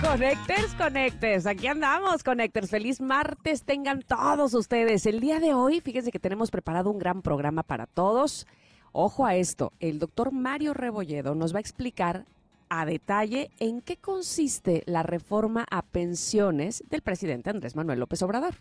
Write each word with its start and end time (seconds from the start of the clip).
Connectors, 0.00 0.74
Connectors, 0.74 1.46
aquí 1.46 1.66
andamos, 1.66 2.22
Connectors. 2.22 2.70
Feliz 2.70 3.00
martes 3.00 3.64
tengan 3.64 4.00
todos 4.02 4.54
ustedes. 4.54 5.06
El 5.06 5.20
día 5.20 5.40
de 5.40 5.54
hoy, 5.54 5.80
fíjense 5.80 6.12
que 6.12 6.20
tenemos 6.20 6.50
preparado 6.50 6.90
un 6.90 6.98
gran 6.98 7.20
programa 7.20 7.64
para 7.64 7.86
todos. 7.86 8.46
Ojo 8.92 9.26
a 9.26 9.34
esto, 9.34 9.72
el 9.80 9.98
doctor 9.98 10.32
Mario 10.32 10.72
Rebolledo 10.72 11.34
nos 11.34 11.52
va 11.52 11.58
a 11.58 11.60
explicar 11.60 12.26
a 12.68 12.86
detalle 12.86 13.50
en 13.58 13.80
qué 13.80 13.96
consiste 13.96 14.84
la 14.86 15.02
reforma 15.02 15.66
a 15.68 15.82
pensiones 15.82 16.84
del 16.88 17.02
presidente 17.02 17.50
Andrés 17.50 17.74
Manuel 17.74 17.98
López 17.98 18.22
Obrador. 18.22 18.54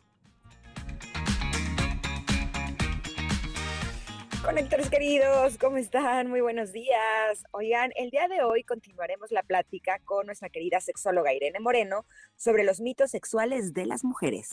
Conectores 4.48 4.90
queridos, 4.90 5.58
¿cómo 5.58 5.76
están? 5.76 6.30
Muy 6.30 6.40
buenos 6.40 6.72
días. 6.72 7.44
Oigan, 7.52 7.92
el 7.98 8.12
día 8.12 8.30
de 8.30 8.44
hoy 8.44 8.64
continuaremos 8.64 9.30
la 9.30 9.44
plática 9.44 10.00
con 10.06 10.26
nuestra 10.26 10.48
querida 10.48 10.80
sexóloga 10.80 11.34
Irene 11.34 11.60
Moreno 11.60 12.06
sobre 12.38 12.64
los 12.64 12.80
mitos 12.80 13.12
sexuales 13.12 13.74
de 13.74 13.86
las 13.86 14.06
mujeres. 14.06 14.52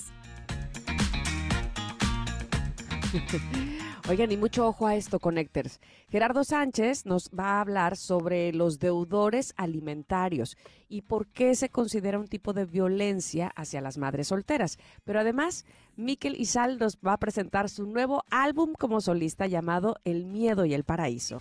Oigan, 4.06 4.30
y 4.30 4.36
mucho 4.36 4.66
ojo 4.66 4.86
a 4.86 4.96
esto, 4.96 5.18
Connectors. 5.18 5.80
Gerardo 6.10 6.44
Sánchez 6.44 7.06
nos 7.06 7.30
va 7.30 7.56
a 7.56 7.60
hablar 7.62 7.96
sobre 7.96 8.52
los 8.52 8.78
deudores 8.78 9.54
alimentarios 9.56 10.58
y 10.90 11.00
por 11.00 11.26
qué 11.28 11.54
se 11.54 11.70
considera 11.70 12.18
un 12.18 12.28
tipo 12.28 12.52
de 12.52 12.66
violencia 12.66 13.50
hacia 13.56 13.80
las 13.80 13.96
madres 13.96 14.28
solteras. 14.28 14.78
Pero 15.04 15.20
además, 15.20 15.64
Miquel 15.96 16.38
Izal 16.38 16.78
nos 16.78 16.98
va 16.98 17.14
a 17.14 17.18
presentar 17.18 17.70
su 17.70 17.86
nuevo 17.86 18.24
álbum 18.30 18.74
como 18.78 19.00
solista 19.00 19.46
llamado 19.46 19.96
El 20.04 20.26
Miedo 20.26 20.66
y 20.66 20.74
el 20.74 20.84
Paraíso. 20.84 21.40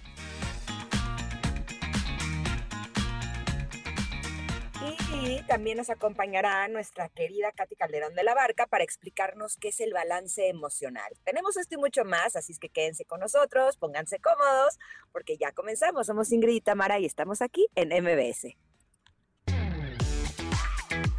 Y 5.25 5.41
también 5.43 5.77
nos 5.77 5.89
acompañará 5.89 6.67
nuestra 6.67 7.07
querida 7.07 7.53
Katy 7.53 7.77
Calderón 7.77 8.13
de 8.13 8.23
la 8.23 8.35
Barca 8.35 8.67
para 8.67 8.83
explicarnos 8.83 9.55
qué 9.55 9.69
es 9.69 9.79
el 9.79 9.93
balance 9.93 10.49
emocional. 10.49 11.09
Tenemos 11.23 11.55
esto 11.55 11.75
y 11.75 11.77
mucho 11.77 12.03
más, 12.03 12.35
así 12.35 12.51
es 12.51 12.59
que 12.59 12.67
quédense 12.67 13.05
con 13.05 13.21
nosotros, 13.21 13.77
pónganse 13.77 14.19
cómodos, 14.19 14.77
porque 15.13 15.37
ya 15.37 15.53
comenzamos. 15.53 16.07
Somos 16.07 16.29
Ingrid 16.33 16.55
y 16.55 16.61
Tamara 16.61 16.99
y 16.99 17.05
estamos 17.05 17.41
aquí 17.41 17.67
en 17.75 17.91
MBS. 18.03 18.57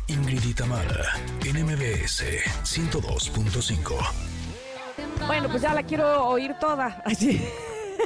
Ingrid 0.09 0.45
y 0.45 0.55
Tamara 0.55 1.15
en 1.47 1.65
MBS 1.65 2.25
102.5. 2.63 5.27
Bueno, 5.27 5.49
pues 5.49 5.63
ya 5.63 5.73
la 5.73 5.83
quiero 5.83 6.27
oír 6.27 6.55
toda. 6.61 7.03
Así. 7.07 7.41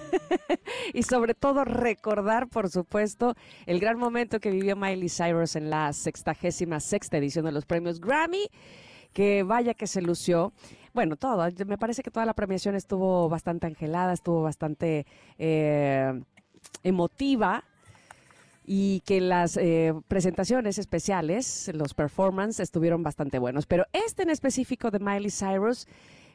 y 0.95 1.03
sobre 1.03 1.35
todo 1.35 1.65
recordar, 1.65 2.49
por 2.49 2.69
supuesto, 2.69 3.35
el 3.67 3.81
gran 3.81 3.99
momento 3.99 4.41
que 4.41 4.51
vivió 4.51 4.77
Miley 4.77 5.09
Cyrus 5.09 5.57
en 5.57 5.71
la 5.71 5.93
sextagésima 5.93 6.81
sexta 6.81 7.19
edición 7.19 7.45
de 7.45 7.53
los 7.53 7.67
premios 7.67 8.01
Grammy, 8.01 8.49
que 9.13 9.43
vaya 9.43 9.75
que 9.75 9.87
se 9.87 10.03
lució. 10.03 10.53
Bueno, 10.95 11.17
todo, 11.17 11.47
me 11.67 11.79
parece 11.79 12.03
que 12.03 12.11
toda 12.11 12.27
la 12.27 12.35
premiación 12.35 12.75
estuvo 12.75 13.29
bastante 13.29 13.67
angelada, 13.67 14.13
estuvo 14.13 14.43
bastante 14.43 15.07
eh, 15.39 16.21
emotiva 16.83 17.65
y 18.71 19.01
que 19.01 19.23
las 19.23 19.57
eh, 19.57 19.95
presentaciones 20.09 20.77
especiales, 20.77 21.71
los 21.73 21.95
performances 21.95 22.61
estuvieron 22.61 23.03
bastante 23.03 23.39
buenos. 23.39 23.65
Pero 23.65 23.87
este 23.93 24.25
en 24.25 24.31
específico 24.31 24.91
de 24.91 24.99
Miley 24.99 25.31
Cyrus 25.31 25.87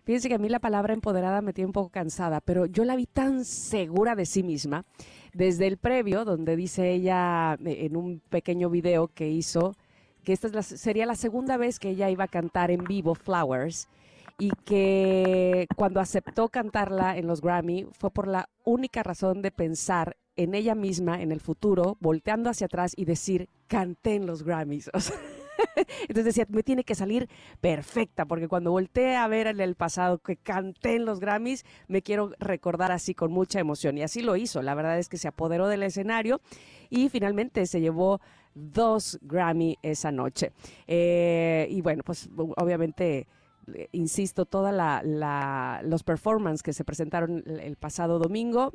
Fíjense 0.04 0.28
que 0.28 0.36
a 0.36 0.40
mí 0.40 0.50
la 0.50 0.60
palabra 0.60 0.94
empoderada 0.94 1.42
me 1.42 1.54
tiene 1.54 1.68
un 1.68 1.74
poco 1.74 1.90
cansada, 1.90 2.42
pero 2.42 2.66
yo 2.66 2.84
la 2.84 2.96
vi 2.96 3.06
tan 3.06 3.46
segura 3.46 4.16
de 4.16 4.26
sí 4.26 4.44
misma 4.44 4.86
desde 5.34 5.68
el 5.68 5.78
previo, 5.78 6.26
donde 6.26 6.56
dice 6.56 6.92
ella 6.92 7.58
eh, 7.66 7.86
en 7.86 7.96
un 7.96 8.22
pequeño 8.30 8.70
video 8.70 9.08
que 9.08 9.30
hizo 9.30 9.76
que 10.24 10.34
esta 10.34 10.62
sería 10.64 11.06
la 11.06 11.16
segunda 11.16 11.58
vez 11.58 11.80
que 11.80 11.90
ella 11.90 12.10
iba 12.10 12.26
a 12.26 12.30
cantar 12.30 12.72
en 12.72 12.84
vivo 12.86 13.16
Flowers 13.16 13.88
y 14.40 14.52
que 14.66 15.68
cuando 15.76 16.00
aceptó 16.00 16.50
cantarla 16.50 17.18
en 17.18 17.28
los 17.28 17.42
Grammy 17.42 17.88
fue 17.92 18.10
por 18.10 18.28
la 18.28 18.50
única 18.64 19.04
razón 19.04 19.42
de 19.42 19.52
pensar 19.52 20.18
en 20.36 20.56
ella 20.56 20.76
misma 20.76 21.22
en 21.22 21.32
el 21.32 21.40
futuro, 21.40 21.98
volteando 22.00 22.50
hacia 22.50 22.66
atrás 22.66 22.94
y 22.96 23.06
decir, 23.06 23.50
canté 23.68 24.16
en 24.16 24.26
los 24.26 24.44
Grammys. 24.44 24.90
O 24.94 25.00
sea, 25.00 25.16
Entonces 26.02 26.26
decía, 26.26 26.46
me 26.50 26.64
tiene 26.64 26.84
que 26.84 26.96
salir 26.96 27.30
perfecta, 27.62 28.26
porque 28.26 28.48
cuando 28.48 28.72
volteé 28.72 29.16
a 29.16 29.28
ver 29.28 29.48
en 29.48 29.60
el 29.60 29.76
pasado 29.76 30.20
que 30.20 30.38
canté 30.38 30.96
en 30.96 31.06
los 31.06 31.20
Grammys, 31.20 31.66
me 31.88 32.02
quiero 32.02 32.32
recordar 32.40 32.92
así 32.92 33.14
con 33.14 33.32
mucha 33.32 33.60
emoción. 33.60 33.98
Y 33.98 34.04
así 34.04 34.22
lo 34.22 34.36
hizo. 34.36 34.62
La 34.62 34.76
verdad 34.76 35.00
es 35.00 35.10
que 35.10 35.18
se 35.18 35.28
apoderó 35.28 35.68
del 35.68 35.84
escenario 35.84 36.42
y 36.90 37.10
finalmente 37.10 37.66
se 37.66 37.82
llevó 37.82 38.22
dos 38.54 39.20
Grammy 39.22 39.78
esa 39.82 40.12
noche. 40.12 40.52
Eh, 40.88 41.68
y 41.70 41.82
bueno, 41.82 42.04
pues 42.04 42.30
obviamente 42.36 43.28
insisto, 43.92 44.46
toda 44.46 44.72
la, 44.72 45.82
los 45.84 46.04
performances 46.04 46.64
que 46.64 46.74
se 46.74 46.84
presentaron 46.84 47.44
el 47.46 47.76
pasado 47.76 48.20
domingo 48.20 48.74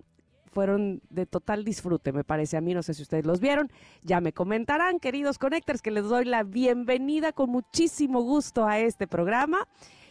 fueron 0.48 1.00
de 1.10 1.26
total 1.26 1.64
disfrute, 1.64 2.12
me 2.12 2.24
parece 2.24 2.56
a 2.56 2.60
mí, 2.60 2.74
no 2.74 2.82
sé 2.82 2.94
si 2.94 3.02
ustedes 3.02 3.26
los 3.26 3.40
vieron, 3.40 3.70
ya 4.02 4.20
me 4.20 4.32
comentarán, 4.32 4.98
queridos 4.98 5.38
connectors, 5.38 5.82
que 5.82 5.90
les 5.90 6.04
doy 6.04 6.24
la 6.24 6.42
bienvenida 6.42 7.32
con 7.32 7.50
muchísimo 7.50 8.22
gusto 8.22 8.66
a 8.66 8.78
este 8.78 9.06
programa 9.06 9.66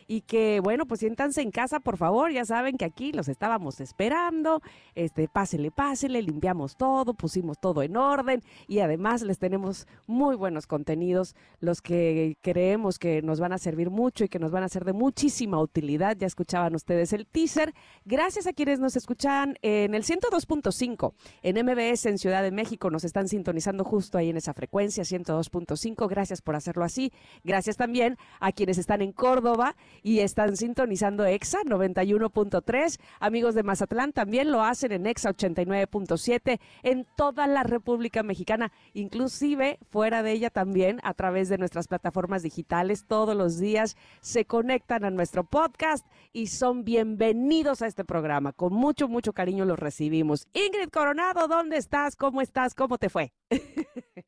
y 0.08 0.22
que 0.22 0.62
bueno, 0.62 0.86
pues 0.86 1.02
siéntanse 1.02 1.42
en 1.42 1.52
casa, 1.52 1.80
por 1.80 1.98
favor, 1.98 2.32
ya 2.32 2.46
saben 2.46 2.78
que 2.78 2.86
aquí 2.86 3.12
los 3.12 3.28
estábamos 3.28 3.82
esperando, 3.82 4.62
este, 4.96 5.28
pásele, 5.28 5.70
pásele, 5.70 6.22
limpiamos 6.22 6.78
todo, 6.78 7.14
pusimos 7.14 7.60
todo 7.60 7.84
en 7.84 7.98
orden 7.98 8.42
y 8.68 8.80
además 8.80 9.22
les 9.22 9.38
tenemos 9.38 9.88
muy 10.08 10.36
buenos 10.36 10.66
contenidos, 10.66 11.36
los 11.60 11.82
que 11.82 12.38
creemos 12.42 13.00
que 13.00 13.22
nos 13.22 13.40
van 13.40 13.52
a 13.52 13.58
servir 13.58 13.90
mucho 13.90 14.24
y 14.24 14.30
que 14.30 14.40
nos 14.40 14.52
van 14.52 14.64
a 14.64 14.70
ser 14.70 14.86
de 14.86 14.94
muchísima 14.94 15.60
utilidad, 15.60 16.16
ya 16.18 16.28
escuchaban 16.28 16.74
ustedes 16.74 17.12
el 17.12 17.28
teaser, 17.28 17.74
gracias 18.06 18.48
a 18.48 18.54
quienes 18.54 18.80
nos 18.80 18.96
escuchan 18.96 19.56
en 19.62 19.94
el 19.94 20.04
102.5, 20.04 21.14
en 21.44 21.66
MBS 21.66 22.06
en 22.06 22.18
Ciudad 22.18 22.44
de 22.44 22.52
México, 22.52 22.90
nos 22.90 23.04
están 23.04 23.28
sintonizando 23.28 23.84
justo 23.84 24.18
ahí 24.18 24.30
en 24.30 24.38
esa 24.38 24.54
frecuencia 24.54 25.04
102.5, 25.04 26.08
gracias 26.08 26.42
por 26.42 26.56
hacerlo 26.56 26.86
así, 26.86 27.12
gracias 27.44 27.76
también 27.76 28.18
a 28.40 28.54
quienes 28.54 28.78
están 28.78 29.02
en 29.02 29.12
Córdoba 29.12 29.76
y 30.04 30.20
están 30.20 30.58
sintonizando 30.58 31.26
EXA 31.26 31.60
91.3. 31.66 33.00
Amigos 33.20 33.56
de 33.56 33.64
Mazatlán 33.64 34.14
también 34.14 34.52
lo 34.52 34.64
hacen 34.64 34.92
en 34.92 35.08
EXA 35.08 35.32
89.7 35.32 36.60
en 36.84 37.06
toda 37.16 37.48
la 37.48 37.64
República 37.64 38.24
Mexicana, 38.24 38.72
inclusive 38.94 39.80
fuera 39.90 40.24
de 40.24 40.32
ella 40.32 40.50
también 40.50 41.00
a 41.04 41.14
través 41.14 41.50
de 41.50 41.58
nuestras 41.58 41.88
plataformas 41.88 42.44
digitales. 42.44 43.06
Todos 43.08 43.36
los 43.36 43.58
días 43.58 43.96
se 44.22 44.46
conectan 44.46 45.04
a 45.04 45.12
nuestro 45.12 45.44
podcast 45.44 46.06
y 46.34 46.48
son 46.48 46.84
bienvenidos 46.84 47.82
a 47.82 47.88
este 47.88 48.06
programa. 48.06 48.54
Con 48.54 48.74
mucho, 48.74 49.08
mucho 49.08 49.34
cariño 49.34 49.66
los 49.66 49.80
recibimos. 49.80 50.48
Ingrid 50.54 50.90
Coronado, 50.90 51.48
¿dónde 51.48 51.78
estás? 51.78 52.16
¿Cómo 52.16 52.42
estás? 52.42 52.76
¿Cómo 52.76 52.98
te 52.98 53.10
fue? 53.10 53.34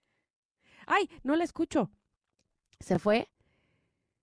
Ay, 0.87 1.09
no 1.23 1.35
la 1.35 1.43
escucho. 1.43 1.91
¿Se 2.79 2.97
fue? 2.97 3.27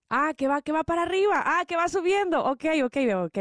Ah, 0.09 0.35
que 0.37 0.47
va, 0.47 0.63
que 0.63 0.71
va 0.71 0.85
para 0.85 1.03
arriba. 1.03 1.43
Ah, 1.45 1.65
que 1.67 1.75
va 1.77 1.89
subiendo. 1.89 2.45
Ok, 2.45 2.65
ok, 2.85 2.97
ok. 3.25 3.39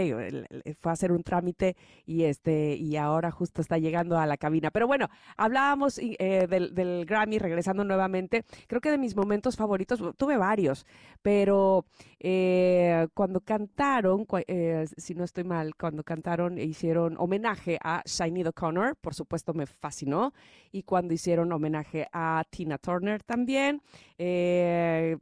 Fue 0.80 0.92
a 0.92 0.94
hacer 0.94 1.12
un 1.12 1.22
trámite 1.22 1.76
y 2.08 2.24
este, 2.24 2.76
y 2.76 2.98
ahora 2.98 3.30
justo 3.30 3.62
está 3.62 3.78
llegando 3.78 4.18
a 4.18 4.26
la 4.26 4.36
cabina. 4.38 4.72
Pero 4.72 4.88
bueno, 4.88 5.08
hablábamos 5.38 6.00
eh, 6.00 6.48
del, 6.50 7.06
Grammy, 7.06 7.38
regresando 7.38 7.84
nuevamente. 7.84 8.46
Creo 8.68 8.82
que 8.82 8.90
de 8.90 8.98
mis 8.98 9.16
momentos 9.16 9.56
favoritos, 9.56 10.02
tuve 10.18 10.38
varios, 10.38 10.88
pero 11.22 11.86
eh, 12.20 13.08
cuando 13.14 13.42
cantaron, 13.42 14.26
eh, 14.48 14.86
si 14.98 15.14
no 15.14 15.24
estoy 15.24 15.44
mal, 15.44 15.76
cuando 15.76 16.04
cantaron 16.04 16.58
e 16.58 16.64
hicieron 16.64 17.16
homenaje 17.20 17.78
a 17.84 18.02
Shiny 18.06 18.44
O'Connor, 18.44 18.96
por 18.96 19.14
supuesto 19.14 19.54
me 19.54 19.68
fascinó. 19.68 20.34
Y 20.72 20.84
cuando 20.84 21.14
hicieron 21.14 21.52
homenaje 21.54 22.08
a 22.12 22.44
Tina 22.50 22.78
Turner 22.78 23.24
también, 23.24 23.82
que 24.18 25.18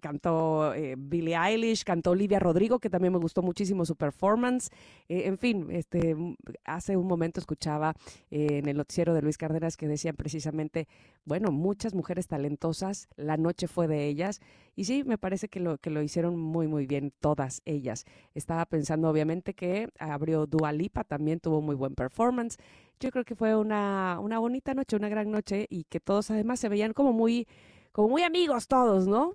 cantó 0.00 0.74
eh, 0.80 0.94
Billie 0.98 1.36
Eilish, 1.36 1.84
cantó 1.84 2.10
Olivia 2.10 2.38
Rodrigo, 2.38 2.78
que 2.78 2.90
también 2.90 3.12
me 3.12 3.18
gustó 3.18 3.42
muchísimo 3.42 3.84
su 3.84 3.96
performance. 3.96 4.70
Eh, 5.08 5.22
en 5.26 5.38
fin, 5.38 5.68
este, 5.70 6.16
hace 6.64 6.96
un 6.96 7.06
momento 7.06 7.40
escuchaba 7.40 7.94
en 8.30 8.68
el 8.68 8.76
noticiero 8.76 9.14
de 9.14 9.22
Luis 9.22 9.36
Cárdenas 9.36 9.76
que 9.76 9.88
decían 9.88 10.16
precisamente, 10.16 10.88
bueno, 11.24 11.50
muchas 11.50 11.94
mujeres 11.94 12.26
talentosas, 12.26 13.08
la 13.16 13.36
noche 13.36 13.68
fue 13.68 13.88
de 13.88 14.06
ellas. 14.06 14.40
Y 14.76 14.84
sí, 14.84 15.04
me 15.04 15.18
parece 15.18 15.48
que 15.48 15.60
lo, 15.60 15.78
que 15.78 15.90
lo 15.90 16.02
hicieron 16.02 16.38
muy, 16.38 16.66
muy 16.66 16.86
bien 16.86 17.12
todas 17.20 17.60
ellas. 17.64 18.04
Estaba 18.34 18.64
pensando, 18.66 19.08
obviamente, 19.08 19.54
que 19.54 19.88
abrió 19.98 20.46
Dua 20.46 20.72
Lipa, 20.72 21.04
también 21.04 21.40
tuvo 21.40 21.60
muy 21.60 21.74
buen 21.74 21.94
performance. 21.94 22.56
Yo 22.98 23.10
creo 23.10 23.24
que 23.24 23.34
fue 23.34 23.54
una, 23.56 24.18
una 24.20 24.38
bonita 24.38 24.74
noche, 24.74 24.96
una 24.96 25.08
gran 25.08 25.30
noche 25.30 25.66
y 25.68 25.84
que 25.84 26.00
todos 26.00 26.30
además 26.30 26.60
se 26.60 26.68
veían 26.68 26.92
como 26.92 27.12
muy, 27.12 27.46
como 27.92 28.08
muy 28.08 28.22
amigos 28.22 28.68
todos, 28.68 29.06
¿no? 29.06 29.34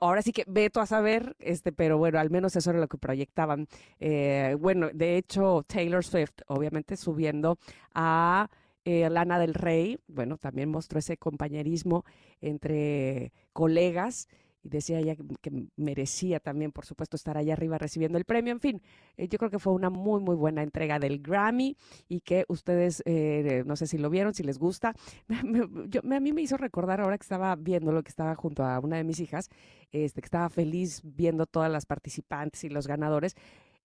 Ahora 0.00 0.22
sí 0.22 0.32
que 0.32 0.44
veto 0.46 0.80
a 0.80 0.86
saber, 0.86 1.36
este, 1.38 1.72
pero 1.72 1.98
bueno, 1.98 2.18
al 2.18 2.30
menos 2.30 2.56
eso 2.56 2.70
era 2.70 2.80
lo 2.80 2.88
que 2.88 2.98
proyectaban. 2.98 3.66
Eh, 4.00 4.56
bueno, 4.60 4.90
de 4.92 5.16
hecho, 5.16 5.64
Taylor 5.66 6.04
Swift, 6.04 6.42
obviamente 6.46 6.96
subiendo 6.96 7.58
a 7.94 8.50
eh, 8.84 9.08
Lana 9.08 9.38
del 9.38 9.54
Rey, 9.54 9.98
bueno, 10.08 10.36
también 10.36 10.70
mostró 10.70 10.98
ese 10.98 11.16
compañerismo 11.16 12.04
entre 12.40 13.32
colegas 13.52 14.28
y 14.64 14.70
decía 14.70 14.98
ella 14.98 15.14
que 15.14 15.68
merecía 15.76 16.40
también, 16.40 16.72
por 16.72 16.86
supuesto, 16.86 17.16
estar 17.16 17.36
allá 17.36 17.52
arriba 17.52 17.76
recibiendo 17.76 18.16
el 18.16 18.24
premio. 18.24 18.52
En 18.52 18.60
fin, 18.60 18.82
eh, 19.16 19.28
yo 19.28 19.38
creo 19.38 19.50
que 19.50 19.58
fue 19.58 19.74
una 19.74 19.90
muy, 19.90 20.20
muy 20.20 20.34
buena 20.34 20.62
entrega 20.62 20.98
del 20.98 21.20
Grammy 21.20 21.76
y 22.08 22.20
que 22.22 22.46
ustedes, 22.48 23.02
eh, 23.04 23.62
no 23.66 23.76
sé 23.76 23.86
si 23.86 23.98
lo 23.98 24.08
vieron, 24.08 24.32
si 24.34 24.42
les 24.42 24.58
gusta. 24.58 24.94
a 25.28 26.20
mí 26.20 26.32
me 26.32 26.42
hizo 26.42 26.56
recordar 26.56 27.02
ahora 27.02 27.18
que 27.18 27.24
estaba 27.24 27.54
viendo 27.56 27.92
lo 27.92 28.02
que 28.02 28.08
estaba 28.08 28.34
junto 28.34 28.64
a 28.64 28.80
una 28.80 28.96
de 28.96 29.04
mis 29.04 29.20
hijas, 29.20 29.50
este, 29.92 30.22
que 30.22 30.26
estaba 30.26 30.48
feliz 30.48 31.02
viendo 31.04 31.44
todas 31.46 31.70
las 31.70 31.84
participantes 31.84 32.64
y 32.64 32.70
los 32.70 32.86
ganadores. 32.86 33.36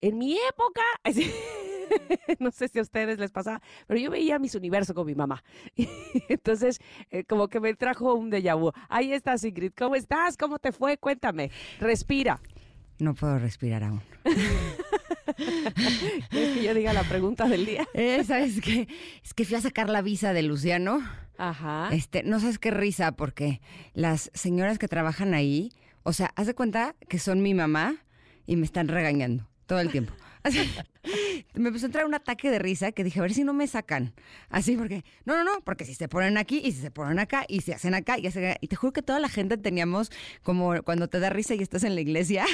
En 0.01 0.17
mi 0.17 0.37
época, 0.49 0.81
no 2.39 2.51
sé 2.51 2.67
si 2.67 2.79
a 2.79 2.81
ustedes 2.81 3.19
les 3.19 3.31
pasaba, 3.31 3.61
pero 3.87 3.99
yo 3.99 4.11
veía 4.11 4.39
mis 4.39 4.55
universos 4.55 4.95
con 4.95 5.05
mi 5.05 5.15
mamá. 5.15 5.43
Entonces, 6.29 6.79
eh, 7.09 7.23
como 7.23 7.47
que 7.47 7.59
me 7.59 7.73
trajo 7.75 8.13
un 8.13 8.31
déjà 8.31 8.57
vu. 8.59 8.71
Ahí 8.89 9.13
estás, 9.13 9.43
Ingrid. 9.43 9.73
¿Cómo 9.77 9.95
estás? 9.95 10.37
¿Cómo 10.37 10.59
te 10.59 10.71
fue? 10.71 10.97
Cuéntame. 10.97 11.51
Respira. 11.79 12.41
No 12.99 13.13
puedo 13.15 13.39
respirar 13.39 13.83
aún. 13.83 14.01
¿Quieres 16.29 16.57
que 16.57 16.63
yo 16.63 16.73
diga 16.73 16.91
la 16.91 17.03
pregunta 17.03 17.47
del 17.47 17.65
día? 17.65 17.87
Eh, 17.93 18.23
¿Sabes 18.25 18.59
qué? 18.61 18.87
Es 19.23 19.33
que 19.33 19.45
fui 19.45 19.55
a 19.55 19.61
sacar 19.61 19.89
la 19.89 20.01
visa 20.01 20.33
de 20.33 20.43
Luciano. 20.43 21.01
Ajá. 21.37 21.89
Este, 21.93 22.23
no 22.23 22.41
sabes 22.41 22.59
qué 22.59 22.71
risa, 22.71 23.13
porque 23.13 23.61
las 23.93 24.31
señoras 24.33 24.79
que 24.79 24.89
trabajan 24.89 25.33
ahí, 25.33 25.71
o 26.03 26.11
sea, 26.11 26.33
haz 26.35 26.47
de 26.47 26.55
cuenta 26.55 26.95
que 27.07 27.19
son 27.19 27.41
mi 27.41 27.53
mamá 27.53 27.95
y 28.45 28.57
me 28.57 28.65
están 28.65 28.89
regañando 28.89 29.47
todo 29.65 29.79
el 29.79 29.91
tiempo. 29.91 30.13
Me 31.53 31.69
empezó 31.69 31.85
a 31.85 31.87
entrar 31.87 32.05
un 32.05 32.13
ataque 32.13 32.51
de 32.51 32.59
risa 32.59 32.91
que 32.91 33.03
dije, 33.03 33.19
a 33.19 33.21
ver 33.23 33.33
si 33.33 33.43
no 33.43 33.53
me 33.53 33.67
sacan. 33.67 34.13
Así, 34.49 34.75
porque, 34.75 35.03
no, 35.25 35.35
no, 35.35 35.43
no, 35.43 35.61
porque 35.61 35.85
si 35.85 35.95
se 35.95 36.07
ponen 36.07 36.37
aquí 36.37 36.61
y 36.63 36.71
si 36.71 36.81
se 36.81 36.91
ponen 36.91 37.19
acá 37.19 37.45
y 37.47 37.61
se 37.61 37.73
hacen 37.73 37.93
acá 37.93 38.17
y 38.17 38.27
hacen 38.27 38.55
Y 38.61 38.67
te 38.67 38.75
juro 38.75 38.93
que 38.93 39.01
toda 39.01 39.19
la 39.19 39.29
gente 39.29 39.57
teníamos 39.57 40.11
como 40.43 40.81
cuando 40.83 41.07
te 41.07 41.19
da 41.19 41.29
risa 41.29 41.55
y 41.55 41.61
estás 41.61 41.83
en 41.83 41.95
la 41.95 42.01
iglesia, 42.01 42.45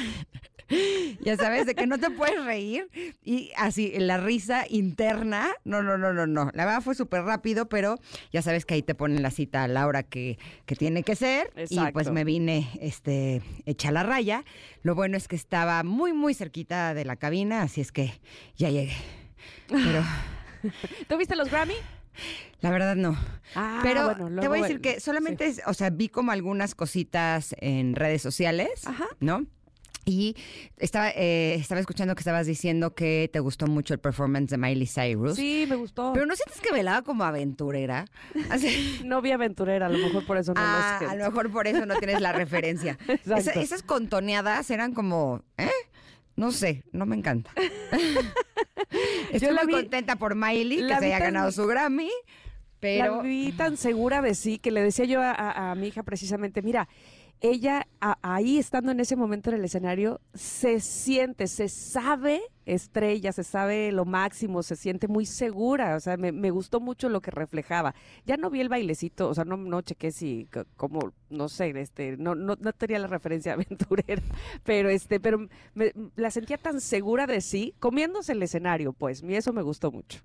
ya 1.22 1.38
sabes, 1.38 1.66
de 1.66 1.76
que 1.76 1.88
no 1.88 1.98
te 1.98 2.10
puedes 2.10 2.44
reír. 2.44 2.88
Y 3.24 3.52
así, 3.58 3.94
la 3.98 4.18
risa 4.18 4.66
interna, 4.70 5.50
no, 5.64 5.82
no, 5.82 5.98
no, 5.98 6.14
no, 6.14 6.28
no. 6.28 6.52
La 6.54 6.66
verdad 6.66 6.82
fue 6.82 6.96
súper 6.96 7.24
rápido, 7.24 7.68
pero 7.68 8.00
ya 8.32 8.42
sabes 8.42 8.66
que 8.66 8.76
ahí 8.76 8.82
te 8.82 8.96
ponen 8.96 9.22
la 9.22 9.32
cita 9.32 9.64
a 9.64 9.68
la 9.68 9.88
hora 9.88 10.04
que, 10.04 10.38
que 10.66 10.76
tiene 10.76 11.04
que 11.04 11.16
ser. 11.16 11.52
Y 11.70 11.80
pues 11.92 12.12
me 12.12 12.24
vine 12.24 12.70
este, 12.82 13.42
hecha 13.66 13.92
la 13.92 14.04
raya. 14.04 14.44
Lo 14.82 14.96
bueno 14.96 15.18
es 15.18 15.28
que 15.28 15.36
estaba 15.36 15.84
muy, 15.84 16.14
muy 16.14 16.34
cerquita 16.34 16.94
de 16.94 17.06
la 17.06 17.16
cabina, 17.16 17.64
así 17.64 17.82
es 17.82 17.92
que 17.92 18.14
ya 18.58 18.70
llegué. 18.70 18.96
Pero. 19.68 20.04
¿Tú 21.08 21.18
viste 21.18 21.36
los 21.36 21.50
Grammy? 21.50 21.76
La 22.62 22.72
verdad 22.72 22.96
no. 22.96 23.18
Ah, 23.54 23.82
Pero 23.84 24.16
te 24.16 24.48
voy 24.48 24.60
a 24.60 24.62
decir 24.64 24.82
que 24.82 25.00
solamente, 25.00 25.54
o 25.68 25.74
sea, 25.74 25.90
vi 25.90 26.10
como 26.10 26.32
algunas 26.32 26.74
cositas 26.74 27.56
en 27.60 27.96
redes 27.96 28.22
sociales, 28.22 28.88
Ajá. 28.88 29.06
¿no? 29.20 29.46
Y 30.06 30.36
estaba, 30.78 31.10
eh, 31.10 31.56
estaba 31.56 31.82
escuchando 31.82 32.14
que 32.14 32.20
estabas 32.20 32.46
diciendo 32.46 32.94
que 32.94 33.28
te 33.34 33.40
gustó 33.40 33.66
mucho 33.66 33.96
el 33.96 34.00
performance 34.00 34.52
de 34.52 34.58
Miley 34.58 34.86
Cyrus. 34.86 35.36
Sí, 35.36 35.66
me 35.68 35.76
gustó. 35.76 36.14
Pero 36.14 36.28
¿no 36.28 36.36
sientes 36.36 36.62
que 36.62 36.72
velaba 36.72 37.02
como 37.02 37.24
aventurera? 37.24 38.06
Así... 38.52 39.02
no 39.04 39.22
vi 39.24 39.32
aventurera, 39.32 39.88
a 39.88 39.90
lo 39.90 39.98
mejor 39.98 40.26
por 40.26 40.38
eso 40.38 40.54
no 40.54 40.62
ah, 40.62 41.00
A 41.10 41.16
lo 41.16 41.26
mejor 41.26 41.52
por 41.52 41.68
eso 41.68 41.88
no 41.88 41.96
tienes 41.96 42.22
la 42.22 42.34
referencia. 42.34 43.00
esas 43.56 43.82
contoneadas 43.82 44.70
eran 44.70 44.94
como, 44.94 45.42
¿eh? 45.58 45.72
No 46.36 46.52
sé, 46.52 46.84
no 46.92 47.06
me 47.06 47.16
encanta. 47.16 47.52
Estoy 49.32 49.56
muy 49.64 49.74
contenta 49.74 50.16
por 50.18 50.36
Miley, 50.36 50.88
que 50.88 50.96
se 51.00 51.06
haya 51.06 51.20
ganado 51.20 51.52
su 51.52 51.66
Grammy. 51.66 52.12
Pero... 52.80 53.18
La 53.18 53.22
vi 53.22 53.52
tan 53.54 53.78
segura 53.78 54.22
de 54.22 54.36
sí 54.36 54.60
que 54.60 54.72
le 54.72 54.82
decía 54.82 55.06
yo 55.06 55.22
a 55.22 55.74
mi 55.76 55.88
hija 55.88 56.04
precisamente, 56.04 56.62
mira, 56.62 56.88
ella 57.42 57.88
ahí 58.22 58.58
estando 58.58 58.92
en 58.92 59.00
ese 59.00 59.16
momento 59.16 59.50
en 59.50 59.58
el 59.58 59.66
escenario 59.66 60.22
se 60.34 60.80
siente, 60.80 61.48
se 61.48 61.70
sabe 61.70 62.42
estrella, 62.66 63.32
se 63.32 63.44
sabe 63.44 63.92
lo 63.92 64.06
máximo, 64.06 64.64
se 64.64 64.76
siente 64.76 65.08
muy 65.08 65.26
segura, 65.26 65.96
o 65.96 66.00
sea, 66.00 66.18
me, 66.18 66.50
gustó 66.50 66.80
mucho 66.80 67.10
lo 67.10 67.22
que 67.22 67.32
reflejaba. 67.32 67.96
Ya 68.26 68.38
no 68.38 68.50
vi 68.50 68.62
el 68.62 68.70
bailecito, 68.70 69.30
o 69.30 69.34
sea, 69.34 69.46
no, 69.46 69.58
no 69.58 69.82
chequé 69.82 70.12
si, 70.12 70.48
como, 70.78 71.14
no 71.30 71.50
sé, 71.50 71.70
este, 71.80 72.18
no, 72.18 72.36
no, 72.36 72.56
no 72.60 72.74
tenía 72.74 73.00
la 73.00 73.08
referencia 73.08 73.54
aventurera, 73.54 74.22
pero 74.64 74.90
este, 74.90 75.20
pero 75.20 75.48
la 76.16 76.32
sentía 76.32 76.58
tan 76.58 76.82
segura 76.82 77.28
de 77.28 77.42
sí, 77.42 77.76
comiéndose 77.80 78.34
el 78.34 78.44
escenario, 78.44 78.94
pues, 78.94 79.24
y 79.24 79.36
eso 79.36 79.54
me 79.54 79.62
gustó 79.62 79.92
mucho. 79.92 80.22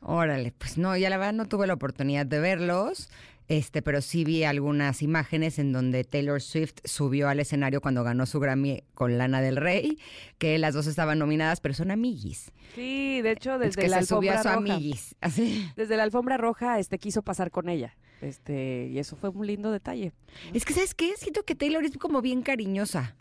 Órale, 0.00 0.52
pues 0.56 0.78
no, 0.78 0.96
ya 0.96 1.10
la 1.10 1.18
verdad 1.18 1.34
no 1.34 1.46
tuve 1.46 1.66
la 1.66 1.74
oportunidad 1.74 2.26
de 2.26 2.40
verlos. 2.40 3.08
Este, 3.48 3.82
pero 3.82 4.00
sí 4.00 4.22
vi 4.22 4.44
algunas 4.44 5.02
imágenes 5.02 5.58
en 5.58 5.72
donde 5.72 6.04
Taylor 6.04 6.40
Swift 6.40 6.74
subió 6.84 7.28
al 7.28 7.40
escenario 7.40 7.80
cuando 7.80 8.04
ganó 8.04 8.24
su 8.24 8.38
Grammy 8.38 8.84
con 8.94 9.18
Lana 9.18 9.40
del 9.40 9.56
Rey, 9.56 9.98
que 10.38 10.56
las 10.58 10.72
dos 10.72 10.86
estaban 10.86 11.18
nominadas, 11.18 11.60
pero 11.60 11.74
son 11.74 11.90
amiguis. 11.90 12.52
Sí, 12.76 13.20
de 13.22 13.32
hecho, 13.32 13.58
desde 13.58 13.88
la 13.88 13.98
alfombra 13.98 14.40
roja. 14.40 14.78
así. 15.20 15.68
Desde 15.74 15.96
la 15.96 16.04
alfombra 16.04 16.36
roja, 16.36 16.78
este 16.78 17.00
quiso 17.00 17.22
pasar 17.22 17.50
con 17.50 17.68
ella. 17.68 17.96
Este, 18.20 18.88
y 18.88 19.00
eso 19.00 19.16
fue 19.16 19.30
un 19.30 19.44
lindo 19.44 19.72
detalle. 19.72 20.12
Es 20.54 20.64
que, 20.64 20.72
¿sabes 20.72 20.94
qué? 20.94 21.14
Siento 21.16 21.42
que 21.42 21.56
Taylor 21.56 21.84
es 21.84 21.98
como 21.98 22.22
bien 22.22 22.42
cariñosa. 22.42 23.16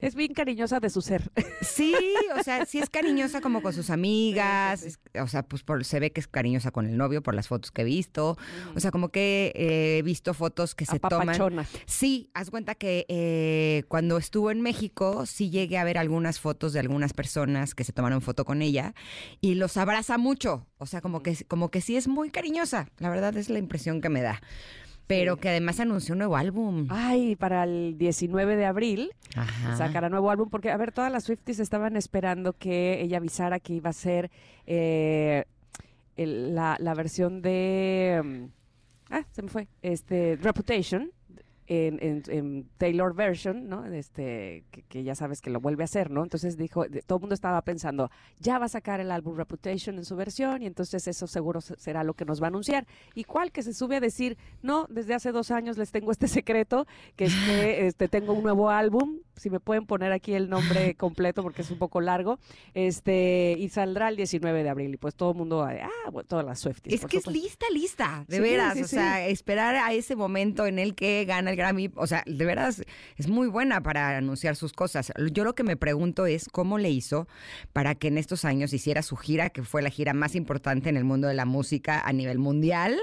Es 0.00 0.14
bien 0.14 0.34
cariñosa 0.34 0.80
de 0.80 0.90
su 0.90 1.02
ser. 1.02 1.30
Sí, 1.60 1.94
o 2.38 2.42
sea, 2.42 2.64
sí 2.64 2.78
es 2.78 2.88
cariñosa 2.88 3.40
como 3.40 3.62
con 3.62 3.72
sus 3.72 3.90
amigas, 3.90 4.98
o 5.20 5.28
sea, 5.28 5.42
pues 5.42 5.62
por, 5.62 5.84
se 5.84 6.00
ve 6.00 6.10
que 6.10 6.20
es 6.20 6.26
cariñosa 6.26 6.70
con 6.70 6.86
el 6.86 6.96
novio 6.96 7.22
por 7.22 7.34
las 7.34 7.48
fotos 7.48 7.70
que 7.70 7.82
he 7.82 7.84
visto, 7.84 8.36
o 8.74 8.80
sea, 8.80 8.90
como 8.90 9.10
que 9.10 9.52
he 9.54 10.02
visto 10.02 10.32
fotos 10.32 10.74
que 10.74 10.86
se 10.86 10.98
toman. 10.98 11.66
Sí, 11.86 12.30
haz 12.34 12.50
cuenta 12.50 12.74
que 12.74 13.04
eh, 13.08 13.84
cuando 13.88 14.16
estuvo 14.16 14.50
en 14.50 14.62
México 14.62 15.26
sí 15.26 15.50
llegué 15.50 15.78
a 15.78 15.84
ver 15.84 15.98
algunas 15.98 16.40
fotos 16.40 16.72
de 16.72 16.80
algunas 16.80 17.12
personas 17.12 17.74
que 17.74 17.84
se 17.84 17.92
tomaron 17.92 18.22
foto 18.22 18.44
con 18.44 18.62
ella 18.62 18.94
y 19.40 19.54
los 19.54 19.76
abraza 19.76 20.16
mucho, 20.18 20.66
o 20.78 20.86
sea, 20.86 21.02
como 21.02 21.22
que, 21.22 21.36
como 21.46 21.70
que 21.70 21.82
sí 21.82 21.96
es 21.96 22.08
muy 22.08 22.30
cariñosa, 22.30 22.88
la 22.98 23.10
verdad 23.10 23.36
es 23.36 23.50
la 23.50 23.58
impresión 23.58 24.00
que 24.00 24.08
me 24.08 24.22
da 24.22 24.40
pero 25.10 25.36
que 25.38 25.48
además 25.48 25.80
anunció 25.80 26.12
un 26.12 26.18
nuevo 26.18 26.36
álbum. 26.36 26.86
Ay, 26.88 27.34
para 27.34 27.64
el 27.64 27.98
19 27.98 28.54
de 28.54 28.64
abril 28.64 29.10
sacará 29.76 30.08
nuevo 30.08 30.30
álbum, 30.30 30.48
porque, 30.48 30.70
a 30.70 30.76
ver, 30.76 30.92
todas 30.92 31.10
las 31.10 31.24
Swifties 31.24 31.58
estaban 31.58 31.96
esperando 31.96 32.52
que 32.52 33.02
ella 33.02 33.16
avisara 33.16 33.58
que 33.58 33.72
iba 33.72 33.90
a 33.90 33.92
ser 33.92 34.30
eh, 34.66 35.46
la, 36.16 36.76
la, 36.78 36.94
versión 36.94 37.42
de... 37.42 38.22
Mm, 38.24 38.44
ah, 39.10 39.24
se 39.32 39.42
me 39.42 39.48
fue. 39.48 39.66
Este, 39.82 40.38
Reputation 40.40 41.10
en, 41.70 42.68
Taylor 42.78 43.14
version, 43.14 43.68
¿no? 43.68 43.86
Este, 43.86 44.64
que, 44.88 45.04
ya 45.04 45.14
sabes 45.14 45.40
que 45.40 45.50
lo 45.50 45.60
vuelve 45.60 45.84
a 45.84 45.86
hacer, 45.86 46.10
¿no? 46.10 46.24
Entonces 46.24 46.56
dijo, 46.56 46.84
todo 47.06 47.18
el 47.18 47.20
mundo 47.20 47.34
estaba 47.34 47.62
pensando, 47.62 48.10
ya 48.40 48.58
va 48.58 48.66
a 48.66 48.68
sacar 48.68 49.00
el 49.00 49.12
álbum 49.12 49.36
Reputation 49.36 49.96
en 49.96 50.04
su 50.04 50.16
versión 50.16 50.62
y 50.62 50.66
entonces 50.66 51.06
eso 51.06 51.28
seguro 51.28 51.60
será 51.60 52.02
lo 52.02 52.14
que 52.14 52.24
nos 52.24 52.42
va 52.42 52.46
a 52.46 52.48
anunciar. 52.48 52.86
¿Y 53.14 53.24
cuál 53.24 53.52
que 53.52 53.62
se 53.62 53.72
sube 53.72 53.96
a 53.96 54.00
decir, 54.00 54.36
no, 54.62 54.86
desde 54.90 55.14
hace 55.14 55.30
dos 55.30 55.52
años 55.52 55.78
les 55.78 55.92
tengo 55.92 56.10
este 56.10 56.26
secreto, 56.28 56.86
que 57.14 57.26
es 57.26 57.34
que 57.46 57.86
este, 57.86 58.08
tengo 58.08 58.32
un 58.32 58.42
nuevo 58.42 58.70
álbum, 58.70 59.20
si 59.36 59.48
me 59.48 59.60
pueden 59.60 59.86
poner 59.86 60.12
aquí 60.12 60.34
el 60.34 60.50
nombre 60.50 60.96
completo 60.96 61.42
porque 61.42 61.62
es 61.62 61.70
un 61.70 61.78
poco 61.78 62.00
largo, 62.00 62.40
este, 62.74 63.54
y 63.56 63.68
saldrá 63.68 64.08
el 64.08 64.16
19 64.16 64.64
de 64.64 64.68
abril 64.68 64.94
y 64.94 64.96
pues 64.96 65.14
todo 65.14 65.30
el 65.30 65.36
mundo, 65.36 65.62
ah, 65.62 66.10
bueno, 66.10 66.26
todas 66.26 66.44
las 66.44 66.58
Swifties. 66.58 67.00
Es 67.00 67.06
que 67.06 67.18
es 67.18 67.26
lista, 67.28 67.66
lista, 67.72 68.24
de 68.26 68.40
veras, 68.40 68.76
o 68.80 68.88
sea, 68.88 69.26
esperar 69.28 69.76
a 69.76 69.92
ese 69.92 70.16
momento 70.16 70.66
en 70.66 70.80
el 70.80 70.94
que 70.94 71.24
gana 71.24 71.50
el 71.50 71.59
Grammy, 71.60 71.90
o 71.94 72.06
sea, 72.06 72.22
de 72.26 72.44
veras 72.44 72.82
es 73.16 73.28
muy 73.28 73.48
buena 73.48 73.82
para 73.82 74.16
anunciar 74.16 74.56
sus 74.56 74.72
cosas. 74.72 75.12
Yo 75.32 75.44
lo 75.44 75.54
que 75.54 75.62
me 75.62 75.76
pregunto 75.76 76.26
es 76.26 76.48
cómo 76.50 76.78
le 76.78 76.90
hizo 76.90 77.28
para 77.72 77.94
que 77.94 78.08
en 78.08 78.16
estos 78.16 78.44
años 78.44 78.72
hiciera 78.72 79.02
su 79.02 79.16
gira, 79.16 79.50
que 79.50 79.62
fue 79.62 79.82
la 79.82 79.90
gira 79.90 80.14
más 80.14 80.34
importante 80.34 80.88
en 80.88 80.96
el 80.96 81.04
mundo 81.04 81.28
de 81.28 81.34
la 81.34 81.44
música 81.44 82.00
a 82.00 82.12
nivel 82.12 82.38
mundial 82.38 82.98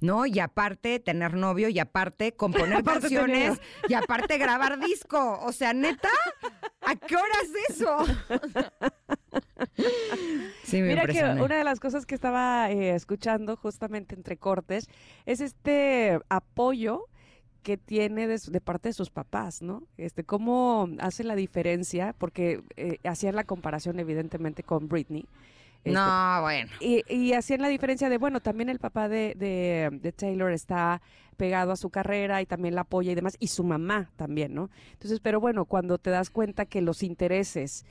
¿no? 0.00 0.26
Y 0.26 0.38
aparte 0.38 1.00
tener 1.00 1.34
novio, 1.34 1.68
y 1.68 1.78
aparte 1.78 2.32
componer 2.32 2.78
Aparte 2.78 3.00
canciones, 3.02 3.58
y 3.88 3.94
aparte 3.94 4.38
grabar 4.38 4.78
disco. 4.78 5.40
O 5.42 5.52
sea, 5.52 5.72
neta, 5.72 6.08
¿a 6.82 6.94
qué 6.96 7.16
hora 7.16 7.34
es 7.42 7.76
eso? 7.76 8.06
sí, 10.62 10.80
me 10.80 10.88
Mira 10.88 11.06
que 11.06 11.24
una 11.42 11.58
de 11.58 11.64
las 11.64 11.80
cosas 11.80 12.06
que 12.06 12.14
estaba 12.14 12.70
eh, 12.70 12.94
escuchando 12.94 13.56
justamente 13.56 14.14
entre 14.14 14.36
cortes 14.36 14.88
es 15.26 15.40
este 15.40 16.20
apoyo 16.28 17.06
que 17.62 17.76
tiene 17.76 18.26
de, 18.26 18.38
de 18.38 18.60
parte 18.60 18.88
de 18.88 18.92
sus 18.92 19.10
papás, 19.10 19.62
¿no? 19.62 19.82
Este, 19.96 20.24
cómo 20.24 20.88
hace 21.00 21.24
la 21.24 21.36
diferencia, 21.36 22.14
porque 22.18 22.62
eh, 22.76 22.98
hacían 23.04 23.36
la 23.36 23.44
comparación 23.44 23.98
evidentemente 23.98 24.62
con 24.62 24.88
Britney. 24.88 25.26
este, 25.84 25.92
No, 25.92 26.40
bueno. 26.42 26.70
Y, 26.80 27.02
y 27.12 27.32
hacían 27.34 27.62
la 27.62 27.68
diferencia 27.68 28.08
de, 28.08 28.18
bueno, 28.18 28.40
también 28.40 28.68
el 28.68 28.78
papá 28.78 29.08
de, 29.08 29.34
de, 29.36 29.90
de 30.00 30.12
Taylor 30.12 30.52
está 30.52 31.00
pegado 31.36 31.70
a 31.72 31.76
su 31.76 31.90
carrera 31.90 32.42
y 32.42 32.46
también 32.46 32.74
la 32.74 32.80
apoya 32.80 33.12
y 33.12 33.14
demás, 33.14 33.36
y 33.38 33.48
su 33.48 33.62
mamá 33.62 34.10
también, 34.16 34.54
¿no? 34.54 34.70
Entonces, 34.92 35.20
pero 35.20 35.40
bueno, 35.40 35.66
cuando 35.66 35.98
te 35.98 36.10
das 36.10 36.30
cuenta 36.30 36.66
que 36.66 36.80
los 36.82 37.02
intereses 37.02 37.86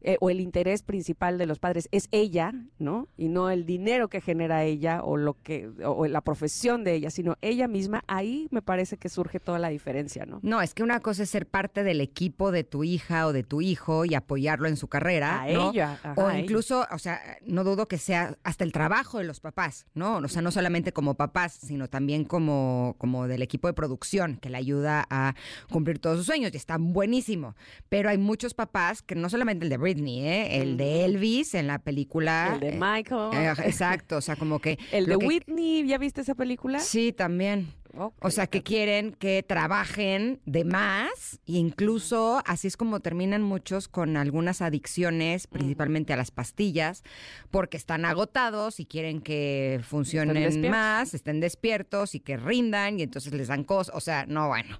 eh, 0.00 0.16
o 0.20 0.30
el 0.30 0.40
interés 0.40 0.82
principal 0.82 1.38
de 1.38 1.46
los 1.46 1.58
padres 1.58 1.88
es 1.92 2.08
ella, 2.12 2.52
¿no? 2.78 3.08
Y 3.16 3.28
no 3.28 3.50
el 3.50 3.66
dinero 3.66 4.08
que 4.08 4.20
genera 4.20 4.64
ella 4.64 5.02
o 5.02 5.16
lo 5.16 5.34
que 5.42 5.68
o 5.84 6.06
la 6.06 6.20
profesión 6.20 6.84
de 6.84 6.94
ella, 6.94 7.10
sino 7.10 7.36
ella 7.40 7.68
misma, 7.68 8.04
ahí 8.06 8.48
me 8.50 8.62
parece 8.62 8.96
que 8.96 9.08
surge 9.08 9.40
toda 9.40 9.58
la 9.58 9.68
diferencia, 9.68 10.26
¿no? 10.26 10.40
No, 10.42 10.62
es 10.62 10.74
que 10.74 10.82
una 10.82 11.00
cosa 11.00 11.22
es 11.24 11.30
ser 11.30 11.46
parte 11.46 11.82
del 11.84 12.00
equipo 12.00 12.52
de 12.52 12.64
tu 12.64 12.84
hija 12.84 13.26
o 13.26 13.32
de 13.32 13.42
tu 13.42 13.60
hijo 13.60 14.04
y 14.04 14.14
apoyarlo 14.14 14.68
en 14.68 14.76
su 14.76 14.88
carrera, 14.88 15.42
A 15.42 15.48
¿no? 15.48 15.70
ella, 15.72 15.98
ajá, 16.02 16.14
o 16.16 16.30
ella. 16.30 16.38
incluso, 16.40 16.86
o 16.92 16.98
sea, 16.98 17.20
no 17.46 17.64
dudo 17.64 17.88
que 17.88 17.98
sea 17.98 18.36
hasta 18.44 18.64
el 18.64 18.72
trabajo 18.72 19.18
de 19.18 19.24
los 19.24 19.40
papás, 19.40 19.86
¿no? 19.94 20.18
O 20.18 20.28
sea, 20.28 20.42
no 20.42 20.50
solamente 20.50 20.92
como 20.92 21.14
papás, 21.14 21.52
sino 21.62 21.88
también 21.88 22.24
como, 22.24 22.94
como 22.98 23.26
del 23.26 23.42
equipo 23.42 23.66
de 23.68 23.74
producción 23.74 24.36
que 24.36 24.50
le 24.50 24.58
ayuda 24.58 25.06
a 25.10 25.34
cumplir 25.70 25.98
todos 25.98 26.18
sus 26.18 26.26
sueños 26.26 26.52
y 26.54 26.56
está 26.56 26.76
buenísimo. 26.78 27.54
Pero 27.88 28.08
hay 28.10 28.18
muchos 28.18 28.54
papás 28.54 29.02
que 29.02 29.14
no 29.14 29.28
solamente 29.28 29.64
el 29.64 29.70
de 29.70 29.76
Britney, 29.88 30.20
¿eh? 30.20 30.60
El 30.60 30.76
de 30.76 31.04
Elvis 31.06 31.54
en 31.54 31.66
la 31.66 31.78
película. 31.78 32.50
El 32.54 32.60
de 32.60 32.68
eh, 32.68 32.78
Michael, 32.78 33.30
eh, 33.34 33.54
exacto, 33.64 34.18
o 34.18 34.20
sea, 34.20 34.36
como 34.36 34.58
que... 34.58 34.78
el 34.92 35.06
de 35.06 35.16
que- 35.16 35.26
Whitney, 35.26 35.86
¿ya 35.86 35.96
viste 35.96 36.20
esa 36.20 36.34
película? 36.34 36.78
Sí, 36.80 37.12
también. 37.12 37.72
O 38.20 38.30
sea, 38.30 38.46
que 38.46 38.62
quieren 38.62 39.12
que 39.12 39.42
trabajen 39.42 40.40
de 40.44 40.64
más 40.64 41.40
e 41.46 41.52
incluso 41.52 42.42
así 42.46 42.68
es 42.68 42.76
como 42.76 43.00
terminan 43.00 43.42
muchos 43.42 43.88
con 43.88 44.16
algunas 44.16 44.62
adicciones, 44.62 45.46
principalmente 45.48 46.12
a 46.12 46.16
las 46.16 46.30
pastillas, 46.30 47.02
porque 47.50 47.76
están 47.76 48.04
agotados 48.04 48.78
y 48.78 48.86
quieren 48.86 49.20
que 49.20 49.80
funcionen 49.82 50.70
más, 50.70 51.14
estén 51.14 51.40
despiertos 51.40 52.14
y 52.14 52.20
que 52.20 52.36
rindan 52.36 53.00
y 53.00 53.02
entonces 53.02 53.32
les 53.32 53.48
dan 53.48 53.64
cosas. 53.64 53.96
O 53.96 54.00
sea, 54.00 54.26
no, 54.26 54.46
bueno. 54.48 54.78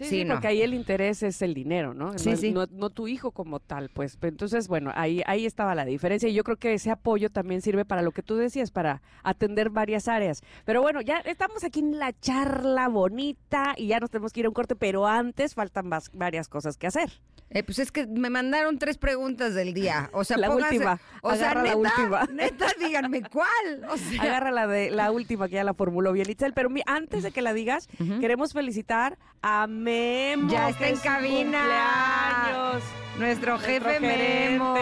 Sí, 0.00 0.06
Sí, 0.08 0.24
no. 0.24 0.34
porque 0.34 0.48
ahí 0.48 0.62
el 0.62 0.72
interés 0.74 1.22
es 1.22 1.42
el 1.42 1.52
dinero, 1.54 1.92
¿no? 1.94 2.16
Sí, 2.18 2.30
no, 2.30 2.36
sí. 2.36 2.52
no- 2.52 2.66
no 2.70 2.90
tu 2.90 3.06
hijo 3.06 3.30
como 3.32 3.60
tal, 3.60 3.90
pues. 3.90 4.16
Entonces, 4.22 4.66
bueno, 4.66 4.90
ahí, 4.94 5.22
ahí 5.26 5.44
estaba 5.46 5.74
la 5.74 5.84
diferencia 5.84 6.28
y 6.28 6.32
yo 6.34 6.42
creo 6.42 6.56
que 6.56 6.72
ese 6.74 6.90
apoyo 6.90 7.30
también 7.30 7.60
sirve 7.60 7.84
para 7.84 8.00
lo 8.02 8.10
que 8.12 8.22
tú 8.22 8.36
decías, 8.36 8.70
para 8.70 9.02
atender 9.22 9.70
varias 9.70 10.08
áreas. 10.08 10.42
Pero 10.64 10.80
bueno, 10.82 11.00
ya 11.02 11.18
estamos 11.18 11.62
aquí 11.64 11.80
en 11.80 11.98
la 11.98 12.12
charla 12.18 12.88
bonita 12.88 13.74
y 13.76 13.88
ya 13.88 14.00
nos 14.00 14.10
tenemos 14.10 14.32
que 14.32 14.40
ir 14.40 14.46
a 14.46 14.48
un 14.48 14.54
corte, 14.54 14.74
pero 14.74 15.06
antes 15.06 15.54
faltan 15.54 15.90
vas- 15.90 16.10
varias 16.14 16.48
cosas 16.48 16.76
que 16.76 16.86
hacer. 16.86 17.10
Eh, 17.52 17.64
pues 17.64 17.80
es 17.80 17.90
que 17.90 18.06
me 18.06 18.30
mandaron 18.30 18.78
tres 18.78 18.96
preguntas 18.96 19.54
del 19.54 19.74
día. 19.74 20.08
O 20.12 20.22
sea, 20.22 20.36
La 20.36 20.50
última. 20.50 21.00
O 21.22 21.34
sea, 21.34 21.50
Agarra 21.50 21.62
la 21.64 21.74
neta, 21.74 21.78
última. 21.96 22.24
neta, 22.32 22.66
díganme 22.78 23.22
cuál. 23.22 23.84
O 23.90 23.96
sea, 23.96 24.22
Agarra 24.22 24.50
la 24.52 24.66
de 24.68 24.90
la 24.90 25.10
última 25.10 25.48
que 25.48 25.54
ya 25.56 25.64
la 25.64 25.74
formuló 25.74 26.12
bien 26.12 26.30
Itzel, 26.30 26.52
pero 26.54 26.70
mi- 26.70 26.82
antes 26.86 27.22
de 27.24 27.32
que 27.32 27.42
la 27.42 27.52
digas, 27.52 27.88
queremos 28.20 28.52
felicitar 28.52 29.18
a 29.42 29.66
Memo. 29.66 30.48
Ya 30.50 30.68
está 30.70 30.88
en 30.88 30.96
cabina. 30.98 31.58
cumpleaños. 31.58 32.82
Nuestro 33.18 33.58
jefe 33.58 34.00
Nuestro 34.00 34.06
Memo. 34.06 34.74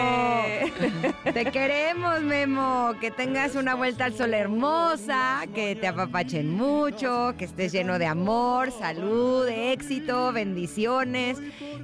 Te 1.33 1.45
queremos, 1.51 2.21
Memo. 2.21 2.93
Que 3.01 3.11
tengas 3.11 3.55
una 3.55 3.75
vuelta 3.75 4.05
al 4.05 4.13
sol 4.13 4.33
hermosa, 4.33 5.41
que 5.53 5.75
te 5.75 5.87
apapachen 5.87 6.49
mucho, 6.51 7.33
que 7.37 7.45
estés 7.45 7.71
lleno 7.71 7.99
de 7.99 8.05
amor, 8.05 8.71
salud, 8.71 9.47
éxito, 9.47 10.31
bendiciones. 10.31 11.37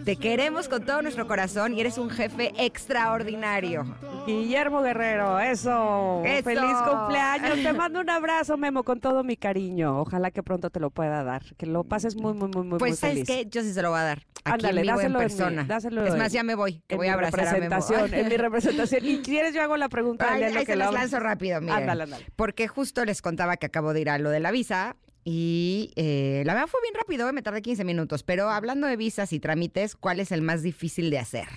Te 0.06 0.16
queremos 0.18 0.70
con 0.70 0.75
todo 0.80 1.02
nuestro 1.02 1.28
corazón 1.28 1.74
y 1.74 1.82
eres 1.82 1.98
un 1.98 2.10
jefe 2.10 2.54
extraordinario. 2.58 3.84
Guillermo 4.26 4.82
Guerrero, 4.82 5.40
eso. 5.40 6.22
Eso. 6.26 6.44
Feliz 6.44 6.76
cumpleaños. 6.90 7.62
Te 7.64 7.74
mando 7.74 8.00
un 8.00 8.10
abrazo, 8.10 8.58
Memo, 8.58 8.84
con 8.84 9.00
todo 9.00 9.24
mi 9.24 9.38
cariño. 9.38 10.00
Ojalá 10.02 10.32
que 10.32 10.44
pronto 10.44 10.70
te 10.70 10.80
lo 10.80 10.90
pueda 10.90 11.24
dar. 11.24 11.44
Que 11.58 11.66
lo 11.66 11.84
pases 11.84 12.16
muy, 12.16 12.34
muy, 12.34 12.50
muy, 12.50 12.64
muy, 12.64 12.80
Pues, 12.80 13.00
¿sabes 13.00 13.26
qué? 13.26 13.46
Yo 13.50 13.62
sí 13.62 13.74
se 13.74 13.82
lo 13.82 13.92
voy 13.92 14.00
a 14.00 14.04
dar. 14.04 14.18
Aquí 14.44 14.66
Ándale, 14.68 14.82
en 14.82 14.88
vivo, 14.88 15.02
en 15.02 15.14
persona. 15.14 15.64
dáselo 15.64 16.06
es 16.06 16.16
más, 16.16 16.32
ya 16.32 16.44
me 16.44 16.56
voy. 16.56 16.82
Que 16.88 16.96
En 16.96 16.98
voy 16.98 17.08
a 17.08 17.14
abrazar 17.14 17.48
a 17.48 17.54
Memo. 17.60 17.76
en 18.12 18.28
mi 18.30 18.38
representación. 18.38 19.06
Y 19.06 19.20
quieres 19.22 19.54
yo 19.54 19.62
hago 19.62 19.78
la 19.78 19.90
pregunta 19.90 20.28
Ay, 20.32 20.44
ahí 20.44 20.54
que 20.54 20.66
se 20.66 20.76
lo 20.76 20.86
hables? 20.86 21.02
lanzo 21.02 21.20
rápido, 21.20 21.62
miren. 21.62 21.78
Ándale, 21.78 22.04
ándale. 22.04 22.26
Porque 22.36 22.68
justo 22.68 23.06
les 23.06 23.22
contaba 23.22 23.58
que 23.58 23.66
acabo 23.66 23.94
de 23.94 24.02
ir 24.02 24.10
a 24.10 24.18
lo 24.18 24.30
de 24.30 24.40
la 24.40 24.52
visa 24.52 24.96
y 25.28 25.92
eh, 25.96 26.44
la 26.46 26.54
verdad 26.54 26.68
fue 26.68 26.80
bien 26.84 26.94
rápido, 26.94 27.28
eh, 27.28 27.34
me 27.34 27.42
tardé 27.42 27.64
15 27.64 27.84
minutos. 27.84 28.22
Pero 28.22 28.52
hablando 28.52 28.86
de 28.86 28.96
visas 28.96 29.34
y 29.34 29.40
trámites, 29.40 29.96
¿cuál 29.96 30.20
es 30.20 30.32
el 30.32 30.44
más 30.44 30.62
difícil 30.62 31.10
de 31.10 31.18
hacer? 31.18 31.48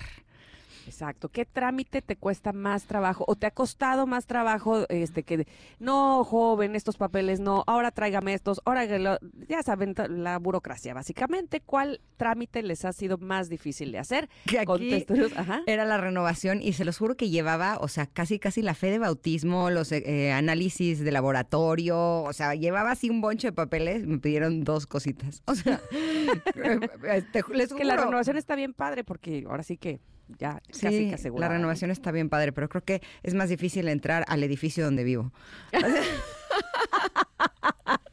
Exacto. 0.89 1.29
¿Qué 1.29 1.45
trámite 1.45 2.01
te 2.01 2.15
cuesta 2.15 2.51
más 2.51 2.85
trabajo 2.85 3.23
o 3.27 3.35
te 3.35 3.45
ha 3.45 3.51
costado 3.51 4.07
más 4.07 4.25
trabajo 4.25 4.85
este 4.89 5.23
que 5.23 5.45
no, 5.79 6.23
joven, 6.23 6.75
estos 6.75 6.97
papeles 6.97 7.39
no, 7.39 7.63
ahora 7.67 7.91
tráigame 7.91 8.33
estos, 8.33 8.59
ahora 8.65 8.87
que 8.87 8.97
lo- 8.99 9.19
ya 9.47 9.61
saben 9.61 9.93
la 10.09 10.39
burocracia 10.39 10.93
básicamente, 10.93 11.61
¿cuál 11.61 12.01
trámite 12.17 12.63
les 12.63 12.85
ha 12.85 12.91
sido 12.93 13.17
más 13.19 13.49
difícil 13.49 13.91
de 13.91 13.99
hacer? 13.99 14.29
Que 14.47 14.59
aquí 14.59 15.05
ajá. 15.35 15.61
era 15.67 15.85
la 15.85 15.97
renovación 15.97 16.61
y 16.61 16.73
se 16.73 16.85
los 16.85 16.97
juro 16.97 17.15
que 17.15 17.29
llevaba, 17.29 17.77
o 17.79 17.87
sea, 17.87 18.07
casi 18.07 18.39
casi 18.39 18.61
la 18.61 18.73
fe 18.73 18.89
de 18.89 18.99
bautismo, 18.99 19.69
los 19.69 19.91
eh, 19.91 20.03
eh, 20.05 20.31
análisis 20.31 20.99
de 20.99 21.11
laboratorio, 21.11 22.23
o 22.23 22.33
sea, 22.33 22.55
llevaba 22.55 22.91
así 22.91 23.09
un 23.09 23.21
bonche 23.21 23.47
de 23.49 23.53
papeles, 23.53 24.07
me 24.07 24.17
pidieron 24.17 24.63
dos 24.63 24.87
cositas. 24.87 25.43
O 25.45 25.55
sea, 25.55 25.79
eh, 26.55 27.23
te- 27.31 27.43
les 27.53 27.71
Es 27.71 27.73
que 27.73 27.83
la 27.85 27.93
juro. 27.93 28.05
renovación 28.05 28.37
está 28.37 28.55
bien 28.55 28.73
padre 28.73 29.03
porque 29.03 29.45
ahora 29.49 29.63
sí 29.63 29.77
que 29.77 29.99
ya 30.37 30.61
Sí, 30.71 31.09
casi 31.11 31.31
que 31.31 31.39
la 31.39 31.49
renovación 31.49 31.91
está 31.91 32.11
bien 32.11 32.29
padre, 32.29 32.51
pero 32.51 32.69
creo 32.69 32.83
que 32.83 33.01
es 33.23 33.33
más 33.33 33.49
difícil 33.49 33.87
entrar 33.87 34.25
al 34.27 34.43
edificio 34.43 34.83
donde 34.83 35.03
vivo. 35.03 35.31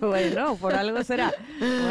Bueno, 0.00 0.56
por 0.56 0.74
algo 0.74 1.02
será. 1.04 1.32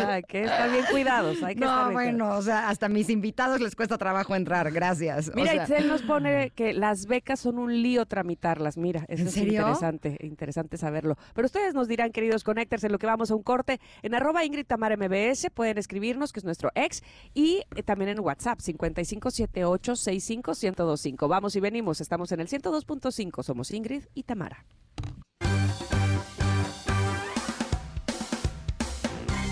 Hay 0.07 0.23
que 0.23 0.43
estar 0.43 0.69
bien 0.71 0.83
cuidados. 0.91 1.41
Hay 1.43 1.55
que 1.55 1.63
estar 1.63 1.87
No, 1.87 1.93
cuidados. 1.93 1.93
bueno, 1.93 2.35
o 2.37 2.41
sea, 2.41 2.67
hasta 2.69 2.89
mis 2.89 3.09
invitados 3.09 3.61
les 3.61 3.75
cuesta 3.75 3.97
trabajo 3.97 4.35
entrar, 4.35 4.69
gracias. 4.71 5.29
O 5.29 5.33
Mira, 5.35 5.51
sea, 5.53 5.63
Itzel 5.63 5.87
nos 5.87 6.01
pone 6.01 6.49
que 6.51 6.73
las 6.73 7.05
becas 7.05 7.39
son 7.39 7.59
un 7.59 7.81
lío 7.81 8.05
tramitarlas. 8.05 8.77
Mira, 8.77 9.05
eso 9.07 9.21
¿En 9.21 9.27
es 9.27 9.33
serio? 9.33 9.61
interesante, 9.61 10.17
interesante 10.21 10.77
saberlo. 10.77 11.15
Pero 11.33 11.45
ustedes 11.45 11.73
nos 11.73 11.87
dirán, 11.87 12.11
queridos 12.11 12.43
connectors, 12.43 12.83
en 12.83 12.91
lo 12.91 12.99
que 12.99 13.07
vamos 13.07 13.31
a 13.31 13.35
un 13.35 13.43
corte, 13.43 13.79
en 14.01 14.15
arroba 14.15 14.43
Ingrid 14.45 14.65
Tamara 14.65 14.97
MBS, 14.97 15.49
pueden 15.53 15.77
escribirnos, 15.77 16.33
que 16.33 16.39
es 16.39 16.43
nuestro 16.43 16.71
ex, 16.75 17.03
y 17.33 17.63
eh, 17.75 17.83
también 17.83 18.09
en 18.11 18.19
WhatsApp, 18.19 18.59
5578-651025. 18.59 21.27
Vamos 21.27 21.55
y 21.55 21.59
venimos, 21.59 22.01
estamos 22.01 22.31
en 22.31 22.39
el 22.41 22.47
102.5, 22.47 23.43
somos 23.43 23.71
Ingrid 23.71 24.03
y 24.13 24.23
Tamara. 24.23 24.65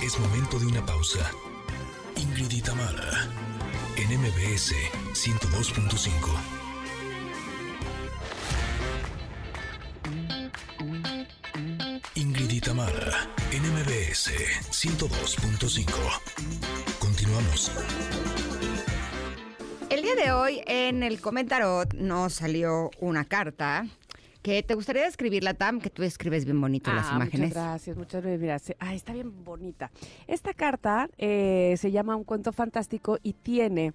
Es 0.09 0.19
momento 0.19 0.57
de 0.57 0.65
una 0.65 0.83
pausa. 0.83 1.19
Ingrid 2.15 2.49
y 2.49 2.61
Tamara, 2.63 3.27
en 3.95 4.19
MBS 4.19 4.73
102.5. 5.13 6.09
Ingrid 12.15 12.49
y 12.49 12.59
Tamara, 12.59 13.29
en 13.51 13.61
MBS 13.71 14.31
102.5. 14.71 15.85
Continuamos. 16.97 17.71
el 19.91 20.01
día 20.01 20.15
de 20.15 20.31
hoy 20.31 20.63
en 20.65 21.03
el 21.03 21.21
Comentarot 21.21 21.93
nos 21.93 22.33
salió 22.33 22.89
una 22.99 23.25
carta 23.25 23.85
que 24.41 24.63
te 24.63 24.73
gustaría 24.73 25.05
escribirla, 25.07 25.53
Tam, 25.53 25.79
que 25.81 25.89
tú 25.89 26.03
escribes 26.03 26.45
bien 26.45 26.59
bonito 26.61 26.91
las 26.93 27.07
Ah, 27.09 27.15
imágenes. 27.15 27.49
Muchas 27.49 27.63
gracias, 27.63 27.97
muchas 27.97 28.23
gracias. 28.23 28.77
Ay, 28.79 28.95
está 28.95 29.13
bien 29.13 29.43
bonita. 29.43 29.91
Esta 30.27 30.53
carta 30.53 31.09
eh, 31.17 31.75
se 31.77 31.91
llama 31.91 32.15
Un 32.15 32.23
cuento 32.23 32.51
fantástico 32.53 33.17
y 33.21 33.33
tiene 33.33 33.93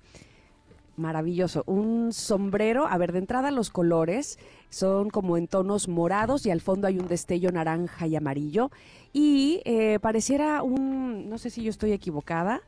maravilloso. 0.96 1.64
Un 1.66 2.12
sombrero, 2.12 2.86
a 2.86 2.96
ver, 2.98 3.12
de 3.12 3.18
entrada 3.18 3.50
los 3.50 3.70
colores 3.70 4.38
son 4.68 5.10
como 5.10 5.36
en 5.36 5.48
tonos 5.48 5.88
morados 5.88 6.46
y 6.46 6.50
al 6.50 6.60
fondo 6.60 6.86
hay 6.86 6.98
un 6.98 7.08
destello 7.08 7.50
naranja 7.50 8.06
y 8.06 8.14
amarillo. 8.16 8.70
Y 9.16 9.62
eh, 9.64 10.00
pareciera 10.00 10.64
un, 10.64 11.30
no 11.30 11.38
sé 11.38 11.48
si 11.48 11.62
yo 11.62 11.70
estoy 11.70 11.92
equivocada, 11.92 12.62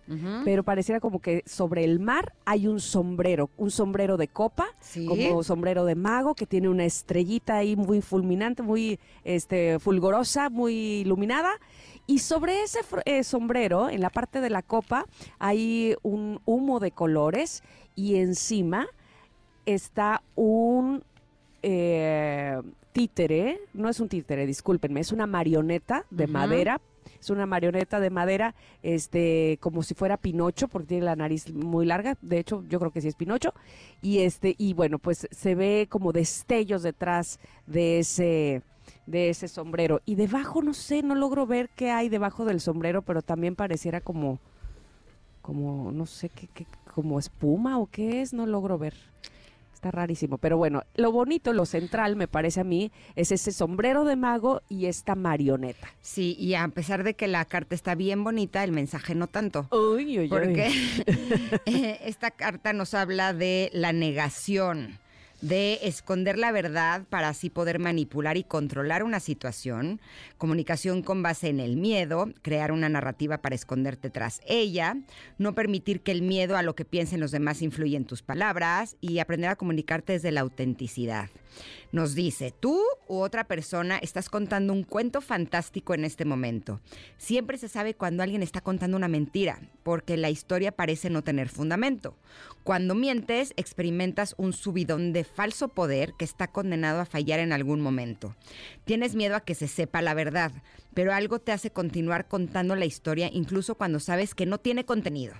pero 0.44 0.62
pareciera 0.62 1.00
como 1.00 1.18
que 1.20 1.42
sobre 1.44 1.82
el 1.82 1.98
mar 1.98 2.34
hay 2.44 2.68
un 2.68 2.78
sombrero, 2.78 3.50
un 3.56 3.72
sombrero 3.72 4.16
de 4.16 4.28
copa, 4.28 4.68
Sí. 4.78 5.06
como 5.06 5.42
sombrero 5.42 5.84
de 5.84 5.96
mago 5.96 6.36
que 6.36 6.46
tiene 6.46 6.68
una 6.68 6.84
estrellita 6.84 7.56
ahí 7.56 7.74
muy 7.74 8.00
fulminante, 8.00 8.62
muy 8.62 9.00
este, 9.24 9.80
fulgorosa, 9.80 10.48
muy 10.48 10.74
iluminada. 11.00 11.50
Y 12.06 12.20
sobre 12.20 12.62
ese 12.62 12.78
eh, 13.06 13.24
sombrero, 13.24 13.90
en 13.90 14.00
la 14.00 14.10
parte 14.10 14.40
de 14.40 14.48
la 14.48 14.62
copa, 14.62 15.04
hay 15.40 15.96
un 16.04 16.40
humo 16.44 16.78
de 16.78 16.92
colores 16.92 17.64
y 17.96 18.16
encima 18.18 18.86
está 19.64 20.22
un 20.36 21.02
eh, 21.64 22.62
títere, 22.96 23.60
no 23.74 23.90
es 23.90 24.00
un 24.00 24.08
títere, 24.08 24.46
discúlpenme, 24.46 25.00
es 25.00 25.12
una 25.12 25.26
marioneta 25.26 26.06
de 26.10 26.26
madera. 26.26 26.80
Es 27.20 27.30
una 27.30 27.46
marioneta 27.46 28.00
de 28.00 28.10
madera, 28.10 28.54
este, 28.82 29.58
como 29.60 29.82
si 29.82 29.94
fuera 29.94 30.16
Pinocho, 30.16 30.66
porque 30.68 30.88
tiene 30.88 31.04
la 31.04 31.14
nariz 31.16 31.52
muy 31.52 31.86
larga. 31.86 32.16
De 32.20 32.38
hecho, 32.38 32.64
yo 32.68 32.78
creo 32.78 32.90
que 32.90 33.00
sí 33.00 33.08
es 33.08 33.14
Pinocho. 33.14 33.52
Y 34.02 34.18
este, 34.20 34.54
y 34.58 34.74
bueno, 34.74 34.98
pues 34.98 35.28
se 35.30 35.54
ve 35.54 35.86
como 35.88 36.12
destellos 36.12 36.82
detrás 36.82 37.38
de 37.66 37.98
ese, 38.00 38.62
de 39.06 39.28
ese 39.30 39.46
sombrero. 39.48 40.00
Y 40.04 40.14
debajo, 40.16 40.62
no 40.62 40.74
sé, 40.74 41.02
no 41.02 41.14
logro 41.14 41.46
ver 41.46 41.68
qué 41.76 41.90
hay 41.90 42.08
debajo 42.08 42.44
del 42.44 42.60
sombrero, 42.60 43.02
pero 43.02 43.22
también 43.22 43.54
pareciera 43.56 44.00
como, 44.00 44.38
como, 45.42 45.92
no 45.92 46.06
sé 46.06 46.28
qué, 46.28 46.48
qué- 46.52 46.66
como 46.94 47.18
espuma 47.18 47.78
o 47.78 47.86
qué 47.86 48.20
es, 48.22 48.32
no 48.32 48.46
logro 48.46 48.78
ver. 48.78 48.94
Está 49.76 49.90
rarísimo, 49.90 50.38
pero 50.38 50.56
bueno, 50.56 50.84
lo 50.94 51.12
bonito, 51.12 51.52
lo 51.52 51.66
central, 51.66 52.16
me 52.16 52.28
parece 52.28 52.60
a 52.60 52.64
mí, 52.64 52.90
es 53.14 53.30
ese 53.30 53.52
sombrero 53.52 54.06
de 54.06 54.16
mago 54.16 54.62
y 54.70 54.86
esta 54.86 55.14
marioneta. 55.14 55.88
Sí, 56.00 56.34
y 56.38 56.54
a 56.54 56.66
pesar 56.68 57.04
de 57.04 57.12
que 57.12 57.28
la 57.28 57.44
carta 57.44 57.74
está 57.74 57.94
bien 57.94 58.24
bonita, 58.24 58.64
el 58.64 58.72
mensaje 58.72 59.14
no 59.14 59.26
tanto. 59.26 59.68
Uy, 59.70 60.18
uy, 60.18 60.28
Porque 60.30 60.68
eh, 61.66 62.00
esta 62.04 62.30
carta 62.30 62.72
nos 62.72 62.94
habla 62.94 63.34
de 63.34 63.68
la 63.74 63.92
negación, 63.92 64.98
de 65.40 65.80
esconder 65.82 66.38
la 66.38 66.52
verdad 66.52 67.02
para 67.08 67.28
así 67.28 67.50
poder 67.50 67.78
manipular 67.78 68.36
y 68.36 68.44
controlar 68.44 69.02
una 69.02 69.20
situación, 69.20 70.00
comunicación 70.38 71.02
con 71.02 71.22
base 71.22 71.48
en 71.48 71.60
el 71.60 71.76
miedo, 71.76 72.30
crear 72.42 72.72
una 72.72 72.88
narrativa 72.88 73.38
para 73.38 73.54
esconderte 73.54 74.10
tras 74.10 74.40
ella, 74.46 74.96
no 75.38 75.54
permitir 75.54 76.00
que 76.00 76.12
el 76.12 76.22
miedo 76.22 76.56
a 76.56 76.62
lo 76.62 76.74
que 76.74 76.84
piensen 76.84 77.20
los 77.20 77.30
demás 77.30 77.62
influya 77.62 77.96
en 77.96 78.04
tus 78.04 78.22
palabras 78.22 78.96
y 79.00 79.18
aprender 79.18 79.50
a 79.50 79.56
comunicarte 79.56 80.14
desde 80.14 80.32
la 80.32 80.40
autenticidad. 80.40 81.28
Nos 81.92 82.14
dice, 82.14 82.52
tú 82.58 82.82
u 83.08 83.18
otra 83.18 83.44
persona 83.44 83.98
estás 83.98 84.28
contando 84.28 84.72
un 84.72 84.82
cuento 84.82 85.20
fantástico 85.20 85.94
en 85.94 86.04
este 86.04 86.24
momento. 86.24 86.80
Siempre 87.16 87.58
se 87.58 87.68
sabe 87.68 87.94
cuando 87.94 88.22
alguien 88.22 88.42
está 88.42 88.60
contando 88.60 88.96
una 88.96 89.08
mentira, 89.08 89.60
porque 89.82 90.16
la 90.16 90.30
historia 90.30 90.72
parece 90.72 91.10
no 91.10 91.22
tener 91.22 91.48
fundamento. 91.48 92.16
Cuando 92.64 92.94
mientes, 92.94 93.52
experimentas 93.56 94.34
un 94.36 94.52
subidón 94.52 95.12
de 95.12 95.24
falso 95.24 95.68
poder 95.68 96.14
que 96.18 96.24
está 96.24 96.48
condenado 96.48 97.00
a 97.00 97.06
fallar 97.06 97.38
en 97.38 97.52
algún 97.52 97.80
momento. 97.80 98.34
Tienes 98.84 99.14
miedo 99.14 99.36
a 99.36 99.40
que 99.40 99.54
se 99.54 99.68
sepa 99.68 100.02
la 100.02 100.14
verdad, 100.14 100.52
pero 100.92 101.12
algo 101.12 101.38
te 101.38 101.52
hace 101.52 101.70
continuar 101.70 102.26
contando 102.26 102.74
la 102.74 102.84
historia 102.84 103.30
incluso 103.32 103.76
cuando 103.76 104.00
sabes 104.00 104.34
que 104.34 104.46
no 104.46 104.58
tiene 104.58 104.84
contenido. 104.84 105.34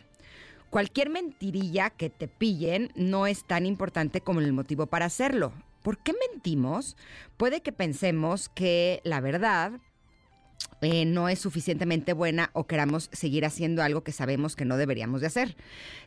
Cualquier 0.71 1.11
mentirilla 1.11 1.91
que 1.91 2.11
te 2.11 2.29
pillen 2.29 2.91
no 2.95 3.27
es 3.27 3.45
tan 3.45 3.67
importante 3.67 4.21
como 4.21 4.41
el 4.41 4.53
motivo 4.53 4.87
para 4.87 5.07
hacerlo. 5.07 5.53
¿Por 5.87 5.99
qué 5.99 6.13
mentimos? 6.33 6.97
Puede 7.37 7.63
que 7.63 7.71
pensemos 7.71 8.49
que 8.49 9.01
la 9.05 9.21
verdad 9.21 9.71
eh, 10.81 11.05
no 11.05 11.29
es 11.29 11.39
suficientemente 11.39 12.13
buena 12.13 12.51
o 12.55 12.67
queramos 12.67 13.09
seguir 13.13 13.47
haciendo 13.47 13.85
algo 13.85 14.03
que 14.03 14.11
sabemos 14.11 14.57
que 14.57 14.65
no 14.65 14.79
deberíamos 14.79 15.21
de 15.21 15.29
hacer. 15.29 15.57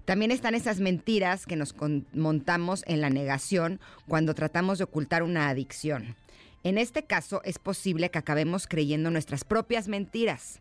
También 0.04 0.32
están 0.32 0.54
esas 0.54 0.82
mentiras 0.82 1.46
que 1.46 1.56
nos 1.56 1.74
montamos 2.12 2.84
en 2.88 3.00
la 3.00 3.10
negación 3.10 3.80
cuando 4.06 4.36
tratamos 4.36 4.80
de 4.80 4.84
ocultar 4.84 5.24
una 5.24 5.48
adicción. 5.48 6.18
En 6.66 6.78
este 6.78 7.04
caso 7.04 7.42
es 7.46 7.58
posible 7.58 8.12
que 8.12 8.20
acabemos 8.20 8.68
creyendo 8.68 9.12
nuestras 9.12 9.46
propias 9.46 9.88
mentiras. 9.88 10.60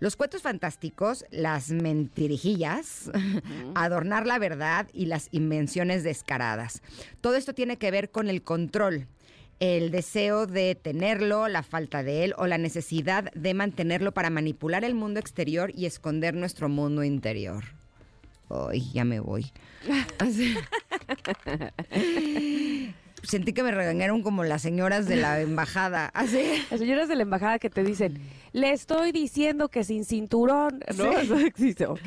Los 0.00 0.16
cuentos 0.16 0.42
fantásticos, 0.42 1.24
las 1.30 1.70
mentirijillas, 1.70 3.10
adornar 3.74 4.26
la 4.26 4.38
verdad 4.38 4.88
y 4.92 5.06
las 5.06 5.28
invenciones 5.30 6.02
descaradas. 6.02 6.82
Todo 7.20 7.36
esto 7.36 7.54
tiene 7.54 7.76
que 7.76 7.90
ver 7.90 8.10
con 8.10 8.28
el 8.28 8.42
control, 8.42 9.06
el 9.60 9.90
deseo 9.90 10.46
de 10.46 10.74
tenerlo, 10.74 11.48
la 11.48 11.62
falta 11.62 12.02
de 12.02 12.24
él 12.24 12.34
o 12.36 12.46
la 12.46 12.58
necesidad 12.58 13.32
de 13.34 13.54
mantenerlo 13.54 14.12
para 14.12 14.30
manipular 14.30 14.84
el 14.84 14.94
mundo 14.94 15.20
exterior 15.20 15.70
y 15.74 15.86
esconder 15.86 16.34
nuestro 16.34 16.68
mundo 16.68 17.04
interior. 17.04 17.64
Ay, 18.50 18.90
ya 18.92 19.04
me 19.04 19.20
voy. 19.20 19.50
Sentí 23.24 23.52
que 23.52 23.62
me 23.62 23.70
regañaron 23.70 24.22
como 24.22 24.44
las 24.44 24.62
señoras 24.62 25.06
de 25.06 25.16
la 25.16 25.40
embajada. 25.40 26.10
Así. 26.14 26.42
Las 26.70 26.80
señoras 26.80 27.08
de 27.08 27.16
la 27.16 27.22
embajada 27.22 27.58
que 27.58 27.70
te 27.70 27.82
dicen, 27.82 28.20
le 28.52 28.70
estoy 28.70 29.12
diciendo 29.12 29.68
que 29.68 29.82
sin 29.84 30.04
cinturón, 30.04 30.80
¿no? 30.96 31.12
Sí. 31.12 31.18
Eso 31.22 31.36
existe, 31.38 31.86
ok. 31.86 32.00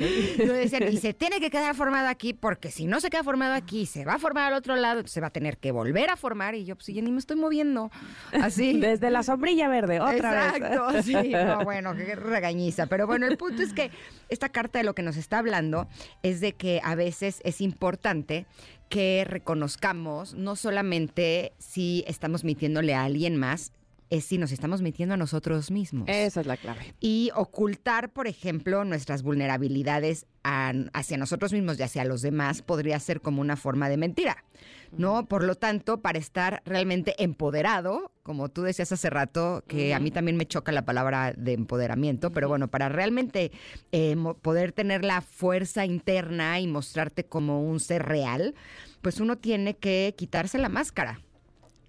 Lo 0.45 0.53
decían, 0.53 0.83
y 0.91 0.97
se 0.97 1.13
tiene 1.15 1.39
que 1.39 1.49
quedar 1.49 1.75
formado 1.75 2.07
aquí, 2.07 2.33
porque 2.33 2.71
si 2.71 2.85
no 2.87 2.99
se 2.99 3.09
queda 3.09 3.23
formado 3.23 3.53
aquí, 3.53 3.85
se 3.85 4.05
va 4.05 4.13
a 4.13 4.19
formar 4.19 4.51
al 4.51 4.57
otro 4.57 4.75
lado, 4.75 5.05
se 5.07 5.19
va 5.21 5.27
a 5.27 5.31
tener 5.31 5.57
que 5.57 5.71
volver 5.71 6.09
a 6.09 6.15
formar. 6.17 6.55
Y 6.55 6.65
yo, 6.65 6.75
pues 6.75 6.87
ya 6.87 7.01
ni 7.01 7.11
me 7.11 7.19
estoy 7.19 7.37
moviendo. 7.37 7.91
Así. 8.31 8.79
Desde 8.79 9.09
la 9.09 9.23
sombrilla 9.23 9.67
verde, 9.67 9.99
otra 9.99 10.49
Exacto, 10.55 10.93
vez. 10.93 11.05
sí. 11.05 11.13
No, 11.13 11.63
bueno, 11.63 11.95
qué 11.95 12.15
regañiza. 12.15 12.85
Pero 12.87 13.07
bueno, 13.07 13.25
el 13.27 13.37
punto 13.37 13.61
es 13.61 13.73
que 13.73 13.91
esta 14.29 14.49
carta 14.49 14.79
de 14.79 14.85
lo 14.85 14.93
que 14.93 15.03
nos 15.03 15.17
está 15.17 15.39
hablando 15.39 15.87
es 16.23 16.41
de 16.41 16.53
que 16.53 16.81
a 16.83 16.95
veces 16.95 17.41
es 17.43 17.61
importante 17.61 18.45
que 18.89 19.25
reconozcamos 19.27 20.33
no 20.33 20.55
solamente 20.55 21.53
si 21.57 22.03
estamos 22.07 22.43
mintiéndole 22.43 22.93
a 22.95 23.03
alguien 23.03 23.35
más, 23.35 23.71
es 24.09 24.23
si 24.23 24.37
nos 24.37 24.53
estamos 24.53 24.81
mintiendo 24.81 25.15
a 25.15 25.17
nosotros 25.17 25.69
mismos. 25.69 26.07
Esa 26.07 26.39
es 26.39 26.47
la 26.47 26.55
clave. 26.55 26.93
Y 27.01 27.29
ocultar, 27.35 28.13
por 28.13 28.27
ejemplo, 28.27 28.85
nuestras 28.85 29.21
vulnerabilidades 29.21 30.25
a- 30.45 30.71
hacia 30.93 31.17
nosotros 31.17 31.51
mismos 31.51 31.77
y 31.77 31.83
hacia 31.83 32.05
los 32.05 32.21
demás 32.21 32.61
podría 32.61 32.99
ser 33.01 33.19
como 33.19 33.41
una 33.41 33.57
forma 33.57 33.89
de 33.89 33.97
mentira, 33.97 34.45
¿no? 34.91 35.25
Por 35.25 35.43
lo 35.43 35.55
tanto, 35.55 36.01
para 36.01 36.19
estar 36.19 36.61
realmente 36.65 37.15
empoderado, 37.21 38.11
como 38.23 38.49
tú 38.49 38.63
decías 38.63 38.91
hace 38.91 39.09
rato, 39.09 39.63
que 39.67 39.93
a 39.93 39.99
mí 39.99 40.11
también 40.11 40.37
me 40.37 40.45
choca 40.45 40.71
la 40.71 40.85
palabra 40.85 41.33
de 41.35 41.53
empoderamiento, 41.53 42.31
pero 42.31 42.47
bueno, 42.47 42.67
para 42.67 42.89
realmente 42.89 43.51
eh, 43.91 44.15
poder 44.41 44.71
tener 44.71 45.05
la 45.05 45.21
fuerza 45.21 45.85
interna 45.85 46.59
y 46.59 46.67
mostrarte 46.67 47.25
como 47.25 47.61
un 47.61 47.79
ser 47.79 48.03
real, 48.05 48.55
pues 49.01 49.19
uno 49.19 49.37
tiene 49.37 49.75
que 49.75 50.13
quitarse 50.17 50.57
la 50.57 50.69
máscara. 50.69 51.21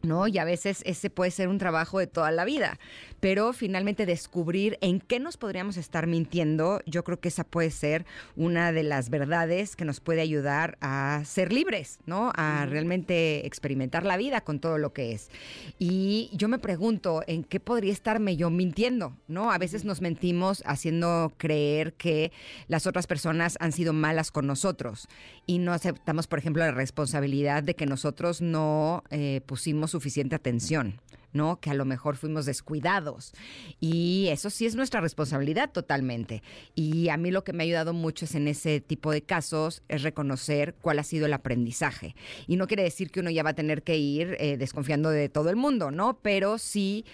¿No? 0.02 0.28
Y 0.28 0.38
a 0.38 0.44
veces 0.44 0.82
ese 0.84 1.10
puede 1.10 1.30
ser 1.30 1.48
un 1.48 1.58
trabajo 1.58 1.98
de 1.98 2.06
toda 2.06 2.30
la 2.30 2.44
vida, 2.44 2.78
pero 3.20 3.52
finalmente 3.52 4.06
descubrir 4.06 4.78
en 4.80 5.00
qué 5.00 5.18
nos 5.18 5.36
podríamos 5.36 5.76
estar 5.76 6.06
mintiendo, 6.06 6.80
yo 6.86 7.04
creo 7.04 7.20
que 7.20 7.28
esa 7.28 7.44
puede 7.44 7.70
ser 7.70 8.06
una 8.36 8.72
de 8.72 8.82
las 8.82 9.10
verdades 9.10 9.76
que 9.76 9.84
nos 9.84 10.00
puede 10.00 10.20
ayudar 10.20 10.78
a 10.80 11.22
ser 11.24 11.52
libres, 11.52 11.98
¿no? 12.06 12.32
A 12.36 12.66
realmente 12.66 13.46
experimentar 13.46 14.04
la 14.04 14.16
vida 14.16 14.40
con 14.40 14.60
todo 14.60 14.78
lo 14.78 14.92
que 14.92 15.12
es. 15.12 15.30
Y 15.78 16.30
yo 16.32 16.48
me 16.48 16.58
pregunto, 16.58 17.22
¿en 17.26 17.44
qué 17.44 17.60
podría 17.60 17.92
estarme 17.92 18.36
yo 18.36 18.50
mintiendo, 18.50 19.16
¿no? 19.26 19.50
A 19.50 19.58
veces 19.58 19.84
nos 19.84 20.00
mentimos 20.00 20.62
haciendo 20.66 21.32
creer 21.36 21.94
que 21.94 22.32
las 22.68 22.86
otras 22.86 23.06
personas 23.06 23.56
han 23.60 23.72
sido 23.72 23.92
malas 23.92 24.30
con 24.30 24.46
nosotros 24.46 25.08
y 25.46 25.58
no 25.58 25.72
aceptamos, 25.72 26.26
por 26.26 26.38
ejemplo, 26.38 26.64
la 26.64 26.72
responsabilidad 26.72 27.62
de 27.62 27.74
que 27.74 27.86
nosotros 27.86 28.40
no 28.40 29.02
eh, 29.10 29.40
pusimos 29.46 29.87
suficiente 29.88 30.34
atención. 30.34 31.00
¿no? 31.32 31.60
Que 31.60 31.70
a 31.70 31.74
lo 31.74 31.84
mejor 31.84 32.16
fuimos 32.16 32.46
descuidados. 32.46 33.32
Y 33.80 34.28
eso 34.30 34.50
sí 34.50 34.66
es 34.66 34.74
nuestra 34.74 35.00
responsabilidad 35.00 35.70
totalmente. 35.70 36.42
Y 36.74 37.10
a 37.10 37.16
mí 37.16 37.30
lo 37.30 37.44
que 37.44 37.52
me 37.52 37.62
ha 37.62 37.66
ayudado 37.66 37.92
mucho 37.92 38.24
es 38.24 38.34
en 38.34 38.48
ese 38.48 38.80
tipo 38.80 39.12
de 39.12 39.22
casos 39.22 39.82
es 39.88 40.02
reconocer 40.02 40.74
cuál 40.80 40.98
ha 40.98 41.04
sido 41.04 41.26
el 41.26 41.32
aprendizaje. 41.32 42.14
Y 42.46 42.56
no 42.56 42.66
quiere 42.66 42.82
decir 42.82 43.10
que 43.10 43.20
uno 43.20 43.30
ya 43.30 43.42
va 43.42 43.50
a 43.50 43.54
tener 43.54 43.82
que 43.82 43.98
ir 43.98 44.36
eh, 44.38 44.56
desconfiando 44.56 45.10
de 45.10 45.28
todo 45.28 45.50
el 45.50 45.56
mundo, 45.56 45.90
¿no? 45.90 46.18
Pero 46.22 46.58
sí 46.58 47.04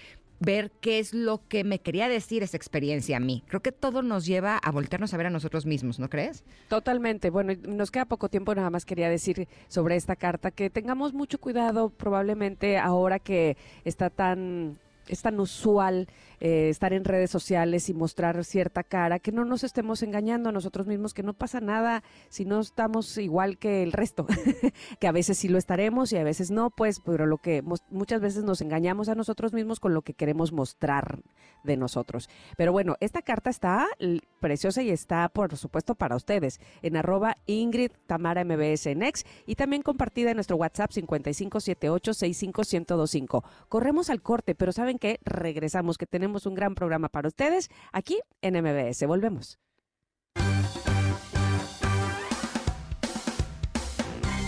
ver 0.45 0.71
qué 0.79 0.99
es 0.99 1.13
lo 1.13 1.41
que 1.47 1.63
me 1.63 1.79
quería 1.79 2.07
decir 2.07 2.43
esa 2.43 2.55
experiencia 2.55 3.17
a 3.17 3.19
mí. 3.19 3.43
Creo 3.47 3.61
que 3.61 3.71
todo 3.71 4.01
nos 4.01 4.25
lleva 4.25 4.57
a 4.57 4.71
voltearnos 4.71 5.13
a 5.13 5.17
ver 5.17 5.25
a 5.25 5.29
nosotros 5.29 5.65
mismos, 5.65 5.99
¿no 5.99 6.09
crees? 6.09 6.43
Totalmente. 6.69 7.29
Bueno, 7.29 7.53
nos 7.67 7.91
queda 7.91 8.05
poco 8.05 8.29
tiempo, 8.29 8.55
nada 8.55 8.69
más 8.69 8.85
quería 8.85 9.09
decir 9.09 9.47
sobre 9.67 9.95
esta 9.95 10.15
carta 10.15 10.51
que 10.51 10.69
tengamos 10.69 11.13
mucho 11.13 11.39
cuidado 11.39 11.89
probablemente 11.89 12.77
ahora 12.77 13.19
que 13.19 13.57
está 13.83 14.09
tan 14.09 14.77
es 15.07 15.21
tan 15.21 15.39
usual 15.39 16.07
eh, 16.39 16.69
estar 16.69 16.93
en 16.93 17.05
redes 17.05 17.31
sociales 17.31 17.89
y 17.89 17.93
mostrar 17.93 18.43
cierta 18.43 18.83
cara, 18.83 19.19
que 19.19 19.31
no 19.31 19.45
nos 19.45 19.63
estemos 19.63 20.03
engañando 20.03 20.49
a 20.49 20.51
nosotros 20.51 20.87
mismos, 20.87 21.13
que 21.13 21.23
no 21.23 21.33
pasa 21.33 21.61
nada 21.61 22.03
si 22.29 22.45
no 22.45 22.59
estamos 22.59 23.17
igual 23.17 23.57
que 23.57 23.83
el 23.83 23.91
resto, 23.91 24.27
que 24.99 25.07
a 25.07 25.11
veces 25.11 25.37
sí 25.37 25.47
lo 25.47 25.57
estaremos 25.57 26.11
y 26.11 26.17
a 26.17 26.23
veces 26.23 26.51
no, 26.51 26.69
pues, 26.69 26.99
pero 26.99 27.25
lo 27.25 27.37
que 27.37 27.63
muchas 27.89 28.21
veces 28.21 28.43
nos 28.43 28.61
engañamos 28.61 29.09
a 29.09 29.15
nosotros 29.15 29.53
mismos 29.53 29.79
con 29.79 29.93
lo 29.93 30.01
que 30.01 30.13
queremos 30.13 30.51
mostrar 30.51 31.19
de 31.63 31.77
nosotros. 31.77 32.29
Pero 32.57 32.71
bueno, 32.71 32.95
esta 32.99 33.21
carta 33.21 33.49
está 33.49 33.87
preciosa 34.39 34.81
y 34.81 34.89
está, 34.89 35.29
por 35.29 35.55
supuesto, 35.57 35.95
para 35.95 36.15
ustedes 36.15 36.59
en 36.81 36.97
arroba 36.97 37.37
Ingrid 37.45 37.91
Tamara 38.07 38.43
MBS 38.43 38.87
en 38.87 39.05
y 39.45 39.55
también 39.55 39.81
compartida 39.81 40.31
en 40.31 40.37
nuestro 40.37 40.55
WhatsApp 40.57 40.91
5578-65125. 40.91 43.43
Corremos 43.69 44.09
al 44.09 44.21
corte, 44.21 44.55
pero 44.55 44.71
¿saben 44.71 44.94
qué? 44.99 45.19
Regresamos, 45.23 45.97
que 45.97 46.05
tenemos 46.05 46.45
un 46.45 46.55
gran 46.55 46.75
programa 46.75 47.09
para 47.09 47.27
ustedes 47.27 47.69
aquí 47.91 48.19
en 48.41 48.61
MBS. 48.61 49.05
Volvemos. 49.05 49.59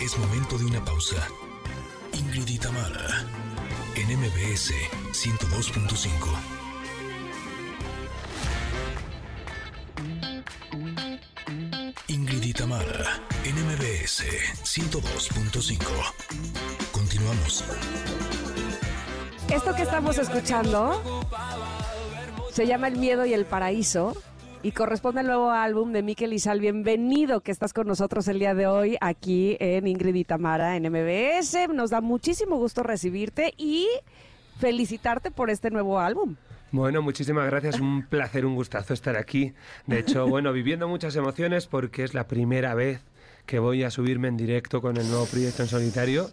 Es 0.01 0.17
momento 0.17 0.57
de 0.57 0.65
una 0.65 0.83
pausa. 0.85 1.27
Ingrid 2.13 2.47
y 2.47 2.59
en 3.95 4.19
MBS 4.19 4.73
102.5. 5.11 6.57
Ingrid 12.07 12.43
y 12.43 12.53
Tamara 12.53 13.21
en 13.43 13.55
MBS 13.55 14.23
102.5. 14.63 15.77
Continuamos. 16.91 17.63
Esto 19.49 19.73
que 19.75 19.83
estamos 19.83 20.17
escuchando 20.17 21.01
se 22.51 22.67
llama 22.67 22.89
El 22.89 22.97
miedo 22.97 23.25
y 23.25 23.33
el 23.33 23.45
paraíso 23.45 24.15
y 24.61 24.71
corresponde 24.73 25.21
al 25.21 25.27
nuevo 25.27 25.51
álbum 25.51 25.93
de 25.93 26.03
Miquel 26.03 26.33
Izal. 26.33 26.59
Bienvenido 26.59 27.39
que 27.39 27.51
estás 27.51 27.71
con 27.71 27.87
nosotros 27.87 28.27
el 28.27 28.39
día 28.39 28.53
de 28.53 28.67
hoy 28.67 28.97
aquí 28.99 29.55
en 29.59 29.87
Ingrid 29.87 30.15
y 30.15 30.23
Tamara 30.25 30.75
en 30.75 30.83
MBS. 30.91 31.69
Nos 31.73 31.91
da 31.91 32.01
muchísimo 32.01 32.57
gusto 32.57 32.83
recibirte 32.83 33.53
y 33.57 33.87
felicitarte 34.59 35.31
por 35.31 35.49
este 35.49 35.71
nuevo 35.71 35.99
álbum. 35.99 36.35
Bueno, 36.71 37.01
muchísimas 37.01 37.45
gracias, 37.45 37.79
un 37.79 38.05
placer, 38.05 38.45
un 38.45 38.55
gustazo 38.55 38.93
estar 38.93 39.15
aquí. 39.15 39.53
De 39.85 39.99
hecho, 39.99 40.27
bueno, 40.29 40.51
viviendo 40.51 40.89
muchas 40.89 41.15
emociones 41.15 41.67
porque 41.67 42.03
es 42.03 42.13
la 42.13 42.27
primera 42.27 42.75
vez 42.75 43.01
que 43.45 43.59
voy 43.59 43.83
a 43.83 43.91
subirme 43.91 44.27
en 44.27 44.35
directo 44.35 44.81
con 44.81 44.97
el 44.97 45.07
nuevo 45.07 45.25
proyecto 45.25 45.63
en 45.63 45.69
solitario 45.69 46.29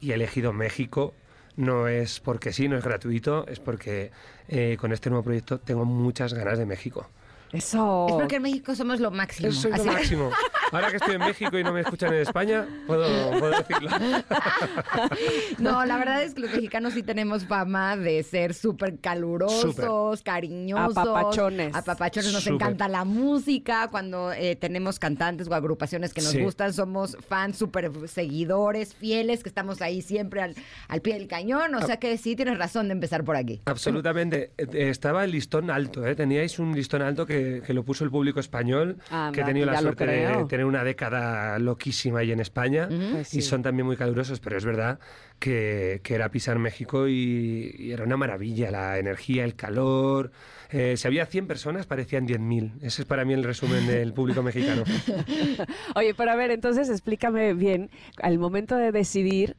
y 0.00 0.10
he 0.10 0.14
elegido 0.14 0.52
México 0.52 1.14
no 1.58 1.88
es 1.88 2.20
porque 2.20 2.52
sí, 2.52 2.68
no 2.68 2.78
es 2.78 2.84
gratuito, 2.84 3.46
es 3.48 3.58
porque 3.58 4.12
eh, 4.48 4.76
con 4.80 4.92
este 4.92 5.10
nuevo 5.10 5.24
proyecto 5.24 5.58
tengo 5.58 5.84
muchas 5.84 6.32
ganas 6.32 6.56
de 6.56 6.64
México. 6.64 7.08
Eso. 7.52 8.06
Es 8.08 8.14
porque 8.14 8.36
en 8.36 8.42
México 8.42 8.74
somos 8.74 9.00
lo 9.00 9.10
máximo. 9.10 9.48
Eso 9.48 9.68
es 9.68 9.84
lo 9.84 9.92
máximo. 9.92 10.30
Ahora 10.70 10.90
que 10.90 10.96
estoy 10.96 11.14
en 11.14 11.20
México 11.20 11.58
y 11.58 11.64
no 11.64 11.72
me 11.72 11.80
escuchan 11.80 12.12
en 12.12 12.20
España, 12.20 12.66
puedo, 12.86 13.50
decirlo. 13.50 13.90
No, 15.58 15.84
la 15.84 15.96
verdad 15.98 16.22
es 16.22 16.34
que 16.34 16.42
los 16.42 16.52
mexicanos 16.52 16.94
sí 16.94 17.02
tenemos 17.02 17.44
fama 17.46 17.96
de 17.96 18.22
ser 18.22 18.54
súper 18.54 18.98
calurosos, 18.98 20.22
cariñosos. 20.22 20.96
Apapachones. 20.96 21.74
Apapachones. 21.74 22.32
Nos 22.32 22.46
encanta 22.46 22.88
la 22.88 23.04
música. 23.04 23.88
Cuando 23.90 24.32
eh, 24.32 24.56
tenemos 24.56 24.98
cantantes 24.98 25.48
o 25.48 25.54
agrupaciones 25.54 26.12
que 26.12 26.20
nos 26.20 26.36
gustan, 26.36 26.72
somos 26.72 27.16
fans 27.26 27.56
súper 27.56 27.90
seguidores, 28.08 28.94
fieles, 28.94 29.42
que 29.42 29.48
estamos 29.48 29.82
ahí 29.82 30.02
siempre 30.02 30.42
al, 30.42 31.00
pie 31.02 31.14
del 31.14 31.28
cañón. 31.28 31.74
O 31.74 31.82
sea 31.82 31.98
que 31.98 32.16
sí 32.18 32.36
tienes 32.36 32.58
razón 32.58 32.88
de 32.88 32.92
empezar 32.92 33.24
por 33.24 33.36
aquí. 33.36 33.60
Absolutamente. 33.64 34.52
Eh, 34.58 34.88
estaba 34.90 35.24
el 35.24 35.32
listón 35.32 35.70
alto, 35.70 36.06
¿eh? 36.06 36.14
Teníais 36.14 36.58
un 36.58 36.74
listón 36.74 37.02
alto 37.02 37.26
que 37.26 37.38
que, 37.66 37.72
lo 37.74 37.84
puso 37.84 38.04
el 38.04 38.10
público 38.10 38.40
español, 38.40 38.96
ah, 39.10 39.30
que 39.32 39.40
he 39.40 39.44
tenido 39.44 39.66
la 39.66 39.80
suerte 39.80 40.06
de 40.06 40.46
tener 40.58 40.66
una 40.66 40.82
década 40.82 41.56
loquísima 41.60 42.18
ahí 42.18 42.32
en 42.32 42.40
España 42.40 42.88
pues 42.88 43.32
y 43.32 43.42
son 43.42 43.62
también 43.62 43.86
muy 43.86 43.96
calurosos, 43.96 44.40
pero 44.40 44.56
es 44.56 44.64
verdad 44.64 44.98
que, 45.38 46.00
era 46.04 46.30
pisar 46.30 46.58
México 46.58 47.06
y, 47.06 47.92
era 47.92 48.02
una 48.02 48.16
maravilla, 48.16 48.72
la 48.72 48.98
energía, 48.98 49.44
el 49.44 49.54
calor. 49.54 50.32
Eh, 50.70 50.96
si 50.96 51.06
había 51.06 51.26
100 51.26 51.46
personas, 51.46 51.86
parecían 51.86 52.26
10.000. 52.26 52.82
Ese 52.82 53.02
es 53.02 53.06
para 53.06 53.24
mí 53.24 53.34
el 53.34 53.44
resumen 53.44 53.86
del 53.86 54.12
público 54.12 54.42
mexicano. 54.42 54.82
Oye, 55.94 56.12
pero 56.14 56.32
a 56.32 56.34
ver, 56.34 56.50
entonces 56.50 56.88
explícame 56.88 57.54
bien, 57.54 57.88
al 58.20 58.40
momento 58.40 58.74
de 58.74 58.90
decidir 58.90 59.54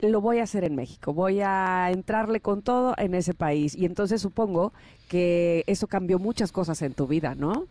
lo 0.00 0.20
voy 0.20 0.38
a 0.38 0.44
hacer 0.44 0.62
en 0.62 0.76
México, 0.76 1.12
voy 1.12 1.40
a 1.40 1.90
entrarle 1.90 2.38
con 2.40 2.62
todo 2.62 2.94
en 2.98 3.14
ese 3.14 3.34
país. 3.34 3.74
Y 3.74 3.84
entonces 3.84 4.22
supongo 4.22 4.72
que 5.08 5.64
eso 5.66 5.88
cambió 5.88 6.20
muchas 6.20 6.52
cosas 6.52 6.82
en 6.82 6.94
tu 6.94 7.08
vida, 7.08 7.34
¿no? 7.34 7.66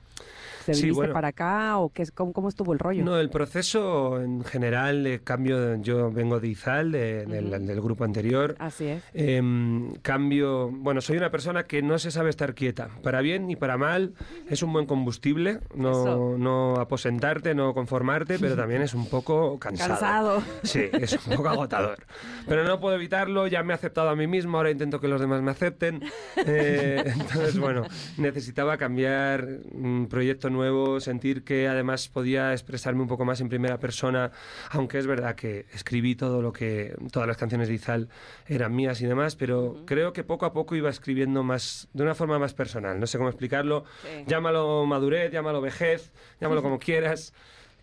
¿Te 0.65 0.73
viniste 0.73 1.07
para 1.09 1.29
acá 1.29 1.77
o 1.77 1.89
qué, 1.89 2.05
cómo, 2.13 2.33
cómo, 2.33 2.49
estuvo 2.49 2.73
el 2.73 2.79
rollo? 2.79 3.03
No, 3.03 3.17
el 3.17 3.29
proceso 3.29 4.21
en 4.21 4.43
general 4.43 5.03
de 5.03 5.19
cambio, 5.21 5.75
yo 5.81 6.11
vengo 6.11 6.39
de 6.39 6.47
Izal, 6.47 6.91
del, 6.91 7.81
grupo 7.81 8.03
anterior. 8.03 8.55
Así 8.59 8.87
es. 8.87 9.03
Em, 9.13 9.93
cambio, 10.01 10.69
bueno, 10.69 11.01
soy 11.01 11.17
una 11.17 11.31
persona 11.31 11.63
que 11.63 11.81
no 11.81 11.99
se 11.99 12.11
sabe 12.11 12.29
estar 12.29 12.53
quieta, 12.53 12.89
para 13.01 13.21
bien 13.21 13.47
ni 13.47 13.55
para 13.55 13.77
mal, 13.77 14.13
es 14.49 14.63
un 14.63 14.71
buen 14.71 14.85
combustible, 14.85 15.59
no, 15.75 16.37
no 16.37 16.75
aposentarte, 16.75 17.55
no 17.55 17.73
conformarte, 17.73 18.39
pero 18.39 18.55
también 18.55 18.81
es 18.81 18.93
un 18.93 19.09
poco 19.09 19.59
cansado. 19.59 19.89
Cansado. 19.89 20.43
Sí, 20.63 20.89
es 20.93 21.13
un 21.27 21.35
poco 21.35 21.49
agotador. 21.49 22.05
Pero 22.47 22.63
no 22.63 22.79
puedo 22.79 22.95
evitarlo, 22.95 23.47
ya 23.47 23.63
me 23.63 23.73
he 23.73 23.75
aceptado 23.75 24.09
a 24.09 24.15
mí 24.15 24.27
mismo, 24.27 24.57
ahora 24.57 24.71
intento 24.71 24.99
que 24.99 25.07
los 25.07 25.19
demás 25.19 25.41
me 25.41 25.51
acepten. 25.51 26.01
Eh, 26.45 27.03
entonces, 27.05 27.57
bueno, 27.57 27.83
necesitaba 28.17 28.77
cambiar 28.77 29.47
un 29.71 30.07
proyecto 30.09 30.49
nuevo, 30.53 30.99
sentir 30.99 31.43
que 31.43 31.67
además 31.67 32.07
podía 32.07 32.53
expresarme 32.53 33.01
un 33.01 33.07
poco 33.07 33.25
más 33.25 33.41
en 33.41 33.49
primera 33.49 33.79
persona, 33.79 34.31
aunque 34.69 34.99
es 34.99 35.07
verdad 35.07 35.35
que 35.35 35.65
escribí 35.73 36.15
todo 36.15 36.41
lo 36.41 36.53
que 36.53 36.95
todas 37.11 37.27
las 37.27 37.37
canciones 37.37 37.67
de 37.67 37.73
Izal 37.73 38.09
eran 38.47 38.75
mías 38.75 39.01
y 39.01 39.05
demás, 39.05 39.35
pero 39.35 39.83
creo 39.85 40.13
que 40.13 40.23
poco 40.23 40.45
a 40.45 40.53
poco 40.53 40.75
iba 40.75 40.89
escribiendo 40.89 41.43
más 41.43 41.89
de 41.93 42.03
una 42.03 42.15
forma 42.15 42.39
más 42.39 42.53
personal, 42.53 42.99
no 42.99 43.07
sé 43.07 43.17
cómo 43.17 43.29
explicarlo, 43.29 43.83
llámalo 44.27 44.85
madurez, 44.85 45.31
llámalo 45.31 45.61
vejez, 45.61 46.11
llámalo 46.39 46.61
como 46.61 46.79
quieras. 46.79 47.33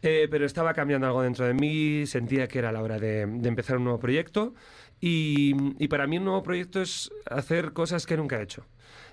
Eh, 0.02 0.28
pero 0.30 0.46
estaba 0.46 0.72
cambiando 0.72 1.06
algo 1.06 1.20
dentro 1.20 1.44
de 1.44 1.52
mí, 1.52 2.06
sentía 2.06 2.48
que 2.48 2.58
era 2.58 2.72
la 2.72 2.82
hora 2.82 2.98
de, 2.98 3.20
empezar 3.20 3.76
un 3.76 3.84
nuevo 3.84 4.00
proyecto 4.00 4.54
y, 4.98 5.54
y, 5.78 5.88
para 5.88 6.06
mí 6.06 6.16
un 6.16 6.24
nuevo 6.24 6.42
proyecto 6.42 6.80
es 6.80 7.10
hacer 7.26 7.74
cosas 7.74 8.06
que 8.06 8.16
nunca 8.16 8.40
he 8.40 8.42
hecho. 8.42 8.64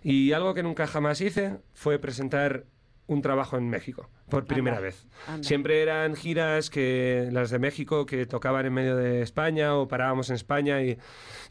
Y 0.04 0.32
algo 0.32 0.54
que 0.54 0.64
nunca 0.64 0.88
jamás 0.88 1.20
hice 1.22 1.58
fue 1.74 2.00
presentar 2.00 2.66
un 3.08 3.22
trabajo 3.22 3.58
en 3.58 3.70
México 3.70 4.10
por 4.30 4.46
primera 4.46 4.80
vez. 4.80 5.08
Siempre 5.42 5.82
eran 5.82 6.16
giras 6.16 6.70
que 6.70 7.30
las 7.32 7.50
de 7.50 7.60
México 7.60 8.06
que 8.06 8.26
tocaban 8.26 8.66
en 8.66 8.74
medio 8.74 8.96
de 8.96 9.22
España 9.22 9.76
o 9.76 9.88
parábamos 9.88 10.30
en 10.30 10.36
España 10.36 10.82
y, 10.82 10.98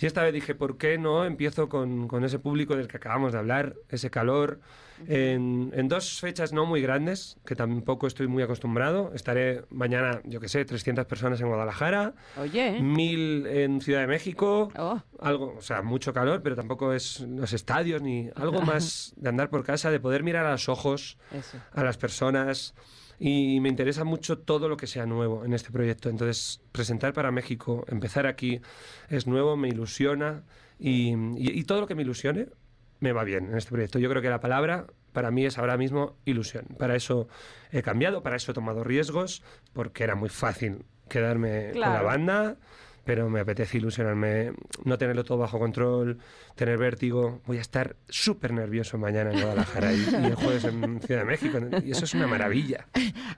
y 0.00 0.06
esta 0.06 0.22
vez 0.22 0.32
dije, 0.32 0.54
¿por 0.54 0.76
qué 0.76 0.98
no 0.98 1.24
empiezo 1.24 1.68
con, 1.68 2.08
con, 2.08 2.24
ese 2.24 2.38
público 2.38 2.76
del 2.76 2.88
que 2.88 2.98
acabamos 2.98 3.32
de 3.32 3.38
hablar, 3.38 3.74
ese 3.88 4.10
calor? 4.10 4.60
en, 5.06 5.72
en, 5.74 5.88
dos 5.88 6.20
fechas 6.20 6.52
no 6.52 6.66
muy 6.66 6.80
grandes, 6.80 7.38
que 7.44 7.54
tampoco 7.54 8.06
estoy 8.06 8.26
muy 8.26 8.42
acostumbrado. 8.42 9.12
Estaré 9.14 9.64
mañana, 9.70 10.20
yo 10.24 10.40
que 10.40 10.48
sé, 10.48 10.64
300 10.64 11.06
personas 11.06 11.40
en 11.40 11.48
Guadalajara, 11.48 12.14
Oye. 12.40 12.80
mil 12.80 13.46
en 13.46 13.80
Ciudad 13.80 14.00
de 14.00 14.06
México, 14.06 14.72
oh. 14.76 15.00
algo, 15.20 15.54
o 15.58 15.62
sea, 15.62 15.82
mucho 15.82 16.12
calor, 16.12 16.42
pero 16.42 16.56
tampoco 16.56 16.92
es 16.92 17.20
los 17.20 17.52
estadios 17.52 18.02
ni 18.02 18.30
algo 18.34 18.60
más 18.62 19.12
de 19.16 19.28
andar 19.28 19.50
por 19.50 19.64
casa, 19.64 19.90
de 19.90 20.00
poder 20.00 20.22
mirar 20.22 20.46
a 20.46 20.52
los 20.52 20.68
ojos 20.68 21.18
a 21.72 21.84
las 21.84 21.96
personas 21.96 22.65
y 23.18 23.60
me 23.60 23.68
interesa 23.68 24.04
mucho 24.04 24.38
todo 24.38 24.68
lo 24.68 24.76
que 24.76 24.86
sea 24.86 25.06
nuevo 25.06 25.44
en 25.44 25.52
este 25.52 25.70
proyecto. 25.70 26.08
Entonces, 26.08 26.60
presentar 26.72 27.12
para 27.12 27.30
México, 27.30 27.84
empezar 27.88 28.26
aquí, 28.26 28.60
es 29.08 29.26
nuevo, 29.26 29.56
me 29.56 29.68
ilusiona 29.68 30.42
y, 30.78 31.14
y, 31.36 31.64
todo 31.64 31.80
lo 31.80 31.86
que 31.86 31.94
me 31.94 32.02
ilusione 32.02 32.48
me 33.00 33.12
va 33.12 33.24
bien 33.24 33.46
en 33.46 33.56
este 33.56 33.70
proyecto. 33.70 33.98
Yo 33.98 34.10
creo 34.10 34.20
que 34.20 34.28
la 34.28 34.40
palabra 34.40 34.86
para 35.12 35.30
mí 35.30 35.46
es 35.46 35.56
ahora 35.56 35.78
mismo 35.78 36.16
ilusión. 36.26 36.66
Para 36.78 36.94
eso 36.94 37.28
he 37.70 37.80
cambiado, 37.82 38.22
para 38.22 38.36
eso 38.36 38.52
he 38.52 38.54
tomado 38.54 38.84
riesgos, 38.84 39.42
porque 39.72 40.04
era 40.04 40.14
muy 40.14 40.28
fácil 40.28 40.84
quedarme 41.08 41.70
con 41.72 41.80
la 41.80 42.02
banda 42.02 42.56
pero 43.06 43.30
me 43.30 43.38
apetece 43.38 43.78
ilusionarme, 43.78 44.52
no 44.84 44.98
tenerlo 44.98 45.22
todo 45.22 45.38
bajo 45.38 45.60
control, 45.60 46.18
tener 46.56 46.76
vértigo. 46.76 47.40
Voy 47.46 47.58
a 47.58 47.60
estar 47.60 47.94
súper 48.08 48.52
nervioso 48.52 48.98
mañana 48.98 49.30
en 49.32 49.40
Guadalajara 49.40 49.92
y, 49.92 50.00
y, 50.00 50.26
el 50.26 50.34
jueves 50.34 50.64
en 50.64 51.00
Ciudad 51.00 51.20
de 51.20 51.24
México. 51.24 51.58
Y 51.84 51.92
eso 51.92 52.04
es 52.04 52.14
una 52.14 52.26
maravilla. 52.26 52.88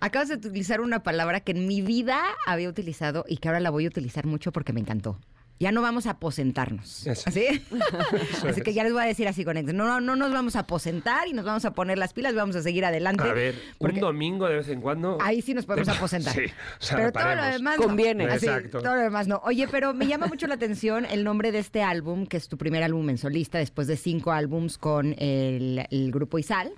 Acabas 0.00 0.31
de 0.31 0.37
utilizar 0.37 0.81
una 0.81 1.02
palabra 1.02 1.40
que 1.40 1.52
en 1.52 1.66
mi 1.66 1.83
vida 1.83 2.22
había 2.46 2.70
utilizado 2.70 3.26
y 3.28 3.37
que 3.37 3.48
ahora 3.48 3.61
la 3.61 3.68
voy 3.68 3.85
a 3.85 3.88
utilizar 3.88 4.24
mucho 4.24 4.52
porque 4.52 4.72
me 4.72 4.81
encantó. 4.81 5.18
Ya 5.61 5.73
no 5.73 5.83
vamos 5.83 6.07
a 6.07 6.11
aposentarnos. 6.11 7.07
Eso. 7.07 7.25
¿Así? 7.29 7.47
Eso 8.33 8.49
así 8.49 8.61
que 8.61 8.73
ya 8.73 8.85
les 8.85 8.92
voy 8.92 9.03
a 9.03 9.07
decir 9.07 9.27
así 9.29 9.44
con 9.44 9.57
éxito. 9.57 9.77
No, 9.77 9.85
no, 9.87 10.01
no 10.01 10.16
nos 10.16 10.33
vamos 10.33 10.57
a 10.57 10.61
aposentar 10.61 11.27
y 11.29 11.33
nos 11.33 11.44
vamos 11.44 11.64
a 11.64 11.73
poner 11.73 11.99
las 11.99 12.12
pilas, 12.12 12.35
vamos 12.35 12.57
a 12.57 12.62
seguir 12.62 12.85
adelante. 12.85 13.25
A 13.25 13.33
ver, 13.33 13.55
porque 13.79 13.97
un 13.97 14.01
domingo 14.01 14.49
de 14.49 14.57
vez 14.57 14.68
en 14.68 14.81
cuando. 14.81 15.18
Ahí 15.21 15.42
sí 15.42 15.55
nos 15.55 15.66
podemos 15.66 15.88
aposentar. 15.88 16.35
Sí, 16.35 16.44
o 16.44 16.83
sea, 16.85 16.97
pero 16.97 17.12
todo 17.12 17.35
lo 17.35 17.44
demás 17.44 17.77
Conviene. 17.77 18.27
no. 18.27 18.33
Así, 18.33 18.47
Exacto. 18.47 18.81
todo 18.83 18.94
lo 18.94 19.03
demás 19.03 19.27
no. 19.27 19.40
Oye, 19.44 19.66
pero 19.68 19.94
me 19.94 20.07
llama 20.07 20.27
mucho 20.27 20.47
la 20.47 20.55
atención 20.55 21.05
el 21.07 21.25
nombre 21.25 21.53
de 21.53 21.59
este 21.59 21.83
álbum, 21.83 22.27
que 22.27 22.37
es 22.37 22.49
tu 22.49 22.57
primer 22.57 22.83
álbum 22.83 23.09
en 23.11 23.18
solista 23.18 23.59
después 23.59 23.87
de 23.87 23.97
cinco 23.97 24.33
álbums 24.33 24.79
con 24.79 25.14
el, 25.18 25.87
el 25.90 26.12
grupo 26.12 26.38
Izal, 26.38 26.73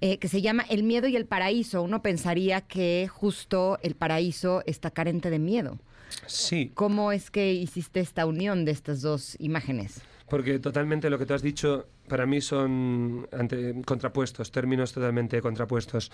eh, 0.00 0.18
que 0.18 0.28
se 0.28 0.42
llama 0.42 0.64
El 0.68 0.82
miedo 0.82 1.06
y 1.08 1.16
el 1.16 1.26
paraíso. 1.26 1.82
Uno 1.82 2.02
pensaría 2.02 2.60
que 2.62 3.08
justo 3.10 3.78
el 3.82 3.94
paraíso 3.94 4.62
está 4.66 4.90
carente 4.90 5.30
de 5.30 5.38
miedo. 5.38 5.78
Sí, 6.26 6.70
¿Cómo 6.74 7.12
es 7.12 7.30
que 7.30 7.52
hiciste 7.52 8.00
esta 8.00 8.26
unión 8.26 8.64
de 8.64 8.72
estas 8.72 9.02
dos 9.02 9.36
imágenes? 9.38 10.00
porque 10.28 10.58
totalmente 10.58 11.08
lo 11.08 11.20
que 11.20 11.24
tú 11.26 11.34
has 11.34 11.42
dicho 11.42 11.86
para 12.08 12.26
mí 12.26 12.40
son 12.40 13.28
ante- 13.30 13.80
contrapuestos, 13.86 14.50
términos 14.50 14.92
totalmente 14.92 15.40
contrapuestos. 15.40 16.10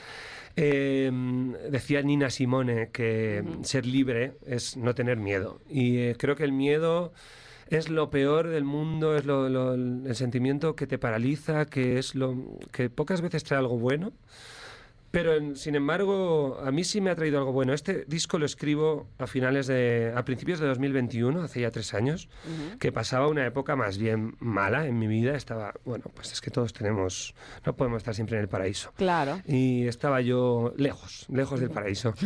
Eh, 0.55 1.11
decía 1.71 2.03
Nina 2.03 2.29
Simone 2.29 2.91
que 2.93 3.43
ser 3.63 3.87
libre 3.87 4.35
es 4.47 4.77
no 4.77 4.95
tener 4.95 5.17
miedo. 5.17 5.63
Y 5.71 5.97
eh, 5.97 6.17
creo 6.19 6.37
que 6.37 6.45
el 6.45 6.53
miedo 6.53 7.15
es 7.69 7.89
lo 7.89 8.11
peor 8.11 8.49
del 8.49 8.65
mundo, 8.65 9.17
es 9.17 9.25
lo- 9.25 9.49
lo- 9.49 9.73
el 9.73 10.15
sentimiento 10.15 10.77
que 10.77 10.87
te 10.87 10.99
paraliza, 10.99 11.65
que 11.65 11.99
es 11.99 12.15
lo 12.15 12.37
que 12.71 12.91
pocas 12.91 13.23
veces 13.23 13.45
trae 13.45 13.61
algo 13.61 13.79
bueno. 13.79 14.13
Pero, 15.13 15.35
en- 15.37 15.55
sin 15.57 15.75
embargo, 15.77 16.59
a 16.65 16.73
mí 16.73 16.83
sí 16.83 17.01
me 17.01 17.11
ha 17.11 17.15
traído 17.15 17.39
algo 17.39 17.53
bueno. 17.53 17.73
Este 17.75 18.05
disco 18.07 18.39
lo 18.39 18.47
escribo 18.47 19.07
a 19.19 19.27
finales 19.29 19.67
de... 19.69 20.13
a 20.17 20.25
principios 20.25 20.59
de 20.59 20.67
2021, 20.67 21.43
hace 21.43 21.61
ya 21.61 21.71
tres 21.71 21.95
años, 21.95 22.29
que 22.81 22.91
pasaba 22.93 23.29
una 23.29 23.47
época 23.47 23.77
más 23.77 23.99
bien 23.99 24.35
mala 24.41 24.87
en 24.87 24.99
mi 24.99 25.07
vida. 25.07 25.37
Estaba, 25.37 25.75
bueno, 25.85 26.07
pues 26.15 26.33
es 26.33 26.41
que 26.41 26.51
todos 26.51 26.73
tenemos... 26.73 27.35
no 27.65 27.77
podemos 27.77 27.99
estar 27.99 28.15
siempre 28.15 28.37
en 28.39 28.43
el 28.43 28.49
paraíso. 28.49 28.91
Claro. 28.97 29.41
Y 29.47 29.87
estaba 29.87 30.21
yo 30.23 30.73
lejos, 30.77 31.27
lejos 31.29 31.61
del 31.61 31.71
paraíso. 31.71 32.15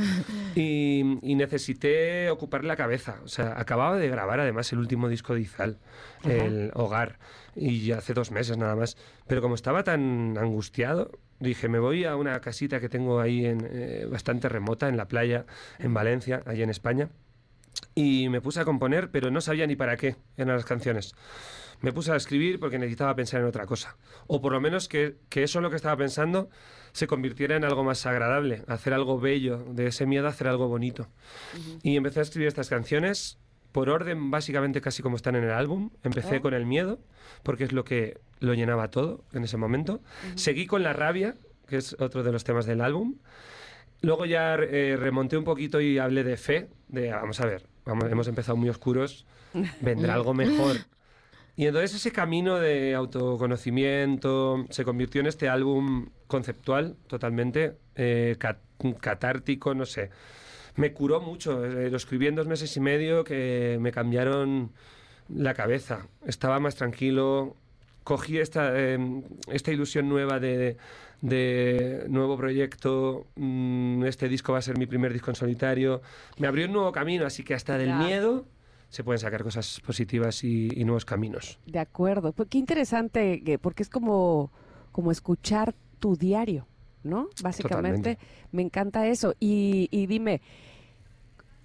Y, 0.55 1.18
y 1.22 1.35
necesité 1.35 2.31
ocupar 2.31 2.64
la 2.64 2.77
cabeza. 2.77 3.20
O 3.25 3.29
sea, 3.29 3.59
acababa 3.61 3.96
de 3.99 4.09
grabar 4.09 4.40
además 4.40 4.72
el 4.72 4.79
último 4.79 5.09
disco 5.09 5.35
de 5.35 5.42
Izal, 5.42 5.79
El 6.25 6.70
Hogar, 6.75 7.18
y 7.55 7.90
hace 7.92 8.14
dos 8.14 8.31
meses 8.31 8.57
nada 8.57 8.75
más. 8.75 8.96
Pero 9.27 9.42
como 9.42 9.55
estaba 9.55 9.83
tan 9.85 10.38
angustiado, 10.38 11.11
dije, 11.40 11.68
me 11.68 11.79
voy 11.79 12.05
a 12.05 12.16
una 12.16 12.40
casita 12.40 12.81
que 12.81 12.88
tengo 12.88 13.20
ahí 13.20 13.46
en, 13.46 13.66
eh, 13.70 14.07
bastante 14.11 14.49
remota, 14.49 14.88
en 14.88 14.96
la 14.96 15.09
playa, 15.09 15.46
en 15.79 15.94
Valencia, 15.94 16.42
allí 16.46 16.62
en 16.62 16.70
España. 16.70 17.11
Y 17.94 18.29
me 18.29 18.40
puse 18.40 18.61
a 18.61 18.64
componer, 18.64 19.11
pero 19.11 19.31
no 19.31 19.40
sabía 19.40 19.66
ni 19.66 19.77
para 19.77 19.96
qué 19.96 20.16
eran 20.37 20.57
las 20.57 20.64
canciones. 20.64 21.14
Me 21.81 21.92
puse 21.92 22.11
a 22.11 22.16
escribir 22.16 22.59
porque 22.59 22.79
necesitaba 22.79 23.14
pensar 23.14 23.40
en 23.40 23.46
otra 23.46 23.66
cosa. 23.66 23.96
O 24.27 24.40
por 24.40 24.53
lo 24.53 24.61
menos 24.61 24.88
que, 24.88 25.16
que 25.29 25.42
eso 25.42 25.61
lo 25.61 25.68
que 25.68 25.77
estaba 25.77 25.96
pensando 25.96 26.49
se 26.92 27.07
convirtiera 27.07 27.57
en 27.57 27.64
algo 27.64 27.85
más 27.85 28.07
agradable, 28.07 28.62
hacer 28.66 28.94
algo 28.94 29.20
bello, 29.20 29.59
de 29.59 29.88
ese 29.88 30.07
miedo 30.07 30.27
a 30.27 30.31
hacer 30.31 30.49
algo 30.49 30.68
bonito. 30.68 31.09
Y 31.83 31.96
empecé 31.96 32.20
a 32.20 32.22
escribir 32.22 32.49
estas 32.49 32.70
canciones 32.70 33.38
por 33.76 33.90
orden 33.90 34.30
básicamente 34.30 34.80
casi 34.80 35.02
como 35.02 35.16
están 35.16 35.36
en 35.36 35.44
el 35.44 35.50
álbum. 35.50 35.90
Empecé 36.02 36.38
Oh. 36.38 36.40
con 36.40 36.54
el 36.54 36.64
miedo, 36.64 36.98
porque 37.42 37.64
es 37.64 37.72
lo 37.72 37.84
que 37.84 38.18
lo 38.40 38.54
llenaba 38.54 38.90
todo 38.90 39.22
en 39.34 39.44
ese 39.44 39.58
momento. 39.58 40.00
Seguí 40.34 40.66
con 40.66 40.82
la 40.82 40.94
rabia, 40.94 41.34
que 41.68 41.76
es 41.76 41.94
otro 42.00 42.22
de 42.22 42.32
los 42.32 42.42
temas 42.42 42.64
del 42.64 42.80
álbum. 42.80 43.16
Luego 44.00 44.24
ya 44.24 44.54
eh, 44.54 44.96
remonté 44.98 45.36
un 45.36 45.44
poquito 45.44 45.78
y 45.82 45.98
hablé 45.98 46.24
de 46.24 46.38
fe, 46.38 46.68
de 46.88 47.10
vamos 47.10 47.38
a 47.40 47.44
ver, 47.46 47.66
vamos, 47.84 48.10
hemos 48.10 48.28
empezado 48.28 48.56
muy 48.56 48.70
oscuros, 48.70 49.26
vendrá 49.82 50.14
algo 50.14 50.32
mejor. 50.32 50.76
Y 51.54 51.66
entonces 51.66 51.94
ese 51.94 52.12
camino 52.12 52.58
de 52.58 52.94
autoconocimiento 52.94 54.64
se 54.70 54.84
convirtió 54.84 55.20
en 55.20 55.26
este 55.26 55.48
álbum 55.50 56.08
conceptual 56.26 56.96
totalmente, 57.08 57.76
eh, 57.94 58.36
cat- 58.38 58.60
catártico, 59.00 59.74
no 59.74 59.84
sé. 59.86 60.10
Me 60.76 60.92
curó 60.92 61.20
mucho, 61.20 61.64
eh, 61.64 61.90
lo 61.90 61.96
escribí 61.96 62.26
en 62.26 62.34
dos 62.34 62.46
meses 62.46 62.76
y 62.76 62.80
medio 62.80 63.24
que 63.24 63.78
me 63.80 63.92
cambiaron 63.92 64.70
la 65.28 65.54
cabeza. 65.54 66.06
Estaba 66.26 66.60
más 66.60 66.74
tranquilo, 66.76 67.56
cogí 68.04 68.38
esta, 68.38 68.70
eh, 68.74 68.98
esta 69.50 69.72
ilusión 69.72 70.08
nueva 70.08 70.38
de, 70.38 70.76
de 71.22 72.04
nuevo 72.08 72.36
proyecto, 72.36 73.26
mm, 73.36 74.04
este 74.04 74.28
disco 74.28 74.52
va 74.52 74.58
a 74.58 74.62
ser 74.62 74.78
mi 74.78 74.86
primer 74.86 75.12
disco 75.12 75.30
en 75.30 75.34
solitario, 75.36 76.02
me 76.38 76.46
abrió 76.46 76.66
un 76.66 76.72
nuevo 76.72 76.92
camino, 76.92 77.26
así 77.26 77.42
que 77.42 77.54
hasta 77.54 77.78
del 77.78 77.88
Claro. 77.88 78.04
miedo 78.04 78.44
se 78.88 79.02
pueden 79.02 79.18
sacar 79.18 79.42
cosas 79.42 79.80
positivas 79.84 80.44
y, 80.44 80.68
y 80.72 80.84
nuevos 80.84 81.04
caminos. 81.04 81.58
De 81.66 81.78
acuerdo. 81.80 82.32
Pues 82.32 82.48
qué 82.48 82.58
interesante, 82.58 83.42
que- 83.42 83.58
porque 83.58 83.82
es 83.82 83.88
como, 83.88 84.52
como 84.92 85.10
escuchar 85.10 85.74
tu 85.98 86.16
diario, 86.16 86.66
¿no? 87.02 87.28
Básicamente, 87.42 88.14
Totalmente. 88.16 88.18
me 88.52 88.62
encanta 88.62 89.06
eso. 89.08 89.34
Y, 89.40 89.88
y 89.90 90.06
dime, 90.06 90.40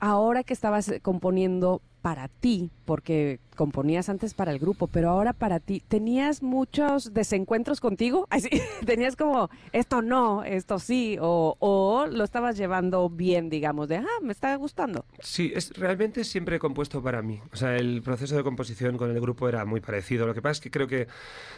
ahora 0.02 0.44
que 0.44 0.54
estabas 0.54 0.90
eh, 0.90 1.00
componiendo 1.00 1.82
para 2.02 2.28
ti, 2.28 2.72
porque 2.86 3.40
componías 3.56 4.10
antes 4.10 4.34
para 4.34 4.52
el 4.52 4.58
grupo, 4.60 4.88
pero 4.88 5.10
ahora 5.10 5.34
para 5.34 5.60
ti, 5.60 5.84
¿tenías 5.88 6.42
muchos 6.42 7.14
desencuentros 7.14 7.80
contigo? 7.80 8.26
Así, 8.32 8.50
¿Tenías 8.86 9.16
como, 9.16 9.50
esto 9.72 10.02
no, 10.02 10.44
esto 10.44 10.80
sí, 10.80 11.18
o, 11.22 11.56
o 11.60 12.08
lo 12.08 12.24
estabas 12.24 12.58
llevando 12.58 13.08
bien, 13.10 13.50
digamos, 13.50 13.88
de, 13.88 13.98
ah, 13.98 14.06
me 14.24 14.32
está 14.32 14.56
gustando? 14.56 15.06
Sí, 15.20 15.52
es, 15.56 15.72
realmente 15.78 16.24
siempre 16.24 16.56
he 16.56 16.60
compuesto 16.60 17.04
para 17.04 17.22
mí. 17.22 17.40
O 17.54 17.56
sea, 17.56 17.76
el 17.76 18.02
proceso 18.02 18.36
de 18.36 18.44
composición 18.44 18.98
con 18.98 19.12
el 19.12 19.22
grupo 19.22 19.48
era 19.48 19.64
muy 19.66 19.80
parecido. 19.80 20.26
Lo 20.26 20.34
que 20.34 20.42
pasa 20.42 20.54
es 20.54 20.62
que 20.62 20.72
creo 20.72 20.88
que 20.88 21.08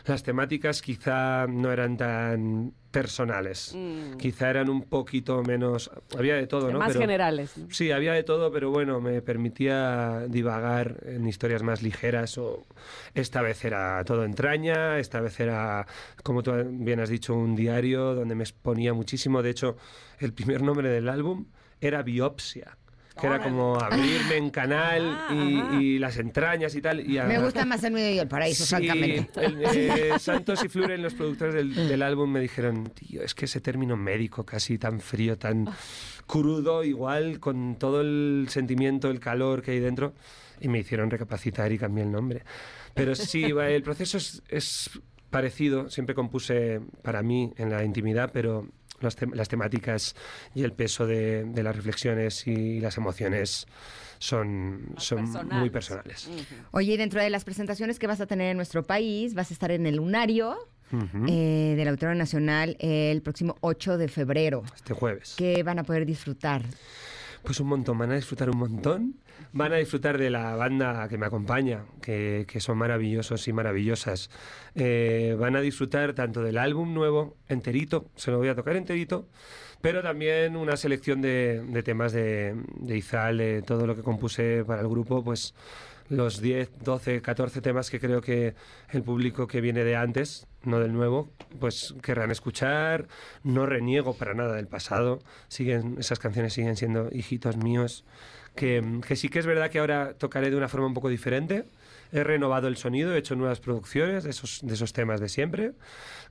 las 0.06 0.24
temáticas 0.24 0.82
quizá 0.82 1.48
no 1.48 1.72
eran 1.72 1.96
tan 1.96 2.74
personales. 2.92 3.74
Mm. 3.76 4.18
Quizá 4.18 4.50
eran 4.50 4.70
un 4.70 4.84
poquito 4.84 5.42
menos... 5.42 5.90
Había 6.18 6.36
de 6.36 6.48
todo, 6.48 6.72
¿no? 6.72 6.80
Más 6.80 6.90
Pero- 6.90 7.00
generales. 7.02 7.54
Sí, 7.70 7.92
había 7.92 8.14
de 8.14 8.24
todo, 8.24 8.52
pero 8.52 8.70
bueno, 8.70 9.02
me 9.02 9.22
permitía 9.22 10.26
divagar 10.34 10.98
en 11.06 11.26
historias 11.28 11.64
más 11.64 11.82
ligeras. 11.82 12.38
O 12.38 12.66
esta 13.14 13.42
vez 13.42 13.64
era 13.64 14.04
todo 14.04 14.26
entraña, 14.26 15.00
esta 15.00 15.22
vez 15.22 15.40
era, 15.40 15.86
como 16.24 16.44
tú 16.44 16.52
bien 16.70 17.00
has 17.00 17.10
dicho, 17.10 17.34
un 17.34 17.56
diario 17.56 18.14
donde 18.16 18.36
me 18.36 18.44
exponía 18.44 18.94
muchísimo. 18.94 19.42
De 19.42 19.52
hecho, 19.52 19.78
el 20.20 20.34
primer 20.34 20.62
nombre 20.62 20.90
del 20.90 21.08
álbum 21.08 21.46
era 21.80 22.02
Biopsia. 22.04 22.78
Que 23.20 23.28
era 23.28 23.44
como 23.44 23.80
abrirme 23.80 24.38
en 24.38 24.50
canal 24.50 25.04
Ah, 25.30 25.78
y, 25.80 26.00
las 26.00 26.18
entrañas 26.18 26.74
y 26.74 26.82
tal. 26.82 27.00
Y 27.02 27.20
Me 27.20 27.38
gusta 27.38 27.64
más 27.64 27.84
el 27.84 27.94
medio 27.94 28.16
y 28.16 28.18
el 28.18 28.28
paraíso, 28.28 28.64
Sí, 28.66 28.70
francamente. 28.72 29.30
el, 29.36 29.64
eh, 29.64 30.14
Santos 30.20 30.64
y 30.66 30.68
Fluren, 30.68 31.00
los 31.04 31.14
productores 31.14 31.54
del, 31.54 31.76
del 31.76 32.02
álbum, 32.02 32.32
me 32.32 32.40
dijeron, 32.40 32.86
tío, 32.90 33.22
es 33.22 33.36
que 33.36 33.46
ese 33.46 33.62
término 33.62 33.96
médico 33.96 34.44
casi 34.44 34.80
tan 34.80 35.00
frío, 35.00 35.38
tan 35.38 35.68
crudo, 36.28 36.84
igual, 36.84 37.40
con 37.40 37.76
todo 37.76 38.02
el 38.02 38.48
sentimiento, 38.50 39.10
el 39.10 39.20
calor 39.20 39.62
que 39.62 39.72
hay 39.72 39.80
dentro, 39.80 40.14
y 40.60 40.68
me 40.68 40.80
hicieron 40.80 41.10
recapacitar 41.10 41.72
y 41.72 41.78
cambié 41.78 42.04
el 42.04 42.12
nombre. 42.12 42.44
Pero 42.94 43.16
sí, 43.16 43.44
el 43.68 43.84
proceso 43.84 44.18
es, 44.18 44.44
es 44.50 44.90
parecido, 45.30 45.90
siempre 45.90 46.16
compuse 46.16 46.82
para 47.02 47.22
mí 47.24 47.54
en 47.58 47.70
la 47.70 47.84
intimidad, 47.84 48.32
pero 48.34 48.68
las, 49.02 49.18
las 49.34 49.50
temáticas 49.50 50.16
y 50.56 50.64
el 50.64 50.74
peso 50.74 51.06
de, 51.06 51.44
de 51.44 51.64
las 51.64 51.76
reflexiones 51.76 52.48
y 52.48 52.80
las 52.80 52.98
emociones 52.98 53.68
son, 54.20 54.96
son 54.98 55.30
muy 55.52 55.70
personales. 55.70 56.30
Oye, 56.72 56.94
y 56.94 56.98
dentro 56.98 57.22
de 57.22 57.30
las 57.30 57.44
presentaciones 57.44 58.00
que 58.00 58.08
vas 58.08 58.22
a 58.22 58.26
tener 58.26 58.52
en 58.52 58.58
nuestro 58.58 58.84
país, 58.84 59.34
vas 59.34 59.52
a 59.52 59.54
estar 59.54 59.72
en 59.72 59.86
el 59.86 59.98
Lunario 59.98 60.58
Ujú. 60.94 61.26
eh, 61.28 61.74
del 61.76 61.88
Auditorio 61.90 62.16
Nacional 62.16 62.78
el 62.80 63.22
próximo 63.22 63.56
8 63.62 63.98
de 63.98 64.08
febrero. 64.08 64.64
Este 64.76 64.94
jueves. 64.94 65.36
¿Qué 65.38 65.64
van 65.64 65.80
a 65.80 65.84
poder 65.84 66.06
disfrutar? 66.06 66.62
Pues 67.44 67.60
un 67.60 67.68
montón, 67.68 67.98
van 67.98 68.12
a 68.12 68.16
disfrutar 68.16 68.50
un 68.50 68.58
montón. 68.58 69.16
Van 69.52 69.74
a 69.74 69.78
disfrutar 69.78 70.18
de 70.18 70.30
la 70.30 70.56
banda 70.56 71.08
que 71.10 71.18
me 71.18 71.26
acompaña, 71.26 71.84
que, 72.02 72.46
que 72.48 72.60
son 72.60 72.78
maravillosos 72.78 73.48
y 73.48 73.54
maravillosas. 73.54 74.30
Eh, 74.76 75.36
van 75.38 75.56
a 75.56 75.62
disfrutar 75.62 76.14
tanto 76.14 76.42
del 76.42 76.58
álbum 76.58 76.94
nuevo, 76.94 77.36
enterito, 77.50 78.06
se 78.16 78.32
lo 78.32 78.38
voy 78.38 78.48
a 78.48 78.56
tocar 78.56 78.76
enterito, 78.76 79.28
pero 79.82 80.02
también 80.02 80.56
una 80.56 80.78
selección 80.78 81.22
de, 81.22 81.62
de 81.68 81.84
temas 81.84 82.14
de, 82.14 82.56
de 82.80 82.98
Izal, 82.98 83.38
de 83.40 83.62
todo 83.64 83.86
lo 83.86 83.96
que 83.96 84.02
compuse 84.02 84.64
para 84.66 84.82
el 84.82 84.88
grupo, 84.88 85.24
pues 85.24 85.54
los 86.10 86.42
10, 86.42 86.84
12, 86.84 87.22
14 87.22 87.62
temas 87.62 87.90
que 87.90 88.00
creo 88.00 88.22
que 88.22 88.56
el 88.90 89.04
público 89.04 89.48
que 89.48 89.62
viene 89.62 89.84
de 89.84 89.96
antes, 89.96 90.48
no 90.64 90.80
del 90.80 90.94
nuevo, 90.94 91.30
pues 91.60 91.96
querrán 92.02 92.32
escuchar. 92.32 93.08
No 93.44 93.66
reniego 93.66 94.14
para 94.16 94.34
nada 94.34 94.56
del 94.56 94.68
pasado. 94.68 95.20
Siguen, 95.48 95.96
esas 96.00 96.20
canciones 96.20 96.54
siguen 96.54 96.76
siendo 96.78 97.10
hijitos 97.12 97.58
míos. 97.58 98.06
Que, 98.56 99.00
que 99.08 99.16
sí 99.16 99.30
que 99.30 99.40
es 99.40 99.48
verdad 99.48 99.72
que 99.72 99.80
ahora 99.80 100.14
tocaré 100.14 100.52
de 100.52 100.56
una 100.58 100.68
forma 100.70 100.86
un 100.88 100.94
poco 100.94 101.10
diferente. 101.10 101.66
He 102.12 102.24
renovado 102.24 102.68
el 102.68 102.78
sonido, 102.78 103.16
he 103.16 103.18
hecho 103.18 103.36
nuevas 103.36 103.60
producciones 103.60 104.24
de 104.24 104.30
esos, 104.30 104.60
de 104.62 104.74
esos 104.76 104.94
temas 104.94 105.20
de 105.20 105.28
siempre, 105.30 105.72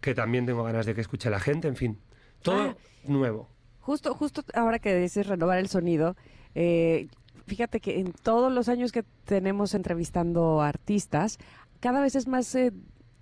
que 0.00 0.14
también 0.14 0.46
tengo 0.46 0.62
ganas 0.62 0.87
de 0.87 0.94
que 0.94 1.00
escuche 1.00 1.28
la 1.30 1.40
gente, 1.40 1.66
en 1.66 1.74
fin. 1.74 1.98
Todo 2.42 2.61
Ah. 2.70 2.76
nuevo. 3.04 3.48
Justo, 3.80 4.14
justo 4.14 4.44
ahora 4.54 4.78
que 4.78 4.94
dices 4.94 5.26
renovar 5.26 5.58
el 5.58 5.68
sonido, 5.68 6.16
eh, 6.54 7.08
fíjate 7.52 7.80
que 7.80 8.00
en 8.00 8.14
todos 8.14 8.50
los 8.50 8.70
años 8.70 8.92
que 8.92 9.02
tenemos 9.26 9.74
entrevistando 9.74 10.62
artistas, 10.62 11.36
cada 11.80 12.00
vez 12.00 12.16
es 12.16 12.26
más 12.26 12.54
eh, 12.54 12.72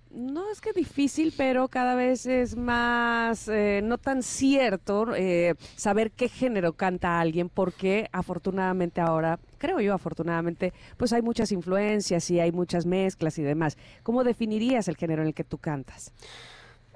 no 0.09 0.49
es 0.49 0.61
que 0.61 0.71
difícil, 0.71 1.33
pero 1.35 1.67
cada 1.67 1.95
vez 1.95 2.25
es 2.25 2.55
más, 2.55 3.49
eh, 3.49 3.81
no 3.83 3.97
tan 3.97 4.23
cierto 4.23 5.13
eh, 5.13 5.55
saber 5.75 6.11
qué 6.11 6.29
género 6.29 6.71
canta 6.71 7.19
alguien, 7.19 7.49
porque 7.49 8.07
afortunadamente 8.13 9.01
ahora, 9.01 9.37
creo 9.57 9.81
yo 9.81 9.93
afortunadamente, 9.93 10.71
pues 10.95 11.11
hay 11.11 11.21
muchas 11.21 11.51
influencias 11.51 12.31
y 12.31 12.39
hay 12.39 12.53
muchas 12.53 12.85
mezclas 12.85 13.37
y 13.37 13.43
demás. 13.43 13.77
¿Cómo 14.01 14.23
definirías 14.23 14.87
el 14.87 14.95
género 14.95 15.23
en 15.23 15.27
el 15.27 15.33
que 15.33 15.43
tú 15.43 15.57
cantas? 15.57 16.13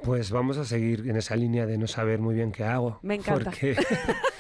Pues 0.04 0.32
vamos 0.32 0.58
a 0.58 0.64
seguir 0.64 1.02
en 1.10 1.18
esa 1.18 1.36
línea 1.36 1.66
de 1.66 1.78
no 1.78 1.88
saber 1.88 2.20
muy 2.20 2.36
bien 2.36 2.54
qué 2.54 2.64
hago. 2.64 3.00
Me 3.02 3.16
encanta. 3.16 3.52
Porque 3.52 3.76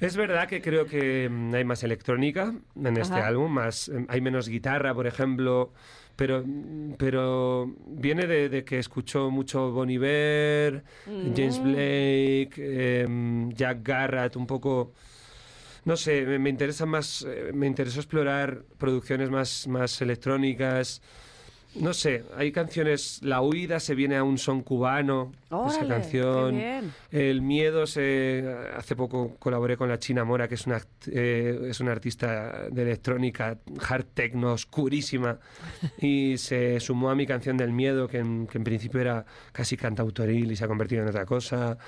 es 0.00 0.16
verdad 0.16 0.48
que 0.48 0.60
creo 0.62 0.86
que 0.86 1.28
mm, 1.28 1.54
hay 1.54 1.64
más 1.64 1.82
electrónica 1.82 2.54
en 2.76 2.96
este 2.96 3.14
Ajá. 3.14 3.26
álbum, 3.28 3.52
más, 3.52 3.88
em, 3.88 4.06
hay 4.08 4.20
menos 4.20 4.48
guitarra, 4.48 4.94
por 4.94 5.06
ejemplo, 5.06 5.72
pero, 6.16 6.44
pero 6.98 7.72
viene 7.86 8.26
de, 8.26 8.48
de 8.48 8.64
que 8.64 8.78
escucho 8.78 9.30
mucho 9.30 9.70
Bon 9.72 9.88
Iver, 9.88 10.82
James 11.06 11.60
Mm. 11.60 11.62
Blake, 11.62 12.52
em, 13.02 13.52
Jack 13.52 13.78
Garrett, 13.82 14.36
un 14.36 14.46
poco... 14.46 14.92
No 15.84 15.96
sé, 15.96 16.26
me, 16.26 16.38
me 16.38 16.50
interesa 16.50 16.84
más, 16.86 17.24
eh, 17.26 17.50
me 17.54 17.66
interesó 17.66 18.00
explorar 18.00 18.62
producciones 18.78 19.30
más, 19.30 19.66
más 19.68 20.02
electrónicas. 20.02 21.00
No 21.80 21.94
sé, 21.94 22.24
hay 22.36 22.50
canciones, 22.50 23.20
La 23.22 23.40
huida 23.40 23.78
se 23.78 23.94
viene 23.94 24.16
a 24.16 24.24
un 24.24 24.36
son 24.38 24.62
cubano, 24.62 25.32
esa 25.46 25.56
Órale, 25.56 25.80
qué 25.80 25.88
canción. 25.88 26.56
bien. 26.56 26.92
El 27.10 27.42
miedo 27.42 27.86
se 27.86 28.44
hace 28.76 28.96
poco 28.96 29.36
colaboré 29.38 29.76
con 29.76 29.88
la 29.88 29.98
China 29.98 30.24
Mora, 30.24 30.48
que 30.48 30.56
es 30.56 30.66
una 30.66 30.80
eh, 31.06 31.66
es 31.68 31.80
una 31.80 31.92
artista 31.92 32.68
de 32.70 32.82
electrónica 32.82 33.58
hard 33.88 34.06
techno 34.14 34.52
oscurísima 34.52 35.38
y 36.00 36.36
se 36.38 36.80
sumó 36.80 37.10
a 37.10 37.14
mi 37.14 37.26
canción 37.26 37.56
del 37.56 37.72
miedo, 37.72 38.08
que 38.08 38.18
en, 38.18 38.46
que 38.46 38.58
en 38.58 38.64
principio 38.64 39.00
era 39.00 39.24
casi 39.52 39.76
cantautoril 39.76 40.50
y 40.50 40.56
se 40.56 40.64
ha 40.64 40.68
convertido 40.68 41.02
en 41.02 41.08
otra 41.08 41.26
cosa. 41.26 41.78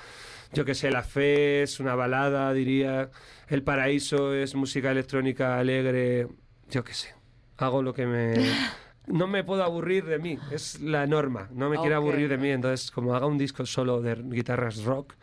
Yo 0.53 0.65
que 0.65 0.75
sé, 0.75 0.91
La 0.91 1.03
Fe 1.03 1.63
es 1.63 1.79
una 1.79 1.95
balada, 1.95 2.51
diría. 2.53 3.09
El 3.47 3.63
Paraíso 3.63 4.33
es 4.33 4.53
música 4.55 4.91
electrónica 4.91 5.57
alegre. 5.57 6.27
Yo 6.69 6.83
que 6.83 6.93
sé. 6.93 7.13
Hago 7.57 7.81
lo 7.83 7.93
que 7.93 8.05
me 8.05 8.33
no 9.07 9.27
me 9.27 9.43
puedo 9.43 9.63
aburrir 9.63 10.05
de 10.05 10.19
mí, 10.19 10.39
es 10.51 10.79
la 10.79 11.05
norma, 11.07 11.49
no 11.53 11.69
me 11.69 11.77
quiero 11.77 11.97
Ok. 11.97 12.03
aburrir 12.03 12.29
de 12.29 12.37
mí, 12.37 12.49
entonces 12.49 12.91
como 12.91 13.13
haga 13.15 13.25
un 13.25 13.37
disco 13.37 13.65
solo 13.65 14.01
de 14.01 14.15
guitarras 14.15 14.83
rock, 14.83 15.13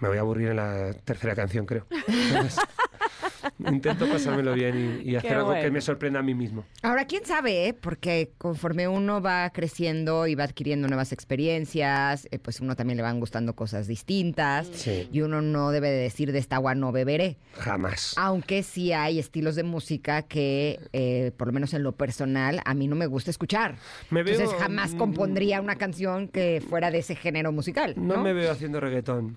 me 0.00 0.08
voy 0.08 0.16
a 0.18 0.20
aburrir 0.20 0.48
en 0.48 0.56
la 0.56 0.92
tercera 1.04 1.34
canción, 1.34 1.66
creo. 1.66 1.86
Entonces, 2.06 2.58
intento 3.68 4.08
pasármelo 4.08 4.54
bien 4.54 5.00
y, 5.04 5.10
y 5.10 5.16
hacer 5.16 5.34
algo 5.34 5.52
que 5.54 5.70
me 5.70 5.80
sorprenda 5.80 6.20
a 6.20 6.22
mí 6.22 6.34
mismo. 6.34 6.64
Ahora, 6.82 7.04
quién 7.06 7.24
sabe, 7.24 7.68
¿eh? 7.68 7.74
porque 7.74 8.32
conforme 8.38 8.88
uno 8.88 9.20
va 9.20 9.50
creciendo 9.50 10.26
y 10.26 10.34
va 10.34 10.44
adquiriendo 10.44 10.88
nuevas 10.88 11.12
experiencias, 11.12 12.26
eh, 12.30 12.38
pues 12.38 12.60
uno 12.60 12.76
también 12.76 12.96
le 12.96 13.02
van 13.02 13.20
gustando 13.20 13.54
cosas 13.54 13.86
distintas 13.86 14.68
Sí. 14.72 15.08
y 15.12 15.20
uno 15.22 15.42
no 15.42 15.70
debe 15.70 15.90
de 15.90 15.96
decir 16.02 16.32
de 16.32 16.38
esta 16.38 16.56
agua 16.56 16.74
no 16.74 16.92
beberé. 16.92 17.36
Jamás. 17.54 18.14
Aunque 18.16 18.62
sí 18.62 18.92
hay 18.92 19.18
estilos 19.18 19.56
de 19.56 19.62
música 19.62 20.22
que, 20.22 20.80
eh, 20.92 21.32
por 21.36 21.48
lo 21.48 21.52
menos 21.52 21.74
en 21.74 21.82
lo 21.82 21.92
personal, 21.92 22.60
a 22.64 22.74
mí 22.74 22.86
no 22.88 22.96
me 22.96 23.06
gusta 23.06 23.30
escuchar. 23.30 23.76
Me 24.10 24.22
veo- 24.22 24.34
Entonces 24.34 24.58
jamás 24.60 24.94
mm, 24.94 24.98
compondría 24.98 25.60
una 25.60 25.76
canción 25.76 26.28
que 26.28 26.62
fuera 26.68 26.90
de 26.90 26.98
ese 26.98 27.14
género 27.16 27.52
musical. 27.52 27.94
No, 27.96 28.16
No 28.16 28.22
me 28.22 28.32
veo 28.32 28.50
haciendo 28.50 28.80
reggaetón. 28.80 29.36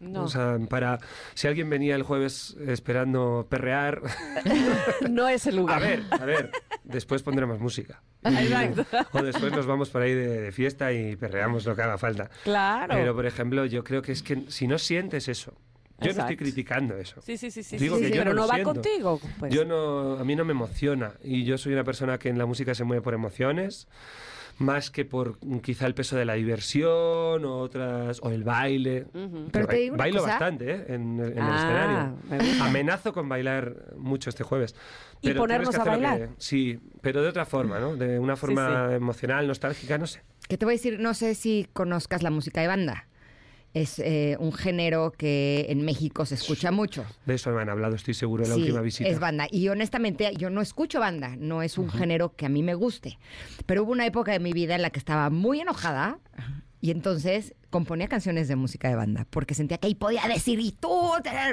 No, 0.00 0.24
O 0.24 0.28
sea, 0.28 0.58
para 0.68 0.98
si 1.34 1.46
alguien 1.48 1.70
venía 1.70 1.94
el 1.94 2.02
jueves 2.02 2.56
esperando 2.66 3.46
perrear, 3.48 4.02
no 5.10 5.28
es 5.28 5.46
el 5.46 5.54
a 5.54 5.56
lugar. 5.60 5.80
ver, 5.82 6.02
a 6.10 6.24
ver, 6.24 6.50
después 6.84 7.22
pondremos 7.22 7.58
música. 7.60 8.02
Exacto. 8.24 8.84
O 9.12 9.22
después 9.22 9.52
nos 9.52 9.66
vamos 9.66 9.90
por 9.90 10.02
ahí 10.02 10.14
de, 10.14 10.40
de 10.42 10.52
fiesta 10.52 10.92
y 10.92 11.16
perreamos 11.16 11.64
lo 11.64 11.74
que 11.76 11.82
haga 11.82 11.98
falta. 11.98 12.30
Claro. 12.42 12.94
Pero, 12.94 13.14
por 13.14 13.26
ejemplo, 13.26 13.64
yo 13.66 13.84
creo 13.84 14.02
que 14.02 14.12
es 14.12 14.22
que 14.22 14.44
si 14.48 14.66
no 14.66 14.78
sientes 14.78 15.28
eso, 15.28 15.52
yo 15.52 16.06
no 16.06 16.10
estoy 16.10 16.10
Exacto. 16.10 16.36
criticando 16.38 16.96
eso. 16.98 17.20
sí, 17.22 17.36
sí, 17.38 17.50
sí, 17.50 17.62
sí, 17.62 17.78
Digo 17.78 17.96
sí, 17.96 18.02
que 18.02 18.08
sí, 18.08 18.14
yo 18.14 18.20
pero 18.20 18.34
no 18.34 18.42
no, 18.42 18.48
va 18.48 18.54
siento. 18.54 18.72
contigo. 18.74 19.20
pues. 19.38 19.54
Yo 19.54 19.64
no, 19.64 20.18
a 20.18 20.24
mí 20.24 20.34
no 20.36 20.44
me 20.44 20.52
emociona 20.52 21.12
y 21.22 21.44
yo 21.44 21.56
soy 21.56 21.72
una 21.72 21.84
persona 21.84 22.18
que 22.18 22.28
en 22.28 22.36
la 22.38 22.46
música 22.46 22.74
se 22.74 22.84
mueve 22.84 23.00
por 23.00 23.14
emociones 23.14 23.86
más 24.58 24.90
que 24.90 25.04
por 25.04 25.38
mm, 25.44 25.58
quizá 25.58 25.86
el 25.86 25.94
peso 25.94 26.16
de 26.16 26.24
la 26.24 26.34
diversión 26.34 27.44
o 27.44 27.58
otras 27.58 28.20
o 28.22 28.30
el 28.30 28.44
baile. 28.44 29.06
Ujú. 29.14 29.48
Pero 29.52 29.66
te 29.66 29.76
digo 29.76 29.96
bailo 29.96 30.20
cosa. 30.20 30.30
bastante 30.32 30.70
¿eh? 30.72 30.84
en, 30.88 31.20
el- 31.20 31.34
Ah, 31.38 32.12
escenario. 32.28 32.64
Amenazo 32.64 33.12
con 33.12 33.28
bailar 33.28 33.94
mucho 33.96 34.30
este 34.30 34.44
jueves. 34.44 34.74
Y 35.20 35.28
Pero 35.28 35.40
ponernos 35.40 35.70
tienes 35.70 35.84
que 35.84 35.88
a 35.88 35.92
bailar. 35.92 36.18
que- 36.28 36.34
sí, 36.38 36.78
pero 37.00 37.22
de 37.22 37.28
otra 37.28 37.44
forma, 37.46 37.78
¿no? 37.80 37.96
De 37.96 38.18
una 38.18 38.36
forma 38.36 38.94
emocional, 38.94 39.46
nostálgica, 39.46 39.98
no 39.98 40.06
sé. 40.06 40.22
Que 40.48 40.58
te 40.58 40.64
voy 40.66 40.74
a 40.74 40.76
decir, 40.76 41.00
no 41.00 41.14
sé 41.14 41.34
si 41.34 41.66
conozcas 41.72 42.22
la 42.22 42.30
música 42.30 42.60
de 42.60 42.66
banda. 42.68 43.06
Es 43.74 43.98
eh, 43.98 44.36
un 44.38 44.52
género 44.52 45.10
que 45.12 45.66
en 45.68 45.84
México 45.84 46.24
se 46.24 46.36
escucha 46.36 46.70
mucho. 46.70 47.04
De 47.26 47.34
eso 47.34 47.50
me 47.50 47.60
han 47.60 47.68
hablado, 47.68 47.96
estoy 47.96 48.14
seguro, 48.14 48.44
en 48.44 48.50
la 48.50 48.54
Sí, 48.54 48.60
última 48.62 48.80
visita. 48.80 49.10
Es 49.10 49.18
banda. 49.18 49.48
Y 49.50 49.68
honestamente, 49.68 50.32
yo 50.36 50.48
no 50.48 50.60
escucho 50.62 51.00
banda. 51.00 51.34
No 51.36 51.60
es 51.60 51.76
un 51.76 51.90
género 51.90 52.36
que 52.36 52.46
a 52.46 52.48
mí 52.48 52.62
me 52.62 52.74
guste. 52.74 53.18
Pero 53.66 53.82
hubo 53.82 53.90
una 53.92 54.06
época 54.06 54.30
de 54.32 54.38
mi 54.38 54.52
vida 54.52 54.76
en 54.76 54.82
la 54.82 54.90
que 54.90 55.00
estaba 55.00 55.28
muy 55.28 55.60
enojada. 55.60 56.18
Y 56.80 56.90
entonces 56.90 57.54
componía 57.70 58.06
canciones 58.08 58.46
de 58.46 58.54
música 58.56 58.88
de 58.88 58.94
banda. 58.94 59.26
Porque 59.30 59.54
sentía 59.54 59.78
que 59.78 59.88
ahí 59.88 59.94
podía 59.96 60.22
decir, 60.28 60.60
y 60.60 60.70
tú, 60.70 61.10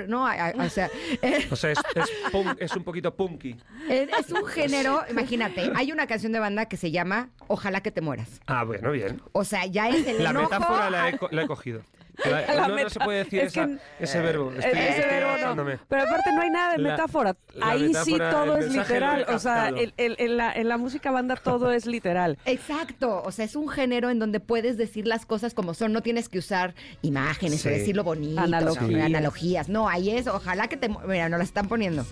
no, 0.08 0.26
o 0.26 0.70
sea, 0.70 0.90
eh, 1.24 1.48
O 1.50 1.56
sea, 1.56 1.72
es, 1.72 1.80
es, 1.96 2.06
punk- 2.32 2.58
es 2.60 2.76
un 2.76 2.84
poquito 2.84 3.16
punky. 3.16 3.56
es, 3.90 4.30
un 4.32 4.46
género, 4.46 5.02
imagínate, 5.10 5.72
hay 5.74 5.92
una 5.92 6.06
canción 6.06 6.34
de 6.34 6.40
banda 6.40 6.66
que 6.68 6.76
se 6.78 6.92
llama 6.92 7.30
Ojalá 7.48 7.82
que 7.82 7.92
te 7.92 8.02
mueras. 8.02 8.42
Ah, 8.46 8.64
bueno, 8.66 8.92
bien. 8.92 9.22
O 9.32 9.44
sea, 9.46 9.66
ya 9.66 9.90
es 9.90 10.06
el 10.06 10.22
La 10.24 10.32
enojo. 10.32 10.50
metáfora 10.52 10.90
la 10.92 11.10
he, 11.10 11.18
la 11.32 11.42
he 11.44 11.48
cogido. 11.48 11.82
La- 12.26 12.42
La 12.56 12.68
no, 12.68 12.76
no 12.78 12.90
se 12.90 13.00
puede 13.00 13.20
decir 13.24 13.40
es 13.42 13.54
que- 13.54 13.78
ese 14.00 14.20
verbo. 14.22 14.52
Estoy, 14.52 14.72
Ese 14.72 14.90
estoy 15.02 15.04
verbo 15.20 15.56
no. 15.56 15.66
Pero 15.88 16.02
aparte 16.04 16.32
no 16.34 16.42
hay 16.42 16.50
nada 16.50 16.72
de 16.74 16.78
metáfora. 16.80 17.36
la 17.54 17.70
Ahí 17.70 17.94
sí 18.04 18.14
metáfora, 18.14 18.32
todo 18.32 18.58
es 18.58 18.72
literal. 18.74 19.26
O 19.30 19.40
sea, 19.40 19.54
captado. 19.56 19.78
el- 19.78 19.94
el- 19.98 20.16
en, 20.20 20.38
la, 20.38 20.52
en 20.54 20.68
la 20.70 20.78
música 20.78 21.12
banda 21.12 21.36
todo 21.36 21.72
es 21.72 21.86
literal. 21.86 22.38
Exacto, 22.46 23.22
o 23.24 23.32
sea, 23.32 23.46
es 23.46 23.56
un 23.56 23.70
género 23.70 24.10
en 24.10 24.20
donde 24.20 24.40
puedes 24.40 24.78
decir 24.78 25.08
las 25.08 25.26
cosas 25.26 25.54
como 25.54 25.74
son, 25.74 25.94
no 25.94 26.02
tienes 26.02 26.30
que 26.30 26.40
usar 26.40 26.74
imágenes 27.02 27.66
o 27.66 27.70
Sí. 27.70 27.76
decirlo 27.76 28.04
bonito, 28.04 28.40
Analogías. 28.42 29.02
o 29.02 29.06
analogías. 29.06 29.70
No, 29.70 29.88
ahí 29.90 30.12
es, 30.12 30.28
ojalá 30.28 30.68
que 30.68 30.78
te... 30.78 30.90
Mira, 30.90 31.30
nos 31.30 31.38
la 31.40 31.44
están 31.44 31.68
poniendo. 31.68 32.06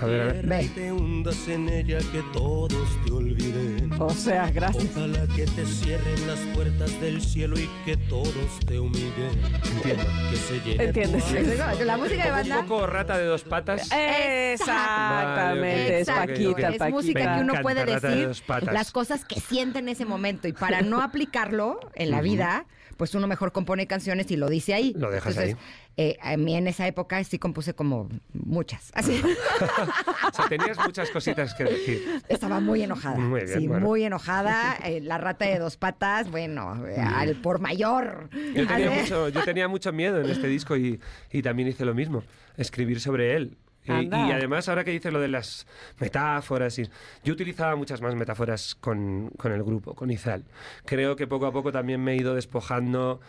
A 0.00 0.04
ver, 0.06 0.20
a 0.22 0.32
ver. 0.32 0.46
Ve. 0.46 0.62
y 0.64 0.68
te 0.68 0.92
hundas 0.92 1.48
en 1.48 1.68
ella 1.68 1.98
que 2.12 2.22
todos 2.32 2.72
te 3.04 3.12
olviden. 3.12 3.90
O 3.98 4.10
sea, 4.10 4.50
gracias. 4.50 4.86
Ojalá 4.96 5.26
que 5.34 5.44
te 5.46 5.66
cierren 5.66 6.26
las 6.26 6.38
puertas 6.54 7.00
del 7.00 7.20
cielo 7.22 7.58
y 7.58 7.68
que 7.84 7.96
todos 7.96 8.34
te 8.66 8.78
humillen. 8.78 9.29
Entiendo. 9.30 10.04
Que 10.30 10.36
se 10.36 10.60
llene 10.60 10.84
Entiendes. 10.84 11.24
tu 11.24 11.36
alma 11.62 11.74
La 11.84 11.96
música 11.96 12.24
de 12.24 12.30
Un 12.30 12.36
banda... 12.36 12.62
poco 12.62 12.86
rata 12.86 13.18
de 13.18 13.24
dos 13.24 13.42
patas. 13.44 13.88
Exactamente. 13.92 16.00
Es 16.00 16.08
Exacto. 16.08 16.32
Paquita, 16.32 16.60
es 16.68 16.78
Paquita. 16.78 16.88
música 16.90 17.20
que 17.20 17.26
uno 17.40 17.42
encanta 17.42 17.62
puede 17.62 17.84
Rata 17.84 18.00
de 18.00 18.08
decir 18.14 18.28
dos 18.28 18.40
patas. 18.42 18.74
las 18.74 18.90
cosas 18.90 19.24
que 19.24 19.40
siente 19.40 19.78
en 19.78 19.88
ese 19.88 20.04
momento 20.04 20.48
y 20.48 20.52
para 20.52 20.82
no 20.82 21.00
aplicarlo 21.10 21.80
en 21.94 22.10
la 22.10 22.20
vida, 22.20 22.66
pues 23.00 23.14
uno 23.14 23.26
mejor 23.26 23.50
compone 23.50 23.86
canciones 23.86 24.30
y 24.30 24.36
lo 24.36 24.46
dice 24.50 24.74
ahí. 24.74 24.92
Lo 24.94 25.10
dejas 25.10 25.34
Entonces, 25.34 25.56
eh, 25.96 26.18
a 26.20 26.36
mí 26.36 26.54
en 26.54 26.66
esa 26.66 26.86
época 26.86 27.24
sí 27.24 27.38
compuse 27.38 27.72
como 27.72 28.10
muchas. 28.34 28.90
Así. 28.94 29.22
O 29.22 30.34
sea, 30.34 30.50
tenías 30.50 30.76
muchas 30.76 31.08
cositas 31.10 31.54
que 31.54 31.64
decir. 31.64 32.22
Estaba 32.28 32.60
muy 32.60 32.82
enojada. 32.82 33.16
Muy 33.16 33.40
bien, 33.46 33.58
sí, 33.58 33.68
bueno. 33.68 33.86
muy 33.86 34.04
enojada. 34.04 34.76
Eh, 34.84 35.00
la 35.00 35.16
rata 35.16 35.46
de 35.46 35.58
dos 35.58 35.78
patas, 35.78 36.30
bueno, 36.30 36.86
eh, 36.86 37.00
al 37.00 37.36
por 37.36 37.58
mayor. 37.58 38.28
Yo 38.54 38.66
tenía, 38.66 38.90
mucho, 39.00 39.30
yo 39.30 39.44
tenía 39.44 39.66
mucho 39.66 39.94
miedo 39.94 40.20
en 40.20 40.28
este 40.28 40.48
disco 40.48 40.76
y, 40.76 41.00
y 41.32 41.40
también 41.40 41.70
hice 41.70 41.86
lo 41.86 41.94
mismo, 41.94 42.22
escribir 42.58 43.00
sobre 43.00 43.34
él. 43.34 43.56
Y, 43.84 43.92
Anda. 43.92 44.28
y 44.28 44.32
además, 44.32 44.68
ahora 44.68 44.84
que 44.84 44.90
dices 44.90 45.12
lo 45.12 45.20
de 45.20 45.28
las 45.28 45.66
metáforas, 45.98 46.78
y, 46.78 46.88
yo 47.24 47.32
utilizaba 47.32 47.76
muchas 47.76 48.00
más 48.00 48.14
metáforas 48.14 48.74
con, 48.74 49.30
con 49.36 49.52
el 49.52 49.62
grupo, 49.62 49.94
con 49.94 50.10
Izal. 50.10 50.44
Creo 50.84 51.16
que 51.16 51.26
poco 51.26 51.46
a 51.46 51.52
poco 51.52 51.72
también 51.72 52.02
me 52.02 52.12
he 52.12 52.16
ido 52.16 52.34
despojando 52.34 53.20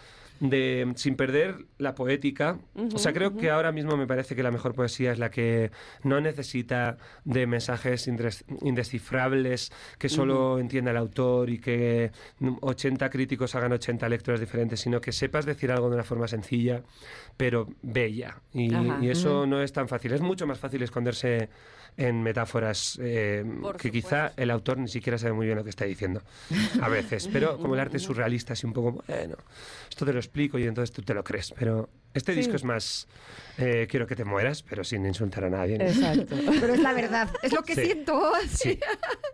de, 0.42 0.92
sin 0.96 1.16
perder 1.16 1.66
la 1.78 1.94
poética. 1.94 2.60
o 2.76 2.98
sea, 2.98 3.14
creo 3.14 3.38
que 3.38 3.52
ahora 3.52 3.72
mismo 3.72 3.96
me 3.96 4.08
parece 4.08 4.36
que 4.36 4.42
la 4.42 4.52
mejor 4.52 4.74
poesía 4.74 5.12
es 5.12 5.20
la 5.20 5.30
que 5.30 5.72
no 6.04 6.20
necesita 6.20 6.98
de 7.24 7.46
mensajes 7.46 8.10
indescifrables 8.62 9.72
que 10.00 10.10
solo 10.10 10.60
entienda 10.60 10.92
el 10.92 10.98
autor 10.98 11.50
y 11.52 11.60
que 11.60 12.12
80 12.62 13.10
críticos 13.12 13.54
hagan 13.56 13.72
80 13.72 14.10
lecturas 14.10 14.40
diferentes, 14.40 14.80
sino 14.80 15.00
que 15.00 15.12
sepas 15.12 15.46
decir 15.46 15.72
algo 15.72 15.90
de 15.90 15.96
una 15.96 16.04
forma 16.04 16.28
sencilla, 16.28 16.82
pero 17.38 17.68
bella. 17.84 18.42
Y, 18.52 18.74
Ajá. 18.74 18.98
y 19.00 19.10
eso 19.10 19.46
no 19.46 19.62
es 19.62 19.72
tan 19.72 19.88
fácil. 19.88 20.12
Es 20.14 20.22
mucho 20.22 20.48
más 20.48 20.58
fácil 20.58 20.82
esconderse 20.82 21.50
en 21.98 22.24
metáforas 22.24 22.98
eh, 23.02 23.44
que 23.78 23.92
quizá 23.92 24.32
el 24.38 24.50
autor 24.52 24.78
ni 24.78 24.88
siquiera 24.88 25.18
sabe 25.18 25.34
muy 25.34 25.46
bien 25.46 25.58
lo 25.58 25.64
que 25.64 25.70
está 25.70 25.86
diciendo 25.86 26.22
a 26.82 26.90
veces. 26.90 27.28
Pero 27.34 27.58
como 27.58 27.74
el 27.74 27.80
arte 27.80 27.98
es 27.98 28.04
surrealista, 28.04 28.54
así 28.54 28.66
un 28.66 28.74
poco, 28.74 29.04
bueno, 29.08 29.36
esto 29.90 30.06
te 30.06 30.14
lo 30.14 30.20
explico 30.32 30.58
y 30.58 30.64
entonces 30.64 30.94
tú 30.96 31.02
te 31.02 31.14
lo 31.14 31.24
crees. 31.24 31.54
Pero 31.58 31.90
Este 32.14 32.34
Sí. 32.34 32.40
disco 32.40 32.56
es 32.56 32.64
más 32.64 33.08
eh, 33.58 33.88
quiero 33.90 34.08
que 34.08 34.16
te 34.16 34.24
mueras, 34.26 34.64
pero 34.64 34.84
sin 34.84 35.06
insultar 35.06 35.44
a 35.46 35.50
nadie. 35.50 35.78
¿no? 35.78 35.84
Exacto. 35.86 36.36
Pero 36.62 36.74
es 36.74 36.80
la 36.80 36.94
verdad, 36.94 37.30
es 37.44 37.52
lo 37.54 37.62
que 37.64 37.76
Sí. 37.76 37.82
siento. 37.86 38.20
Sí, 38.50 38.80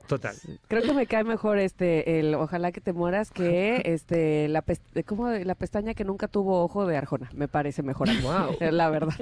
total. 0.08 0.36
Creo 0.68 0.82
que 0.82 0.94
me 0.94 1.06
cae 1.06 1.24
mejor 1.24 1.60
este 1.60 2.20
el 2.20 2.34
ojalá 2.36 2.72
que 2.72 2.82
te 2.82 2.94
mueras 2.94 3.32
que 3.32 3.82
este 3.86 4.48
la 4.50 4.62
pes- 4.64 4.82
como 5.06 5.30
la 5.30 5.56
pestaña 5.56 5.94
que 5.94 6.04
nunca 6.04 6.28
tuvo 6.28 6.64
ojo 6.64 6.86
de 6.88 6.98
Arjona. 6.98 7.30
Me 7.34 7.48
parece 7.48 7.84
mejor. 7.84 8.10
Guau. 8.22 8.58
La 8.60 8.90
verdad. 8.90 9.14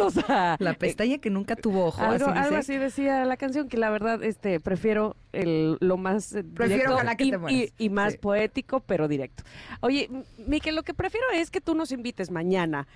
o 0.00 0.10
sea, 0.10 0.56
La 0.60 0.74
pestaña 0.74 1.18
que 1.18 1.30
nunca 1.30 1.56
tuvo 1.56 1.86
ojo. 1.86 2.00
Algo, 2.02 2.26
así 2.28 2.38
algo 2.38 2.56
así 2.56 2.76
decía 2.78 3.24
la 3.24 3.36
canción, 3.36 3.68
que 3.68 3.78
la 3.78 3.90
verdad 3.90 4.22
este 4.22 4.60
prefiero 4.60 5.16
el, 5.32 5.76
lo 5.80 5.96
más 5.96 6.34
eh, 6.34 6.44
Prefiero 6.44 6.74
directo 6.74 6.94
ojalá 6.94 7.16
que 7.16 7.24
y, 7.24 7.30
te 7.30 7.38
mueras. 7.38 7.58
y- 7.78 7.84
y 7.84 7.88
más 7.88 8.12
Sí. 8.12 8.18
poético, 8.18 8.80
pero 8.80 9.08
directo. 9.08 9.42
Oye, 9.80 10.08
Miquel, 10.46 10.76
lo 10.76 10.82
que 10.82 10.92
prefiero 10.94 11.26
es 11.34 11.50
que 11.50 11.60
tú 11.60 11.74
nos 11.74 11.90
invites 11.90 12.30
mañana 12.30 12.86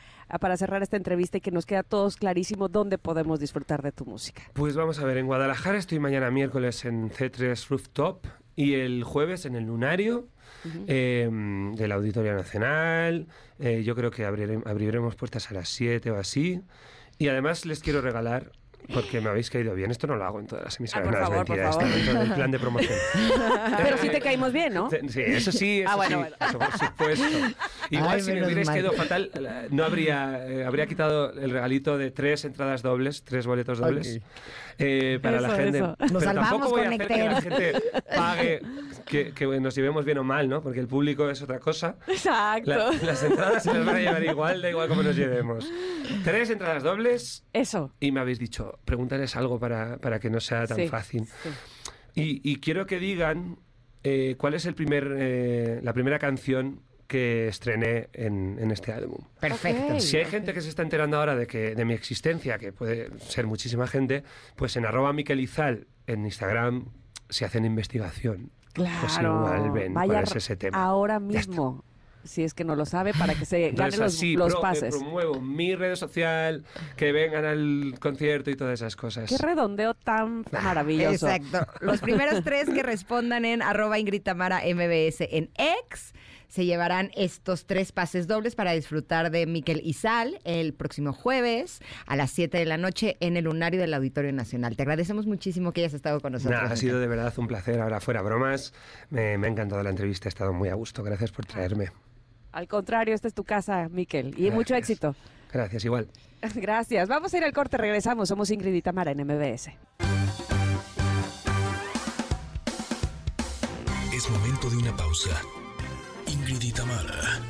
para 0.40 0.56
cerrar 0.56 0.82
esta 0.82 0.96
entrevista 0.96 1.38
y 1.38 1.40
que 1.40 1.50
nos 1.50 1.66
quede 1.66 1.78
a 1.78 1.82
todos 1.82 2.16
clarísimo 2.16 2.68
dónde 2.68 2.98
podemos 2.98 3.40
disfrutar 3.40 3.82
de 3.82 3.92
tu 3.92 4.04
música. 4.04 4.42
Pues 4.54 4.74
vamos 4.76 4.98
a 4.98 5.04
ver, 5.04 5.16
en 5.18 5.26
Guadalajara 5.26 5.78
estoy 5.78 5.98
mañana 5.98 6.30
miércoles 6.30 6.84
en 6.84 7.10
C3 7.10 7.68
Rooftop 7.68 8.26
y 8.54 8.74
el 8.74 9.04
jueves 9.04 9.44
en 9.46 9.54
el 9.54 9.64
Lunario 9.64 10.28
eh, 10.86 11.28
del 11.74 11.92
Auditorio 11.92 12.34
Nacional. 12.34 13.26
Eh, 13.58 13.82
yo 13.84 13.94
creo 13.94 14.10
que 14.10 14.26
abrirem- 14.26 14.66
abriremos 14.66 15.14
puertas 15.14 15.50
a 15.50 15.54
las 15.54 15.68
7 15.68 16.10
o 16.10 16.16
así. 16.18 16.60
Y 17.18 17.28
además 17.28 17.64
les 17.66 17.80
quiero 17.80 18.00
regalar, 18.00 18.52
porque 18.92 19.20
me 19.20 19.28
habéis 19.30 19.50
caído 19.50 19.74
bien, 19.74 19.90
esto 19.90 20.06
no 20.06 20.16
lo 20.16 20.24
hago 20.24 20.40
en 20.40 20.46
todas 20.46 20.64
las 20.64 20.78
emisoras, 20.78 21.06
Ah, 21.06 21.10
por 21.10 21.12
no, 21.12 21.22
es 21.24 21.28
favor, 21.28 21.46
por 21.46 21.56
mentira, 21.56 21.70
está 21.70 21.86
dentro 21.96 22.20
del 22.20 22.32
plan 22.34 22.50
de 22.50 22.58
promoción. 22.58 22.98
Pero 23.76 23.98
sí 23.98 24.08
te 24.08 24.20
caímos 24.20 24.52
bien, 24.52 24.74
¿no? 24.74 24.90
Sí, 24.90 25.20
eso 25.20 25.52
sí, 25.52 25.80
eso 25.80 25.90
Ah, 25.90 25.96
bueno, 25.96 26.24
sí, 26.24 26.30
bueno. 26.30 26.36
eso 26.48 26.58
por 26.58 26.72
supuesto. 26.78 27.24
Igual 27.90 28.10
Ay, 28.14 28.20
si 28.22 28.32
me 28.32 28.44
hubierais 28.44 28.68
caído 28.68 28.92
fatal, 28.92 29.30
no 29.70 29.84
habría, 29.84 30.46
eh, 30.48 30.64
habría 30.64 30.86
quitado 30.86 31.32
el 31.32 31.50
regalito 31.50 31.98
de 31.98 32.10
tres 32.10 32.44
entradas 32.44 32.82
dobles, 32.82 33.22
tres 33.22 33.46
boletos 33.46 33.78
dobles. 33.78 34.20
Eh, 34.78 35.18
para 35.22 35.40
la 35.40 35.50
gente. 35.50 35.78
eso. 35.78 35.96
Nos 35.98 36.08
Pero 36.08 36.20
salvamos 36.20 36.50
tampoco 36.50 36.70
voy 36.72 36.80
a 36.82 36.88
hacer 36.88 37.06
que 37.06 37.18
la 37.24 37.40
gente 37.40 37.72
pague, 38.14 38.60
que, 39.06 39.32
que 39.32 39.46
nos 39.60 39.74
llevemos 39.74 40.04
bien 40.04 40.18
o 40.18 40.24
mal, 40.24 40.48
¿no? 40.48 40.62
Porque 40.62 40.80
el 40.80 40.86
público 40.88 41.28
es 41.30 41.40
otra 41.42 41.58
cosa. 41.58 41.96
Exacto. 42.06 42.70
La- 42.70 42.92
las 43.02 43.22
entradas 43.22 43.62
se 43.62 43.72
las 43.72 43.84
van 43.86 43.96
a 43.96 44.00
llevar 44.00 44.24
igual, 44.24 44.62
da 44.62 44.70
igual 44.70 44.88
cómo 44.88 45.02
nos 45.02 45.16
llevemos. 45.16 45.70
Tres 46.24 46.50
entradas 46.50 46.82
dobles 46.82 47.44
Eso. 47.52 47.92
y 48.00 48.12
me 48.12 48.20
habéis 48.20 48.38
dicho, 48.38 48.78
pregúntales 48.84 49.34
algo 49.36 49.58
para, 49.58 49.98
para 49.98 50.18
que 50.20 50.30
no 50.30 50.40
sea 50.40 50.66
tan 50.66 50.76
Sí, 50.76 50.88
fácil. 50.88 51.26
sí. 51.42 51.50
Y, 52.14 52.40
y 52.50 52.56
quiero 52.60 52.86
que 52.86 52.98
digan 52.98 53.58
eh, 54.02 54.36
cuál 54.38 54.54
es 54.54 54.64
el 54.66 54.74
primer, 54.74 55.14
eh, 55.18 55.80
la 55.82 55.92
primera 55.92 56.18
canción 56.18 56.80
que 57.06 57.48
estrené 57.48 58.08
en, 58.12 58.58
en 58.60 58.70
este 58.70 58.92
álbum. 58.92 59.18
Perfecto. 59.40 60.00
Si 60.00 60.16
hay 60.16 60.24
gente 60.24 60.52
que 60.52 60.60
se 60.60 60.68
está 60.68 60.82
enterando 60.82 61.18
ahora 61.18 61.36
de 61.36 61.46
que 61.46 61.74
de 61.74 61.84
mi 61.84 61.94
existencia, 61.94 62.58
que 62.58 62.72
puede 62.72 63.10
ser 63.20 63.46
muchísima 63.46 63.86
gente, 63.86 64.22
pues 64.56 64.76
en 64.76 64.84
arroba 64.86 65.12
miquelizal 65.12 65.86
en 66.06 66.24
Instagram 66.24 66.86
se 67.28 67.44
hacen 67.44 67.64
investigación. 67.64 68.50
Pues 68.74 68.88
Claro. 69.14 69.36
igual 69.46 69.70
ven 69.70 69.94
Vaya 69.94 70.12
cuál 70.12 70.24
es 70.24 70.36
ese 70.36 70.56
tema. 70.56 70.82
ahora 70.82 71.18
mismo. 71.20 71.84
Si 72.24 72.42
es 72.42 72.54
que 72.54 72.64
no 72.64 72.74
lo 72.74 72.86
sabe, 72.86 73.12
para 73.14 73.34
que 73.36 73.44
se 73.44 73.56
gane 73.60 73.68
Entonces 73.70 74.00
los, 74.00 74.14
así 74.16 74.34
los 74.36 74.48
pro- 74.52 74.58
eh, 74.58 74.62
pases. 74.62 74.96
promuevo 74.96 75.40
mi 75.40 75.76
red 75.76 75.94
social, 75.94 76.64
que 76.96 77.12
vengan 77.12 77.44
al 77.44 77.94
concierto 78.00 78.50
y 78.50 78.56
todas 78.56 78.80
esas 78.80 78.96
cosas. 78.96 79.30
Qué 79.30 79.38
redondeo 79.38 79.94
tan 79.94 80.44
maravilloso. 80.50 81.28
Exacto. 81.30 81.72
Los 81.80 82.00
primeros 82.00 82.42
tres 82.42 82.68
que 82.68 82.82
respondan 82.82 83.44
en 83.44 83.62
arroba 83.62 84.00
Ingrid 84.00 84.22
Tamara 84.22 84.60
MBS 84.66 85.20
en 85.30 85.50
X 85.56 86.12
se 86.48 86.64
llevarán 86.64 87.10
estos 87.16 87.66
tres 87.66 87.92
pases 87.92 88.26
dobles 88.26 88.54
para 88.54 88.72
disfrutar 88.72 89.30
de 89.30 89.46
Miquel 89.46 89.80
y 89.84 89.94
Sal 89.94 90.38
el 90.44 90.74
próximo 90.74 91.12
jueves 91.12 91.80
a 92.06 92.16
las 92.16 92.30
7 92.30 92.58
de 92.58 92.64
la 92.64 92.76
noche 92.76 93.16
en 93.20 93.36
el 93.36 93.44
Lunario 93.44 93.80
del 93.80 93.94
Auditorio 93.94 94.32
Nacional. 94.32 94.76
Te 94.76 94.82
agradecemos 94.82 95.26
muchísimo 95.26 95.72
que 95.72 95.82
hayas 95.82 95.94
estado 95.94 96.20
con 96.20 96.32
nosotros. 96.32 96.60
Ha 96.70 96.76
sido 96.76 97.00
de 97.00 97.06
verdad 97.06 97.32
un 97.36 97.46
placer. 97.46 97.80
Ahora 97.80 98.00
fuera 98.00 98.22
bromas, 98.22 98.72
me, 99.10 99.38
me 99.38 99.46
ha 99.46 99.50
encantado 99.50 99.82
la 99.82 99.90
entrevista, 99.90 100.28
he 100.28 100.30
estado 100.30 100.52
muy 100.52 100.68
a 100.68 100.74
gusto. 100.74 101.02
Gracias 101.02 101.32
por 101.32 101.46
traerme. 101.46 101.90
Al 102.52 102.68
contrario, 102.68 103.14
esta 103.14 103.28
es 103.28 103.34
tu 103.34 103.44
casa, 103.44 103.88
Miquel. 103.90 104.34
Y 104.38 104.50
mucho 104.50 104.74
éxito. 104.74 105.14
Gracias, 105.52 105.84
igual. 105.84 106.08
Gracias. 106.54 107.08
Vamos 107.08 107.34
a 107.34 107.38
ir 107.38 107.44
al 107.44 107.52
corte, 107.52 107.76
regresamos. 107.76 108.28
Somos 108.28 108.50
Ingrid 108.50 108.74
y 108.74 108.82
Tamara 108.82 109.10
en 109.10 109.24
MBS. 109.26 109.70
Es 114.14 114.30
momento 114.30 114.70
de 114.70 114.76
una 114.78 114.96
pausa. 114.96 115.38
Ingrid 116.26 116.62
y 116.62 116.72
Tamara, 116.72 117.40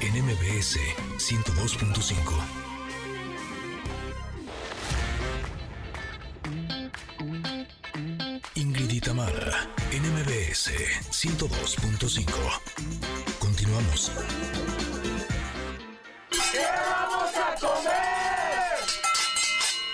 en 0.00 0.24
MBS 0.24 0.78
102.5. 1.18 2.32
Ingrid 8.54 8.90
y 8.90 9.00
Tamara, 9.00 9.68
en 9.92 10.02
MBS 10.02 10.70
102.5. 11.10 12.26
Continuamos. 13.38 14.12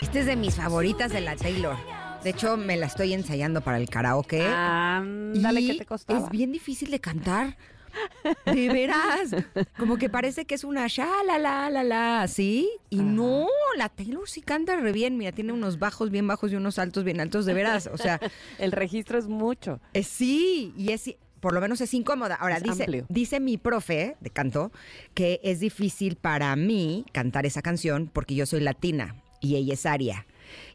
Esta 0.00 0.18
es 0.18 0.26
de 0.26 0.36
mis 0.36 0.54
favoritas 0.54 1.12
de 1.12 1.20
la 1.20 1.36
Taylor. 1.36 1.76
De 2.22 2.30
hecho, 2.30 2.56
me 2.56 2.76
la 2.76 2.86
estoy 2.86 3.12
ensayando 3.12 3.60
para 3.60 3.76
el 3.76 3.88
karaoke. 3.90 4.46
Ándale, 4.46 5.60
Y 5.60 5.72
¿qué 5.72 5.78
te 5.78 5.86
costaba? 5.86 6.20
Es 6.20 6.30
bien 6.30 6.52
difícil 6.52 6.90
de 6.90 7.00
cantar. 7.00 7.56
De 8.46 8.68
veras. 8.68 9.30
Como 9.78 9.96
que 9.96 10.08
parece 10.08 10.44
que 10.44 10.54
es 10.54 10.64
una 10.64 10.86
sha 10.88 11.08
la 11.26 11.38
la 11.38 11.70
la 11.70 11.84
la, 11.84 12.28
¿sí? 12.28 12.68
Y 12.90 12.96
no, 13.00 13.46
la 13.76 13.88
Taylor 13.88 14.28
sí 14.28 14.40
canta 14.40 14.76
re 14.76 14.92
bien. 14.92 15.16
Mira, 15.18 15.32
tiene 15.32 15.52
unos 15.52 15.78
bajos 15.78 16.10
bien 16.10 16.26
bajos 16.26 16.52
y 16.52 16.56
unos 16.56 16.78
altos 16.78 17.04
bien 17.04 17.20
altos, 17.20 17.46
de 17.46 17.54
veras. 17.54 17.88
O 17.92 17.96
sea, 17.98 18.20
El 18.58 18.72
registro 18.72 19.18
es 19.18 19.26
mucho. 19.28 19.80
eh, 19.92 20.02
sí, 20.02 20.72
y 20.76 20.92
es 20.92 21.14
por 21.40 21.52
lo 21.52 21.60
menos 21.60 21.80
es 21.82 21.92
incómoda. 21.92 22.36
Ahora, 22.36 22.56
Es 22.56 22.62
dice, 22.62 22.84
amplio. 22.84 23.06
dice 23.10 23.38
mi 23.38 23.58
profe 23.58 24.16
de 24.20 24.30
canto 24.30 24.72
que 25.12 25.40
es 25.44 25.60
difícil 25.60 26.16
para 26.16 26.56
mí 26.56 27.04
cantar 27.12 27.44
esa 27.44 27.60
canción 27.60 28.08
porque 28.10 28.34
yo 28.34 28.46
soy 28.46 28.60
latina 28.60 29.16
y 29.40 29.56
ella 29.56 29.74
es 29.74 29.84
aria. 29.84 30.26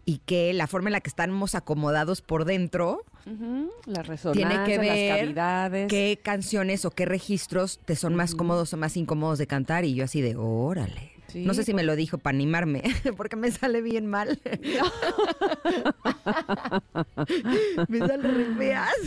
Y 0.05 0.19
que 0.25 0.53
la 0.53 0.67
forma 0.67 0.89
en 0.89 0.93
la 0.93 1.01
que 1.01 1.09
estamos 1.09 1.55
acomodados 1.55 2.21
por 2.21 2.45
dentro 2.45 3.03
Ujú, 3.25 3.69
La 3.85 4.01
resonancia, 4.01 4.47
tiene 4.47 4.63
que 4.65 4.77
las 4.77 4.85
ver 4.95 5.19
cavidades. 5.19 5.87
qué 5.87 6.19
canciones 6.23 6.85
o 6.85 6.91
qué 6.91 7.05
registros 7.05 7.79
te 7.85 7.95
son 7.95 8.15
más 8.15 8.33
cómodos 8.33 8.73
o 8.73 8.77
más 8.77 8.97
incómodos 8.97 9.37
de 9.37 9.45
cantar. 9.47 9.85
Y 9.85 9.93
yo 9.95 10.05
así 10.05 10.21
de, 10.21 10.35
órale. 10.35 11.11
Sí, 11.27 11.45
no 11.45 11.53
sé 11.53 11.63
si 11.63 11.75
me 11.75 11.83
lo 11.83 11.95
dijo 11.95 12.17
para 12.17 12.35
animarme, 12.35 12.81
porque 13.17 13.35
me 13.35 13.51
sale 13.51 13.81
bien 13.83 14.07
mal. 14.07 14.39
me 17.87 17.99
sale 17.99 18.27
re 18.27 18.45
fea. 18.57 18.87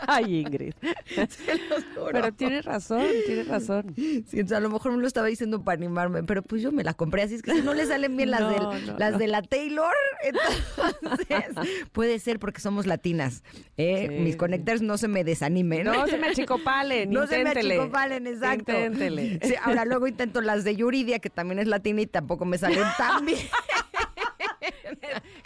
Ay, 0.06 0.40
Ingrid. 0.40 0.72
Se 1.28 1.54
los 1.68 1.84
juro. 1.94 2.10
Pero 2.12 2.32
tienes 2.32 2.64
razón, 2.64 3.02
tienes 3.26 3.48
razón. 3.48 3.94
Sí, 3.96 4.40
o 4.42 4.46
sea, 4.46 4.58
a 4.58 4.60
lo 4.60 4.70
mejor 4.70 4.92
me 4.92 4.98
lo 4.98 5.06
estaba 5.06 5.26
diciendo 5.26 5.62
para 5.62 5.76
animarme, 5.76 6.22
pero 6.22 6.42
pues 6.42 6.62
yo 6.62 6.72
me 6.72 6.82
la 6.84 6.94
compré, 6.94 7.22
así 7.22 7.34
es 7.36 7.42
que 7.42 7.52
si 7.54 7.62
no 7.62 7.74
le 7.74 7.86
salen 7.86 8.16
bien 8.16 8.30
las, 8.30 8.40
No, 8.50 8.50
del- 8.50 8.86
no, 8.86 8.98
las 8.98 9.12
no. 9.12 9.18
de 9.18 9.26
la 9.28 9.42
Taylor, 9.42 9.94
entonces 10.22 11.86
puede 11.92 12.18
ser 12.18 12.38
porque 12.38 12.60
somos 12.60 12.86
latinas. 12.86 13.42
¿eh? 13.76 14.06
Sí, 14.08 14.14
Mis 14.20 14.32
sí. 14.32 14.38
connectors 14.38 14.82
no 14.82 14.98
se 14.98 15.08
me 15.08 15.24
desanimen. 15.24 15.84
No 15.84 16.06
se 16.06 16.18
me 16.18 16.28
achicopalen, 16.28 17.10
No 17.10 17.26
se 17.26 17.42
me 17.42 17.50
achicopalen, 17.50 18.26
exacto. 18.26 18.72
Inténtele. 18.72 19.38
Sí, 19.42 19.54
ahora 19.62 19.84
luego 19.84 20.06
intento 20.06 20.40
las 20.40 20.64
de 20.64 20.76
Yuridia, 20.76 21.18
que 21.18 21.30
también 21.30 21.58
es 21.58 21.66
latina 21.66 22.00
y 22.02 22.06
tampoco 22.06 22.44
me 22.44 22.58
salen 22.58 22.84
tan 22.96 23.24
bien. 23.26 23.38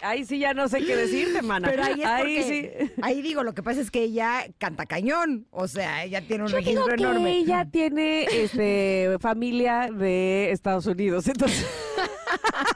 Ahí 0.01 0.25
sí 0.25 0.39
ya 0.39 0.53
no 0.53 0.67
sé 0.67 0.83
qué 0.85 0.95
decirte, 0.95 1.41
mana. 1.41 1.69
Pero 1.69 1.83
ahí 1.83 2.01
es 2.01 2.05
ahí 2.05 2.37
porque, 2.41 2.87
sí. 2.87 2.91
ahí 3.01 3.21
digo, 3.21 3.43
lo 3.43 3.53
que 3.53 3.63
pasa 3.63 3.81
es 3.81 3.91
que 3.91 4.03
ella 4.03 4.45
canta 4.57 4.85
cañón. 4.85 5.47
O 5.51 5.67
sea, 5.67 6.03
ella 6.03 6.21
tiene 6.21 6.43
un 6.43 6.49
Yo 6.49 6.57
digo 6.57 6.69
registro 6.87 6.95
que 6.95 7.03
enorme. 7.03 7.37
ella 7.37 7.65
tiene 7.71 8.23
este, 8.25 9.17
familia 9.19 9.89
de 9.91 10.51
Estados 10.51 10.85
Unidos, 10.85 11.27
entonces 11.27 11.65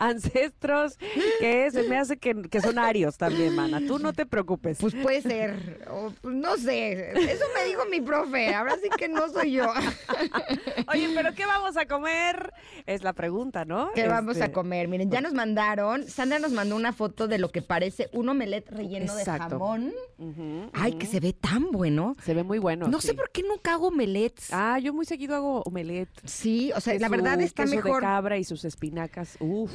ancestros 0.00 0.98
que 1.38 1.70
se 1.70 1.84
me 1.84 1.96
hace 1.98 2.16
que, 2.16 2.34
que 2.42 2.60
son 2.60 2.78
arios 2.78 3.16
también, 3.16 3.54
mana. 3.54 3.80
Tú 3.86 3.98
no 3.98 4.12
te 4.12 4.26
preocupes. 4.26 4.78
Pues 4.80 4.94
puede 4.96 5.22
ser, 5.22 5.86
o, 5.90 6.12
no 6.28 6.56
sé, 6.56 7.12
eso 7.12 7.44
me 7.54 7.64
dijo 7.68 7.82
mi 7.90 8.00
profe, 8.00 8.52
ahora 8.54 8.74
sí 8.82 8.88
que 8.98 9.08
no 9.08 9.28
soy 9.28 9.52
yo. 9.52 9.66
Oye, 10.92 11.10
pero 11.14 11.34
¿qué 11.34 11.46
vamos 11.46 11.76
a 11.76 11.86
comer? 11.86 12.52
Es 12.86 13.02
la 13.04 13.12
pregunta, 13.12 13.64
¿no? 13.64 13.90
¿Qué 13.94 14.08
vamos 14.08 14.36
a 14.38 14.44
Este, 14.46 14.52
comer? 14.52 14.88
Miren, 14.88 15.10
ya 15.10 15.20
nos 15.20 15.34
mandaron, 15.34 16.06
Sandra 16.08 16.38
nos 16.38 16.52
mandó 16.52 16.74
una 16.76 16.92
foto 16.92 17.28
de 17.28 17.38
lo 17.38 17.50
que 17.50 17.62
parece 17.62 18.08
un 18.12 18.28
omelette 18.28 18.70
relleno 18.70 19.16
Exacto. 19.16 19.44
de 19.44 19.50
jamón. 19.50 19.92
ujú, 20.18 20.70
Ay, 20.72 20.94
que 20.94 21.06
se 21.06 21.20
ve 21.20 21.32
tan 21.32 21.70
bueno. 21.70 22.16
Se 22.24 22.34
ve 22.34 22.42
muy 22.42 22.58
bueno. 22.58 22.88
No 22.88 23.00
sí. 23.00 23.08
sé 23.08 23.14
por 23.14 23.30
qué 23.30 23.42
nunca 23.42 23.74
hago 23.74 23.88
omelettes. 23.88 24.48
Ah, 24.52 24.78
yo 24.78 24.92
muy 24.92 25.04
seguido 25.04 25.36
hago 25.36 25.62
omelette. 25.66 26.10
Sí, 26.24 26.72
o 26.74 26.80
sea, 26.80 26.94
Que 26.94 27.00
la 27.00 27.06
su 27.08 27.10
verdad 27.12 27.40
está 27.40 27.64
queso 27.64 27.76
mejor. 27.76 27.96
de 27.96 28.06
cabra 28.06 28.38
y 28.38 28.44
sus 28.44 28.64
espinacas. 28.64 29.36
Uf. 29.40 29.70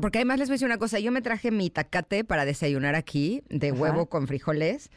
Porque 0.00 0.18
además 0.18 0.38
les 0.38 0.48
voy 0.48 0.54
a 0.54 0.56
decir 0.56 0.66
una 0.66 0.78
cosa, 0.78 0.98
yo 0.98 1.12
me 1.12 1.22
traje 1.22 1.50
mi 1.50 1.70
tacate 1.70 2.24
para 2.24 2.44
desayunar 2.44 2.94
aquí, 2.94 3.42
de 3.48 3.70
Ajá. 3.70 3.80
huevo 3.80 4.06
con 4.06 4.26
frijoles, 4.26 4.90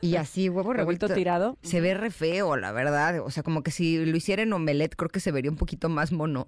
y 0.00 0.16
así 0.16 0.48
huevo 0.48 0.72
Revuelto 0.72 1.08
tirado. 1.08 1.58
Se 1.62 1.80
ve 1.80 1.94
re 1.94 2.10
feo, 2.10 2.56
la 2.56 2.72
verdad. 2.72 3.20
O 3.20 3.30
sea, 3.30 3.42
como 3.42 3.62
que 3.62 3.70
si 3.70 4.04
lo 4.04 4.16
hiciera 4.16 4.42
en 4.42 4.52
omelette, 4.52 4.96
creo 4.96 5.10
que 5.10 5.20
se 5.20 5.30
vería 5.30 5.50
un 5.50 5.56
poquito 5.56 5.88
más 5.88 6.12
mono. 6.12 6.46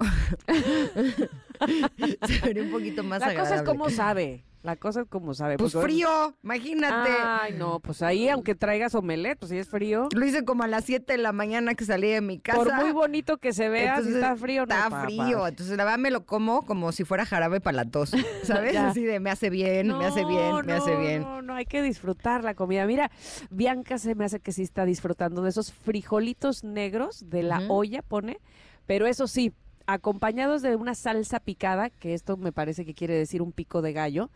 se 2.27 2.41
vería 2.41 2.63
un 2.63 2.71
poquito 2.71 3.05
más 3.05 3.21
La 3.21 3.35
cosa 3.35 3.57
es 3.57 3.63
como 3.63 3.91
sabe. 3.91 4.43
La 4.63 4.77
cosa 4.77 5.01
es 5.01 5.09
como 5.09 5.35
sabe. 5.35 5.57
Pues 5.57 5.73
porque- 5.73 5.87
frío, 5.89 6.37
imagínate. 6.45 7.11
Ay, 7.21 7.55
no, 7.59 7.81
pues 7.81 8.01
ahí, 8.01 8.29
aunque 8.29 8.55
traigas 8.55 8.95
omelette, 8.95 9.39
pues 9.41 9.51
si 9.51 9.59
es 9.59 9.69
frío. 9.69 10.09
Lo 10.15 10.25
hice 10.25 10.45
como 10.45 10.63
a 10.63 10.69
las 10.69 10.85
7 10.85 11.15
de 11.15 11.19
la 11.19 11.33
mañana 11.33 11.75
que 11.75 11.85
salí 11.85 12.09
de 12.11 12.21
mi 12.21 12.39
casa. 12.39 12.59
Por 12.59 12.73
muy 12.75 12.93
bonito 12.93 13.39
que 13.39 13.53
se 13.53 13.69
vea, 13.69 14.01
si 14.03 14.11
está 14.11 14.37
frío, 14.37 14.65
no 14.65 14.73
Está 14.75 14.89
papá. 14.89 15.05
frío. 15.07 15.47
Entonces, 15.49 15.77
la 15.77 15.85
verdad, 15.85 15.99
me 15.99 16.13
lo 16.13 16.25
como 16.27 16.65
como 16.65 16.93
si 16.93 17.03
fuera 17.05 17.27
jarabe 17.27 17.61
para 17.61 17.79
la 17.79 17.85
tos. 17.91 18.11
¿Sabes? 18.45 18.77
Así 18.77 19.03
de 19.03 19.19
me 19.19 19.31
hace 19.31 19.51
bien, 19.51 19.89
me 19.99 20.07
hace 20.07 20.25
bien, 20.25 20.65
me 20.65 20.73
hace 20.75 20.95
bien. 20.97 21.23
No, 21.23 21.43
no, 21.43 21.55
hay 21.55 21.67
que 21.67 21.83
disfrutar 21.83 22.45
la 22.45 22.55
comida. 22.55 22.87
Mira, 22.87 23.11
Bianca 23.51 23.99
se 23.99 24.15
me 24.15 24.25
hace 24.25 24.39
que 24.39 24.53
sí 24.53 24.63
está 24.63 24.85
disfrutando 24.85 25.43
de 25.43 25.51
esos 25.51 25.73
frijolitos 25.73 26.63
negros 26.63 27.29
de 27.29 27.43
la 27.43 27.63
olla, 27.69 28.03
pone. 28.03 28.39
Pero 28.87 29.07
eso 29.07 29.27
sí, 29.29 29.53
acompañados 29.93 30.63
de 30.63 30.77
una 30.77 30.95
salsa 30.95 31.41
picada, 31.41 31.91
que 31.91 32.15
esto 32.15 32.37
me 32.37 32.53
parece 32.53 32.85
que 32.85 32.95
quiere 32.95 33.15
decir 33.15 33.43
un 33.43 33.53
pico 33.53 33.83
de 33.83 33.93
gallo, 33.93 34.31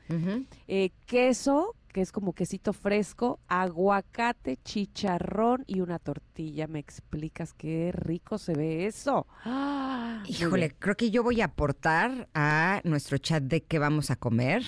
eh, 0.69 0.91
queso, 1.07 1.75
que 1.93 2.03
es 2.03 2.13
como 2.13 2.35
quesito 2.35 2.75
fresco, 2.75 3.41
aguacate, 3.49 4.59
chicharrón 4.59 5.65
y 5.67 5.81
una 5.81 5.99
tortilla. 5.99 6.67
¿Me 6.67 6.79
explicas 6.79 7.55
qué 7.55 7.91
rico 7.95 8.37
se 8.37 8.53
ve 8.53 8.87
eso? 8.87 9.27
Ah, 9.45 10.23
Híjole, 10.27 10.75
creo 10.79 10.97
que 10.97 11.11
yo 11.11 11.23
voy 11.23 11.41
a 11.41 11.47
aportar 11.47 12.29
a 12.35 12.83
nuestro 12.85 13.17
chat 13.17 13.43
de 13.43 13.63
qué 13.63 13.79
vamos 13.79 14.11
a 14.11 14.17
comer. 14.17 14.63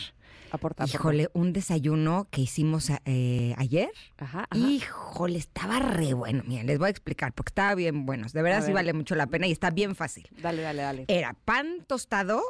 Aporta, 0.51 0.85
aporta. 0.85 0.97
Híjole, 0.97 1.29
un 1.35 1.53
desayuno 1.53 2.27
que 2.31 2.41
hicimos 2.43 2.91
eh, 3.05 3.55
ayer. 3.59 3.91
Ajá, 4.17 4.47
ajá. 4.51 4.59
Híjole, 4.59 5.39
estaba 5.39 5.79
re 5.79 6.15
bueno. 6.15 6.43
Miren, 6.47 6.67
les 6.67 6.79
voy 6.79 6.87
a 6.87 6.91
explicar 6.91 7.33
porque 7.33 7.51
estaba 7.51 7.75
bien 7.75 8.07
bueno. 8.07 8.27
De 8.33 8.43
verdad 8.43 8.59
A 8.61 8.63
sí 8.63 8.69
ver. 8.69 8.75
vale 8.77 8.93
mucho 8.93 9.15
la 9.15 9.27
pena 9.27 9.47
y 9.47 9.53
está 9.53 9.71
bien 9.71 9.95
fácil. 9.95 10.29
Dale, 10.41 10.63
dale, 10.63 10.83
dale. 10.83 11.05
Era 11.09 11.35
pan 11.45 11.85
tostado, 11.87 12.43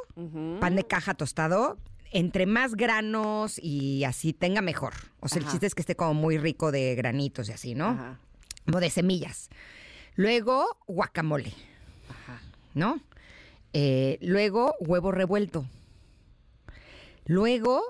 pan 0.59 0.75
de 0.75 0.85
caja 0.85 1.13
tostado. 1.13 1.77
Entre 2.11 2.47
más 2.47 2.73
granos 2.75 3.59
y 3.61 4.03
así 4.03 4.33
tenga 4.33 4.61
mejor. 4.61 4.93
O 5.19 5.27
sea, 5.27 5.41
el 5.43 5.47
chiste 5.47 5.67
es 5.67 5.75
que 5.75 5.81
esté 5.81 5.95
como 5.95 6.15
muy 6.15 6.39
rico 6.39 6.71
de 6.71 6.95
granitos 6.95 7.49
y 7.49 7.51
así, 7.51 7.75
¿no? 7.75 7.89
Ajá, 7.89 8.19
O 8.73 8.79
de 8.79 8.89
semillas. 8.89 9.49
Luego, 10.15 10.65
guacamole, 10.87 11.53
ajá. 12.09 12.41
¿no? 12.73 12.99
Eh, 13.73 14.17
luego, 14.21 14.73
huevo 14.79 15.11
revuelto. 15.11 15.67
Luego, 17.29 17.83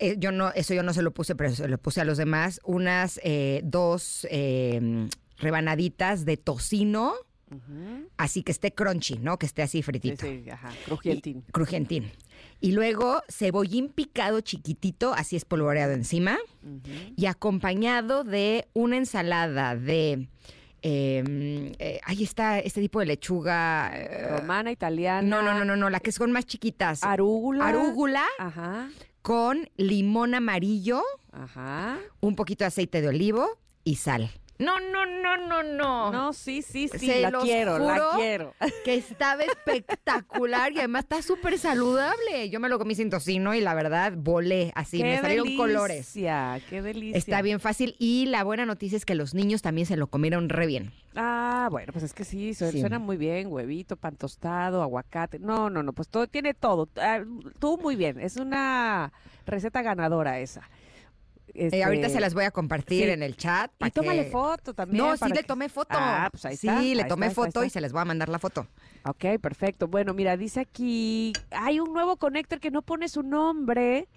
eh, 0.00 0.16
yo 0.18 0.32
no, 0.32 0.50
eso 0.52 0.74
yo 0.74 0.82
no 0.82 0.92
se 0.92 1.00
lo 1.02 1.14
puse, 1.14 1.36
pero 1.36 1.54
se 1.54 1.68
lo 1.68 1.78
puse 1.78 2.00
a 2.00 2.04
los 2.04 2.18
demás, 2.18 2.60
unas 2.64 3.20
eh, 3.22 3.60
dos 3.62 4.26
eh, 4.32 5.08
rebanaditas 5.38 6.24
de 6.24 6.36
tocino, 6.36 7.14
así 8.16 8.42
que 8.42 8.50
esté 8.50 8.72
crunchy, 8.74 9.18
¿no? 9.18 9.38
Que 9.38 9.46
esté 9.46 9.62
así 9.62 9.78
Sí, 9.78 9.82
fritito. 9.84 10.26
sí, 10.26 10.50
ajá. 10.50 10.72
Crujientín. 10.86 11.44
Y- 11.48 11.52
crujientín. 11.52 12.10
Y 12.60 12.72
luego 12.72 13.22
cebollín 13.28 13.90
picado 13.90 14.40
chiquitito, 14.40 15.14
así 15.14 15.36
espolvoreado 15.36 15.92
encima, 15.92 16.36
y 17.14 17.26
acompañado 17.26 18.24
de 18.24 18.66
una 18.72 18.96
ensalada 18.96 19.76
de... 19.76 20.28
eh, 20.86 21.72
eh, 21.78 21.98
ahí 22.04 22.22
está 22.22 22.58
este 22.58 22.80
tipo 22.82 23.00
de 23.00 23.06
lechuga. 23.06 23.90
eh, 23.94 24.28
Romana, 24.38 24.70
italiana. 24.70 25.22
no, 25.26 25.40
no, 25.42 25.54
no, 25.58 25.64
no, 25.64 25.76
no, 25.76 25.88
la 25.88 25.98
que 25.98 26.12
son 26.12 26.30
más 26.30 26.44
chiquitas. 26.44 27.02
Arúgula. 27.02 27.66
Arúgula 27.66 28.24
Ajá, 28.38 28.90
con 29.22 29.70
limón 29.78 30.34
amarillo, 30.34 31.02
ajá. 31.32 31.98
un 32.20 32.36
poquito 32.36 32.64
de 32.64 32.68
aceite 32.68 33.00
de 33.00 33.08
olivo 33.08 33.48
y 33.82 33.96
sal. 33.96 34.30
No, 34.58 34.78
no, 34.78 35.04
no, 35.04 35.36
no, 35.36 35.62
no. 35.64 36.12
No, 36.12 36.32
sí, 36.32 36.62
sí, 36.62 36.88
sí, 36.88 37.06
Se 37.06 37.20
la 37.20 37.30
los 37.30 37.42
quiero, 37.44 37.78
la 37.78 37.94
juro 37.94 38.08
quiero. 38.16 38.54
Que 38.84 38.94
estaba 38.94 39.42
espectacular 39.42 40.72
y 40.72 40.78
además 40.78 41.02
está 41.04 41.22
súper 41.22 41.58
saludable. 41.58 42.48
Yo 42.50 42.60
me 42.60 42.68
lo 42.68 42.78
comí 42.78 42.94
sin 42.94 43.10
tocino 43.10 43.54
y 43.54 43.60
la 43.60 43.74
verdad 43.74 44.12
volé 44.16 44.70
así, 44.74 45.02
me 45.02 45.18
salieron 45.20 45.56
colores. 45.56 45.96
delicia, 46.14 46.60
Qué 46.70 46.82
delicia. 46.82 47.18
Está 47.18 47.42
bien 47.42 47.58
fácil 47.60 47.96
y 47.98 48.26
la 48.26 48.44
buena 48.44 48.64
noticia 48.66 48.96
es 48.96 49.04
que 49.04 49.14
los 49.14 49.34
niños 49.34 49.60
también 49.62 49.86
se 49.86 49.96
lo 49.96 50.06
comieron 50.06 50.48
re 50.48 50.66
bien. 50.66 50.92
Ah, 51.16 51.68
bueno, 51.70 51.92
pues 51.92 52.04
es 52.04 52.12
que 52.12 52.24
sí, 52.24 52.54
su- 52.54 52.70
Sí. 52.70 52.80
suena 52.80 52.98
muy 52.98 53.16
bien, 53.16 53.48
huevito, 53.52 53.96
pan 53.96 54.16
tostado, 54.16 54.82
aguacate. 54.82 55.38
No, 55.38 55.70
no, 55.70 55.82
no, 55.82 55.92
pues 55.92 56.08
todo 56.08 56.26
tiene 56.26 56.54
todo. 56.54 56.88
Ah, 56.96 57.20
tú 57.58 57.78
muy 57.78 57.96
bien, 57.96 58.20
es 58.20 58.36
una 58.36 59.12
receta 59.46 59.82
ganadora 59.82 60.38
esa. 60.40 60.68
Eh, 61.54 61.84
ahorita 61.84 62.06
Este, 62.06 62.16
se 62.16 62.20
las 62.20 62.34
voy 62.34 62.44
a 62.44 62.50
compartir 62.50 63.04
sí. 63.04 63.10
en 63.10 63.22
el 63.22 63.36
chat. 63.36 63.70
Y 63.80 63.90
tómale 63.90 64.24
que- 64.24 64.30
foto 64.30 64.74
también. 64.74 65.04
No, 65.04 65.16
sí 65.16 65.28
le 65.32 65.42
tomé 65.44 65.68
foto. 65.68 65.94
Ah, 65.96 66.28
pues 66.30 66.44
ahí 66.44 66.56
sí, 66.56 66.66
está, 66.66 66.82
le 66.82 67.02
ahí 67.02 67.08
tomé 67.08 67.26
está, 67.26 67.42
foto 67.44 67.64
y 67.64 67.70
se 67.70 67.80
les 67.80 67.92
voy 67.92 68.02
a 68.02 68.04
mandar 68.04 68.28
la 68.28 68.38
foto. 68.40 68.66
Ok, 69.06 69.24
perfecto. 69.40 69.86
Bueno, 69.86 70.14
mira, 70.14 70.36
dice 70.36 70.60
aquí, 70.60 71.32
hay 71.50 71.78
un 71.78 71.92
nuevo 71.92 72.16
connector 72.16 72.58
que 72.58 72.70
no 72.72 72.82
pone 72.82 73.08
su 73.08 73.22
nombre, 73.22 74.08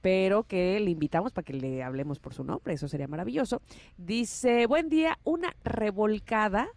pero 0.00 0.44
que 0.44 0.80
le 0.80 0.90
invitamos 0.90 1.32
para 1.32 1.44
que 1.44 1.52
le 1.52 1.82
hablemos 1.82 2.20
por 2.20 2.32
su 2.32 2.42
nombre, 2.44 2.72
eso 2.72 2.88
sería 2.88 3.06
maravilloso. 3.08 3.60
Dice, 3.98 4.66
buen 4.66 4.88
día, 4.88 5.18
una 5.24 5.54
revolcada, 5.64 6.68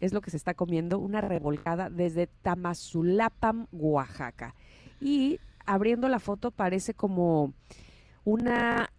es 0.00 0.12
lo 0.12 0.20
que 0.20 0.30
se 0.30 0.36
está 0.36 0.54
comiendo, 0.54 0.98
una 1.00 1.20
revolcada 1.20 1.90
desde 1.90 2.28
Tamazulapam, 2.28 3.66
Oaxaca. 3.72 4.54
Y 5.00 5.40
abriendo 5.66 6.08
la 6.08 6.20
foto 6.20 6.50
parece 6.52 6.94
como 6.94 7.54
una... 8.24 8.90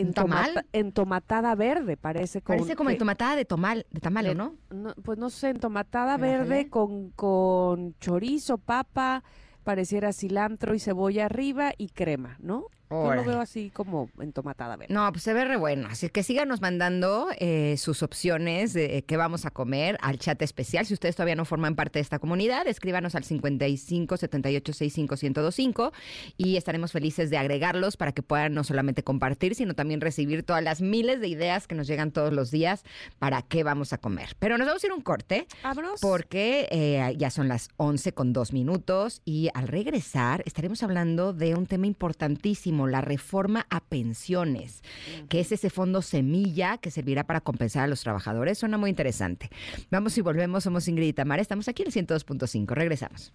Entomata- 0.00 0.64
entomatada 0.72 1.54
verde, 1.54 1.96
parece 1.96 2.40
como, 2.42 2.58
Parece 2.58 2.76
como 2.76 2.88
que- 2.88 2.94
entomatada 2.94 3.36
de 3.36 3.44
tomal, 3.44 3.86
de 3.90 4.00
tamal, 4.00 4.24
Le- 4.24 4.34
¿no? 4.34 4.54
no, 4.70 4.94
pues 5.02 5.18
no 5.18 5.30
sé, 5.30 5.50
entomatada 5.50 6.16
Déjale. 6.18 6.38
verde 6.38 6.68
con, 6.70 7.10
con 7.10 7.94
chorizo, 7.98 8.58
papa, 8.58 9.22
pareciera 9.64 10.12
cilantro 10.12 10.74
y 10.74 10.80
cebolla 10.80 11.26
arriba 11.26 11.72
y 11.78 11.88
crema, 11.88 12.36
¿no? 12.40 12.66
Yo 12.92 13.14
lo 13.14 13.24
veo 13.24 13.40
así 13.40 13.70
como 13.70 14.08
entomatada 14.20 14.76
verde. 14.76 14.92
No, 14.92 15.10
pues 15.10 15.22
se 15.22 15.32
ve 15.32 15.44
re 15.44 15.56
bueno. 15.56 15.88
Así 15.90 16.08
que 16.08 16.22
síganos 16.22 16.60
mandando 16.60 17.28
eh, 17.38 17.76
sus 17.78 18.02
opciones 18.02 18.72
de 18.72 18.98
eh, 18.98 19.04
qué 19.04 19.16
vamos 19.16 19.46
a 19.46 19.50
comer 19.50 19.98
al 20.00 20.18
chat 20.18 20.40
especial. 20.42 20.86
Si 20.86 20.94
ustedes 20.94 21.16
todavía 21.16 21.36
no 21.36 21.44
forman 21.44 21.74
parte 21.74 21.98
de 21.98 22.02
esta 22.02 22.18
comunidad, 22.18 22.66
escríbanos 22.66 23.14
al 23.14 23.24
55 23.24 24.16
78 24.16 24.72
65 24.72 25.14
1025 25.20 25.92
y 26.36 26.56
estaremos 26.56 26.92
felices 26.92 27.30
de 27.30 27.38
agregarlos 27.38 27.96
para 27.96 28.12
que 28.12 28.22
puedan 28.22 28.54
no 28.54 28.64
solamente 28.64 29.02
compartir, 29.02 29.54
sino 29.54 29.74
también 29.74 30.00
recibir 30.00 30.42
todas 30.42 30.62
las 30.62 30.80
miles 30.80 31.20
de 31.20 31.28
ideas 31.28 31.66
que 31.66 31.74
nos 31.74 31.86
llegan 31.86 32.12
todos 32.12 32.32
los 32.32 32.50
días 32.50 32.84
para 33.18 33.42
qué 33.42 33.64
vamos 33.64 33.92
a 33.92 33.98
comer. 33.98 34.36
Pero 34.38 34.58
nos 34.58 34.66
vamos 34.66 34.82
a 34.82 34.86
ir 34.86 34.92
un 34.92 35.00
corte. 35.00 35.46
Vámonos. 35.62 36.00
Porque 36.00 36.68
eh, 36.70 37.14
ya 37.16 37.30
son 37.30 37.48
las 37.48 37.68
11 37.76 38.12
con 38.12 38.32
dos 38.32 38.52
minutos 38.52 39.22
y 39.24 39.48
al 39.54 39.68
regresar 39.68 40.42
estaremos 40.46 40.82
hablando 40.82 41.32
de 41.32 41.54
un 41.54 41.66
tema 41.66 41.86
importantísimo, 41.86 42.81
la 42.86 43.00
reforma 43.00 43.66
a 43.70 43.80
pensiones, 43.80 44.82
que 45.28 45.40
es 45.40 45.52
ese 45.52 45.70
fondo 45.70 46.02
semilla 46.02 46.78
que 46.78 46.90
servirá 46.90 47.24
para 47.24 47.40
compensar 47.40 47.84
a 47.84 47.86
los 47.86 48.02
trabajadores. 48.02 48.58
Suena 48.58 48.78
muy 48.78 48.90
interesante. 48.90 49.50
Vamos 49.90 50.16
y 50.18 50.20
volvemos, 50.20 50.64
somos 50.64 50.88
Ingrid 50.88 51.08
y 51.08 51.12
Tamara, 51.12 51.42
estamos 51.42 51.68
aquí 51.68 51.82
en 51.82 51.88
el 51.88 51.94
102.5, 51.94 52.74
regresamos. 52.74 53.32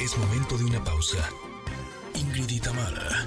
Es 0.00 0.18
momento 0.18 0.58
de 0.58 0.64
una 0.64 0.84
pausa. 0.84 1.28
Ingrid 2.14 2.50
y 2.50 2.60
Tamara, 2.60 3.26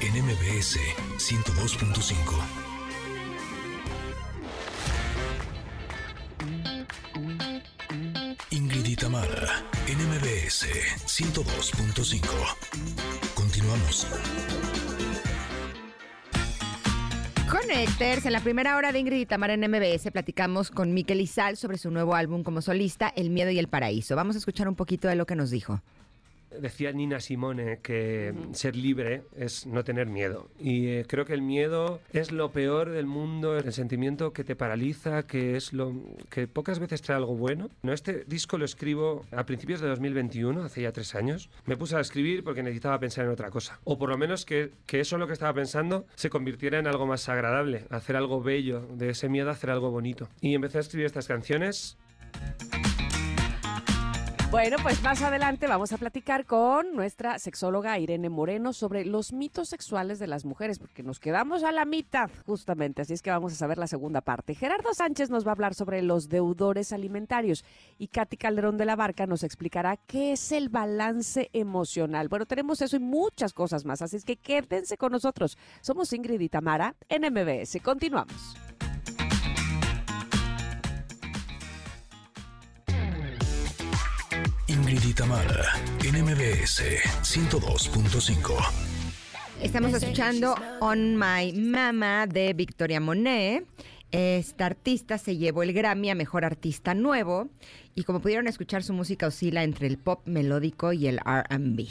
en 0.00 0.24
MBS 0.24 0.78
102.5. 1.18 2.70
Ingrid 8.50 8.86
y 8.86 8.96
Tamara, 8.96 9.64
en 9.90 9.98
MBS 9.98 10.66
102.5. 11.06 12.22
Continuamos. 13.34 14.06
Connecters, 17.50 18.24
en 18.24 18.32
la 18.32 18.40
primera 18.40 18.76
hora 18.76 18.92
de 18.92 19.00
Ingrid 19.00 19.22
y 19.22 19.26
Tamara 19.26 19.54
en 19.54 19.68
MBS 19.68 20.12
platicamos 20.12 20.70
con 20.70 20.94
Miquel 20.94 21.20
Izal 21.20 21.56
sobre 21.56 21.76
su 21.76 21.90
nuevo 21.90 22.14
álbum 22.14 22.44
como 22.44 22.62
solista, 22.62 23.12
El 23.16 23.30
Miedo 23.30 23.50
y 23.50 23.58
el 23.58 23.66
Paraíso. 23.66 24.14
Vamos 24.14 24.36
a 24.36 24.38
escuchar 24.38 24.68
un 24.68 24.76
poquito 24.76 25.08
de 25.08 25.16
lo 25.16 25.26
que 25.26 25.34
nos 25.34 25.50
dijo. 25.50 25.82
Decía 26.58 26.92
Nina 26.92 27.20
Simone 27.20 27.78
que 27.82 28.34
ser 28.52 28.76
libre 28.76 29.22
es 29.36 29.66
no 29.66 29.84
tener 29.84 30.06
miedo. 30.06 30.48
Y 30.58 30.88
eh, 30.88 31.04
creo 31.06 31.24
que 31.24 31.34
el 31.34 31.42
miedo 31.42 32.00
es 32.12 32.32
lo 32.32 32.50
peor 32.50 32.90
del 32.90 33.06
mundo, 33.06 33.56
el 33.56 33.72
sentimiento 33.72 34.32
que 34.32 34.44
te 34.44 34.56
paraliza, 34.56 35.26
que 35.26 35.56
es 35.56 35.72
lo 35.72 35.94
que 36.28 36.48
pocas 36.48 36.78
veces 36.78 37.02
trae 37.02 37.16
algo 37.16 37.36
bueno. 37.36 37.70
No, 37.82 37.92
este 37.92 38.24
disco 38.26 38.58
lo 38.58 38.64
escribo 38.64 39.24
a 39.32 39.44
principios 39.44 39.80
de 39.80 39.88
2021, 39.88 40.64
hace 40.64 40.82
ya 40.82 40.92
tres 40.92 41.14
años. 41.14 41.50
Me 41.66 41.76
puse 41.76 41.96
a 41.96 42.00
escribir 42.00 42.42
porque 42.42 42.62
necesitaba 42.62 42.98
pensar 42.98 43.24
en 43.24 43.30
otra 43.30 43.50
cosa. 43.50 43.78
O 43.84 43.98
por 43.98 44.08
lo 44.08 44.18
menos 44.18 44.44
que, 44.44 44.72
que 44.86 45.00
eso 45.00 45.18
lo 45.18 45.26
que 45.26 45.32
estaba 45.32 45.54
pensando 45.54 46.06
se 46.14 46.30
convirtiera 46.30 46.78
en 46.78 46.86
algo 46.86 47.06
más 47.06 47.28
agradable, 47.28 47.84
hacer 47.90 48.16
algo 48.16 48.42
bello, 48.42 48.86
de 48.94 49.10
ese 49.10 49.28
miedo 49.28 49.50
hacer 49.50 49.70
algo 49.70 49.90
bonito. 49.90 50.28
Y 50.40 50.54
empecé 50.54 50.78
a 50.78 50.80
escribir 50.80 51.06
estas 51.06 51.28
canciones 51.28 51.96
Bueno, 54.50 54.78
pues 54.82 55.00
más 55.04 55.22
adelante 55.22 55.68
vamos 55.68 55.92
a 55.92 55.96
platicar 55.96 56.44
con 56.44 56.96
nuestra 56.96 57.38
sexóloga 57.38 57.96
Irene 58.00 58.28
Moreno 58.28 58.72
sobre 58.72 59.04
los 59.04 59.32
mitos 59.32 59.68
sexuales 59.68 60.18
de 60.18 60.26
las 60.26 60.44
mujeres, 60.44 60.80
porque 60.80 61.04
nos 61.04 61.20
quedamos 61.20 61.62
a 61.62 61.70
la 61.70 61.84
mitad 61.84 62.28
justamente, 62.46 63.02
así 63.02 63.12
es 63.14 63.22
que 63.22 63.30
vamos 63.30 63.52
a 63.52 63.56
saber 63.56 63.78
la 63.78 63.86
segunda 63.86 64.22
parte. 64.22 64.56
Gerardo 64.56 64.92
Sánchez 64.92 65.30
nos 65.30 65.46
va 65.46 65.50
a 65.50 65.54
hablar 65.54 65.74
sobre 65.74 66.02
los 66.02 66.28
deudores 66.28 66.92
alimentarios 66.92 67.64
y 67.96 68.08
Katy 68.08 68.36
Calderón 68.38 68.76
de 68.76 68.86
la 68.86 68.96
Barca 68.96 69.24
nos 69.24 69.44
explicará 69.44 69.96
qué 69.96 70.32
es 70.32 70.50
el 70.50 70.68
balance 70.68 71.48
emocional. 71.52 72.28
Bueno, 72.28 72.44
tenemos 72.44 72.82
eso 72.82 72.96
y 72.96 73.00
muchas 73.00 73.52
cosas 73.52 73.84
más, 73.84 74.02
así 74.02 74.16
es 74.16 74.24
que 74.24 74.34
quédense 74.34 74.96
con 74.96 75.12
nosotros. 75.12 75.58
Somos 75.80 76.12
Ingrid 76.12 76.40
y 76.40 76.48
Tamara 76.48 76.96
en 77.08 77.22
MBS. 77.32 77.80
Continuamos. 77.84 78.56
Ingrid 84.80 85.04
y 85.04 85.12
Tamara, 85.12 85.74
en 86.02 86.24
MBS 86.24 86.82
102.5. 87.22 88.54
Estamos 89.60 89.92
escuchando 89.92 90.54
On 90.80 91.16
My 91.16 91.52
Mama 91.52 92.26
de 92.26 92.54
Victoria 92.54 92.98
Monet. 92.98 93.66
Esta 94.10 94.64
artista 94.64 95.18
se 95.18 95.36
llevó 95.36 95.64
el 95.64 95.74
Grammy 95.74 96.08
a 96.08 96.14
Mejor 96.14 96.46
Artista 96.46 96.94
Nuevo 96.94 97.50
y 97.94 98.04
como 98.04 98.20
pudieron 98.20 98.46
escuchar 98.46 98.82
su 98.82 98.94
música 98.94 99.26
oscila 99.26 99.64
entre 99.64 99.86
el 99.86 99.98
pop 99.98 100.22
melódico 100.24 100.94
y 100.94 101.08
el 101.08 101.18
RB. 101.18 101.86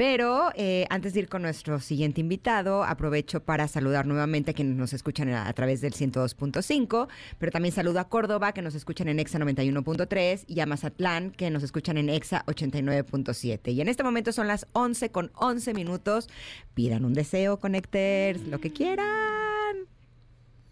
Pero 0.00 0.50
eh, 0.54 0.86
antes 0.88 1.12
de 1.12 1.20
ir 1.20 1.28
con 1.28 1.42
nuestro 1.42 1.78
siguiente 1.78 2.22
invitado, 2.22 2.84
aprovecho 2.84 3.44
para 3.44 3.68
saludar 3.68 4.06
nuevamente 4.06 4.52
a 4.52 4.54
quienes 4.54 4.74
nos 4.74 4.94
escuchan 4.94 5.28
a, 5.28 5.52
través 5.52 5.82
del 5.82 5.92
102.5, 5.92 7.06
pero 7.38 7.52
también 7.52 7.74
saludo 7.74 8.00
a 8.00 8.08
Córdoba, 8.08 8.52
que 8.54 8.62
nos 8.62 8.74
escuchan 8.74 9.08
en 9.08 9.20
EXA 9.20 9.38
91.3, 9.40 10.44
y 10.46 10.60
a 10.60 10.64
Mazatlán, 10.64 11.32
que 11.32 11.50
nos 11.50 11.62
escuchan 11.62 11.98
en 11.98 12.08
EXA 12.08 12.46
89.7. 12.46 13.74
Y 13.74 13.82
en 13.82 13.88
este 13.88 14.02
momento 14.02 14.32
son 14.32 14.48
las 14.48 14.66
11 14.72 15.10
con 15.10 15.32
11 15.34 15.74
minutos. 15.74 16.30
Pidan 16.72 17.04
un 17.04 17.12
deseo, 17.12 17.60
Connecters, 17.60 18.40
lo 18.46 18.58
que 18.58 18.72
quieran. 18.72 19.06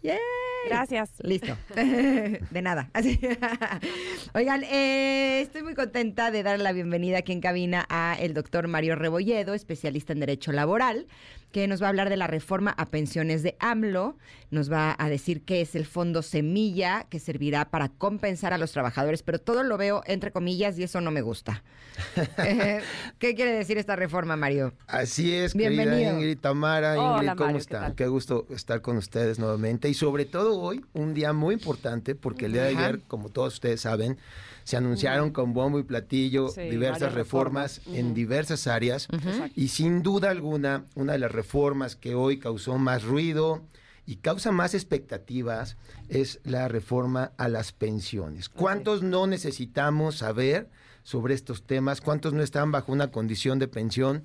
¡Yay! 0.01 0.17
Gracias. 0.67 1.11
Listo. 1.23 1.55
De 1.75 2.61
nada. 2.61 2.89
Así. 2.93 3.19
Oigan, 4.33 4.63
eh, 4.63 5.41
estoy 5.41 5.63
muy 5.63 5.73
contenta 5.73 6.31
de 6.31 6.43
dar 6.43 6.59
la 6.59 6.71
bienvenida 6.71 7.19
aquí 7.19 7.31
en 7.31 7.41
cabina 7.41 7.85
a 7.89 8.15
el 8.19 8.33
doctor 8.33 8.67
Mario 8.67 8.95
Rebolledo, 8.95 9.53
especialista 9.53 10.13
en 10.13 10.19
Derecho 10.19 10.51
Laboral, 10.51 11.07
que 11.51 11.67
nos 11.67 11.81
va 11.81 11.87
a 11.87 11.89
hablar 11.89 12.09
de 12.09 12.17
la 12.17 12.27
reforma 12.27 12.71
a 12.71 12.85
pensiones 12.87 13.43
de 13.43 13.55
AMLO. 13.59 14.15
Nos 14.51 14.71
va 14.71 14.95
a 14.97 15.09
decir 15.09 15.43
qué 15.43 15.61
es 15.61 15.75
el 15.75 15.85
fondo 15.85 16.21
semilla 16.21 17.05
que 17.09 17.19
servirá 17.19 17.69
para 17.69 17.89
compensar 17.89 18.53
a 18.53 18.57
los 18.57 18.71
trabajadores, 18.71 19.23
pero 19.23 19.39
todo 19.39 19.63
lo 19.63 19.77
veo 19.77 20.03
entre 20.05 20.31
comillas 20.31 20.77
y 20.77 20.83
eso 20.83 21.01
no 21.01 21.11
me 21.11 21.21
gusta. 21.21 21.63
Eh, 22.37 22.81
¿Qué 23.17 23.35
quiere 23.35 23.51
decir 23.51 23.77
esta 23.77 23.95
reforma, 23.95 24.35
Mario? 24.37 24.73
Así 24.87 25.33
es, 25.35 25.53
Bienvenido. 25.53 25.91
querida 25.95 26.13
Ingrid 26.13 26.37
Tamara. 26.37 26.93
Hola, 26.93 27.13
Ingrid, 27.17 27.29
¿cómo 27.29 27.39
Mario, 27.45 27.57
¿qué 27.57 27.61
están? 27.61 27.81
tal? 27.81 27.95
Qué 27.95 28.07
gusto 28.07 28.47
estar 28.51 28.81
con 28.81 28.97
ustedes 28.97 29.37
nuevamente. 29.39 29.89
Y 29.89 29.93
sobre 29.93 30.25
todo 30.25 30.59
hoy, 30.59 30.85
un 30.93 31.13
día 31.13 31.33
muy 31.33 31.55
importante, 31.55 32.15
porque 32.15 32.45
el 32.45 32.53
día 32.53 32.63
de 32.63 32.69
ayer, 32.69 33.01
como 33.07 33.29
todos 33.29 33.55
ustedes 33.55 33.81
saben, 33.81 34.17
se 34.69 34.77
anunciaron 34.77 35.31
con 35.31 35.51
bombo 35.51 35.79
y 35.79 35.83
platillo 35.83 36.49
Sí, 36.49 36.61
diversas 36.61 37.15
reformas 37.15 37.81
en 37.87 38.13
diversas 38.13 38.67
áreas. 38.67 39.07
Y 39.55 39.69
sin 39.69 40.03
duda 40.03 40.29
alguna, 40.29 40.85
una 40.93 41.13
de 41.13 41.17
las 41.17 41.31
reformas 41.31 41.95
que 41.95 42.13
hoy 42.13 42.37
causó 42.37 42.77
más 42.77 43.03
ruido 43.03 43.63
y 44.05 44.17
causa 44.17 44.51
más 44.51 44.75
expectativas 44.75 45.75
es 46.07 46.39
la 46.43 46.67
reforma 46.67 47.31
a 47.37 47.47
las 47.47 47.71
pensiones. 47.71 48.47
¿Cuántos 48.47 49.01
no 49.01 49.25
necesitamos 49.25 50.17
saber 50.17 50.69
sobre 51.01 51.33
estos 51.33 51.63
temas? 51.63 51.99
¿Cuántos 51.99 52.33
no 52.33 52.43
están 52.43 52.71
bajo 52.71 52.91
una 52.91 53.09
condición 53.09 53.57
de 53.57 53.67
pensión? 53.69 54.21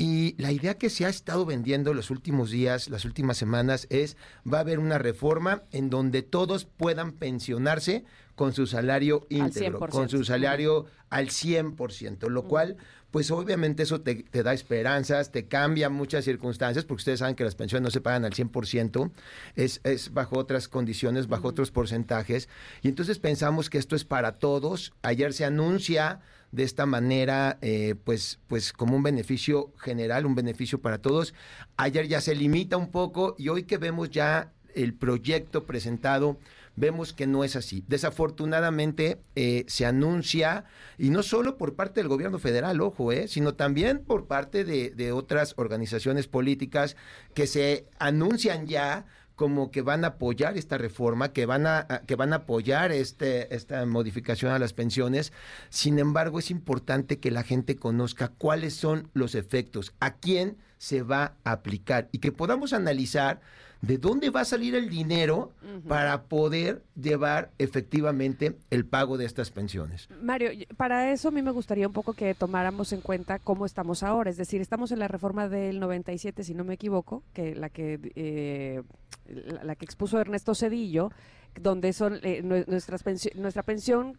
Y 0.00 0.34
la 0.38 0.50
idea 0.50 0.78
que 0.78 0.88
se 0.88 1.04
ha 1.04 1.10
estado 1.10 1.44
vendiendo 1.44 1.92
los 1.92 2.08
últimos 2.08 2.50
días, 2.50 2.88
las 2.88 3.04
últimas 3.04 3.36
semanas, 3.36 3.86
es 3.90 4.16
va 4.50 4.56
a 4.56 4.60
haber 4.62 4.78
una 4.78 4.96
reforma 4.96 5.64
en 5.72 5.90
donde 5.90 6.22
todos 6.22 6.64
puedan 6.64 7.12
pensionarse 7.12 8.06
con 8.34 8.54
su 8.54 8.66
salario 8.66 9.26
íntegro, 9.28 9.78
100%. 9.78 9.88
con 9.90 10.08
su 10.08 10.24
salario 10.24 10.86
al 11.10 11.28
100%, 11.28 12.30
lo 12.30 12.44
cual, 12.44 12.78
pues 13.10 13.30
obviamente 13.30 13.82
eso 13.82 14.00
te, 14.00 14.22
te 14.22 14.42
da 14.42 14.54
esperanzas, 14.54 15.32
te 15.32 15.48
cambia 15.48 15.90
muchas 15.90 16.24
circunstancias, 16.24 16.86
porque 16.86 17.02
ustedes 17.02 17.18
saben 17.18 17.34
que 17.34 17.44
las 17.44 17.54
pensiones 17.54 17.82
no 17.82 17.90
se 17.90 18.00
pagan 18.00 18.24
al 18.24 18.32
100%, 18.32 19.10
es, 19.54 19.82
es 19.84 20.14
bajo 20.14 20.38
otras 20.38 20.68
condiciones, 20.68 21.28
bajo 21.28 21.48
otros 21.48 21.70
porcentajes, 21.70 22.48
y 22.80 22.88
entonces 22.88 23.18
pensamos 23.18 23.68
que 23.68 23.76
esto 23.76 23.94
es 23.96 24.06
para 24.06 24.38
todos. 24.38 24.94
Ayer 25.02 25.34
se 25.34 25.44
anuncia 25.44 26.22
de 26.52 26.64
esta 26.64 26.86
manera, 26.86 27.58
eh, 27.62 27.94
pues, 28.04 28.40
pues 28.46 28.72
como 28.72 28.96
un 28.96 29.02
beneficio 29.02 29.72
general, 29.78 30.26
un 30.26 30.34
beneficio 30.34 30.80
para 30.80 30.98
todos. 30.98 31.34
Ayer 31.76 32.08
ya 32.08 32.20
se 32.20 32.34
limita 32.34 32.76
un 32.76 32.90
poco 32.90 33.34
y 33.38 33.48
hoy 33.48 33.64
que 33.64 33.78
vemos 33.78 34.10
ya 34.10 34.52
el 34.74 34.94
proyecto 34.94 35.64
presentado, 35.64 36.38
vemos 36.76 37.12
que 37.12 37.26
no 37.26 37.44
es 37.44 37.56
así. 37.56 37.84
Desafortunadamente 37.88 39.20
eh, 39.34 39.64
se 39.68 39.86
anuncia, 39.86 40.64
y 40.98 41.10
no 41.10 41.22
solo 41.22 41.56
por 41.56 41.74
parte 41.74 42.00
del 42.00 42.08
gobierno 42.08 42.38
federal, 42.38 42.80
ojo, 42.80 43.12
eh, 43.12 43.28
sino 43.28 43.54
también 43.54 44.04
por 44.04 44.26
parte 44.26 44.64
de, 44.64 44.90
de 44.90 45.12
otras 45.12 45.54
organizaciones 45.56 46.26
políticas 46.26 46.96
que 47.34 47.46
se 47.46 47.86
anuncian 47.98 48.66
ya 48.66 49.06
como 49.40 49.70
que 49.70 49.80
van 49.80 50.04
a 50.04 50.08
apoyar 50.08 50.58
esta 50.58 50.76
reforma, 50.76 51.32
que 51.32 51.46
van 51.46 51.66
a, 51.66 52.02
que 52.06 52.14
van 52.14 52.34
a 52.34 52.42
apoyar 52.44 52.92
este, 52.92 53.54
esta 53.54 53.86
modificación 53.86 54.52
a 54.52 54.58
las 54.58 54.74
pensiones. 54.74 55.32
Sin 55.70 55.98
embargo, 55.98 56.40
es 56.40 56.50
importante 56.50 57.20
que 57.20 57.30
la 57.30 57.42
gente 57.42 57.76
conozca 57.76 58.28
cuáles 58.28 58.74
son 58.74 59.08
los 59.14 59.34
efectos, 59.34 59.94
a 59.98 60.16
quién 60.16 60.58
se 60.76 61.00
va 61.00 61.36
a 61.42 61.52
aplicar 61.52 62.10
y 62.12 62.18
que 62.18 62.32
podamos 62.32 62.74
analizar 62.74 63.40
de 63.82 63.96
dónde 63.98 64.28
va 64.30 64.40
a 64.42 64.44
salir 64.44 64.74
el 64.74 64.88
dinero 64.90 65.52
para 65.88 66.24
poder 66.24 66.82
llevar 67.00 67.50
efectivamente 67.58 68.56
el 68.70 68.84
pago 68.84 69.16
de 69.16 69.24
estas 69.24 69.50
pensiones. 69.50 70.08
Mario, 70.22 70.50
para 70.76 71.12
eso 71.12 71.28
a 71.28 71.30
mí 71.30 71.40
me 71.42 71.50
gustaría 71.50 71.86
un 71.86 71.92
poco 71.94 72.12
que 72.12 72.34
tomáramos 72.34 72.92
en 72.92 73.00
cuenta 73.00 73.38
cómo 73.38 73.64
estamos 73.64 74.02
ahora. 74.02 74.28
Es 74.30 74.36
decir, 74.36 74.60
estamos 74.60 74.92
en 74.92 74.98
la 74.98 75.08
reforma 75.08 75.48
del 75.48 75.80
97, 75.80 76.44
si 76.44 76.54
no 76.54 76.64
me 76.64 76.74
equivoco, 76.74 77.22
que 77.32 77.54
la 77.54 77.70
que 77.70 78.12
eh, 78.16 78.82
la, 79.26 79.64
la 79.64 79.74
que 79.76 79.84
expuso 79.86 80.20
Ernesto 80.20 80.54
Cedillo, 80.54 81.10
donde 81.58 81.92
son 81.92 82.20
eh, 82.22 82.42
nue- 82.44 82.66
nuestras 82.66 83.02
pensio- 83.04 83.34
nuestra 83.34 83.62
pensión 83.62 84.18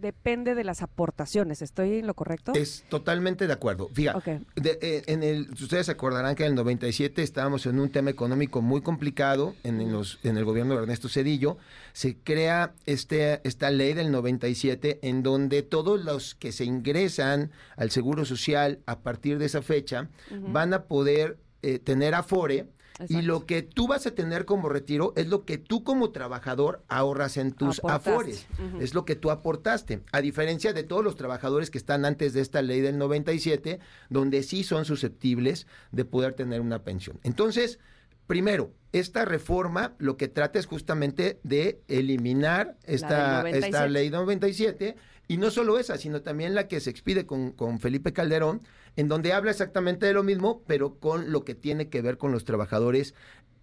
depende 0.00 0.54
de 0.54 0.64
las 0.64 0.82
aportaciones. 0.82 1.62
¿Estoy 1.62 1.98
en 1.98 2.06
lo 2.06 2.14
correcto? 2.14 2.52
Es 2.54 2.84
totalmente 2.88 3.46
de 3.46 3.52
acuerdo. 3.52 3.88
Fíjate, 3.92 4.36
Ok. 4.36 4.42
de- 4.56 4.78
eh, 4.82 5.02
en 5.06 5.22
el, 5.22 5.50
ustedes 5.52 5.88
acordarán 5.88 6.34
que 6.34 6.44
en 6.44 6.50
el 6.50 6.54
97 6.56 7.22
estábamos 7.22 7.66
en 7.66 7.78
un 7.80 7.90
tema 7.90 8.10
económico 8.10 8.62
muy 8.62 8.80
complicado 8.82 9.54
en, 9.64 9.80
en 9.80 9.92
los, 9.92 10.18
en 10.22 10.36
el 10.36 10.44
gobierno 10.44 10.74
de 10.76 10.82
Ernesto 10.82 11.08
Cedillo. 11.08 11.56
Se 11.92 12.16
crea 12.16 12.74
este, 12.86 13.40
esta 13.46 13.70
ley 13.70 13.94
del 13.94 14.10
97 14.10 15.00
en 15.02 15.22
donde 15.22 15.62
todos 15.62 16.04
los 16.04 16.34
que 16.34 16.52
se 16.52 16.64
ingresan 16.64 17.50
al 17.76 17.90
Seguro 17.90 18.24
Social 18.24 18.80
a 18.86 19.00
partir 19.00 19.38
de 19.38 19.46
esa 19.46 19.62
fecha 19.62 20.08
van 20.30 20.74
a 20.74 20.84
poder 20.84 21.38
eh, 21.62 21.78
tener 21.78 22.14
afore. 22.14 22.66
Y 23.08 23.22
lo 23.22 23.46
que 23.46 23.62
tú 23.62 23.86
vas 23.86 24.06
a 24.06 24.12
tener 24.12 24.44
como 24.44 24.68
retiro 24.68 25.12
es 25.16 25.28
lo 25.28 25.44
que 25.44 25.58
tú 25.58 25.84
como 25.84 26.10
trabajador 26.10 26.82
ahorras 26.88 27.36
en 27.36 27.52
tus 27.52 27.78
Aportaste. 27.78 28.10
afores. 28.10 28.46
Es 28.80 28.94
lo 28.94 29.04
que 29.04 29.16
tú 29.16 29.30
aportaste. 29.30 30.02
A 30.12 30.20
diferencia 30.20 30.72
de 30.72 30.82
todos 30.82 31.04
los 31.04 31.16
trabajadores 31.16 31.70
que 31.70 31.78
están 31.78 32.04
antes 32.04 32.32
de 32.32 32.40
esta 32.40 32.62
ley 32.62 32.80
del 32.80 32.98
97, 32.98 33.80
donde 34.08 34.42
sí 34.42 34.64
son 34.64 34.84
susceptibles 34.84 35.66
de 35.92 36.04
poder 36.04 36.34
tener 36.34 36.60
una 36.60 36.84
pensión. 36.84 37.18
Entonces, 37.22 37.78
primero, 38.26 38.72
esta 38.92 39.24
reforma 39.24 39.94
lo 39.98 40.16
que 40.16 40.28
trata 40.28 40.58
es 40.58 40.66
justamente 40.66 41.38
de 41.42 41.82
eliminar 41.88 42.76
esta, 42.84 43.42
del 43.42 43.54
esta 43.56 43.86
97. 43.86 43.90
ley 43.90 44.10
97 44.10 44.96
y 45.28 45.36
no 45.38 45.50
solo 45.50 45.78
esa, 45.78 45.98
sino 45.98 46.22
también 46.22 46.54
la 46.54 46.68
que 46.68 46.80
se 46.80 46.90
expide 46.90 47.26
con, 47.26 47.50
con 47.50 47.80
Felipe 47.80 48.12
Calderón, 48.12 48.62
en 48.96 49.08
donde 49.08 49.32
habla 49.32 49.50
exactamente 49.50 50.06
de 50.06 50.12
lo 50.14 50.22
mismo, 50.22 50.62
pero 50.66 50.98
con 50.98 51.30
lo 51.32 51.44
que 51.44 51.54
tiene 51.54 51.88
que 51.88 52.02
ver 52.02 52.18
con 52.18 52.32
los 52.32 52.44
trabajadores 52.44 53.14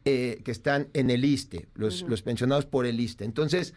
eh, 0.05 0.41
que 0.43 0.51
están 0.51 0.89
en 0.93 1.09
el 1.09 1.25
ISTE, 1.25 1.67
los, 1.75 2.01
los 2.03 2.21
pensionados 2.21 2.65
por 2.65 2.85
el 2.85 2.99
ISTE. 2.99 3.25
Entonces, 3.25 3.73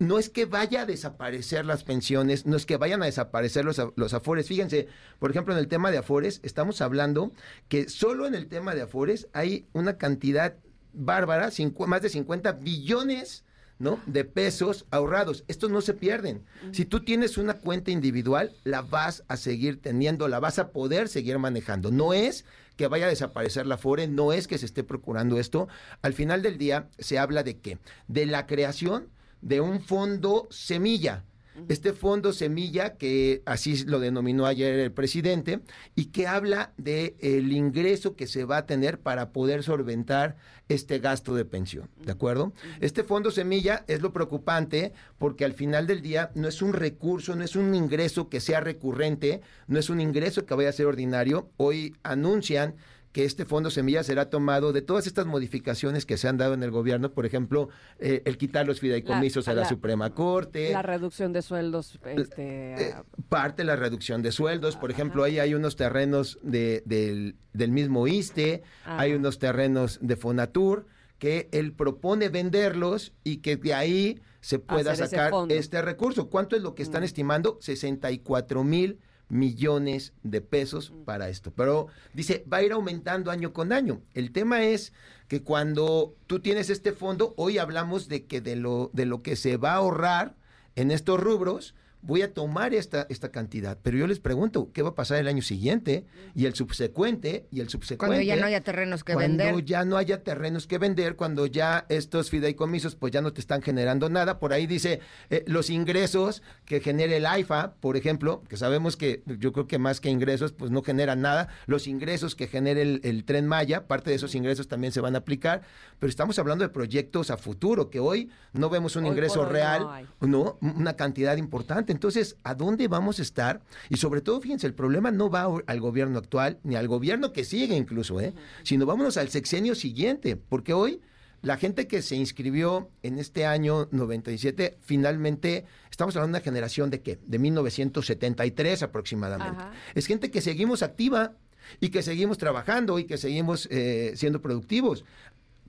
no 0.00 0.18
es 0.18 0.30
que 0.30 0.44
vaya 0.44 0.82
a 0.82 0.86
desaparecer 0.86 1.64
las 1.66 1.82
pensiones, 1.84 2.46
no 2.46 2.56
es 2.56 2.66
que 2.66 2.76
vayan 2.76 3.02
a 3.02 3.06
desaparecer 3.06 3.64
los, 3.64 3.80
los 3.96 4.14
afores. 4.14 4.46
Fíjense, 4.46 4.86
por 5.18 5.30
ejemplo, 5.30 5.52
en 5.54 5.58
el 5.60 5.68
tema 5.68 5.90
de 5.90 5.98
afores, 5.98 6.40
estamos 6.44 6.80
hablando 6.80 7.32
que 7.68 7.88
solo 7.88 8.26
en 8.26 8.34
el 8.34 8.46
tema 8.48 8.74
de 8.74 8.82
afores 8.82 9.28
hay 9.32 9.66
una 9.72 9.98
cantidad 9.98 10.54
bárbara, 10.92 11.48
cincu- 11.48 11.86
más 11.86 12.00
de 12.02 12.08
50 12.10 12.52
billones 12.52 13.44
¿no? 13.78 14.00
de 14.06 14.24
pesos 14.24 14.86
ahorrados. 14.90 15.44
Estos 15.48 15.70
no 15.70 15.80
se 15.80 15.94
pierden. 15.94 16.44
Si 16.72 16.84
tú 16.84 17.04
tienes 17.04 17.38
una 17.38 17.54
cuenta 17.54 17.90
individual, 17.90 18.54
la 18.64 18.82
vas 18.82 19.24
a 19.28 19.36
seguir 19.36 19.80
teniendo, 19.80 20.28
la 20.28 20.40
vas 20.40 20.58
a 20.58 20.70
poder 20.70 21.08
seguir 21.08 21.38
manejando. 21.38 21.90
No 21.90 22.12
es 22.12 22.44
que 22.76 22.88
vaya 22.88 23.06
a 23.06 23.10
desaparecer 23.10 23.66
la 23.66 23.78
FORE, 23.78 24.06
no 24.06 24.32
es 24.32 24.46
que 24.46 24.58
se 24.58 24.66
esté 24.66 24.84
procurando 24.84 25.38
esto. 25.38 25.68
Al 26.02 26.14
final 26.14 26.42
del 26.42 26.58
día 26.58 26.88
se 26.98 27.18
habla 27.18 27.42
de 27.42 27.58
qué? 27.58 27.78
De 28.06 28.26
la 28.26 28.46
creación 28.46 29.08
de 29.40 29.60
un 29.60 29.80
fondo 29.80 30.48
semilla. 30.50 31.24
Este 31.68 31.92
fondo 31.92 32.32
semilla, 32.32 32.96
que 32.96 33.42
así 33.46 33.84
lo 33.84 34.00
denominó 34.00 34.46
ayer 34.46 34.78
el 34.78 34.92
presidente, 34.92 35.60
y 35.94 36.06
que 36.06 36.26
habla 36.26 36.72
de 36.76 37.16
el 37.20 37.52
ingreso 37.52 38.16
que 38.16 38.26
se 38.26 38.44
va 38.44 38.58
a 38.58 38.66
tener 38.66 39.00
para 39.00 39.30
poder 39.32 39.62
solventar 39.62 40.36
este 40.68 40.98
gasto 40.98 41.34
de 41.34 41.44
pensión, 41.44 41.88
¿de 42.04 42.12
acuerdo? 42.12 42.52
Este 42.80 43.02
fondo 43.02 43.30
semilla 43.30 43.84
es 43.88 44.02
lo 44.02 44.12
preocupante 44.12 44.92
porque 45.16 45.44
al 45.44 45.54
final 45.54 45.86
del 45.86 46.02
día 46.02 46.30
no 46.34 46.46
es 46.46 46.60
un 46.60 46.74
recurso, 46.74 47.34
no 47.34 47.42
es 47.42 47.56
un 47.56 47.74
ingreso 47.74 48.28
que 48.28 48.40
sea 48.40 48.60
recurrente, 48.60 49.40
no 49.66 49.78
es 49.78 49.88
un 49.88 50.00
ingreso 50.00 50.44
que 50.44 50.54
vaya 50.54 50.68
a 50.68 50.72
ser 50.72 50.86
ordinario. 50.86 51.50
Hoy 51.56 51.96
anuncian 52.02 52.74
que 53.18 53.24
este 53.24 53.44
fondo 53.44 53.68
semilla 53.68 54.04
será 54.04 54.30
tomado 54.30 54.72
de 54.72 54.80
todas 54.80 55.08
estas 55.08 55.26
modificaciones 55.26 56.06
que 56.06 56.16
se 56.16 56.28
han 56.28 56.36
dado 56.36 56.54
en 56.54 56.62
el 56.62 56.70
gobierno, 56.70 57.10
por 57.10 57.26
ejemplo, 57.26 57.68
eh, 57.98 58.22
el 58.26 58.38
quitar 58.38 58.64
los 58.64 58.78
fideicomisos 58.78 59.46
La- 59.46 59.50
a 59.50 59.54
la, 59.56 59.62
la- 59.62 59.68
Suprema 59.68 60.14
Corte, 60.14 60.70
La 60.70 60.82
reducción 60.82 61.32
de 61.32 61.42
sueldos, 61.42 61.98
este, 62.04 62.74
eh, 62.90 62.94
parte 63.28 63.62
de 63.62 63.66
la 63.66 63.74
reducción 63.74 64.22
de 64.22 64.30
sueldos. 64.30 64.76
Por 64.76 64.92
ejemplo, 64.92 65.24
ahí 65.24 65.40
hay 65.40 65.52
unos 65.54 65.74
terrenos 65.74 66.38
de- 66.44 66.84
del, 66.86 67.34
del 67.54 67.72
mismo 67.72 68.06
ISTE, 68.06 68.62
hay 68.84 69.14
unos 69.14 69.40
terrenos 69.40 69.98
de 70.00 70.14
Fonatur 70.14 70.86
que 71.18 71.48
él 71.50 71.72
propone 71.72 72.28
venderlos 72.28 73.14
y 73.24 73.38
que 73.38 73.56
de 73.56 73.74
ahí 73.74 74.20
se 74.40 74.60
pueda 74.60 74.94
sacar 74.94 75.32
este 75.48 75.82
recurso. 75.82 76.30
¿Cuánto 76.30 76.54
es 76.54 76.62
lo 76.62 76.76
que 76.76 76.84
están 76.84 77.02
estimando? 77.02 77.58
64 77.62 78.62
mil 78.62 79.00
millones 79.28 80.12
de 80.22 80.40
pesos 80.40 80.92
para 81.04 81.28
esto. 81.28 81.52
Pero 81.52 81.88
dice, 82.14 82.44
va 82.50 82.58
a 82.58 82.62
ir 82.62 82.72
aumentando 82.72 83.30
año 83.30 83.52
con 83.52 83.72
año. 83.72 84.02
El 84.14 84.32
tema 84.32 84.64
es 84.64 84.92
que 85.28 85.42
cuando 85.42 86.14
tú 86.26 86.40
tienes 86.40 86.70
este 86.70 86.92
fondo, 86.92 87.34
hoy 87.36 87.58
hablamos 87.58 88.08
de 88.08 88.26
que 88.26 88.40
de 88.40 88.56
lo, 88.56 88.90
de 88.92 89.06
lo 89.06 89.22
que 89.22 89.36
se 89.36 89.56
va 89.56 89.72
a 89.72 89.76
ahorrar 89.76 90.36
en 90.76 90.90
estos 90.90 91.20
rubros, 91.20 91.74
voy 92.02 92.22
a 92.22 92.32
tomar 92.32 92.74
esta, 92.74 93.06
esta 93.10 93.30
cantidad. 93.30 93.78
Pero 93.82 93.98
yo 93.98 94.06
les 94.06 94.20
pregunto, 94.20 94.70
¿qué 94.72 94.82
va 94.82 94.90
a 94.90 94.94
pasar 94.94 95.18
el 95.18 95.28
año 95.28 95.42
siguiente 95.42 96.06
y 96.34 96.46
el 96.46 96.54
subsecuente 96.54 97.46
y 97.50 97.60
el 97.60 97.68
subsecuente? 97.68 98.14
Cuando 98.14 98.22
ya 98.22 98.36
no 98.36 98.46
haya 98.46 98.60
terrenos 98.60 99.04
que 99.04 99.14
cuando 99.14 99.44
vender. 99.44 99.64
ya 99.64 99.84
no 99.84 99.96
haya 99.96 100.22
terrenos 100.22 100.66
que 100.66 100.78
vender, 100.78 101.16
cuando 101.16 101.46
ya 101.46 101.86
estos 101.88 102.30
fideicomisos 102.30 102.94
pues 102.94 103.12
ya 103.12 103.20
no 103.20 103.32
te 103.32 103.40
están 103.40 103.62
generando 103.62 104.08
nada. 104.08 104.38
Por 104.38 104.52
ahí 104.52 104.66
dice 104.66 105.00
eh, 105.30 105.44
los 105.46 105.70
ingresos 105.70 106.42
que 106.64 106.80
genere 106.80 107.16
el 107.16 107.26
AIFA, 107.26 107.74
por 107.80 107.96
ejemplo, 107.96 108.42
que 108.48 108.56
sabemos 108.56 108.96
que 108.96 109.22
yo 109.26 109.52
creo 109.52 109.66
que 109.66 109.78
más 109.78 110.00
que 110.00 110.10
ingresos 110.10 110.52
pues 110.52 110.70
no 110.70 110.82
generan 110.82 111.20
nada. 111.20 111.48
Los 111.66 111.86
ingresos 111.86 112.34
que 112.34 112.46
genere 112.46 112.82
el, 112.82 113.00
el 113.04 113.24
tren 113.24 113.46
Maya, 113.46 113.86
parte 113.86 114.10
de 114.10 114.16
esos 114.16 114.34
ingresos 114.34 114.68
también 114.68 114.92
se 114.92 115.00
van 115.00 115.14
a 115.14 115.18
aplicar, 115.18 115.62
pero 115.98 116.10
estamos 116.10 116.38
hablando 116.38 116.64
de 116.64 116.68
proyectos 116.68 117.30
a 117.30 117.36
futuro, 117.36 117.90
que 117.90 118.00
hoy 118.00 118.30
no 118.52 118.70
vemos 118.70 118.96
un 118.96 119.04
Hoy 119.04 119.10
ingreso 119.10 119.44
real, 119.44 120.08
no, 120.20 120.58
una 120.60 120.94
cantidad 120.94 121.36
importante. 121.36 121.87
Entonces, 121.92 122.36
¿a 122.44 122.54
dónde 122.54 122.88
vamos 122.88 123.18
a 123.18 123.22
estar? 123.22 123.62
Y 123.88 123.96
sobre 123.96 124.20
todo, 124.20 124.40
fíjense, 124.40 124.66
el 124.66 124.74
problema 124.74 125.10
no 125.10 125.30
va 125.30 125.48
al 125.66 125.80
gobierno 125.80 126.18
actual, 126.18 126.58
ni 126.62 126.76
al 126.76 126.88
gobierno 126.88 127.32
que 127.32 127.44
sigue 127.44 127.76
incluso, 127.76 128.20
¿eh? 128.20 128.34
sino 128.62 128.86
vámonos 128.86 129.16
al 129.16 129.28
sexenio 129.28 129.74
siguiente, 129.74 130.36
porque 130.36 130.72
hoy 130.72 131.00
la 131.40 131.56
gente 131.56 131.86
que 131.86 132.02
se 132.02 132.16
inscribió 132.16 132.90
en 133.02 133.18
este 133.18 133.46
año 133.46 133.88
97, 133.92 134.78
finalmente, 134.80 135.64
estamos 135.90 136.16
hablando 136.16 136.36
de 136.36 136.40
una 136.40 136.44
generación 136.44 136.90
de 136.90 137.00
qué? 137.00 137.18
De 137.24 137.38
1973 137.38 138.82
aproximadamente. 138.82 139.62
Ajá. 139.62 139.72
Es 139.94 140.06
gente 140.06 140.30
que 140.30 140.40
seguimos 140.40 140.82
activa 140.82 141.34
y 141.80 141.90
que 141.90 142.02
seguimos 142.02 142.38
trabajando 142.38 142.98
y 142.98 143.04
que 143.04 143.18
seguimos 143.18 143.68
eh, 143.70 144.12
siendo 144.16 144.42
productivos. 144.42 145.04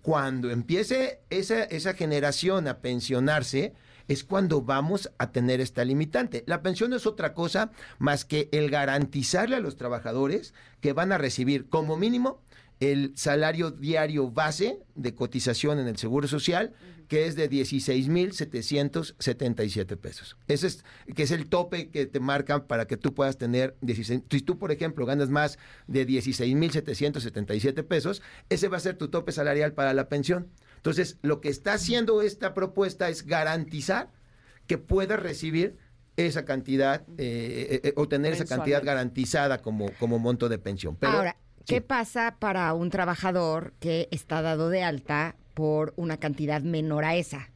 Cuando 0.01 0.49
empiece 0.49 1.19
esa, 1.29 1.63
esa 1.65 1.93
generación 1.93 2.67
a 2.67 2.79
pensionarse, 2.79 3.73
es 4.09 4.25
cuando 4.25 4.61
vamos 4.61 5.09
a 5.19 5.31
tener 5.31 5.61
esta 5.61 5.85
limitante. 5.85 6.43
La 6.47 6.61
pensión 6.61 6.89
no 6.89 6.97
es 6.97 7.05
otra 7.05 7.33
cosa 7.33 7.71
más 7.99 8.25
que 8.25 8.49
el 8.51 8.69
garantizarle 8.69 9.55
a 9.55 9.61
los 9.61 9.77
trabajadores 9.77 10.53
que 10.81 10.91
van 10.93 11.13
a 11.13 11.17
recibir 11.17 11.69
como 11.69 11.95
mínimo 11.95 12.41
el 12.79 13.11
salario 13.15 13.71
diario 13.71 14.29
base 14.31 14.79
de 14.95 15.13
cotización 15.13 15.79
en 15.79 15.87
el 15.87 15.97
Seguro 15.97 16.27
Social, 16.27 16.73
que 17.07 17.27
es 17.27 17.35
de 17.35 17.47
16,777 17.49 19.97
pesos. 19.97 20.37
Ese 20.47 20.67
es, 20.67 20.85
que 21.15 21.23
es 21.23 21.31
el 21.31 21.49
tope 21.49 21.89
que 21.89 22.05
te 22.05 22.19
marcan 22.19 22.67
para 22.67 22.85
que 22.87 22.97
tú 22.97 23.13
puedas 23.13 23.37
tener 23.37 23.75
16. 23.81 24.21
Si 24.29 24.41
tú, 24.41 24.57
por 24.57 24.71
ejemplo, 24.71 25.05
ganas 25.05 25.29
más 25.29 25.59
de 25.87 26.05
16,777 26.05 27.83
pesos, 27.83 28.21
ese 28.49 28.69
va 28.69 28.77
a 28.77 28.81
ser 28.81 28.97
tu 28.97 29.09
tope 29.09 29.33
salarial 29.33 29.73
para 29.73 29.93
la 29.93 30.07
pensión. 30.07 30.47
Entonces, 30.79 31.17
lo 31.21 31.41
que 31.41 31.49
está 31.49 31.73
haciendo 31.73 32.21
esta 32.21 32.53
propuesta 32.53 33.09
es 33.09 33.25
garantizar 33.25 34.09
que 34.65 34.77
puedas 34.77 35.19
recibir 35.19 35.77
esa 36.15 36.45
cantidad, 36.45 37.01
eh, 37.17 37.67
eh, 37.71 37.81
eh, 37.83 37.93
o 37.97 38.07
tener 38.07 38.33
esa 38.33 38.45
cantidad 38.45 38.81
garantizada 38.83 39.61
como, 39.61 39.91
como 39.99 40.19
monto 40.19 40.47
de 40.47 40.57
pensión. 40.57 40.95
Pero, 40.95 41.13
Ahora, 41.13 41.35
¿qué 41.65 41.75
sí. 41.75 41.81
pasa 41.81 42.37
para 42.39 42.73
un 42.73 42.89
trabajador 42.89 43.73
que 43.79 44.07
está 44.11 44.41
dado 44.41 44.69
de 44.69 44.83
alta 44.83 45.35
por 45.53 45.93
una 45.97 46.17
cantidad 46.17 46.61
menor 46.61 47.03
a 47.03 47.15
esa, 47.15 47.49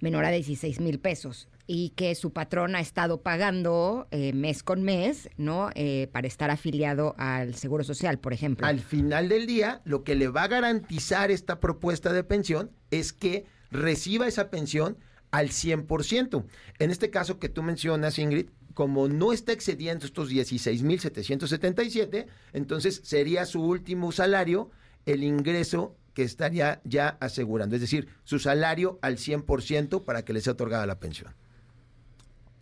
menor 0.00 0.24
a 0.24 0.30
16 0.30 0.80
mil 0.80 1.00
pesos? 1.00 1.48
Y 1.72 1.90
que 1.90 2.16
su 2.16 2.32
patrón 2.32 2.74
ha 2.74 2.80
estado 2.80 3.22
pagando 3.22 4.08
eh, 4.10 4.32
mes 4.32 4.64
con 4.64 4.82
mes, 4.82 5.28
¿no? 5.36 5.70
Eh, 5.76 6.08
para 6.10 6.26
estar 6.26 6.50
afiliado 6.50 7.14
al 7.16 7.54
Seguro 7.54 7.84
Social, 7.84 8.18
por 8.18 8.32
ejemplo. 8.32 8.66
Al 8.66 8.80
final 8.80 9.28
del 9.28 9.46
día, 9.46 9.80
lo 9.84 10.02
que 10.02 10.16
le 10.16 10.26
va 10.26 10.42
a 10.42 10.48
garantizar 10.48 11.30
esta 11.30 11.60
propuesta 11.60 12.12
de 12.12 12.24
pensión 12.24 12.72
es 12.90 13.12
que 13.12 13.44
reciba 13.70 14.26
esa 14.26 14.50
pensión 14.50 14.98
al 15.30 15.50
100%. 15.50 16.44
En 16.80 16.90
este 16.90 17.10
caso 17.10 17.38
que 17.38 17.48
tú 17.48 17.62
mencionas, 17.62 18.18
Ingrid, 18.18 18.48
como 18.74 19.06
no 19.06 19.32
está 19.32 19.52
excediendo 19.52 20.06
estos 20.06 20.28
16,777, 20.28 22.26
entonces 22.52 23.00
sería 23.04 23.46
su 23.46 23.62
último 23.62 24.10
salario 24.10 24.72
el 25.06 25.22
ingreso 25.22 25.96
que 26.14 26.24
estaría 26.24 26.80
ya 26.82 27.16
asegurando, 27.20 27.76
es 27.76 27.80
decir, 27.80 28.08
su 28.24 28.40
salario 28.40 28.98
al 29.02 29.18
100% 29.18 30.04
para 30.04 30.24
que 30.24 30.32
le 30.32 30.40
sea 30.40 30.54
otorgada 30.54 30.84
la 30.84 30.98
pensión. 30.98 31.32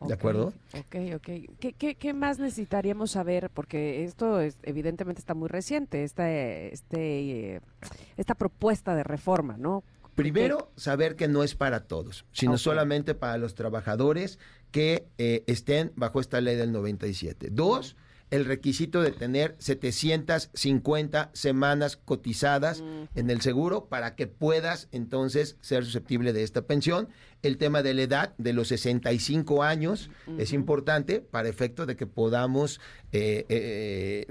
¿De 0.00 0.14
Ok, 0.14 0.18
acuerdo? 0.20 0.52
Ok, 0.74 0.96
ok. 1.16 1.28
¿Qué, 1.58 1.72
qué, 1.76 1.94
qué 1.96 2.14
más 2.14 2.38
necesitaríamos 2.38 3.10
saber? 3.12 3.50
Porque 3.50 4.04
esto 4.04 4.40
es, 4.40 4.56
evidentemente 4.62 5.18
está 5.20 5.34
muy 5.34 5.48
reciente, 5.48 6.04
esta, 6.04 6.30
este, 6.30 7.56
eh, 7.56 7.60
esta 8.16 8.34
propuesta 8.34 8.94
de 8.94 9.02
reforma, 9.02 9.56
¿no? 9.58 9.82
Primero, 10.14 10.72
saber 10.76 11.14
que 11.14 11.28
no 11.28 11.44
es 11.44 11.54
para 11.54 11.86
todos, 11.86 12.24
sino 12.32 12.58
solamente 12.58 13.14
para 13.14 13.38
los 13.38 13.54
trabajadores 13.54 14.40
que 14.72 15.06
eh, 15.16 15.44
estén 15.46 15.92
bajo 15.94 16.20
esta 16.20 16.40
ley 16.40 16.56
del 16.56 16.72
97. 16.72 17.50
Dos, 17.52 17.96
el 18.30 18.44
requisito 18.44 19.00
de 19.00 19.12
tener 19.12 19.54
750 19.58 21.30
semanas 21.32 21.96
cotizadas 21.96 22.82
en 23.14 23.30
el 23.30 23.40
seguro 23.40 23.86
para 23.86 24.16
que 24.16 24.26
puedas 24.26 24.88
entonces 24.92 25.56
ser 25.60 25.84
susceptible 25.84 26.32
de 26.32 26.42
esta 26.42 26.62
pensión. 26.62 27.08
El 27.42 27.56
tema 27.56 27.82
de 27.82 27.94
la 27.94 28.02
edad 28.02 28.34
de 28.38 28.52
los 28.52 28.68
65 28.68 29.62
años 29.62 30.10
es 30.38 30.52
importante 30.52 31.20
para 31.20 31.48
efecto 31.48 31.86
de 31.86 31.96
que 31.96 32.06
podamos 32.06 32.80
eh, 33.12 33.46
eh, 33.48 34.26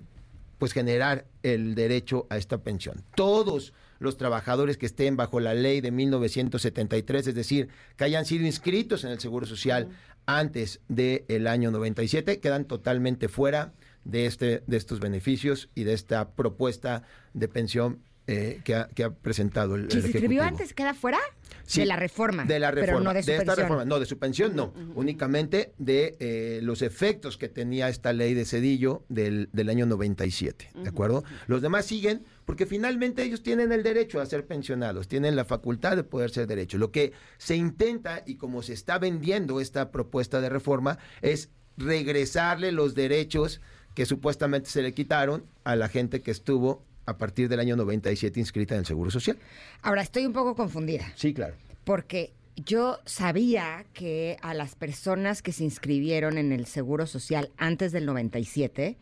pues 0.58 0.74
generar 0.74 1.26
el 1.44 1.76
derecho 1.76 2.28
a 2.30 2.38
esta 2.38 2.58
pensión. 2.60 3.04
Todos 3.16 3.74
los 4.00 4.18
trabajadores 4.18 4.78
que 4.78 4.86
estén 4.86 5.16
bajo 5.16 5.40
la 5.40 5.54
ley 5.54 5.82
de 5.82 5.92
1973, 5.92 7.28
es 7.28 7.36
decir, 7.36 7.70
que 7.96 8.04
hayan 8.04 8.26
sido 8.26 8.46
inscritos 8.46 9.04
en 9.04 9.12
el 9.12 9.20
Seguro 9.20 9.46
Social 9.46 9.90
antes 10.26 10.82
del 10.88 11.48
año 11.48 11.72
97, 11.72 12.40
quedan 12.40 12.66
totalmente 12.66 13.30
fuera 13.30 13.74
de, 14.04 14.26
este, 14.26 14.64
de 14.68 14.78
estos 14.78 15.00
beneficios 15.00 15.70
y 15.76 15.84
de 15.84 15.94
esta 15.94 16.32
propuesta 16.32 17.04
de 17.34 17.48
pensión 17.48 18.02
eh, 18.28 18.62
que, 18.64 18.76
ha, 18.76 18.88
que 18.90 19.04
ha 19.06 19.10
presentado 19.10 19.76
el, 19.76 19.90
Si 19.90 19.98
el 19.98 20.04
se 20.04 20.10
Ejecutivo. 20.10 20.44
antes, 20.44 20.74
queda 20.74 20.94
fuera 20.94 21.20
Sí, 21.66 21.82
de 21.82 21.86
la 21.86 21.98
reforma. 21.98 22.46
De 22.46 22.60
la 22.60 22.72
reforma. 22.72 22.86
Pero 22.86 23.04
no 23.04 23.14
de 23.14 23.20
esta 23.20 23.56
reforma. 23.56 23.84
No, 23.84 24.00
de 24.00 24.06
su 24.06 24.18
pensión 24.18 24.56
no. 24.56 24.74
Únicamente 24.96 25.74
de 25.78 26.16
eh, 26.20 26.60
los 26.64 26.82
efectos 26.82 27.38
que 27.38 27.50
tenía 27.50 27.90
esta 27.90 28.14
ley 28.14 28.34
de 28.34 28.46
Cedillo 28.46 29.04
del, 29.10 29.50
del 29.52 29.70
año 29.70 29.86
97. 29.86 30.70
¿De 30.82 30.90
acuerdo? 30.90 31.26
Los 31.48 31.62
demás 31.62 31.86
siguen 31.86 32.24
porque 32.46 32.66
finalmente 32.66 33.24
ellos 33.24 33.44
tienen 33.44 33.74
el 33.74 33.84
derecho 33.84 34.22
a 34.22 34.26
ser 34.26 34.46
pensionados, 34.46 35.10
tienen 35.10 35.36
la 35.36 35.44
facultad 35.44 35.98
de 35.98 36.04
poder 36.06 36.30
ser 36.30 36.48
derecho. 36.48 36.78
Lo 36.78 36.92
que 36.92 37.12
se 37.38 37.58
intenta 37.58 38.24
y 38.26 38.36
como 38.36 38.62
se 38.62 38.72
está 38.72 38.98
vendiendo 38.98 39.60
esta 39.60 39.92
propuesta 39.92 40.40
de 40.40 40.48
reforma 40.48 41.00
es 41.22 41.50
regresarle 41.76 42.72
los 42.72 42.96
derechos 42.96 43.60
que 43.94 44.06
supuestamente 44.06 44.70
se 44.70 44.82
le 44.82 44.94
quitaron 44.94 45.46
a 45.66 45.76
la 45.76 45.90
gente 45.90 46.22
que 46.22 46.32
estuvo 46.32 46.86
a 47.08 47.18
partir 47.18 47.50
del 47.50 47.60
año 47.60 47.76
97 47.76 48.40
inscrita 48.40 48.76
en 48.76 48.82
el 48.82 48.86
Seguro 48.86 49.10
Social. 49.10 49.40
Ahora, 49.82 50.02
estoy 50.02 50.26
un 50.26 50.34
poco 50.34 50.56
confundida. 50.56 51.12
Sí, 51.16 51.34
claro. 51.34 51.56
Porque 51.86 52.34
yo 52.58 53.00
sabía 53.06 53.86
que 53.94 54.38
a 54.42 54.54
las 54.54 54.76
personas 54.76 55.42
que 55.42 55.54
se 55.54 55.64
inscribieron 55.64 56.38
en 56.38 56.52
el 56.52 56.66
Seguro 56.66 57.08
Social 57.08 57.50
antes 57.58 57.94
del 57.94 58.06
97, 58.06 58.98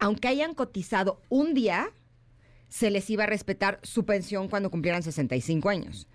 aunque 0.00 0.28
hayan 0.28 0.54
cotizado 0.54 1.22
un 1.28 1.54
día, 1.54 1.90
se 2.68 2.90
les 2.90 3.08
iba 3.08 3.22
a 3.22 3.28
respetar 3.28 3.78
su 3.84 4.04
pensión 4.04 4.48
cuando 4.48 4.70
cumplieran 4.70 5.04
65 5.04 5.68
años. 5.68 6.08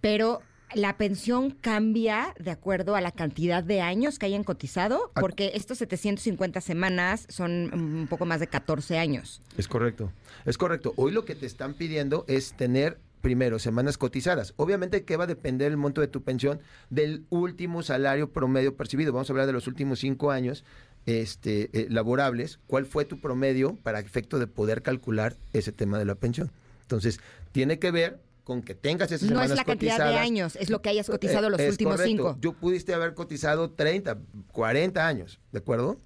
Pero 0.00 0.40
la 0.74 0.96
pensión 0.96 1.50
cambia 1.50 2.34
de 2.38 2.50
acuerdo 2.50 2.94
a 2.96 3.00
la 3.00 3.12
cantidad 3.12 3.62
de 3.64 3.80
años 3.80 4.18
que 4.18 4.26
hayan 4.26 4.44
cotizado, 4.44 5.10
Ah. 5.14 5.20
porque 5.20 5.52
estos 5.54 5.78
750 5.78 6.60
semanas 6.60 7.26
son 7.28 7.70
un 7.74 8.06
poco 8.08 8.24
más 8.26 8.40
de 8.40 8.46
14 8.46 8.98
años. 8.98 9.40
Es 9.56 9.68
correcto, 9.68 10.12
es 10.44 10.58
correcto. 10.58 10.92
Hoy 10.96 11.12
lo 11.12 11.24
que 11.24 11.34
te 11.34 11.46
están 11.46 11.74
pidiendo 11.74 12.24
es 12.28 12.54
tener 12.54 12.98
primero 13.20 13.58
semanas 13.60 13.98
cotizadas. 13.98 14.52
Obviamente 14.56 15.04
que 15.04 15.16
va 15.16 15.24
a 15.24 15.28
depender 15.28 15.70
el 15.70 15.76
monto 15.76 16.00
de 16.00 16.08
tu 16.08 16.22
pensión 16.22 16.60
del 16.90 17.24
último 17.30 17.82
salario 17.82 18.30
promedio 18.32 18.76
percibido. 18.76 19.12
Vamos 19.12 19.30
a 19.30 19.32
hablar 19.32 19.46
de 19.46 19.52
los 19.52 19.68
últimos 19.68 20.00
cinco 20.00 20.32
años 20.32 20.64
este, 21.06 21.70
eh, 21.72 21.86
laborables. 21.88 22.58
¿Cuál 22.66 22.84
fue 22.86 23.04
tu 23.04 23.20
promedio 23.20 23.76
para 23.76 24.00
efecto 24.00 24.38
de 24.40 24.46
poder 24.48 24.82
calcular 24.82 25.36
ese 25.52 25.70
tema 25.72 25.98
de 25.98 26.04
la 26.04 26.14
pensión? 26.16 26.50
Entonces, 26.82 27.20
tiene 27.52 27.78
que 27.78 27.90
ver 27.92 28.18
con 28.44 28.62
que 28.62 28.74
tengas 28.74 29.10
esas 29.12 29.22
No 29.22 29.28
semanas 29.28 29.50
es 29.52 29.56
la 29.56 29.64
cantidad 29.64 29.98
de 29.98 30.16
años, 30.18 30.56
es 30.56 30.70
lo 30.70 30.82
que 30.82 30.88
hayas 30.90 31.08
cotizado 31.08 31.46
Eh, 31.46 31.50
los 31.50 31.60
es 31.60 31.70
últimos 31.70 31.96
correcto. 31.96 32.10
cinco. 32.10 32.38
Yo 32.40 32.52
pudiste 32.54 32.94
haber 32.94 33.14
cotizado 33.14 33.70
30, 33.70 34.18
40 34.52 35.06
años, 35.06 35.40
¿de 35.52 35.58
acuerdo? 35.58 36.00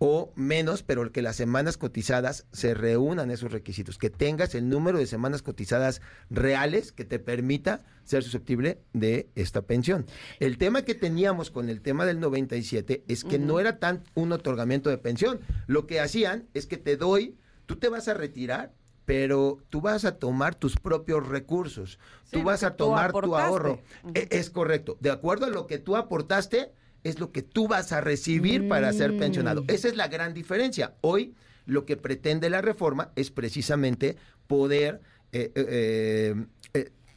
O 0.00 0.32
menos, 0.36 0.84
pero 0.84 1.10
que 1.10 1.22
las 1.22 1.34
semanas 1.34 1.76
cotizadas 1.76 2.46
se 2.52 2.72
reúnan 2.74 3.32
esos 3.32 3.50
requisitos, 3.50 3.98
que 3.98 4.10
tengas 4.10 4.54
el 4.54 4.68
número 4.68 4.98
de 4.98 5.06
semanas 5.08 5.42
cotizadas 5.42 6.00
reales 6.30 6.92
que 6.92 7.04
te 7.04 7.18
permita 7.18 7.80
ser 8.04 8.22
susceptible 8.22 8.78
de 8.92 9.28
esta 9.34 9.62
pensión. 9.62 10.06
El 10.38 10.56
tema 10.56 10.82
que 10.82 10.94
teníamos 10.94 11.50
con 11.50 11.68
el 11.68 11.80
tema 11.80 12.06
del 12.06 12.20
97 12.20 13.04
es 13.08 13.24
que 13.24 13.40
no 13.40 13.58
era 13.58 13.78
tan 13.80 14.04
un 14.14 14.30
otorgamiento 14.30 14.88
de 14.88 14.98
pensión. 14.98 15.40
Lo 15.66 15.86
que 15.88 15.98
hacían 15.98 16.46
es 16.54 16.66
que 16.66 16.76
te 16.76 16.96
doy, 16.96 17.36
tú 17.66 17.74
te 17.76 17.88
vas 17.88 18.06
a 18.06 18.14
retirar, 18.14 18.72
pero 19.08 19.56
tú 19.70 19.80
vas 19.80 20.04
a 20.04 20.16
tomar 20.18 20.54
tus 20.54 20.76
propios 20.76 21.26
recursos, 21.26 21.98
Sí, 22.24 22.32
tú 22.32 22.42
vas 22.42 22.62
a 22.62 22.76
tomar 22.76 23.10
tu 23.10 23.34
ahorro. 23.34 23.80
E- 24.12 24.28
Es 24.30 24.50
correcto. 24.50 24.98
De 25.00 25.08
acuerdo 25.10 25.46
a 25.46 25.48
lo 25.48 25.66
que 25.66 25.78
tú 25.78 25.96
aportaste, 25.96 26.72
es 27.04 27.18
lo 27.18 27.32
que 27.32 27.40
tú 27.40 27.68
vas 27.68 27.90
a 27.92 28.02
recibir 28.02 28.68
para 28.68 28.92
ser 28.92 29.12
Mm. 29.14 29.18
pensionado. 29.18 29.64
Esa 29.66 29.88
es 29.88 29.96
la 29.96 30.08
gran 30.08 30.34
diferencia. 30.34 30.94
Hoy 31.00 31.34
lo 31.64 31.86
que 31.86 31.96
pretende 31.96 32.50
la 32.50 32.60
reforma 32.60 33.10
es 33.16 33.30
precisamente 33.30 34.16
poder 34.46 35.00
eh, 35.32 35.52
eh, 35.54 35.66
eh, 35.68 36.46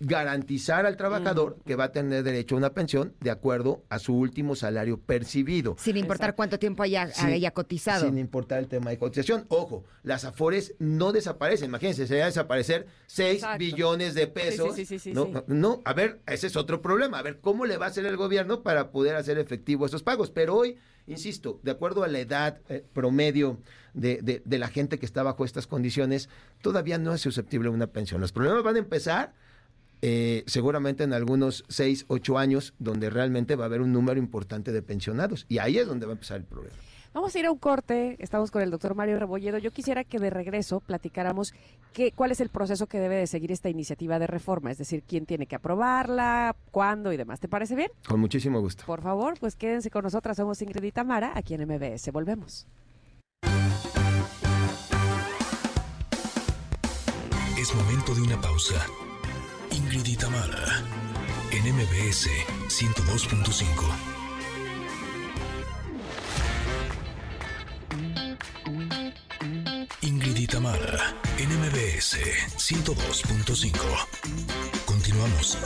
garantizar 0.02 0.86
al 0.86 0.98
trabajador 0.98 1.58
que 1.66 1.76
va 1.76 1.86
a 1.86 1.92
tener 1.92 2.24
derecho 2.24 2.56
a 2.56 2.58
una 2.58 2.74
pensión 2.74 3.14
de 3.20 3.30
acuerdo 3.32 3.84
a 3.90 4.00
su 4.00 4.16
último 4.16 4.56
salario 4.56 5.00
percibido. 5.00 5.76
Sin 5.80 5.96
importar 5.98 6.26
Exacto. 6.30 6.36
cuánto 6.38 6.60
tiempo 6.60 6.84
haya, 6.84 7.10
cotizado. 7.54 8.06
Sin 8.06 8.18
importar 8.18 8.60
el 8.60 8.68
tema 8.68 8.90
de 8.90 8.98
cotización. 8.98 9.46
Ojo, 9.50 9.84
las 10.04 10.26
afores 10.26 10.74
no 10.80 11.12
desaparecen. 11.12 11.70
Imagínense, 11.70 12.08
sería 12.08 12.26
desaparecer 12.26 12.88
6 13.08 13.36
Exacto. 13.36 13.60
billones 13.60 14.14
de 14.16 14.28
pesos. 14.28 14.76
sí, 14.76 14.86
sí, 14.86 15.00
sí. 15.00 15.14
no, 15.14 15.30
no, 15.48 15.82
a 15.86 15.94
ver, 15.94 16.20
ese 16.28 16.48
es 16.48 16.56
otro 16.56 16.82
problema. 16.82 17.20
A 17.20 17.22
ver, 17.22 17.40
¿cómo 17.40 17.66
le 17.66 17.78
va 17.78 17.86
a 17.86 17.90
hacer 17.90 18.06
el 18.06 18.18
gobierno 18.18 18.64
para 18.64 18.92
poder 18.92 19.16
hacer 19.16 19.38
efectivo 19.38 19.86
esos 19.86 20.04
pagos? 20.04 20.32
Pero 20.32 20.56
hoy, 20.56 20.78
insisto, 21.08 21.60
de 21.64 21.72
acuerdo 21.72 22.04
a 22.04 22.08
la 22.08 22.20
edad 22.20 22.60
eh, 22.70 22.84
promedio 22.94 23.60
de, 23.94 24.20
de- 24.22 24.42
de 24.44 24.58
la 24.60 24.68
gente 24.68 24.98
que 25.00 25.06
está 25.06 25.22
bajo 25.24 25.46
estas 25.46 25.68
condiciones, 25.68 26.30
todavía 26.62 26.98
no 26.98 27.14
es 27.14 27.22
susceptible 27.22 27.68
a 27.70 27.72
una 27.72 27.88
pensión. 27.88 28.20
Los 28.22 28.32
problemas 28.32 28.64
van 28.64 28.76
a 28.76 28.80
empezar 28.80 29.34
eh, 30.02 30.44
seguramente 30.48 31.04
en 31.04 31.14
algunos 31.14 31.64
6, 31.70 32.06
8 32.08 32.38
años, 32.38 32.74
donde 32.80 33.10
realmente 33.10 33.56
va 33.56 33.66
a 33.66 33.68
haber 33.68 33.82
un 33.82 33.92
número 33.92 34.20
importante 34.20 34.72
de 34.72 34.82
pensionados. 34.82 35.46
Y 35.50 35.60
ahí 35.60 35.78
es 35.78 35.88
donde 35.88 36.06
va 36.06 36.14
a 36.14 36.16
empezar 36.16 36.38
el 36.38 36.46
problema. 36.46 36.76
Vamos 37.14 37.36
a 37.36 37.40
ir 37.40 37.46
a 37.46 37.52
un 37.52 37.58
corte, 37.58 38.16
estamos 38.20 38.52
con 38.52 38.62
el 38.62 38.72
doctor 38.72 38.96
Mario 38.96 39.20
Rebolledo. 39.20 39.58
Yo 39.58 39.72
quisiera 39.72 40.06
que 40.06 40.18
de 40.18 40.30
regreso 40.30 40.80
platicáramos 40.80 41.54
qué, 41.92 42.14
cuál 42.14 42.32
es 42.32 42.40
el 42.40 42.48
proceso 42.48 42.88
que 42.88 43.00
debe 43.00 43.16
de 43.16 43.28
seguir 43.28 43.52
esta 43.52 43.70
iniciativa 43.70 44.18
de 44.18 44.28
reforma, 44.28 44.72
es 44.72 44.78
decir, 44.78 45.04
quién 45.06 45.26
tiene 45.26 45.46
que 45.46 45.58
aprobarla, 45.58 46.56
cuándo 46.72 47.12
y 47.12 47.18
demás. 47.18 47.42
¿Te 47.42 47.50
parece 47.50 47.76
bien? 47.76 47.92
Con 48.08 48.22
muchísimo 48.22 48.62
gusto. 48.62 48.86
Por 48.86 49.02
favor, 49.02 49.38
pues 49.42 49.58
quédense 49.58 49.90
con 49.90 50.04
nosotras, 50.04 50.38
somos 50.38 50.62
Ingrid 50.62 50.84
y 50.84 50.92
Tamara, 50.94 51.34
aquí 51.36 51.54
en 51.54 51.68
MBS. 51.68 52.12
Volvemos. 52.14 52.66
Es 57.60 57.76
momento 57.76 58.16
de 58.16 58.22
una 58.22 58.40
pausa. 58.40 58.88
Ingrid 59.94 60.14
y 60.14 60.16
Tamara, 60.16 60.84
en 61.52 61.76
MBS 61.76 62.30
102.5. 62.70 63.92
Ingrid 70.00 70.38
y 70.38 70.48
Tamara, 70.48 71.14
en 71.38 71.50
MBS 71.60 72.20
102.5. 72.56 73.76
Continuamos. 74.86 75.58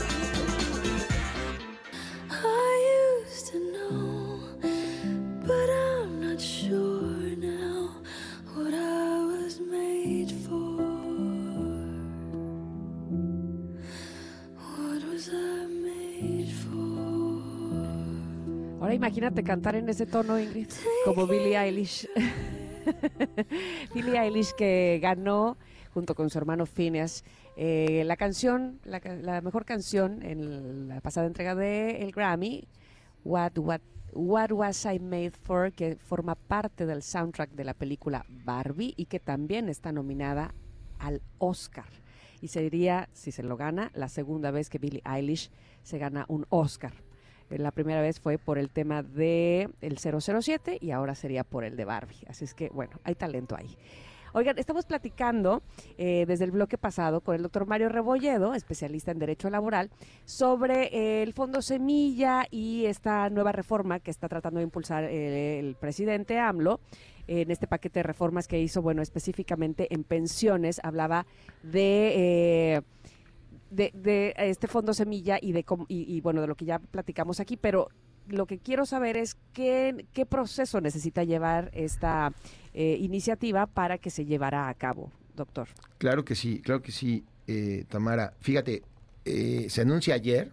Ahora 18.95 19.07
imagínate 19.07 19.43
cantar 19.43 19.75
en 19.75 19.89
ese 19.89 20.05
tono, 20.05 20.39
Ingrid, 20.39 20.69
como 21.03 21.27
Billie 21.27 21.57
Eilish. 21.57 22.07
Billie 23.93 24.17
Eilish 24.17 24.53
que 24.53 24.99
ganó 25.01 25.57
junto 25.93 26.15
con 26.15 26.29
su 26.29 26.37
hermano 26.37 26.65
Phineas 26.65 27.25
eh, 27.57 28.03
la 28.05 28.15
canción, 28.15 28.79
la, 28.85 29.01
la 29.21 29.41
mejor 29.41 29.65
canción 29.65 30.23
en 30.23 30.87
la 30.87 31.01
pasada 31.01 31.27
entrega 31.27 31.55
de 31.55 32.03
el 32.03 32.13
Grammy, 32.13 32.69
What, 33.25 33.57
What, 33.57 33.81
What 34.13 34.53
Was 34.53 34.85
I 34.85 34.99
Made 34.99 35.31
For, 35.31 35.73
que 35.73 35.97
forma 35.97 36.35
parte 36.35 36.85
del 36.85 37.03
soundtrack 37.03 37.51
de 37.51 37.65
la 37.65 37.73
película 37.73 38.25
Barbie 38.29 38.93
y 38.95 39.07
que 39.07 39.19
también 39.19 39.67
está 39.67 39.91
nominada 39.91 40.55
al 40.99 41.21
Oscar. 41.37 41.89
Y 42.39 42.47
sería, 42.47 43.09
si 43.11 43.33
se 43.33 43.43
lo 43.43 43.57
gana, 43.57 43.91
la 43.93 44.07
segunda 44.07 44.51
vez 44.51 44.69
que 44.69 44.77
Billie 44.77 45.01
Eilish 45.03 45.51
se 45.83 45.97
gana 45.97 46.23
un 46.29 46.45
Oscar. 46.47 47.05
Eh, 47.49 47.57
La 47.59 47.71
primera 47.71 48.01
vez 48.01 48.19
fue 48.19 48.37
por 48.37 48.57
el 48.57 48.69
tema 48.69 49.03
de 49.03 49.69
el 49.81 49.97
007 49.97 50.77
y 50.81 50.91
ahora 50.91 51.15
sería 51.15 51.43
por 51.43 51.63
el 51.63 51.75
de 51.75 51.85
Barbie. 51.85 52.25
Así 52.27 52.45
es 52.45 52.53
que, 52.53 52.69
bueno, 52.69 52.99
hay 53.03 53.15
talento 53.15 53.55
ahí. 53.55 53.77
Oigan, 54.37 54.59
estamos 54.59 54.85
platicando 54.85 55.63
eh, 55.97 56.25
desde 56.27 56.43
el 56.43 56.51
bloque 56.51 56.77
pasado 56.77 57.21
con 57.21 57.35
el 57.35 57.41
doctor 57.41 57.65
Mario 57.67 57.87
Rebolledo, 57.87 58.53
especialista 58.53 59.11
en 59.11 59.19
Derecho 59.19 59.49
Laboral, 59.49 59.89
sobre 60.25 60.87
eh, 60.93 61.23
el 61.23 61.31
Fondo 61.31 61.61
Semilla 61.61 62.45
y 62.51 62.85
esta 62.85 63.29
nueva 63.29 63.53
reforma 63.53 64.01
que 64.01 64.11
está 64.11 64.27
tratando 64.27 64.57
de 64.57 64.65
impulsar 64.65 65.05
el 65.05 65.75
presidente 65.75 66.37
AMLO. 66.37 66.81
En 67.27 67.49
este 67.49 67.65
paquete 67.65 67.99
de 67.99 68.03
reformas 68.03 68.45
que 68.47 68.59
hizo, 68.59 68.81
bueno, 68.81 69.01
específicamente 69.01 69.87
en 69.89 70.03
pensiones, 70.03 70.81
hablaba 70.83 71.25
de... 71.63 72.83
eh, 73.78 73.91
de, 73.93 74.34
de 74.34 74.34
este 74.38 74.67
fondo 74.67 74.93
semilla 74.93 75.38
y 75.41 75.51
de 75.51 75.65
y, 75.88 76.15
y, 76.15 76.21
bueno 76.21 76.41
de 76.41 76.47
lo 76.47 76.55
que 76.55 76.65
ya 76.65 76.80
platicamos 76.80 77.39
aquí 77.39 77.57
pero 77.57 77.89
lo 78.28 78.47
que 78.47 78.57
quiero 78.57 78.86
saber 78.86 79.17
es 79.17 79.38
qué, 79.53 80.07
qué 80.13 80.26
proceso 80.26 80.82
necesita 80.82 81.23
llevar 81.23 81.69
esta 81.73 82.34
eh, 82.73 82.97
iniciativa 82.99 83.67
para 83.67 83.97
que 83.97 84.09
se 84.09 84.26
llevara 84.26 84.67
a 84.67 84.73
cabo 84.73 85.11
doctor 85.36 85.67
Claro 85.97 86.26
que 86.26 86.36
sí, 86.36 86.61
claro 86.61 86.82
que 86.82 86.91
sí, 86.91 87.26
eh, 87.47 87.86
Tamara. 87.89 88.34
Fíjate, 88.39 88.84
eh, 89.26 89.67
se 89.69 89.82
anuncia 89.82 90.15
ayer, 90.15 90.51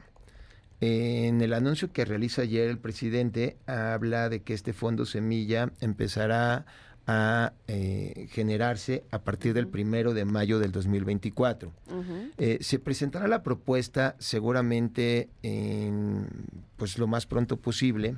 en 0.81 1.41
el 1.41 1.53
anuncio 1.53 1.93
que 1.93 2.05
realiza 2.05 2.43
ayer 2.43 2.68
el 2.68 2.79
presidente, 2.79 3.57
habla 3.66 4.29
de 4.29 4.43
que 4.43 4.55
este 4.55 4.73
fondo 4.73 5.05
semilla 5.05 5.73
empezará 5.81 6.66
a 7.07 7.53
eh, 7.67 8.29
generarse 8.31 9.05
a 9.11 9.21
partir 9.21 9.55
del 9.55 9.67
primero 9.67 10.15
de 10.15 10.25
mayo 10.25 10.59
del 10.59 10.73
2024. 10.73 11.73
Ujú. 11.89 12.31
Eh, 12.39 12.59
se 12.61 12.79
presentará 12.79 13.27
la 13.29 13.43
propuesta 13.43 14.15
seguramente 14.19 15.29
en, 15.43 16.29
pues 16.77 16.99
lo 16.99 17.07
más 17.07 17.27
pronto 17.27 17.57
posible. 17.57 18.17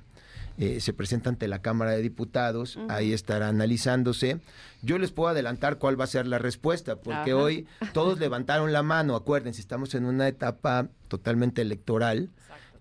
Eh, 0.56 0.80
se 0.80 0.92
presenta 0.92 1.30
ante 1.30 1.48
la 1.48 1.60
Cámara 1.62 1.92
de 1.92 2.02
Diputados, 2.02 2.78
ahí 2.88 3.12
estará 3.12 3.48
analizándose. 3.48 4.38
Yo 4.82 4.98
les 4.98 5.10
puedo 5.10 5.30
adelantar 5.30 5.78
cuál 5.78 5.98
va 5.98 6.04
a 6.04 6.08
ser 6.08 6.28
la 6.28 6.38
respuesta, 6.38 6.94
porque 6.94 7.34
hoy 7.34 7.66
todos 7.92 8.20
levantaron 8.20 8.72
la 8.72 8.84
mano, 8.84 9.16
acuérdense, 9.16 9.60
estamos 9.60 9.96
en 9.96 10.04
una 10.04 10.28
etapa 10.28 10.88
totalmente 11.08 11.62
electoral 11.62 12.30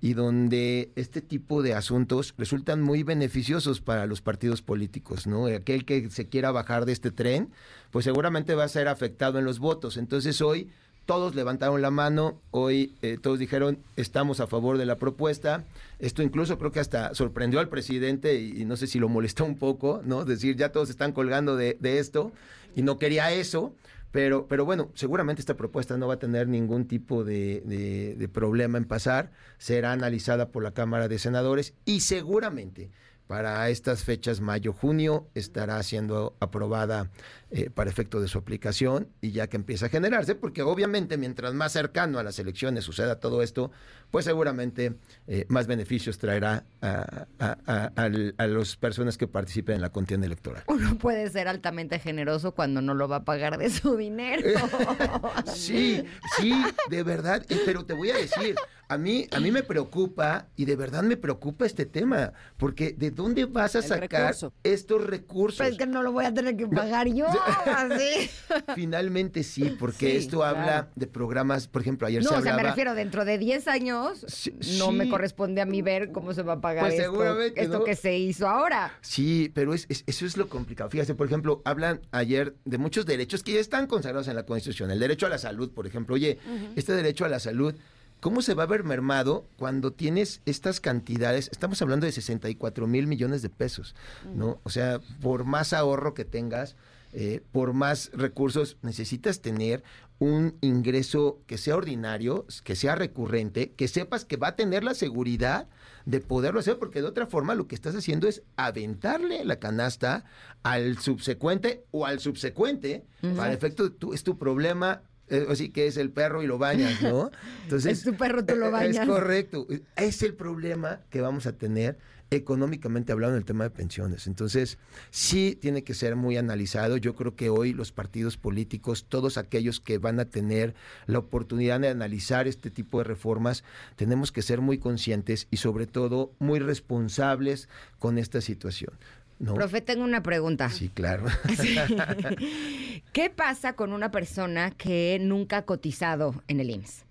y 0.04 0.16
donde 0.16 0.92
este 0.98 1.22
tipo 1.22 1.64
de 1.64 1.76
asuntos 1.76 2.34
resultan 2.38 2.82
muy 2.82 3.04
beneficiosos 3.04 3.80
para 3.80 4.06
los 4.06 4.20
partidos 4.20 4.62
políticos, 4.62 5.28
¿no? 5.28 5.46
Aquel 5.46 5.86
que 5.86 6.10
se 6.10 6.28
quiera 6.28 6.52
bajar 6.52 6.84
de 6.84 6.92
este 6.92 7.10
tren, 7.10 7.52
pues 7.90 8.04
seguramente 8.04 8.54
va 8.54 8.66
a 8.66 8.68
ser 8.68 8.90
afectado 8.90 9.40
en 9.40 9.46
los 9.46 9.60
votos. 9.60 9.96
Entonces 9.96 10.42
hoy 10.42 10.70
todos 11.06 11.36
levantaron 11.36 11.82
la 11.82 11.90
mano, 11.90 12.38
hoy 12.52 12.94
eh, 13.02 13.18
todos 13.18 13.40
dijeron 13.40 13.78
estamos 13.96 14.42
a 14.42 14.48
favor 14.48 14.78
de 14.78 14.86
la 14.86 14.98
propuesta. 14.98 15.64
Esto 16.00 16.22
incluso 16.22 16.58
creo 16.58 16.74
que 16.74 16.82
hasta 16.82 17.16
sorprendió 17.16 17.62
al 17.62 17.70
presidente 17.70 18.42
y, 18.42 18.66
no 18.66 18.76
sé 18.76 18.88
si 18.88 19.00
lo 19.00 19.08
molestó 19.08 19.46
un 19.46 19.56
poco, 19.56 20.02
¿no? 20.04 20.26
Decir 20.26 20.58
ya 20.58 20.74
todos 20.74 20.90
están 20.90 21.14
colgando 21.14 21.56
de 21.56 21.78
esto 21.82 22.34
y 22.76 22.82
no 22.82 23.00
quería 23.00 23.32
eso 23.32 23.74
Pero, 24.14 24.48
pero 24.48 24.64
bueno, 24.64 24.92
seguramente 24.94 25.42
esta 25.42 25.58
propuesta 25.58 25.98
no 25.98 26.08
va 26.08 26.14
a 26.14 26.20
tener 26.20 26.48
ningún 26.48 26.88
tipo 26.88 27.24
de, 27.24 27.64
de- 27.66 28.30
problema 28.30 28.78
en 28.78 28.86
pasar. 28.86 29.32
Será 29.58 29.92
analizada 29.92 30.50
por 30.50 30.62
la 30.62 30.72
Cámara 30.72 31.08
de 31.08 31.18
Senadores 31.18 31.74
y 31.84 32.02
seguramente 32.02 32.92
para 33.26 33.68
estas 33.70 34.04
fechas, 34.04 34.40
mayo, 34.40 34.72
junio, 34.72 35.26
estará 35.34 35.82
siendo 35.82 36.36
aprobada 36.40 37.10
eh, 37.56 37.70
para 37.70 37.90
efecto 37.90 38.20
de 38.20 38.28
su 38.28 38.38
aplicación 38.40 39.08
y 39.22 39.32
ya 39.32 39.48
que 39.48 39.58
empieza 39.58 39.86
a 39.86 39.90
generarse, 39.90 40.34
porque 40.36 40.64
obviamente 40.64 41.18
mientras 41.18 41.54
más 41.54 41.72
cercano 41.72 42.18
a 42.18 42.24
las 42.24 42.40
elecciones 42.40 42.84
suceda 42.84 43.20
todo 43.20 43.44
esto, 43.44 43.70
pues 44.10 44.26
seguramente 44.26 44.96
eh, 45.28 45.46
más 45.50 45.68
beneficios 45.68 46.18
traerá 46.18 46.66
a, 46.82 47.28
a, 47.40 47.58
a- 47.68 47.92
al- 47.96 48.34
a 48.38 48.48
las 48.48 48.76
personas 48.76 49.18
que 49.18 49.28
participen 49.28 49.76
en 49.76 49.82
la 49.82 49.92
contienda 49.92 50.26
electoral. 50.26 50.64
Uno 50.68 50.98
puede 50.98 51.30
ser 51.30 51.48
altamente 51.48 52.00
generoso 52.00 52.54
cuando 52.56 52.82
no 52.82 52.94
lo 52.96 53.08
va 53.08 53.18
a 53.18 53.24
pagar 53.24 53.58
de 53.60 53.70
su 53.70 53.96
dinero. 53.98 54.44
Sí, 55.46 56.04
sí, 56.38 56.54
de 56.90 57.04
verdad, 57.04 57.46
pero 57.66 57.86
te 57.86 57.94
voy 57.94 58.10
a 58.10 58.16
decir, 58.18 58.56
a 58.88 58.98
mí, 58.98 59.28
a 59.32 59.40
mí 59.40 59.52
me 59.52 59.64
preocupa 59.64 60.48
y 60.56 60.66
de 60.66 60.76
verdad 60.76 61.04
me 61.04 61.18
preocupa 61.18 61.66
este 61.66 61.86
tema, 61.86 62.34
porque 62.58 62.94
¿de 62.94 63.12
dónde 63.12 63.46
vas 63.46 63.76
a 63.76 63.80
El 63.80 63.84
sacar 63.86 64.22
recurso. 64.22 64.54
estos 64.64 65.04
recursos? 65.06 65.58
Pero 65.60 65.72
es 65.72 65.78
que 65.78 65.86
no 65.86 66.02
lo 66.04 66.12
voy 66.12 66.26
a 66.26 66.34
tener 66.34 66.56
que 66.58 66.68
pagar 66.68 67.08
yo. 67.08 67.26
Así. 67.46 68.30
Finalmente 68.76 69.44
sí, 69.44 69.76
porque 69.80 70.12
Sí, 70.12 70.18
esto 70.18 70.44
habla 70.44 70.90
de 70.96 71.08
programas, 71.08 71.68
por 71.68 71.82
ejemplo, 71.82 72.08
ayer 72.08 72.24
No, 72.24 72.30
se 72.30 72.36
o 72.36 72.42
sea, 72.42 72.52
hablaba... 72.52 72.64
me 72.64 72.70
refiero, 72.70 72.94
dentro 72.96 73.26
de 73.26 73.38
10 73.38 73.68
años 73.68 74.26
Sí, 74.28 74.54
no 74.78 74.92
me 74.92 75.10
corresponde 75.10 75.62
a 75.62 75.66
mí 75.66 75.82
ver 75.82 76.12
cómo 76.12 76.34
se 76.34 76.44
va 76.44 76.54
a 76.54 76.62
pagar 76.62 76.86
Pues 76.86 77.00
esto, 77.00 77.70
¿no? 77.80 77.84
que 77.84 77.96
se 77.96 78.18
hizo 78.18 78.48
ahora. 78.48 78.94
Sí, 79.02 79.52
pero 79.54 79.74
es, 79.74 79.86
es- 79.90 80.04
eso 80.08 80.26
es 80.26 80.38
lo 80.38 80.48
complicado. 80.50 80.90
Fíjate, 80.90 81.16
por 81.16 81.28
ejemplo, 81.28 81.62
hablan 81.66 82.02
ayer 82.12 82.56
de 82.66 82.78
muchos 82.78 83.06
derechos 83.06 83.44
que 83.44 83.54
ya 83.54 83.60
están 83.60 83.88
consagrados 83.88 84.28
en 84.28 84.36
la 84.36 84.46
Constitución. 84.46 84.92
El 84.92 85.00
derecho 85.00 85.26
a 85.26 85.30
la 85.30 85.38
salud, 85.38 85.72
por 85.72 85.88
ejemplo. 85.88 86.16
Oye, 86.16 86.38
este 86.76 86.94
derecho 86.94 87.26
a 87.26 87.30
la 87.30 87.40
salud, 87.40 87.74
¿cómo 88.20 88.42
se 88.42 88.54
va 88.54 88.64
a 88.64 88.68
ver 88.68 88.84
mermado 88.84 89.46
cuando 89.58 89.92
tienes 89.92 90.42
estas 90.46 90.80
cantidades? 90.80 91.50
Estamos 91.52 91.82
hablando 91.82 92.06
de 92.06 92.12
64 92.12 92.88
mil 92.88 93.08
millones 93.08 93.42
de 93.42 93.50
pesos, 93.50 93.96
¿no? 94.36 94.60
O 94.64 94.70
sea, 94.70 95.00
por 95.22 95.44
más 95.46 95.74
ahorro 95.74 96.14
que 96.14 96.26
tengas, 96.26 96.76
eh, 97.16 97.42
por 97.52 97.74
más 97.74 98.10
recursos, 98.14 98.78
necesitas 98.82 99.42
tener 99.42 99.84
un 100.18 100.58
ingreso 100.62 101.42
que 101.46 101.60
sea 101.60 101.76
ordinario, 101.76 102.48
que 102.64 102.76
sea 102.76 102.96
recurrente, 102.96 103.72
que 103.72 103.88
sepas 103.88 104.26
que 104.26 104.38
va 104.38 104.50
a 104.50 104.56
tener 104.56 104.84
la 104.84 104.96
seguridad 104.96 105.68
de 106.06 106.22
poderlo 106.22 106.60
hacer, 106.60 106.80
porque 106.80 107.02
de 107.02 107.08
otra 107.08 107.28
forma 107.28 107.54
lo 107.54 107.68
que 107.68 107.76
estás 107.76 107.96
haciendo 107.96 108.28
es 108.28 108.42
aventarle 108.56 109.46
la 109.46 109.60
canasta 109.60 110.26
al 110.64 110.98
subsecuente 110.98 111.86
o 111.92 112.06
al 112.08 112.20
subsecuente, 112.20 113.06
para 113.36 113.54
efecto, 113.54 113.92
tú, 113.92 114.14
es 114.14 114.24
tu 114.24 114.40
problema, 114.40 115.04
eh, 115.28 115.46
así 115.50 115.70
que 115.70 115.88
es 115.88 115.98
el 115.98 116.10
perro 116.10 116.42
y 116.42 116.48
lo 116.48 116.58
bañas, 116.58 117.02
¿no? 117.02 117.30
Entonces, 117.64 118.00
Es 118.00 118.04
tu 118.04 118.16
perro, 118.16 118.44
tú 118.44 118.56
lo 118.56 118.68
eh, 118.68 118.72
bañas. 118.72 118.98
Es 118.98 119.08
correcto, 119.08 119.68
es 119.96 120.24
el 120.24 120.34
problema 120.34 121.02
que 121.10 121.22
vamos 121.22 121.46
a 121.46 121.58
tener 121.58 122.00
económicamente 122.36 123.12
hablando 123.12 123.36
en 123.36 123.42
el 123.42 123.46
tema 123.46 123.64
de 123.64 123.70
pensiones. 123.70 124.28
Entonces, 124.28 124.78
sí 125.10 125.58
tiene 125.60 125.84
que 125.84 125.94
ser 125.94 126.16
muy 126.16 126.38
analizado. 126.38 126.98
Yo 126.98 127.16
creo 127.16 127.36
que 127.36 127.50
hoy 127.50 127.74
los 127.74 127.92
partidos 127.92 128.38
políticos, 128.38 129.06
todos 129.08 129.38
aquellos 129.38 129.80
que 129.80 129.98
van 129.98 130.20
a 130.20 130.26
tener 130.26 130.76
la 131.06 131.20
oportunidad 131.20 131.80
de 131.80 131.90
analizar 131.90 132.48
este 132.48 132.70
tipo 132.70 133.00
de 133.00 133.06
reformas, 133.06 133.64
tenemos 133.96 134.32
que 134.32 134.42
ser 134.42 134.62
muy 134.62 134.78
conscientes 134.78 135.48
y 135.52 135.58
sobre 135.58 135.88
todo 135.88 136.34
muy 136.40 136.60
responsables 136.60 137.70
con 138.00 138.18
esta 138.18 138.42
situación. 138.42 138.94
¿no? 139.40 139.54
Profe, 139.56 139.82
tengo 139.82 140.04
una 140.04 140.24
pregunta. 140.24 140.70
Sí, 140.70 140.90
claro. 140.90 141.26
¿Qué 143.14 143.30
pasa 143.30 143.74
con 143.74 143.94
una 143.94 144.12
persona 144.12 144.72
que 144.72 145.18
nunca 145.22 145.58
ha 145.58 145.66
cotizado 145.66 146.44
en 146.48 146.60
el 146.60 146.70
IMSS 146.70 147.06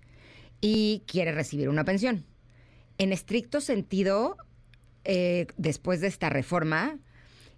y 0.61 1.03
quiere 1.05 1.31
recibir 1.31 1.69
una 1.69 1.83
pensión? 1.83 2.25
En 2.97 3.11
estricto 3.11 3.61
sentido, 3.61 4.37
eh, 5.03 5.47
después 5.57 6.01
de 6.01 6.07
esta 6.07 6.29
reforma, 6.29 6.99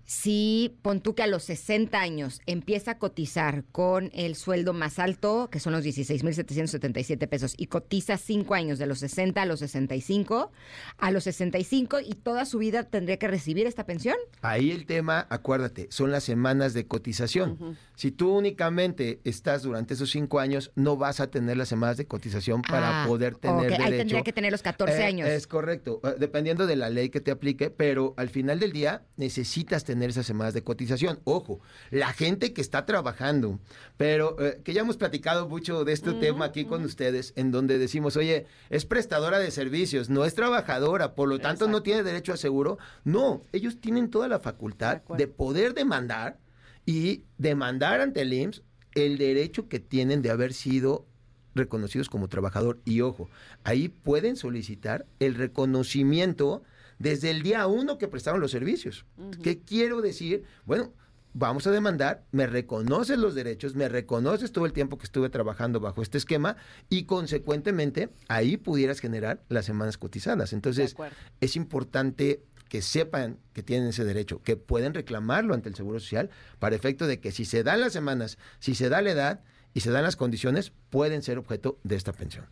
si 0.05 0.77
pon 0.81 1.01
tú 1.01 1.15
que 1.15 1.23
a 1.23 1.27
los 1.27 1.43
60 1.43 1.99
años 1.99 2.41
empieza 2.45 2.91
a 2.91 2.97
cotizar 2.99 3.63
con 3.71 4.11
el 4.13 4.35
sueldo 4.35 4.73
más 4.73 4.99
alto, 4.99 5.49
que 5.51 5.59
son 5.59 5.73
los 5.73 5.83
16.777 5.83 7.27
pesos, 7.27 7.53
y 7.57 7.67
cotiza 7.67 8.17
5 8.17 8.53
años 8.53 8.79
de 8.79 8.85
los 8.85 8.99
60 8.99 9.41
a 9.41 9.45
los 9.45 9.59
65, 9.59 10.51
a 10.97 11.11
los 11.11 11.23
65 11.23 11.99
y 12.01 12.13
toda 12.13 12.45
su 12.45 12.59
vida 12.59 12.83
tendría 12.83 13.17
que 13.17 13.27
recibir 13.27 13.65
esta 13.67 13.85
pensión. 13.85 14.15
Ahí 14.41 14.71
el 14.71 14.85
tema, 14.85 15.25
acuérdate, 15.29 15.87
son 15.89 16.11
las 16.11 16.23
semanas 16.23 16.73
de 16.73 16.85
cotización. 16.87 17.77
Si 17.95 18.11
tú 18.11 18.31
únicamente 18.37 19.19
estás 19.23 19.63
durante 19.63 19.93
esos 19.95 20.11
cinco 20.11 20.39
años, 20.39 20.71
no 20.75 20.97
vas 20.97 21.19
a 21.19 21.27
tener 21.31 21.57
las 21.57 21.69
semanas 21.69 21.97
de 21.97 22.05
cotización 22.05 22.61
para 22.61 23.03
Ah, 23.03 23.07
poder 23.07 23.35
tener 23.37 23.55
ok, 23.57 23.63
derecho. 23.63 23.83
Ahí 23.83 23.97
tendría 23.97 24.21
que 24.21 24.33
tener 24.33 24.51
los 24.51 24.61
14 24.61 24.99
Eh, 25.01 25.03
años. 25.05 25.27
Es 25.29 25.47
correcto, 25.47 25.99
eh, 26.03 26.15
dependiendo 26.19 26.67
de 26.67 26.75
la 26.75 26.89
ley 26.89 27.09
que 27.09 27.21
te 27.21 27.31
aplique, 27.31 27.69
pero 27.71 28.13
al 28.17 28.29
final 28.29 28.59
del 28.59 28.71
día 28.71 29.03
necesitas 29.17 29.83
tener 29.83 29.94
esas 30.03 30.25
semanas 30.25 30.53
de 30.53 30.63
cotización. 30.63 31.19
Ojo, 31.23 31.59
la 31.91 32.13
gente 32.13 32.53
que 32.53 32.61
está 32.61 32.85
trabajando, 32.85 33.59
pero 33.97 34.39
eh, 34.39 34.61
que 34.63 34.73
ya 34.73 34.81
hemos 34.81 34.97
platicado 34.97 35.47
mucho 35.47 35.85
de 35.85 35.93
este 35.93 36.13
tema 36.13 36.45
aquí 36.45 36.65
con 36.65 36.83
ustedes, 36.83 37.33
en 37.35 37.51
donde 37.51 37.77
decimos, 37.77 38.17
oye, 38.17 38.45
es 38.69 38.85
prestadora 38.85 39.39
de 39.39 39.51
servicios, 39.51 40.09
no 40.09 40.25
es 40.25 40.35
trabajadora, 40.35 41.15
por 41.15 41.29
lo 41.29 41.39
tanto 41.39 41.67
no 41.67 41.83
tiene 41.83 42.03
derecho 42.03 42.33
a 42.33 42.37
seguro. 42.37 42.77
No, 43.03 43.43
ellos 43.51 43.79
tienen 43.79 44.09
toda 44.09 44.27
la 44.27 44.39
facultad 44.39 44.97
acuerdo. 44.97 45.19
de 45.19 45.27
poder 45.27 45.73
demandar 45.73 46.39
y 46.85 47.23
demandar 47.37 48.01
ante 48.01 48.21
el 48.21 48.33
IMSS 48.33 48.63
el 48.95 49.17
derecho 49.17 49.67
que 49.67 49.79
tienen 49.79 50.21
de 50.21 50.31
haber 50.31 50.53
sido 50.53 51.05
reconocidos 51.53 52.09
como 52.09 52.27
trabajador. 52.27 52.81
Y 52.85 53.01
ojo, 53.01 53.29
ahí 53.63 53.89
pueden 53.89 54.35
solicitar 54.35 55.05
el 55.19 55.35
reconocimiento 55.35 56.63
desde 56.99 57.31
el 57.31 57.41
día 57.41 57.67
uno 57.67 57.97
que 57.97 58.07
prestaron 58.07 58.39
los 58.41 58.51
servicios. 58.51 59.05
¿Qué 59.43 59.59
quiero 59.59 60.01
decir? 60.01 60.43
Bueno, 60.65 60.93
vamos 61.33 61.67
a 61.67 61.71
demandar, 61.71 62.23
me 62.31 62.47
reconoces 62.47 63.17
los 63.17 63.35
derechos, 63.35 63.75
me 63.75 63.89
reconoces 63.89 64.53
todo 64.53 64.65
el 64.65 64.73
tiempo 64.73 64.97
que 64.97 65.03
estuve 65.03 65.29
trabajando 65.29 65.81
bajo 65.81 66.01
este 66.01 66.17
esquema 66.17 66.55
y 66.89 67.03
consecuentemente 67.03 68.09
ahí 68.29 68.55
pudieras 68.55 69.01
generar 69.01 69.43
las 69.49 69.65
semanas 69.65 69.97
cotizadas. 69.97 70.53
Entonces, 70.53 70.95
es 71.41 71.55
importante 71.57 72.41
que 72.69 72.81
sepan 72.81 73.37
que 73.53 73.63
tienen 73.63 73.89
ese 73.89 74.05
derecho, 74.05 74.41
que 74.41 74.55
pueden 74.55 74.93
reclamarlo 74.93 75.53
ante 75.53 75.69
el 75.69 75.75
Seguro 75.75 75.99
Social 75.99 76.29
para 76.57 76.75
efecto 76.75 77.05
de 77.05 77.19
que 77.19 77.31
si 77.31 77.45
se 77.45 77.63
dan 77.63 77.81
las 77.81 77.93
semanas, 77.93 78.37
si 78.59 78.73
se 78.73 78.89
da 78.89 79.01
la 79.01 79.11
edad 79.11 79.43
y 79.73 79.81
se 79.81 79.91
dan 79.91 80.03
las 80.03 80.15
condiciones, 80.15 80.71
pueden 80.89 81.21
ser 81.21 81.37
objeto 81.37 81.77
de 81.83 81.97
esta 81.97 82.13
pensión. 82.13 82.45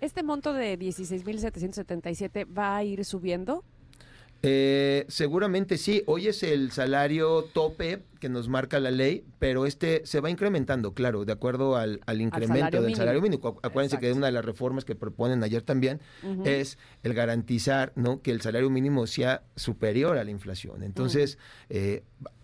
¿Este 0.00 0.22
monto 0.22 0.52
de 0.52 0.78
16.777 0.78 2.46
va 2.56 2.76
a 2.76 2.84
ir 2.84 3.04
subiendo? 3.04 3.64
Eh, 4.42 5.04
seguramente 5.08 5.76
sí. 5.76 6.02
Hoy 6.06 6.26
es 6.28 6.42
el 6.42 6.70
salario 6.72 7.42
tope 7.52 8.02
que 8.20 8.28
nos 8.28 8.48
marca 8.48 8.80
la 8.80 8.90
ley, 8.90 9.24
pero 9.38 9.66
este 9.66 10.02
se 10.04 10.20
va 10.20 10.30
incrementando, 10.30 10.92
claro, 10.94 11.24
de 11.24 11.32
acuerdo 11.32 11.76
al, 11.76 12.00
al 12.06 12.20
incremento 12.20 12.56
salario 12.58 12.82
del 12.82 12.94
salario 12.94 13.20
mínimo. 13.22 13.42
Acu- 13.42 13.60
Acuérdense 13.62 13.98
que 13.98 14.12
una 14.12 14.26
de 14.26 14.32
las 14.32 14.44
reformas 14.44 14.84
que 14.84 14.94
proponen 14.94 15.42
ayer 15.42 15.62
también 15.62 16.00
es 16.44 16.78
el 17.02 17.14
garantizar 17.14 17.92
¿no? 17.96 18.20
que 18.22 18.30
el 18.30 18.40
salario 18.40 18.70
mínimo 18.70 19.06
sea 19.06 19.42
superior 19.56 20.16
a 20.18 20.24
la 20.24 20.30
inflación. 20.30 20.82
Entonces, 20.82 21.38
eh, 21.68 22.02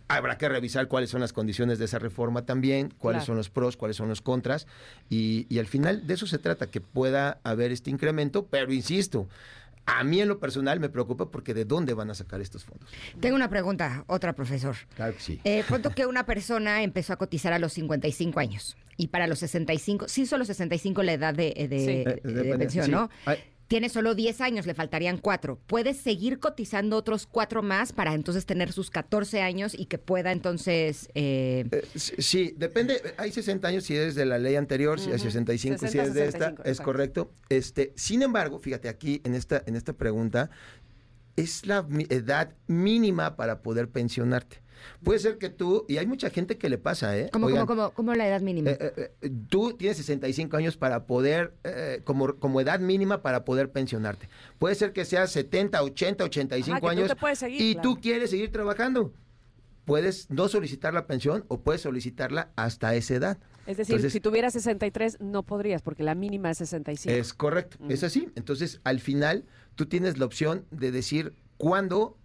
habrá 0.09 0.39
que 0.39 0.49
revisar 0.49 0.89
cuáles 0.89 1.11
son 1.11 1.21
las 1.21 1.33
condiciones 1.33 1.79
de 1.79 1.87
esa 1.87 1.99
reforma 1.99 2.45
también, 2.47 2.93
cuáles 2.99 3.21
Claro. 3.21 3.27
son 3.27 3.37
los 3.37 3.51
pros, 3.51 3.77
cuáles 3.77 3.97
son 3.97 4.09
los 4.09 4.21
contras, 4.23 4.67
y, 5.11 5.47
y 5.49 5.59
al 5.59 5.67
final 5.67 6.07
de 6.07 6.15
eso 6.15 6.27
se 6.27 6.39
trata, 6.39 6.71
que 6.71 6.81
pueda 6.81 7.41
haber 7.43 7.73
este 7.73 7.91
incremento, 7.91 8.47
pero 8.47 8.73
insisto, 8.73 9.29
a 9.87 10.05
mí 10.05 10.21
en 10.21 10.29
lo 10.29 10.39
personal 10.41 10.81
me 10.81 10.89
preocupa 10.89 11.31
porque 11.31 11.55
de 11.55 11.65
dónde 11.65 11.95
van 11.95 12.11
a 12.11 12.15
sacar 12.15 12.41
estos 12.41 12.65
fondos. 12.65 12.91
Tengo 13.21 13.37
una 13.37 13.49
pregunta, 13.49 14.05
otra 14.09 14.35
profesor. 14.35 14.75
Claro 14.97 15.15
que 15.15 15.21
sí. 15.21 15.41
Eh, 15.45 15.65
pronto 15.67 15.91
que 15.91 16.07
una 16.07 16.27
persona 16.27 16.83
empezó 16.83 17.13
a 17.13 17.17
cotizar 17.17 17.53
a 17.53 17.59
los 17.59 17.73
55 17.73 18.41
años 18.41 18.77
y 18.97 19.09
para 19.09 19.27
los 19.27 19.39
65, 19.39 20.09
sí 20.09 20.27
solo 20.27 20.45
65 20.45 21.03
la 21.03 21.13
edad 21.13 21.35
de, 21.35 21.55
de- 21.69 21.79
Sí. 21.79 21.87
de- 21.87 22.21
Eh, 22.25 22.45
de 22.45 22.59
pensión, 22.59 22.87
sí. 22.87 22.91
¿no? 22.91 23.09
Ay. 23.25 23.39
Tiene 23.69 23.89
solo 23.89 24.15
10 24.15 24.41
años, 24.41 24.65
le 24.67 24.75
faltarían 24.75 25.19
4. 25.19 25.59
¿Puede 25.67 25.93
seguir 25.93 26.39
cotizando 26.39 26.97
otros 26.97 27.27
4 27.27 27.63
más 27.63 27.93
para 27.93 28.15
entonces 28.15 28.47
tener 28.47 28.71
sus 28.73 28.91
14 28.91 29.43
años 29.43 29.75
y 29.77 29.87
que 29.87 29.99
pueda 29.99 30.31
entonces... 30.31 31.09
eh, 31.15 31.65
Eh, 31.73 31.83
sí, 31.97 32.55
depende. 32.57 33.03
Hay 33.17 33.33
60 33.33 33.67
años 33.67 33.85
si 33.85 33.97
es 33.97 34.15
de 34.15 34.25
la 34.25 34.39
ley 34.39 34.55
anterior, 34.55 35.01
si 35.01 35.11
hay 35.11 35.19
65 35.19 35.79
si 35.79 35.87
60, 35.87 36.03
es 36.09 36.15
de 36.15 36.25
esta, 36.27 36.39
65, 36.51 36.63
es 36.71 36.81
correcto. 36.81 37.33
Este, 37.49 37.93
sin 37.97 38.23
embargo, 38.23 38.61
fíjate 38.61 38.89
aquí 38.89 39.21
en 39.25 39.35
esta 39.35 39.63
en 39.67 39.75
esta 39.75 39.93
pregunta 39.95 40.51
es 41.35 41.67
la 41.67 41.83
mi- 41.83 42.07
edad 42.09 42.55
mínima 42.69 43.37
para 43.37 43.63
poder 43.63 43.89
pensionarte. 43.91 44.63
Puede 45.03 45.19
ser 45.19 45.39
que 45.39 45.49
tú 45.49 45.85
y 45.89 45.99
hay 45.99 46.07
mucha 46.07 46.31
gente 46.31 46.59
que 46.59 46.69
le 46.69 46.79
pasa, 46.79 47.17
¿eh? 47.19 47.29
¿cómo, 47.33 47.47
Oigan, 47.47 47.67
cómo, 47.67 47.83
cómo, 47.83 47.95
cómo 47.95 48.15
la 48.15 48.27
edad 48.29 48.41
mínima? 48.41 48.71
eh, 48.71 48.79
eh, 48.81 49.11
eh, 49.23 49.31
tú 49.49 49.73
tienes 49.77 49.97
65 49.99 50.57
años 50.57 50.77
para 50.77 51.07
poder, 51.07 51.55
eh, 51.65 52.01
como, 52.05 52.35
como 52.37 52.61
edad 52.61 52.81
mínima 52.81 53.23
para 53.23 53.45
poder 53.45 53.71
pensionarte. 53.71 54.29
Puede 54.59 54.75
ser 54.75 54.93
que 54.93 55.05
seas 55.05 55.31
70, 55.33 55.83
80, 55.83 56.25
85 56.25 56.71
Ajá, 56.77 56.81
que 56.81 56.87
tú 56.87 56.89
años 57.27 57.39
seguir, 57.39 57.61
y 57.61 57.73
claro. 57.75 57.89
tú 57.95 58.01
quieres 58.01 58.31
seguir 58.31 58.51
trabajando. 58.53 59.13
puedes 59.85 60.29
no 60.31 60.49
solicitar 60.49 60.93
la 60.95 61.07
pensión 61.07 61.45
o 61.49 61.61
puedes 61.61 61.81
solicitarla 61.83 62.51
hasta 62.57 62.95
esa 62.97 63.15
edad. 63.15 63.39
Es 63.67 63.77
decir, 63.77 63.95
Entonces- 63.97 64.13
si 64.13 64.21
tuvieras 64.21 64.53
63 64.53 65.19
no 65.21 65.43
podrías 65.45 65.83
porque 65.83 66.03
la 66.03 66.15
mínima 66.15 66.51
es 66.51 66.59
65. 66.59 67.15
Es 67.15 67.33
correcto, 67.33 67.79
es 67.89 68.03
así. 68.03 68.29
Entonces, 68.35 68.81
al 68.85 68.99
final, 69.01 69.45
tú 69.77 69.87
tienes 69.87 70.19
la 70.19 70.25
opción 70.27 70.65
de 70.71 70.91
decir 70.91 71.35
cuándo 71.57 72.17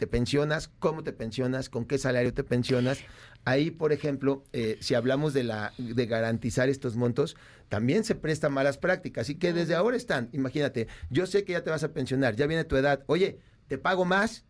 te 0.00 0.06
pensionas, 0.06 0.70
cómo 0.78 1.04
te 1.04 1.12
pensionas, 1.12 1.68
con 1.68 1.84
qué 1.84 1.98
salario 1.98 2.32
te 2.32 2.42
pensionas. 2.42 3.00
Ahí, 3.44 3.70
por 3.70 3.92
ejemplo, 3.92 4.42
eh, 4.54 4.78
si 4.80 4.94
hablamos 4.94 5.34
de, 5.34 5.44
la, 5.44 5.74
de 5.76 6.06
garantizar 6.06 6.70
estos 6.70 6.96
montos, 6.96 7.36
también 7.68 8.02
se 8.04 8.14
presta 8.14 8.48
malas 8.48 8.78
prácticas. 8.78 9.26
Así 9.26 9.34
que 9.34 9.52
desde 9.52 9.74
ahora 9.74 9.98
están, 9.98 10.30
imagínate, 10.32 10.88
yo 11.10 11.26
sé 11.26 11.44
que 11.44 11.52
ya 11.52 11.62
te 11.62 11.68
vas 11.70 11.84
a 11.84 11.92
pensionar, 11.92 12.34
ya 12.34 12.46
viene 12.46 12.64
tu 12.64 12.76
edad, 12.76 13.04
oye, 13.06 13.38
te 13.68 13.76
pago 13.76 14.06
más, 14.06 14.44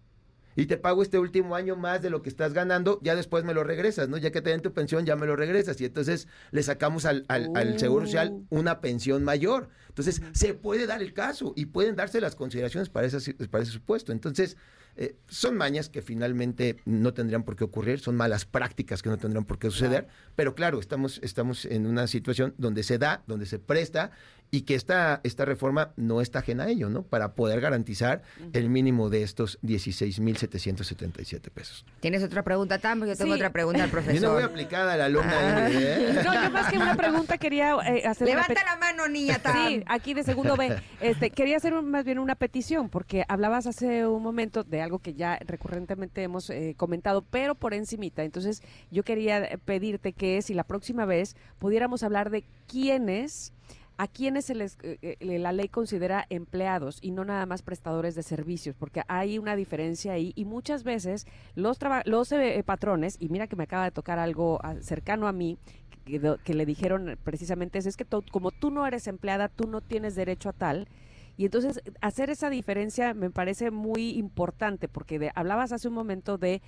y 0.56 0.66
te 0.66 0.76
pago 0.76 1.02
este 1.02 1.18
último 1.18 1.54
año 1.54 1.74
más 1.76 2.02
de 2.02 2.10
lo 2.10 2.22
que 2.22 2.28
estás 2.28 2.52
ganando, 2.52 2.98
ya 3.02 3.14
después 3.14 3.44
me 3.44 3.54
lo 3.54 3.62
regresas, 3.64 4.08
¿no? 4.08 4.18
Ya 4.18 4.30
que 4.32 4.42
te 4.42 4.50
den 4.50 4.60
tu 4.60 4.72
pensión, 4.72 5.06
ya 5.06 5.14
me 5.16 5.24
lo 5.26 5.34
regresas. 5.36 5.80
Y 5.80 5.84
entonces 5.84 6.26
le 6.50 6.62
sacamos 6.62 7.06
al, 7.06 7.24
al- 7.28 7.50
al 7.54 7.78
Seguro 7.78 8.04
Social 8.06 8.30
Oh. 8.32 8.44
una 8.58 8.80
pensión 8.80 9.22
mayor. 9.24 9.68
Entonces, 9.88 10.20
se 10.32 10.54
puede 10.54 10.86
dar 10.86 11.02
el 11.02 11.12
caso 11.14 11.52
y 11.56 11.66
pueden 11.66 11.94
darse 11.96 12.20
las 12.20 12.34
consideraciones 12.34 12.88
para, 12.88 13.06
ese- 13.06 13.34
para 13.48 13.62
ese 13.62 13.72
supuesto. 13.72 14.10
Entonces, 14.12 14.56
eh, 14.96 15.16
son 15.28 15.56
mañas 15.56 15.88
que 15.88 16.02
finalmente 16.02 16.76
no 16.84 17.14
tendrían 17.14 17.42
por 17.42 17.56
qué 17.56 17.64
ocurrir, 17.64 18.00
son 18.00 18.16
malas 18.16 18.44
prácticas 18.44 19.02
que 19.02 19.08
no 19.08 19.18
tendrían 19.18 19.44
por 19.44 19.58
qué 19.58 19.70
suceder, 19.70 20.08
pero 20.36 20.54
claro, 20.54 20.80
estamos, 20.80 21.20
estamos 21.22 21.64
en 21.64 21.86
una 21.86 22.06
situación 22.06 22.54
donde 22.58 22.82
se 22.82 22.98
da, 22.98 23.22
donde 23.26 23.46
se 23.46 23.58
presta 23.58 24.10
y 24.52 24.62
que 24.62 24.74
esta, 24.74 25.20
esta 25.22 25.44
reforma 25.44 25.92
no 25.96 26.20
está 26.20 26.40
ajena 26.40 26.64
a 26.64 26.68
ello, 26.68 26.88
¿no? 26.90 27.02
Para 27.02 27.34
poder 27.34 27.60
garantizar 27.60 28.22
el 28.52 28.68
mínimo 28.68 29.08
de 29.10 29.22
estos 29.22 29.58
16.777 29.62 31.50
pesos. 31.50 31.84
¿Tienes 32.00 32.22
otra 32.22 32.42
pregunta, 32.42 32.78
Tam? 32.78 33.00
Yo 33.06 33.16
tengo 33.16 33.32
Sí. 33.34 33.38
otra 33.38 33.50
pregunta 33.52 33.84
al 33.84 33.90
Yo 33.90 33.96
no 33.96 34.02
voy 34.02 34.16
profesor. 34.42 34.42
aplicada 34.44 34.94
a 34.94 34.96
la 34.96 35.04
alumna. 35.06 35.32
Ah. 35.64 35.68
¿eh? 35.70 36.20
No, 36.24 36.34
yo 36.44 36.50
más 36.50 36.70
que 36.70 36.76
una 36.78 36.96
pregunta 36.96 37.38
quería 37.38 37.76
eh, 37.86 38.02
hacer 38.06 38.28
Levanta 38.28 38.54
la 38.64 38.76
mano, 38.76 39.08
niña 39.08 39.38
Tam. 39.38 39.68
Sí, 39.68 39.82
aquí 39.86 40.14
de 40.14 40.22
segundo 40.24 40.56
B. 40.56 40.76
Este, 41.00 41.30
quería 41.30 41.56
hacer 41.56 41.72
un- 41.74 41.90
más 41.90 42.04
bien 42.04 42.18
una 42.18 42.34
petición, 42.34 42.88
porque 42.88 43.24
hablabas 43.28 43.66
hace 43.66 44.06
un 44.06 44.22
momento 44.22 44.64
de 44.64 44.82
algo 44.82 44.98
que 44.98 45.14
ya 45.14 45.38
recurrentemente 45.46 46.22
hemos 46.22 46.50
eh, 46.50 46.74
comentado, 46.76 47.22
pero 47.22 47.54
por 47.54 47.74
encimita. 47.74 48.24
Entonces, 48.24 48.62
yo 48.90 49.02
quería 49.04 49.38
eh, 49.44 49.58
pedirte 49.58 50.12
que 50.12 50.42
si 50.42 50.54
la 50.54 50.64
próxima 50.64 51.04
vez 51.04 51.36
pudiéramos 51.58 52.02
hablar 52.02 52.30
de 52.30 52.44
quiénes 52.66 53.52
a 54.00 54.08
quienes 54.08 54.46
se 54.46 54.54
les, 54.54 54.78
eh, 54.82 55.18
eh, 55.20 55.38
la 55.38 55.52
ley 55.52 55.68
considera 55.68 56.24
empleados 56.30 56.96
y 57.02 57.10
no 57.10 57.26
nada 57.26 57.44
más 57.44 57.60
prestadores 57.60 58.14
de 58.14 58.22
servicios, 58.22 58.74
porque 58.74 59.02
hay 59.08 59.38
una 59.38 59.56
diferencia 59.56 60.14
ahí 60.14 60.32
y 60.36 60.46
muchas 60.46 60.84
veces 60.84 61.26
los, 61.54 61.78
los 62.06 62.32
eh, 62.32 62.62
patrones, 62.64 63.18
y 63.20 63.28
mira 63.28 63.46
que 63.46 63.56
me 63.56 63.64
acaba 63.64 63.84
de 63.84 63.90
tocar 63.90 64.18
algo 64.18 64.58
ah, 64.62 64.76
cercano 64.80 65.28
a 65.28 65.32
mí, 65.32 65.58
que, 66.06 66.54
le 66.54 66.64
dijeron 66.64 67.18
precisamente 67.22 67.78
eso, 67.78 67.90
es 67.90 67.98
que 67.98 68.06
como 68.32 68.52
tú 68.52 68.70
no 68.70 68.86
eres 68.86 69.06
empleada, 69.06 69.48
tú 69.48 69.68
no 69.68 69.82
tienes 69.82 70.14
derecho 70.14 70.48
a 70.48 70.54
tal. 70.54 70.88
Y 71.36 71.44
entonces 71.44 71.82
hacer 72.00 72.30
esa 72.30 72.48
diferencia 72.48 73.12
me 73.12 73.28
parece 73.28 73.70
muy 73.70 74.12
importante, 74.12 74.88
porque 74.88 75.18
de- 75.18 75.32
hablabas 75.34 75.72
hace 75.72 75.88
un 75.88 75.94
momento 75.94 76.38
de 76.38 76.62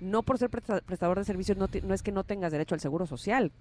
no 0.00 0.22
por 0.22 0.38
ser 0.38 0.48
presta- 0.48 0.80
prestador 0.80 1.18
de 1.18 1.24
servicios 1.26 1.58
no 1.58 1.68
es 1.94 2.02
que 2.02 2.12
no 2.12 2.24
tengas 2.24 2.50
derecho 2.50 2.74
al 2.74 2.80
seguro 2.80 3.04
social. 3.04 3.52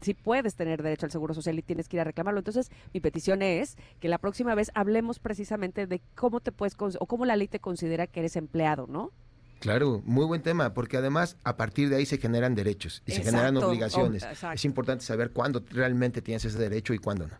Sí 0.00 0.14
puedes 0.14 0.54
tener 0.54 0.82
derecho 0.82 1.06
al 1.06 1.12
seguro 1.12 1.34
social 1.34 1.58
y 1.58 1.62
tienes 1.62 1.88
que 1.88 1.96
ir 1.96 2.00
a 2.00 2.04
reclamarlo. 2.04 2.40
Entonces, 2.40 2.70
mi 2.92 3.00
petición 3.00 3.42
es 3.42 3.76
que 4.00 4.08
la 4.08 4.18
próxima 4.18 4.54
vez 4.54 4.70
hablemos 4.74 5.18
precisamente 5.18 5.86
de 5.86 6.02
cómo 6.14 6.40
te 6.40 6.52
puedes 6.52 6.76
o 6.98 7.06
cómo 7.06 7.24
la 7.24 7.36
ley 7.36 7.48
te 7.48 7.60
considera 7.60 8.06
que 8.06 8.20
eres 8.20 8.36
empleado, 8.36 8.86
¿no? 8.86 9.12
Claro, 9.60 10.02
muy 10.04 10.26
buen 10.26 10.42
tema, 10.42 10.74
porque 10.74 10.98
además 10.98 11.38
a 11.42 11.56
partir 11.56 11.88
de 11.88 11.96
ahí 11.96 12.04
se 12.04 12.18
generan 12.18 12.54
derechos 12.54 13.02
y 13.06 13.12
se 13.12 13.22
generan 13.22 13.56
obligaciones. 13.56 14.22
Oh, 14.42 14.52
es 14.52 14.64
importante 14.66 15.04
saber 15.04 15.30
cuándo 15.30 15.64
realmente 15.70 16.20
tienes 16.20 16.44
ese 16.44 16.58
derecho 16.58 16.92
y 16.92 16.98
cuándo 16.98 17.26
no. 17.26 17.38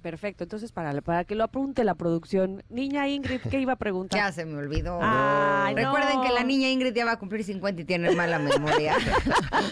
Perfecto. 0.00 0.44
Entonces, 0.44 0.72
para, 0.72 0.98
para 1.02 1.24
que 1.24 1.34
lo 1.34 1.44
apunte 1.44 1.84
la 1.84 1.94
producción. 1.94 2.62
Niña 2.68 3.08
Ingrid, 3.08 3.40
¿qué 3.50 3.60
iba 3.60 3.74
a 3.74 3.76
preguntar? 3.76 4.18
Ya 4.18 4.32
se 4.32 4.44
me 4.44 4.56
olvidó. 4.56 4.98
Ay, 5.02 5.74
no. 5.74 5.82
Recuerden 5.82 6.22
que 6.22 6.32
la 6.32 6.42
niña 6.44 6.70
Ingrid 6.70 6.94
ya 6.94 7.04
va 7.04 7.12
a 7.12 7.18
cumplir 7.18 7.44
50 7.44 7.82
y 7.82 7.84
tiene 7.84 8.10
mala 8.12 8.38
memoria. 8.38 8.96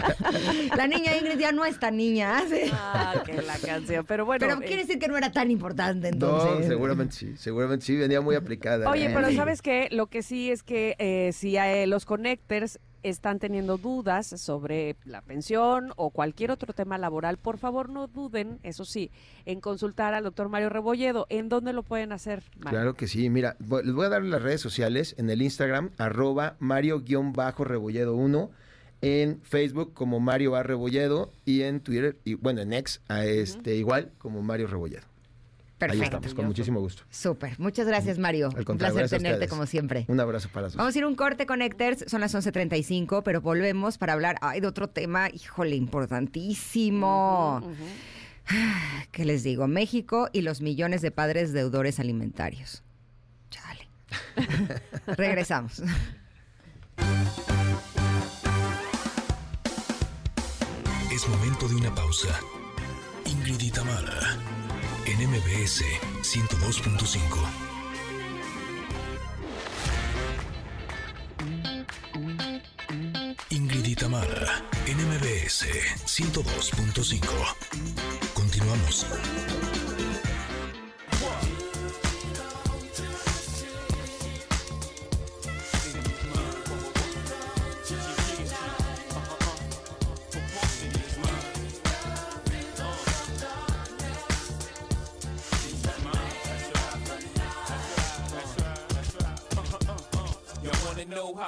la 0.76 0.87
niña 0.87 1.16
Ingrid 1.16 1.39
ya 1.39 1.53
no 1.53 1.64
es 1.64 1.79
tan 1.79 1.97
niña. 1.97 2.43
¿sí? 2.49 2.70
Ah, 2.72 3.22
que 3.24 3.41
la 3.43 3.57
canción. 3.59 4.05
Pero 4.07 4.26
bueno. 4.26 4.41
Pero 4.41 4.61
eh, 4.61 4.66
quiere 4.66 4.83
decir 4.83 4.99
que 4.99 5.09
no 5.09 5.16
era 5.16 5.33
tan 5.33 5.51
importante 5.51 6.11
No, 6.12 6.29
entonces. 6.29 6.66
seguramente 6.66 7.14
sí, 7.14 7.37
seguramente 7.37 7.87
sí, 7.87 7.97
venía 7.97 8.20
muy 8.20 8.37
aplicada. 8.37 8.89
Oye, 8.91 9.07
¿eh? 9.07 9.11
pero 9.14 9.33
¿sabes 9.33 9.62
qué? 9.62 9.89
Lo 9.91 10.09
que 10.09 10.22
sí 10.22 10.51
es 10.51 10.62
que 10.62 10.97
eh, 10.99 11.33
si 11.33 11.57
eh, 11.57 11.87
los 11.87 12.05
connectors 12.05 12.79
están 13.03 13.38
teniendo 13.38 13.78
dudas 13.78 14.26
sobre 14.26 14.96
la 15.05 15.22
pensión 15.22 15.92
o 15.96 16.11
cualquier 16.11 16.51
otro 16.51 16.72
tema 16.72 16.99
laboral, 16.99 17.36
por 17.36 17.59
favor 17.59 17.88
no 17.88 18.07
duden, 18.07 18.59
eso 18.62 18.84
sí, 18.84 19.11
en 19.46 19.61
consultar 19.61 20.14
al 20.14 20.24
doctor 20.24 20.49
Mario 20.49 20.68
Rebolledo. 20.68 21.26
¿En 21.28 21.49
dónde 21.49 21.72
lo 21.72 21.82
pueden 21.82 22.12
hacer, 22.12 22.42
Mario? 22.59 22.78
Claro 22.78 22.94
que 22.94 23.07
sí, 23.07 23.30
mira, 23.30 23.57
les 23.61 23.94
voy 23.94 24.07
a 24.07 24.11
dar 24.11 24.22
las 24.22 24.42
redes 24.42 24.61
sociales 24.61 25.14
en 25.18 25.30
el 25.30 25.42
Instagram, 25.42 25.90
arroba 25.99 26.57
Mario-Rebolledo 26.59 28.14
1, 28.14 28.51
en 29.01 29.40
Facebook 29.42 29.94
como 29.94 30.20
Mario 30.20 30.57
A. 30.57 30.62
Rebolledo 30.62 31.30
y 31.44 31.62
en 31.62 31.80
Twitter, 31.80 32.16
y 32.24 32.34
bueno, 32.34 32.61
en 32.62 32.72
X, 32.72 33.01
a 33.09 33.24
este, 33.24 33.76
igual 33.76 34.11
como 34.18 34.42
Mario 34.42 34.66
Rebolledo. 34.66 35.03
Ahí 35.81 35.91
Perfecto. 35.91 36.16
estamos, 36.16 36.35
con 36.35 36.47
muchísimo 36.47 36.81
gusto. 36.81 37.05
Súper. 37.09 37.59
Muchas 37.61 37.87
gracias, 37.87 38.18
Mario. 38.18 38.51
Al 38.57 38.64
Un 38.68 38.79
placer 38.79 39.09
tenerte 39.09 39.47
como 39.47 39.64
siempre. 39.64 40.07
Un 40.09 40.18
abrazo 40.18 40.49
para 40.49 40.64
los 40.64 40.72
dos. 40.72 40.79
Vamos 40.79 40.95
a 40.95 40.99
ir 40.99 41.05
a 41.05 41.09
un 41.09 41.14
corte, 41.14 41.47
Connectors. 41.47 42.05
Son 42.09 42.20
las 42.20 42.35
11.35, 42.35 43.22
pero 43.22 43.41
volvemos 43.41 43.97
para 43.97 44.14
hablar 44.14 44.37
ay, 44.41 44.61
de 44.61 44.66
otro 44.66 44.89
tema, 44.89 45.29
híjole, 45.31 45.76
importantísimo. 45.76 47.59
Ujú. 47.62 47.74
¿Qué 49.12 49.24
les 49.24 49.45
digo? 49.45 49.68
México 49.68 50.29
y 50.33 50.43
los 50.43 50.61
millones 50.61 51.01
de 51.01 51.12
padres 51.12 51.53
deudores 51.53 52.01
alimentarios. 52.01 52.83
Chale. 53.51 53.89
Regresamos. 55.07 55.83
Es 61.12 61.29
momento 61.29 61.68
de 61.68 61.74
una 61.74 61.95
pausa. 61.95 62.29
Ingrid 63.24 63.61
y 63.61 63.70
Tamara, 63.70 64.39
en 65.19 65.31
MBS 65.31 65.83
102.5. 66.23 67.19
Ingrid 73.51 73.85
y 73.85 73.95
Tamara, 73.95 74.64
en 74.87 74.97
MBS 74.99 75.66
102.5. 76.07 77.23
Continuamos. 78.35 79.07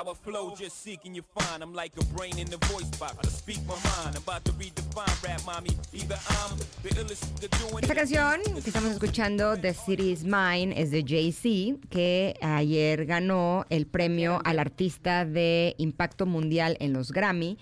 I 0.00 0.14
flow, 0.14 0.54
just 0.56 0.82
seeking 0.82 1.14
you 1.14 1.22
find. 1.34 1.62
I'm 1.62 1.74
like 1.74 1.92
a 2.00 2.04
brain 2.16 2.38
in 2.38 2.48
the 2.48 2.56
voice 2.68 2.88
box. 2.98 3.16
I 3.22 3.28
speak 3.28 3.58
my 3.66 3.74
mind. 3.74 4.16
I'm 4.16 4.22
about 4.22 4.42
to 4.46 4.52
redefine 4.52 5.22
rap, 5.22 5.42
mommy. 5.44 5.76
Either 5.92 6.16
I'm 6.30 6.56
the 6.82 6.88
illest, 6.88 7.20
doing 7.58 7.82
Esta 7.82 7.94
canción 7.94 8.40
que 8.62 8.70
estamos 8.70 8.92
escuchando, 8.92 9.58
The 9.58 9.74
City 9.74 10.10
is 10.10 10.24
Mine, 10.24 10.72
es 10.74 10.90
de 10.90 11.04
Jay-Z, 11.06 11.86
que 11.90 12.34
ayer 12.40 13.04
ganó 13.04 13.66
el 13.68 13.86
premio 13.86 14.40
al 14.42 14.58
artista 14.58 15.26
de 15.26 15.74
impacto 15.76 16.24
mundial 16.24 16.78
en 16.80 16.94
los 16.94 17.12
Grammy 17.12 17.58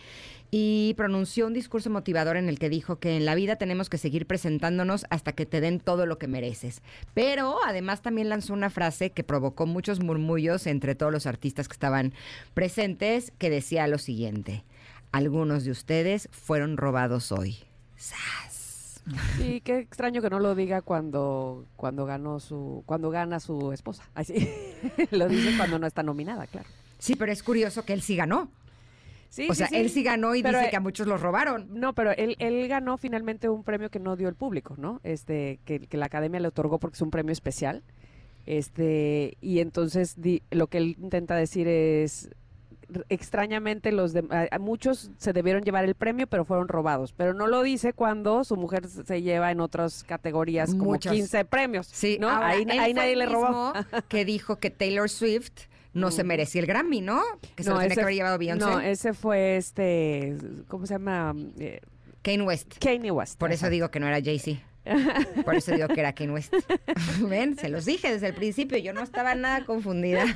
y 0.50 0.94
pronunció 0.96 1.46
un 1.46 1.52
discurso 1.52 1.90
motivador 1.90 2.36
en 2.36 2.48
el 2.48 2.58
que 2.58 2.70
dijo 2.70 2.98
que 2.98 3.16
en 3.16 3.26
la 3.26 3.34
vida 3.34 3.56
tenemos 3.56 3.90
que 3.90 3.98
seguir 3.98 4.26
presentándonos 4.26 5.06
hasta 5.10 5.32
que 5.32 5.46
te 5.46 5.60
den 5.60 5.80
todo 5.80 6.06
lo 6.06 6.18
que 6.18 6.28
mereces. 6.28 6.82
Pero 7.14 7.58
además 7.66 8.00
también 8.02 8.28
lanzó 8.28 8.54
una 8.54 8.70
frase 8.70 9.10
que 9.10 9.24
provocó 9.24 9.66
muchos 9.66 10.00
murmullos 10.00 10.66
entre 10.66 10.94
todos 10.94 11.12
los 11.12 11.26
artistas 11.26 11.68
que 11.68 11.74
estaban 11.74 12.14
presentes, 12.54 13.32
que 13.38 13.50
decía 13.50 13.86
lo 13.88 13.98
siguiente, 13.98 14.64
algunos 15.12 15.64
de 15.64 15.70
ustedes 15.70 16.28
fueron 16.32 16.76
robados 16.76 17.32
hoy. 17.32 17.58
¡Sas! 17.96 19.02
Sí, 19.38 19.60
qué 19.62 19.78
extraño 19.78 20.20
que 20.20 20.30
no 20.30 20.38
lo 20.38 20.54
diga 20.54 20.82
cuando, 20.82 21.66
cuando 21.76 22.04
ganó 22.04 22.40
su, 22.40 22.82
cuando 22.86 23.10
gana 23.10 23.40
su 23.40 23.72
esposa. 23.72 24.04
Así. 24.14 24.48
lo 25.10 25.28
dice 25.28 25.56
cuando 25.56 25.78
no 25.78 25.86
está 25.86 26.02
nominada, 26.02 26.46
claro. 26.46 26.68
Sí, 26.98 27.16
pero 27.16 27.32
es 27.32 27.42
curioso 27.42 27.84
que 27.84 27.92
él 27.92 28.02
sí 28.02 28.16
ganó. 28.16 28.50
Sí, 29.30 29.46
o 29.50 29.52
sí, 29.52 29.58
sea, 29.58 29.66
sí. 29.68 29.76
él 29.76 29.90
sí 29.90 30.02
ganó 30.02 30.34
y 30.34 30.42
Pero, 30.42 30.58
dice 30.58 30.68
eh, 30.68 30.70
que 30.70 30.76
a 30.76 30.80
muchos 30.80 31.06
los 31.06 31.20
robaron. 31.20 31.66
No, 31.70 31.92
pero 31.94 32.12
él, 32.12 32.34
él 32.38 32.66
ganó 32.68 32.96
finalmente 32.96 33.48
un 33.48 33.62
premio 33.62 33.90
que 33.90 33.98
no 34.00 34.16
dio 34.16 34.28
el 34.28 34.34
público, 34.34 34.74
¿no? 34.78 35.00
Este, 35.04 35.60
que, 35.64 35.80
que 35.80 35.96
la 35.96 36.06
academia 36.06 36.40
le 36.40 36.48
otorgó 36.48 36.78
porque 36.78 36.94
es 36.96 37.02
un 37.02 37.10
premio 37.10 37.32
especial. 37.32 37.82
Este, 38.46 39.36
y 39.42 39.60
entonces 39.60 40.14
di- 40.20 40.42
lo 40.50 40.68
que 40.68 40.78
él 40.78 40.96
intenta 40.98 41.36
decir 41.36 41.68
es 41.68 42.30
extrañamente 43.10 43.92
los 43.92 44.14
de, 44.14 44.24
a- 44.30 44.48
a 44.54 44.58
muchos 44.58 45.10
se 45.18 45.34
debieron 45.34 45.62
llevar 45.62 45.84
el 45.84 45.94
premio, 45.94 46.26
pero 46.26 46.44
fueron 46.46 46.68
robados. 46.68 47.12
Pero 47.12 47.34
no 47.34 47.46
lo 47.46 47.62
dice 47.62 47.92
cuando 47.92 48.44
su 48.44 48.56
mujer 48.56 48.88
se 48.88 49.20
lleva 49.22 49.50
en 49.50 49.60
otras 49.60 50.04
categorías 50.04 50.70
como 50.70 50.92
Muchos. 50.92 51.12
15 51.12 51.44
premios. 51.44 51.86
Sí, 51.86 52.16
¿no? 52.18 52.30
ahora, 52.30 52.48
ahí 52.48 52.64
nadie 52.94 53.16
le 53.16 53.26
robó. 53.26 53.72
que 54.08 54.24
dijo 54.24 54.56
que 54.56 54.70
Taylor 54.70 55.10
Swift 55.10 55.52
no 55.98 56.10
se 56.10 56.24
merecía 56.24 56.60
el 56.60 56.66
Grammy, 56.66 57.00
¿no? 57.00 57.22
Que 57.54 57.62
se 57.62 57.70
lo 57.70 57.76
tenía 57.76 57.88
ese 57.88 57.94
que 57.96 58.02
haber 58.02 58.14
llevado 58.14 58.38
Beyoncé. 58.38 58.64
No, 58.64 58.80
ese 58.80 59.14
fue 59.14 59.56
este, 59.56 60.36
¿cómo 60.68 60.86
se 60.86 60.94
llama? 60.94 61.34
Eh, 61.58 61.80
Kane 62.22 62.42
West. 62.42 62.78
Kanye 62.78 63.10
West. 63.10 63.38
Por 63.38 63.52
eso 63.52 63.68
digo 63.70 63.90
que 63.90 64.00
no 64.00 64.06
era 64.06 64.20
Jay-Z. 64.22 64.60
Por 65.44 65.54
eso 65.54 65.72
digo 65.72 65.88
que 65.88 66.00
era 66.00 66.12
Kane 66.12 66.32
West. 66.32 66.54
Ven, 67.28 67.56
se 67.58 67.68
los 67.68 67.84
dije 67.84 68.12
desde 68.12 68.28
el 68.28 68.34
principio, 68.34 68.78
yo 68.78 68.92
no 68.92 69.02
estaba 69.02 69.34
nada 69.34 69.64
confundida. 69.64 70.24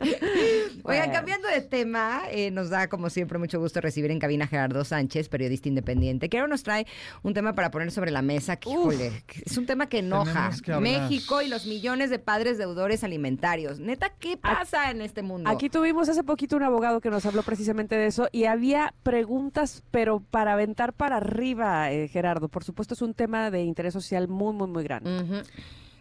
Oigan, 0.00 0.82
Bueno. 0.82 1.12
cambiando 1.12 1.48
de 1.48 1.60
tema, 1.60 2.22
eh, 2.30 2.50
nos 2.50 2.70
da 2.70 2.88
como 2.88 3.10
siempre 3.10 3.38
mucho 3.38 3.58
gusto 3.60 3.80
recibir 3.80 4.10
en 4.10 4.18
cabina 4.18 4.44
a 4.44 4.48
Gerardo 4.48 4.84
Sánchez, 4.84 5.28
periodista 5.28 5.68
independiente, 5.68 6.28
que 6.28 6.38
ahora 6.38 6.48
nos 6.48 6.62
trae 6.62 6.86
un 7.22 7.34
tema 7.34 7.54
para 7.54 7.70
poner 7.70 7.90
sobre 7.90 8.10
la 8.10 8.22
mesa, 8.22 8.56
que, 8.56 8.70
híjole, 8.70 9.22
que 9.26 9.42
es 9.44 9.56
un 9.58 9.66
tema 9.66 9.88
que 9.88 9.98
enoja. 9.98 10.50
Que. 10.64 10.74
México 10.76 11.42
y 11.42 11.48
los 11.48 11.66
millones 11.66 12.10
de 12.10 12.18
padres 12.18 12.58
deudores 12.58 13.04
alimentarios. 13.04 13.80
Neta, 13.80 14.10
¿qué 14.18 14.36
pasa 14.36 14.90
en 14.90 15.00
este 15.00 15.22
mundo? 15.22 15.50
Aquí 15.50 15.68
tuvimos 15.68 16.08
hace 16.08 16.22
poquito 16.22 16.56
un 16.56 16.62
abogado 16.62 17.00
que 17.00 17.10
nos 17.10 17.24
habló 17.26 17.42
precisamente 17.42 17.96
de 17.96 18.06
eso 18.06 18.28
y 18.32 18.44
había 18.44 18.94
preguntas, 19.02 19.82
pero 19.90 20.20
para 20.20 20.52
aventar 20.52 20.92
para 20.92 21.16
arriba, 21.16 21.90
eh, 21.92 22.08
Gerardo. 22.08 22.48
Por 22.48 22.64
supuesto, 22.64 22.94
es 22.94 23.02
un 23.02 23.14
tema 23.14 23.33
de 23.50 23.62
interés 23.62 23.92
social 23.92 24.28
muy, 24.28 24.52
muy, 24.52 24.68
muy 24.68 24.84
grande. 24.84 25.22
Ujú. 25.22 25.42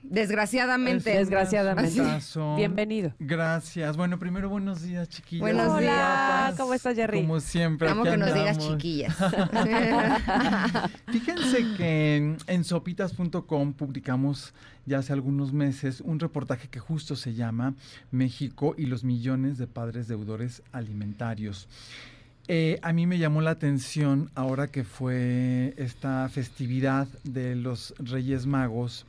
Desgraciadamente. 0.03 1.17
Desgraciadamente. 1.17 2.01
asuntazo. 2.01 2.55
Bienvenido. 2.57 3.13
Gracias. 3.19 3.95
Bueno, 3.95 4.19
primero 4.19 4.49
buenos 4.49 4.81
días, 4.81 5.07
chiquillas. 5.07 5.41
Buenos 5.41 5.69
Hola, 5.69 5.79
días. 6.49 6.59
¿cómo 6.59 6.73
estás, 6.73 6.95
Jerry? 6.95 7.21
Como 7.21 7.39
siempre, 7.39 7.89
Amo 7.89 8.03
que 8.03 8.17
nos 8.17 8.33
digas 8.33 8.57
chiquillas. 8.57 9.15
Fíjense 11.07 11.75
que 11.77 12.35
en 12.47 12.63
sopitas.com 12.65 13.73
publicamos 13.73 14.53
ya 14.85 14.97
hace 14.99 15.13
algunos 15.13 15.53
meses 15.53 16.01
un 16.01 16.19
reportaje 16.19 16.67
que 16.67 16.79
justo 16.79 17.15
se 17.15 17.33
llama 17.33 17.73
México 18.11 18.75
y 18.77 18.87
los 18.87 19.05
millones 19.05 19.57
de 19.57 19.67
padres 19.67 20.09
deudores 20.09 20.63
alimentarios. 20.73 21.69
Eh, 22.49 22.77
a 22.81 22.91
mí 22.91 23.07
me 23.07 23.19
llamó 23.19 23.39
la 23.39 23.51
atención 23.51 24.29
ahora 24.35 24.67
que 24.67 24.83
fue 24.83 25.73
esta 25.77 26.27
festividad 26.27 27.07
de 27.23 27.55
los 27.55 27.93
Reyes 27.99 28.47
Magos 28.47 29.05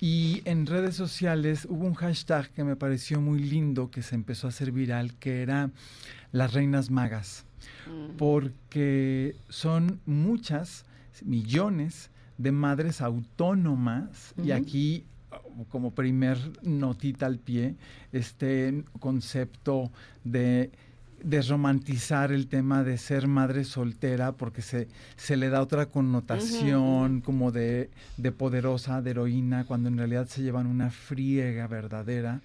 y 0.00 0.40
en 0.46 0.64
redes 0.64 0.96
sociales 0.96 1.66
hubo 1.68 1.84
un 1.84 1.92
hashtag 1.92 2.48
que 2.50 2.64
me 2.64 2.76
pareció 2.76 3.20
muy 3.20 3.38
lindo 3.38 3.90
que 3.90 4.00
se 4.00 4.14
empezó 4.14 4.46
a 4.46 4.50
hacer 4.50 4.72
viral 4.72 5.12
que 5.16 5.42
era 5.42 5.70
las 6.32 6.54
reinas 6.54 6.90
magas 6.90 7.44
porque 8.16 9.36
son 9.50 10.00
muchas, 10.06 10.86
millones 11.22 12.08
de 12.38 12.52
madres 12.52 13.02
autónomas 13.02 14.32
y 14.42 14.52
aquí 14.52 15.04
como 15.68 15.90
primer 15.90 16.38
notita 16.62 17.26
al 17.26 17.38
pie 17.38 17.74
este 18.12 18.84
concepto 18.98 19.90
de 20.24 20.70
desromantizar 21.22 22.32
el 22.32 22.46
tema 22.46 22.82
de 22.84 22.98
ser 22.98 23.26
madre 23.26 23.64
soltera 23.64 24.32
porque 24.32 24.62
se, 24.62 24.88
se 25.16 25.36
le 25.36 25.48
da 25.48 25.62
otra 25.62 25.86
connotación 25.86 27.20
como 27.20 27.52
de, 27.52 27.90
de 28.16 28.32
poderosa, 28.32 29.02
de 29.02 29.10
heroína, 29.10 29.64
cuando 29.64 29.88
en 29.88 29.98
realidad 29.98 30.26
se 30.26 30.42
llevan 30.42 30.66
una 30.66 30.90
friega 30.90 31.66
verdadera. 31.66 32.40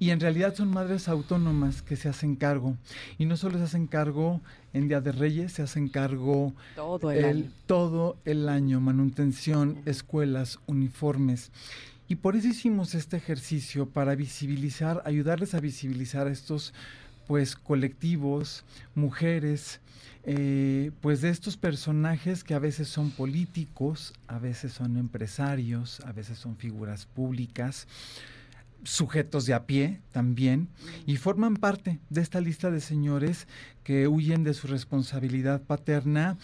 Y 0.00 0.10
en 0.10 0.20
realidad 0.20 0.54
son 0.54 0.70
madres 0.70 1.08
autónomas 1.08 1.82
que 1.82 1.96
se 1.96 2.08
hacen 2.08 2.36
cargo. 2.36 2.76
Y 3.18 3.26
no 3.26 3.36
solo 3.36 3.58
se 3.58 3.64
hacen 3.64 3.88
cargo 3.88 4.40
en 4.72 4.86
Día 4.86 5.00
de 5.00 5.10
Reyes, 5.10 5.52
se 5.52 5.62
hacen 5.62 5.88
cargo 5.88 6.54
Todo 6.76 7.10
el, 7.10 7.24
año. 7.24 7.50
todo 7.66 8.16
el 8.24 8.48
año, 8.48 8.80
manutención, 8.80 9.78
escuelas, 9.86 10.60
uniformes. 10.66 11.50
Y 12.06 12.14
por 12.14 12.36
eso 12.36 12.48
hicimos 12.48 12.94
este 12.94 13.16
ejercicio 13.16 13.86
para 13.86 14.14
visibilizar, 14.14 15.02
ayudarles 15.04 15.54
a 15.54 15.60
visibilizar 15.60 16.26
a 16.28 16.30
estos 16.30 16.72
pues 17.28 17.54
colectivos, 17.54 18.64
mujeres, 18.94 19.80
eh, 20.24 20.90
pues 21.02 21.20
de 21.20 21.28
estos 21.28 21.58
personajes 21.58 22.42
que 22.42 22.54
a 22.54 22.58
veces 22.58 22.88
son 22.88 23.10
políticos, 23.10 24.14
a 24.26 24.38
veces 24.38 24.72
son 24.72 24.96
empresarios, 24.96 26.00
a 26.00 26.12
veces 26.12 26.38
son 26.38 26.56
figuras 26.56 27.04
públicas, 27.04 27.86
sujetos 28.82 29.44
de 29.44 29.52
a 29.52 29.66
pie 29.66 30.00
también, 30.10 30.68
y 31.06 31.18
forman 31.18 31.56
parte 31.56 32.00
de 32.08 32.22
esta 32.22 32.40
lista 32.40 32.70
de 32.70 32.80
señores 32.80 33.46
que 33.84 34.08
huyen 34.08 34.42
de 34.42 34.54
su 34.54 34.66
responsabilidad 34.66 35.62
paterna. 35.62 36.38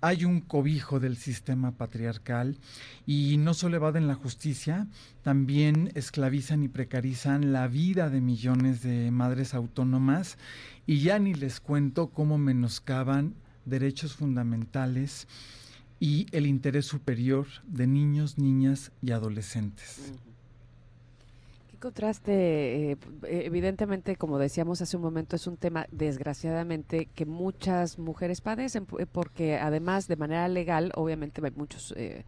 Hay 0.00 0.24
un 0.24 0.40
cobijo 0.40 1.00
del 1.00 1.16
sistema 1.16 1.72
patriarcal 1.72 2.56
y 3.04 3.36
no 3.36 3.52
solo 3.52 3.76
evaden 3.76 4.06
la 4.06 4.14
justicia, 4.14 4.86
también 5.22 5.90
esclavizan 5.94 6.62
y 6.62 6.68
precarizan 6.68 7.52
la 7.52 7.66
vida 7.66 8.08
de 8.08 8.20
millones 8.20 8.82
de 8.82 9.10
madres 9.10 9.54
autónomas 9.54 10.38
y 10.86 11.00
ya 11.00 11.18
ni 11.18 11.34
les 11.34 11.58
cuento 11.58 12.10
cómo 12.10 12.38
menoscaban 12.38 13.34
derechos 13.64 14.14
fundamentales 14.14 15.26
y 15.98 16.26
el 16.30 16.46
interés 16.46 16.86
superior 16.86 17.48
de 17.66 17.88
niños, 17.88 18.38
niñas 18.38 18.92
y 19.02 19.10
adolescentes. 19.10 20.12
Qué 21.78 21.82
contraste, 21.82 22.90
eh, 22.90 22.96
p- 22.96 23.46
evidentemente, 23.46 24.16
como 24.16 24.40
decíamos 24.40 24.82
hace 24.82 24.96
un 24.96 25.02
momento, 25.04 25.36
es 25.36 25.46
un 25.46 25.56
tema, 25.56 25.86
desgraciadamente, 25.92 27.06
que 27.06 27.24
muchas 27.24 28.00
mujeres 28.00 28.40
padecen, 28.40 28.84
eh, 28.98 29.06
porque 29.06 29.58
además, 29.58 30.08
de 30.08 30.16
manera 30.16 30.48
legal, 30.48 30.90
obviamente 30.96 31.40
hay 31.40 31.52
muchos, 31.52 31.94
eh, 31.96 32.24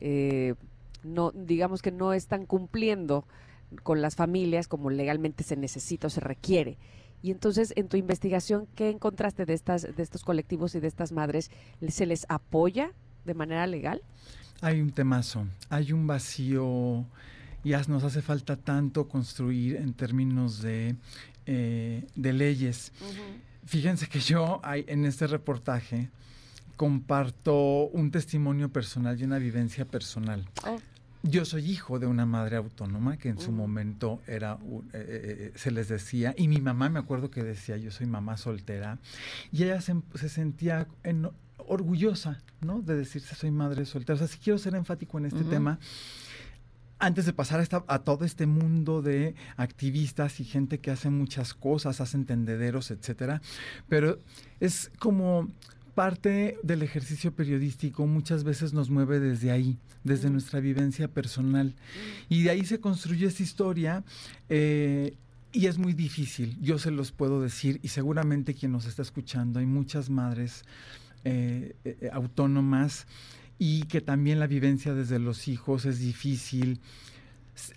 eh, 0.00 0.54
no, 1.02 1.32
digamos 1.32 1.82
que 1.82 1.92
no 1.92 2.14
están 2.14 2.46
cumpliendo 2.46 3.26
con 3.82 4.00
las 4.00 4.16
familias 4.16 4.68
como 4.68 4.88
legalmente 4.88 5.44
se 5.44 5.56
necesita 5.56 6.06
o 6.06 6.10
se 6.10 6.20
requiere. 6.20 6.78
Y 7.22 7.30
entonces, 7.30 7.74
en 7.76 7.88
tu 7.88 7.98
investigación, 7.98 8.66
¿qué 8.74 8.88
encontraste 8.88 9.44
de 9.44 9.52
estas, 9.52 9.82
de 9.82 10.02
estos 10.02 10.24
colectivos 10.24 10.74
y 10.76 10.80
de 10.80 10.88
estas 10.88 11.12
madres? 11.12 11.50
¿Se 11.88 12.06
les 12.06 12.24
apoya 12.30 12.92
de 13.26 13.34
manera 13.34 13.66
legal? 13.66 14.00
Hay 14.62 14.80
un 14.80 14.92
temazo, 14.92 15.44
hay 15.68 15.92
un 15.92 16.06
vacío 16.06 17.04
y 17.64 17.70
nos 17.88 18.04
hace 18.04 18.22
falta 18.22 18.56
tanto 18.56 19.08
construir 19.08 19.76
en 19.76 19.94
términos 19.94 20.60
de, 20.60 20.96
eh, 21.46 22.06
de 22.14 22.32
leyes. 22.32 22.92
Fíjense 23.66 24.06
que 24.08 24.20
yo 24.20 24.60
hay, 24.62 24.84
en 24.86 25.04
este 25.06 25.26
reportaje 25.26 26.10
comparto 26.76 27.86
un 27.86 28.10
testimonio 28.10 28.68
personal 28.68 29.18
y 29.20 29.24
una 29.24 29.38
vivencia 29.38 29.84
personal. 29.86 30.46
Oh. 30.66 30.78
Yo 31.22 31.46
soy 31.46 31.70
hijo 31.70 31.98
de 31.98 32.06
una 32.06 32.26
madre 32.26 32.56
autónoma 32.56 33.16
que 33.16 33.30
en 33.30 33.38
su 33.38 33.50
momento 33.50 34.20
era, 34.26 34.58
eh, 34.92 34.92
eh, 34.92 35.52
se 35.54 35.70
les 35.70 35.88
decía, 35.88 36.34
y 36.36 36.48
mi 36.48 36.60
mamá 36.60 36.90
me 36.90 36.98
acuerdo 36.98 37.30
que 37.30 37.42
decía, 37.42 37.78
yo 37.78 37.90
soy 37.90 38.06
mamá 38.06 38.36
soltera, 38.36 38.98
y 39.50 39.62
ella 39.62 39.80
se, 39.80 39.94
se 40.16 40.28
sentía 40.28 40.86
en- 41.02 41.30
orgullosa, 41.66 42.42
¿no? 42.60 42.82
De 42.82 42.94
decirse 42.94 43.34
soy 43.34 43.50
madre 43.50 43.86
soltera. 43.86 44.16
O 44.16 44.18
sea, 44.18 44.26
si 44.26 44.36
quiero 44.36 44.58
ser 44.58 44.74
enfático 44.74 45.16
en 45.16 45.24
este 45.26 45.44
tema, 45.44 45.78
antes 46.98 47.26
de 47.26 47.32
pasar 47.32 47.60
a, 47.60 47.62
esta- 47.62 47.84
a 47.88 47.98
todo 48.00 48.24
este 48.24 48.46
mundo 48.46 49.02
de 49.02 49.34
activistas 49.56 50.40
y 50.40 50.44
gente 50.44 50.78
que 50.78 50.90
hace 50.90 51.10
muchas 51.10 51.52
cosas, 51.54 52.00
hacen 52.00 52.24
tendederos, 52.24 52.90
etcétera, 52.90 53.42
pero 53.88 54.18
es 54.60 54.90
como 54.98 55.48
parte 55.94 56.58
del 56.62 56.82
ejercicio 56.82 57.32
periodístico 57.32 58.06
muchas 58.06 58.42
veces 58.42 58.72
nos 58.72 58.90
mueve 58.90 59.20
desde 59.20 59.52
ahí, 59.52 59.78
desde 60.02 60.28
nuestra 60.28 60.58
vivencia 60.60 61.06
personal. 61.06 61.74
Y 62.28 62.42
de 62.42 62.50
ahí 62.50 62.64
se 62.64 62.80
construye 62.80 63.26
esta 63.26 63.42
historia 63.44 64.02
eh, 64.48 65.14
y 65.52 65.66
es 65.66 65.78
muy 65.78 65.92
difícil, 65.92 66.58
yo 66.60 66.78
se 66.80 66.90
los 66.90 67.12
puedo 67.12 67.40
decir, 67.40 67.78
y 67.82 67.88
seguramente 67.88 68.54
quien 68.54 68.72
nos 68.72 68.86
está 68.86 69.02
escuchando, 69.02 69.60
hay 69.60 69.66
muchas 69.66 70.10
madres 70.10 70.64
eh, 71.24 71.76
eh, 71.84 72.10
autónomas 72.12 73.06
y 73.58 73.82
que 73.84 74.00
también 74.00 74.40
la 74.40 74.46
vivencia 74.46 74.94
desde 74.94 75.18
los 75.18 75.48
hijos 75.48 75.84
es 75.84 75.98
difícil. 75.98 76.80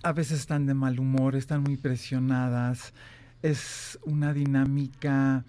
A 0.02 0.12
veces 0.12 0.40
están 0.40 0.66
de 0.66 0.74
mal 0.74 0.98
humor, 0.98 1.36
están 1.36 1.62
muy 1.62 1.76
presionadas. 1.76 2.92
Es 3.42 3.98
una 4.04 4.32
dinámica 4.32 5.44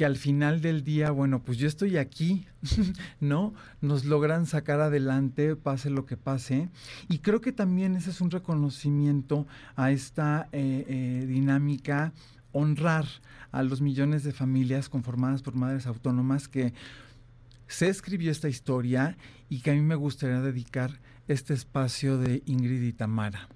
que 0.00 0.06
al 0.06 0.16
final 0.16 0.62
del 0.62 0.82
día, 0.82 1.10
bueno, 1.10 1.42
pues 1.42 1.58
yo 1.58 1.68
estoy 1.68 1.98
aquí, 1.98 2.46
¿no? 3.20 3.52
Nos 3.82 4.06
logran 4.06 4.46
sacar 4.46 4.80
adelante, 4.80 5.56
pase 5.56 5.90
lo 5.90 6.06
que 6.06 6.16
pase. 6.16 6.70
Y 7.10 7.18
creo 7.18 7.42
que 7.42 7.52
también 7.52 7.96
ese 7.96 8.08
es 8.08 8.22
un 8.22 8.30
reconocimiento 8.30 9.46
a 9.76 9.90
esta 9.90 10.48
eh, 10.52 10.86
eh, 10.88 11.26
dinámica, 11.28 12.14
honrar 12.52 13.04
a 13.52 13.62
los 13.62 13.82
millones 13.82 14.24
de 14.24 14.32
familias 14.32 14.88
conformadas 14.88 15.42
por 15.42 15.54
madres 15.54 15.86
autónomas 15.86 16.48
que 16.48 16.72
se 17.66 17.88
escribió 17.88 18.30
esta 18.30 18.48
historia 18.48 19.18
y 19.50 19.60
que 19.60 19.70
a 19.72 19.74
mí 19.74 19.82
me 19.82 19.94
gustaría 19.96 20.40
dedicar 20.40 20.98
este 21.28 21.52
espacio 21.52 22.16
de 22.16 22.42
Ingrid 22.46 22.82
y 22.82 22.92
Tamara. 22.94 23.48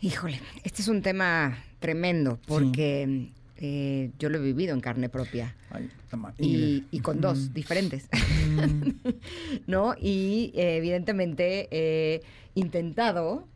Híjole, 0.00 0.40
este 0.64 0.80
es 0.82 0.88
un 0.88 1.02
tema 1.02 1.58
tremendo 1.80 2.38
porque 2.46 3.30
eh, 3.56 4.10
yo 4.18 4.28
lo 4.28 4.38
he 4.38 4.40
vivido 4.40 4.72
en 4.74 4.80
carne 4.80 5.08
propia. 5.08 5.56
Ay, 5.70 5.88
tama- 6.08 6.32
y, 6.38 6.84
y 6.90 7.00
con 7.00 7.20
dos 7.20 7.52
diferentes, 7.52 8.08
Mm, 8.48 8.90
¿no? 9.66 9.94
Y 10.00 10.52
eh, 10.54 10.76
evidentemente 10.76 11.68
he 11.70 12.22
intentado 12.54 13.46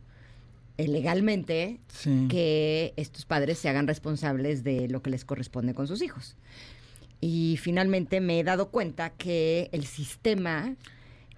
eh, 0.77 0.87
legalmente 0.87 1.79
sí. 1.87 2.27
que 2.29 2.93
estos 2.97 3.25
padres 3.25 3.57
se 3.57 3.69
hagan 3.69 3.87
responsables 3.87 4.63
de 4.63 4.87
lo 4.89 5.01
que 5.01 5.09
les 5.09 5.23
corresponde 5.25 5.73
con 5.73 5.87
sus 5.87 6.01
hijos. 6.01 6.35
Y 7.21 7.57
finalmente 7.61 8.19
me 8.19 8.39
he 8.39 8.43
dado 8.43 8.69
cuenta 8.69 9.11
que 9.11 9.69
el 9.71 9.85
sistema 9.85 10.75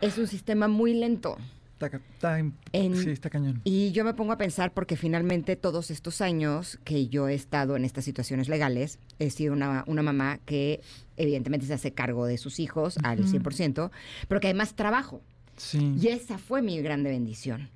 es 0.02 0.18
un 0.18 0.28
sistema 0.28 0.68
muy 0.68 0.94
lento. 0.94 1.38
Está 1.74 1.90
ca- 1.90 2.02
está 2.14 2.40
en- 2.40 2.54
En- 2.72 2.96
sí, 2.96 3.10
está 3.10 3.30
cañón. 3.30 3.60
Y 3.66 3.92
yo 3.92 4.06
me 4.06 4.14
pongo 4.14 4.32
a 4.32 4.38
pensar 4.38 4.74
porque 4.74 4.96
finalmente 4.96 5.56
todos 5.58 5.92
estos 5.92 6.22
años 6.22 6.80
que 6.86 7.08
yo 7.08 7.28
he 7.28 7.34
estado 7.34 7.76
en 7.76 7.84
estas 7.84 8.06
situaciones 8.06 8.48
legales, 8.48 8.98
he 9.20 9.30
sido 9.30 9.52
una, 9.54 9.84
una 9.88 10.02
mamá 10.02 10.40
que 10.46 10.80
evidentemente 11.18 11.66
se 11.66 11.74
hace 11.74 11.94
cargo 11.94 12.26
de 12.28 12.38
sus 12.38 12.60
hijos 12.62 12.98
al 13.04 13.20
Ujú. 13.22 13.30
100%, 13.30 13.92
pero 14.30 14.40
que 14.40 14.48
además 14.48 14.74
trabajo. 14.76 15.22
Sí. 15.58 15.96
Y 16.02 16.08
esa 16.08 16.38
fue 16.38 16.62
mi 16.62 16.80
grande 16.82 17.10
bendición. 17.10 17.70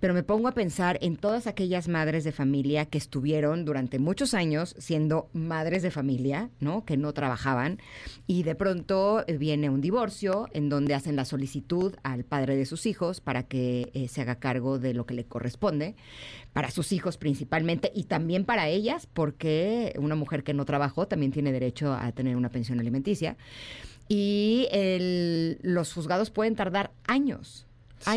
Pero 0.00 0.12
me 0.12 0.22
pongo 0.22 0.48
a 0.48 0.52
pensar 0.52 0.98
en 1.00 1.16
todas 1.16 1.46
aquellas 1.46 1.88
madres 1.88 2.24
de 2.24 2.32
familia 2.32 2.84
que 2.84 2.98
estuvieron 2.98 3.64
durante 3.64 3.98
muchos 3.98 4.34
años 4.34 4.74
siendo 4.78 5.30
madres 5.32 5.82
de 5.82 5.90
familia, 5.90 6.50
¿no? 6.60 6.84
Que 6.84 6.96
no 6.98 7.12
trabajaban. 7.14 7.78
Y 8.26 8.42
de 8.42 8.54
pronto 8.54 9.24
eh, 9.26 9.38
viene 9.38 9.70
un 9.70 9.80
divorcio 9.80 10.48
en 10.52 10.68
donde 10.68 10.94
hacen 10.94 11.16
la 11.16 11.24
solicitud 11.24 11.94
al 12.02 12.24
padre 12.24 12.54
de 12.56 12.66
sus 12.66 12.84
hijos 12.86 13.20
para 13.20 13.44
que 13.44 13.90
eh, 13.94 14.08
se 14.08 14.20
haga 14.20 14.34
cargo 14.36 14.78
de 14.78 14.92
lo 14.92 15.06
que 15.06 15.14
le 15.14 15.24
corresponde, 15.24 15.94
para 16.52 16.70
sus 16.70 16.92
hijos 16.92 17.16
principalmente 17.16 17.90
y 17.94 18.04
también 18.04 18.44
para 18.44 18.68
ellas, 18.68 19.08
porque 19.12 19.94
una 19.98 20.16
mujer 20.16 20.44
que 20.44 20.54
no 20.54 20.64
trabajó 20.66 21.08
también 21.08 21.32
tiene 21.32 21.50
derecho 21.52 21.94
a 21.94 22.12
tener 22.12 22.36
una 22.36 22.50
pensión 22.50 22.78
alimenticia. 22.78 23.36
Y 24.08 24.68
el- 24.70 25.58
los 25.62 25.92
juzgados 25.94 26.30
pueden 26.30 26.56
tardar 26.56 26.90
años, 27.06 27.66
Sí. 28.00 28.10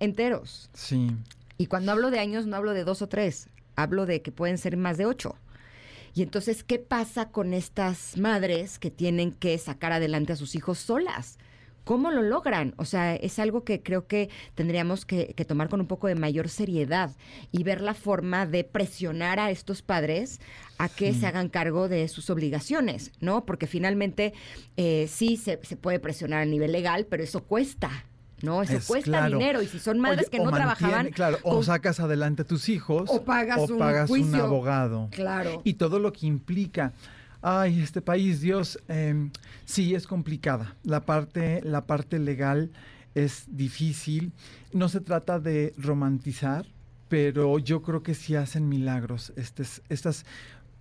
Enteros. 0.00 0.70
Sí. 0.74 1.10
Y 1.58 1.66
cuando 1.66 1.92
hablo 1.92 2.10
de 2.10 2.18
años 2.18 2.46
no 2.46 2.56
hablo 2.56 2.72
de 2.72 2.84
dos 2.84 3.02
o 3.02 3.08
tres, 3.08 3.48
hablo 3.76 4.06
de 4.06 4.22
que 4.22 4.32
pueden 4.32 4.58
ser 4.58 4.76
más 4.76 4.96
de 4.98 5.06
ocho. 5.06 5.36
Y 6.14 6.22
entonces, 6.22 6.64
¿qué 6.64 6.78
pasa 6.80 7.30
con 7.30 7.54
estas 7.54 8.16
madres 8.16 8.78
que 8.80 8.90
tienen 8.90 9.30
que 9.32 9.56
sacar 9.58 9.92
adelante 9.92 10.32
a 10.32 10.36
sus 10.36 10.54
hijos 10.56 10.78
solas? 10.78 11.38
¿Cómo 11.84 12.10
lo 12.10 12.22
logran? 12.22 12.74
O 12.76 12.84
sea, 12.84 13.14
es 13.16 13.38
algo 13.38 13.64
que 13.64 13.82
creo 13.82 14.06
que 14.06 14.28
tendríamos 14.54 15.04
que, 15.06 15.34
que 15.34 15.44
tomar 15.44 15.68
con 15.68 15.80
un 15.80 15.86
poco 15.86 16.08
de 16.08 16.14
mayor 16.14 16.48
seriedad 16.48 17.10
y 17.52 17.62
ver 17.62 17.80
la 17.80 17.94
forma 17.94 18.44
de 18.46 18.64
presionar 18.64 19.38
a 19.40 19.50
estos 19.50 19.82
padres 19.82 20.40
a 20.78 20.88
que 20.88 21.12
Sí. 21.12 21.20
se 21.20 21.26
hagan 21.26 21.48
cargo 21.48 21.88
de 21.88 22.06
sus 22.08 22.28
obligaciones, 22.28 23.12
¿no? 23.20 23.44
Porque 23.46 23.66
finalmente 23.66 24.34
eh, 24.76 25.06
sí 25.08 25.36
se, 25.36 25.58
se 25.62 25.76
puede 25.76 26.00
presionar 26.00 26.42
a 26.42 26.44
nivel 26.46 26.72
legal, 26.72 27.06
pero 27.08 27.22
eso 27.22 27.44
cuesta, 27.44 28.04
¿no? 28.42 28.62
Eso 28.62 28.74
Es 28.76 28.86
cuesta 28.86 29.10
claro. 29.10 29.38
dinero 29.38 29.62
y 29.62 29.66
si 29.66 29.78
son 29.78 29.98
madres 29.98 30.22
Oye, 30.22 30.30
que 30.30 30.38
no 30.38 30.50
mantiene- 30.50 30.76
trabajaban, 30.76 31.10
Claro, 31.10 31.38
o 31.42 31.54
con- 31.56 31.64
sacas 31.64 32.00
adelante 32.00 32.42
a 32.42 32.44
tus 32.46 32.68
hijos. 32.68 33.08
O 33.10 33.24
pagas 33.24 33.58
o 33.58 33.64
un 33.72 33.78
pagas 33.78 34.10
un 34.10 34.20
juicio. 34.22 34.44
abogado. 34.44 35.08
Claro. 35.12 35.62
Y 35.64 35.74
todo 35.74 35.98
lo 35.98 36.12
que 36.12 36.26
implica. 36.26 36.92
Ay, 37.42 37.80
este 37.80 38.02
país, 38.02 38.40
Dios, 38.40 38.78
em, 38.88 39.30
sí 39.64 39.94
es 39.94 40.06
complicada. 40.06 40.76
La 40.84 41.06
parte, 41.06 41.60
la 41.64 41.86
parte 41.86 42.18
legal 42.18 42.70
es 43.14 43.44
difícil. 43.48 44.32
No 44.72 44.88
se 44.88 45.00
trata 45.00 45.38
de 45.40 45.72
romantizar, 45.78 46.66
pero 47.08 47.58
yo 47.58 47.82
creo 47.82 48.02
que 48.02 48.14
sí 48.14 48.36
hacen 48.36 48.68
milagros. 48.68 49.32
Estes- 49.36 49.80
estas, 49.88 50.26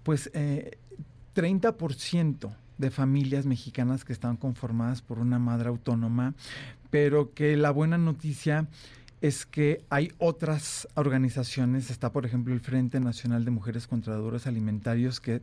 pues, 0.04 0.30
eh, 0.34 0.78
30% 1.34 2.52
de 2.78 2.92
familias 2.92 3.46
mexicanas 3.46 4.06
que 4.06 4.14
están 4.14 4.38
conformadas 4.38 5.02
por 5.02 5.20
una 5.20 5.40
madre 5.40 5.70
autónoma, 5.70 6.34
pero 6.90 7.34
que 7.34 7.56
la 7.58 7.72
buena 7.72 7.98
noticia 7.98 8.68
es 9.22 9.46
que 9.46 9.84
hay 9.90 10.12
otras 10.18 10.88
organizaciones, 10.96 11.90
está 11.90 12.12
por 12.12 12.26
ejemplo 12.26 12.54
el 12.54 12.62
Frente 12.62 13.00
Nacional 13.00 13.44
de 13.46 13.52
Mujeres 13.52 13.88
contra 13.88 14.16
Dolores 14.16 14.48
Alimentarios, 14.48 15.20
que 15.20 15.42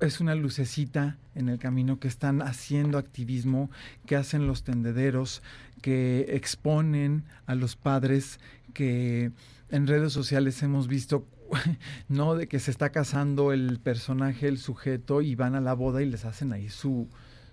es 0.00 0.20
una 0.20 0.34
lucecita 0.34 1.18
en 1.34 1.48
el 1.48 1.58
camino 1.58 1.98
que 1.98 2.08
están 2.08 2.42
haciendo 2.42 2.98
activismo, 2.98 3.70
que 4.06 4.16
hacen 4.16 4.46
los 4.46 4.64
tendederos, 4.64 5.42
que 5.82 6.26
exponen 6.30 7.24
a 7.46 7.54
los 7.54 7.76
padres, 7.76 8.40
que 8.72 9.32
en 9.70 9.86
redes 9.86 10.12
sociales 10.12 10.62
hemos 10.62 10.88
visto, 10.88 11.26
¿no? 12.08 12.34
De 12.34 12.48
que 12.48 12.58
se 12.58 12.70
está 12.70 12.90
casando 12.90 13.52
el 13.52 13.78
personaje, 13.80 14.48
el 14.48 14.58
sujeto, 14.58 15.22
y 15.22 15.34
van 15.34 15.54
a 15.54 15.60
la 15.60 15.74
boda 15.74 16.02
y 16.02 16.06
les 16.06 16.24
hacen 16.24 16.52
ahí 16.52 16.68
su, 16.68 17.08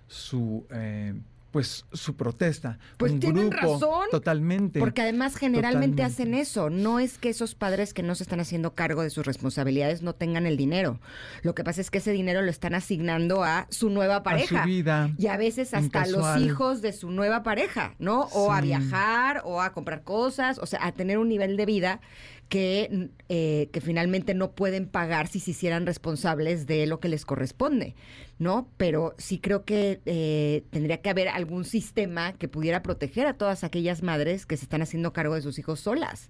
su, 0.08 0.66
eh, 0.70 1.14
pues, 1.52 1.84
su 1.92 2.16
protesta. 2.16 2.78
Pues 2.96 3.12
Un 3.12 3.20
tienen 3.20 3.50
grupo, 3.50 3.74
razón, 3.74 4.08
Totalmente. 4.10 4.80
Porque 4.80 5.02
además 5.02 5.36
generalmente 5.36 6.02
Totalmente. 6.02 6.02
hacen 6.02 6.34
eso. 6.34 6.70
No 6.70 6.98
es 6.98 7.18
que 7.18 7.28
esos 7.28 7.54
padres 7.54 7.94
que 7.94 8.02
no 8.02 8.14
se 8.14 8.24
están 8.24 8.40
haciendo 8.40 8.74
cargo 8.74 9.02
de 9.02 9.10
sus 9.10 9.24
responsabilidades 9.26 10.02
no 10.02 10.14
tengan 10.14 10.46
el 10.46 10.56
dinero. 10.56 10.98
Lo 11.42 11.54
que 11.54 11.62
pasa 11.62 11.82
es 11.82 11.90
que 11.90 11.98
ese 11.98 12.10
dinero 12.10 12.42
lo 12.42 12.50
están 12.50 12.74
asignando 12.74 13.44
a 13.44 13.66
su 13.70 13.90
nueva 13.90 14.22
pareja. 14.22 14.60
A 14.60 14.62
su 14.64 14.68
vida. 14.68 15.10
Y 15.18 15.26
a 15.26 15.36
veces 15.36 15.74
hasta 15.74 16.02
a 16.02 16.06
los 16.06 16.38
hijos 16.38 16.82
de 16.82 16.92
su 16.92 17.10
nueva 17.10 17.42
pareja, 17.42 17.94
¿no? 17.98 18.22
O 18.32 18.50
a 18.50 18.62
viajar, 18.62 19.42
o 19.44 19.60
a 19.60 19.72
comprar 19.72 20.02
cosas, 20.02 20.58
o 20.58 20.66
sea, 20.66 20.84
a 20.84 20.92
tener 20.92 21.18
un 21.18 21.28
nivel 21.28 21.56
de 21.58 21.66
vida 21.66 22.00
que, 22.52 23.08
eh, 23.30 23.70
que 23.72 23.80
finalmente 23.80 24.34
no 24.34 24.52
pueden 24.52 24.86
pagar 24.86 25.26
si 25.26 25.40
se 25.40 25.52
hicieran 25.52 25.86
responsables 25.86 26.66
de 26.66 26.86
lo 26.86 27.00
que 27.00 27.08
les 27.08 27.24
corresponde, 27.24 27.94
¿no? 28.38 28.68
Pero 28.76 29.14
sí 29.18 29.38
creo 29.38 29.64
que 29.64 30.00
eh, 30.06 30.64
tendría 30.70 31.00
que 31.00 31.10
haber 31.10 31.28
algún 31.28 31.64
sistema 31.64 32.32
que 32.32 32.48
pudiera 32.48 32.82
proteger 32.82 33.26
a 33.26 33.34
todas 33.34 33.64
aquellas 33.64 34.02
madres 34.02 34.46
que 34.46 34.56
se 34.56 34.64
están 34.64 34.82
haciendo 34.82 35.12
cargo 35.12 35.34
de 35.34 35.42
sus 35.42 35.58
hijos 35.58 35.80
solas. 35.80 36.28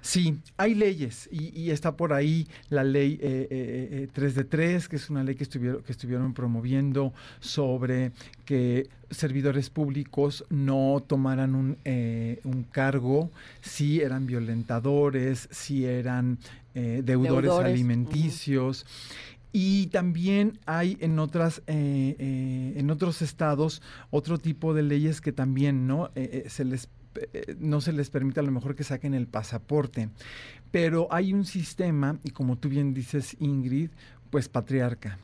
Sí, 0.00 0.38
hay 0.56 0.74
leyes 0.74 1.28
y, 1.30 1.56
y 1.58 1.70
está 1.70 1.96
por 1.96 2.12
ahí 2.12 2.46
la 2.68 2.84
ley 2.84 3.18
eh, 3.20 3.48
eh, 3.50 3.88
eh, 4.02 4.08
3 4.12 4.34
de 4.34 4.44
3, 4.44 4.88
que 4.88 4.96
es 4.96 5.10
una 5.10 5.24
ley 5.24 5.34
que 5.34 5.42
estuvieron, 5.44 5.82
que 5.82 5.92
estuvieron 5.92 6.34
promoviendo 6.34 7.12
sobre 7.40 8.12
que 8.44 8.88
servidores 9.10 9.70
públicos 9.70 10.44
no 10.50 11.02
tomaran 11.06 11.54
un, 11.54 11.78
eh, 11.84 12.40
un 12.44 12.62
cargo 12.64 13.30
si 13.60 14.00
eran 14.00 14.26
violentadores, 14.26 15.48
si 15.50 15.84
eran 15.84 16.38
eh, 16.74 17.02
deudores, 17.04 17.50
Deudores, 17.50 17.72
alimenticios. 17.72 18.86
Y 19.52 19.86
también 19.86 20.58
hay 20.66 20.96
en 21.00 21.18
otras, 21.18 21.62
eh, 21.66 22.16
eh, 22.18 22.74
en 22.76 22.90
otros 22.90 23.22
estados 23.22 23.80
otro 24.10 24.38
tipo 24.38 24.74
de 24.74 24.82
leyes 24.82 25.20
que 25.20 25.32
también 25.32 25.86
no 25.86 26.10
Eh, 26.14 26.44
eh, 26.44 26.50
se 26.50 26.64
les 26.64 26.88
no 27.58 27.80
se 27.80 27.92
les 27.92 28.10
permite 28.10 28.38
a 28.40 28.44
lo 28.44 28.52
mejor 28.52 28.76
que 28.76 28.84
saquen 28.84 29.14
el 29.14 29.26
pasaporte. 29.26 30.10
Pero 30.70 31.08
hay 31.10 31.32
un 31.32 31.44
sistema, 31.44 32.18
y 32.22 32.30
como 32.30 32.58
tú 32.58 32.68
bien 32.68 32.94
dices, 32.94 33.36
Ingrid, 33.40 33.90
pues 34.30 34.48
patriarca. 34.48 35.18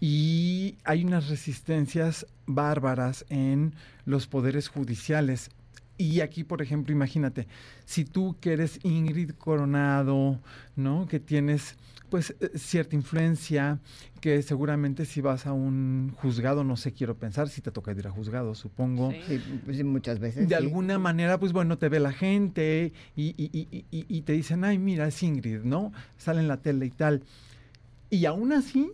Y 0.00 0.76
hay 0.84 1.04
unas 1.04 1.28
resistencias 1.28 2.26
bárbaras 2.46 3.24
en 3.28 3.74
los 4.04 4.26
poderes 4.26 4.68
judiciales. 4.68 5.50
Y 5.96 6.20
aquí, 6.20 6.44
por 6.44 6.62
ejemplo, 6.62 6.92
imagínate, 6.92 7.46
si 7.84 8.04
tú 8.04 8.36
que 8.40 8.52
eres 8.52 8.80
Ingrid 8.84 9.32
Coronado, 9.32 10.40
¿no? 10.76 11.06
Que 11.08 11.20
tienes 11.20 11.76
pues 12.10 12.34
eh, 12.40 12.50
cierta 12.56 12.96
influencia, 12.96 13.78
que 14.20 14.42
seguramente 14.42 15.04
si 15.04 15.20
vas 15.20 15.46
a 15.46 15.52
un 15.52 16.12
juzgado, 16.16 16.64
no 16.64 16.76
sé, 16.76 16.92
quiero 16.92 17.16
pensar, 17.16 17.48
si 17.48 17.60
te 17.60 17.70
toca 17.70 17.92
ir 17.92 18.06
a 18.06 18.10
juzgado, 18.10 18.54
supongo. 18.54 19.12
Sí. 19.26 19.40
pues, 19.64 19.84
muchas 19.84 20.18
veces. 20.18 20.48
De 20.48 20.54
alguna 20.56 20.98
manera, 20.98 21.38
pues 21.38 21.52
bueno, 21.52 21.78
te 21.78 21.88
ve 21.88 22.00
la 22.00 22.12
gente 22.12 22.92
y, 23.16 23.34
y- 23.36 23.50
y- 23.52 23.84
y- 23.90 24.06
y 24.08 24.22
te 24.22 24.32
dicen, 24.32 24.64
ay, 24.64 24.78
mira, 24.78 25.06
es 25.06 25.22
Ingrid, 25.22 25.60
¿no? 25.62 25.92
Sale 26.16 26.40
en 26.40 26.48
la 26.48 26.56
tele 26.58 26.86
y 26.86 26.90
tal. 26.90 27.22
Y 28.10 28.24
aún 28.26 28.52
así, 28.52 28.90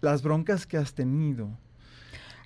las 0.00 0.22
broncas 0.22 0.66
que 0.66 0.76
has 0.76 0.94
tenido. 0.94 1.50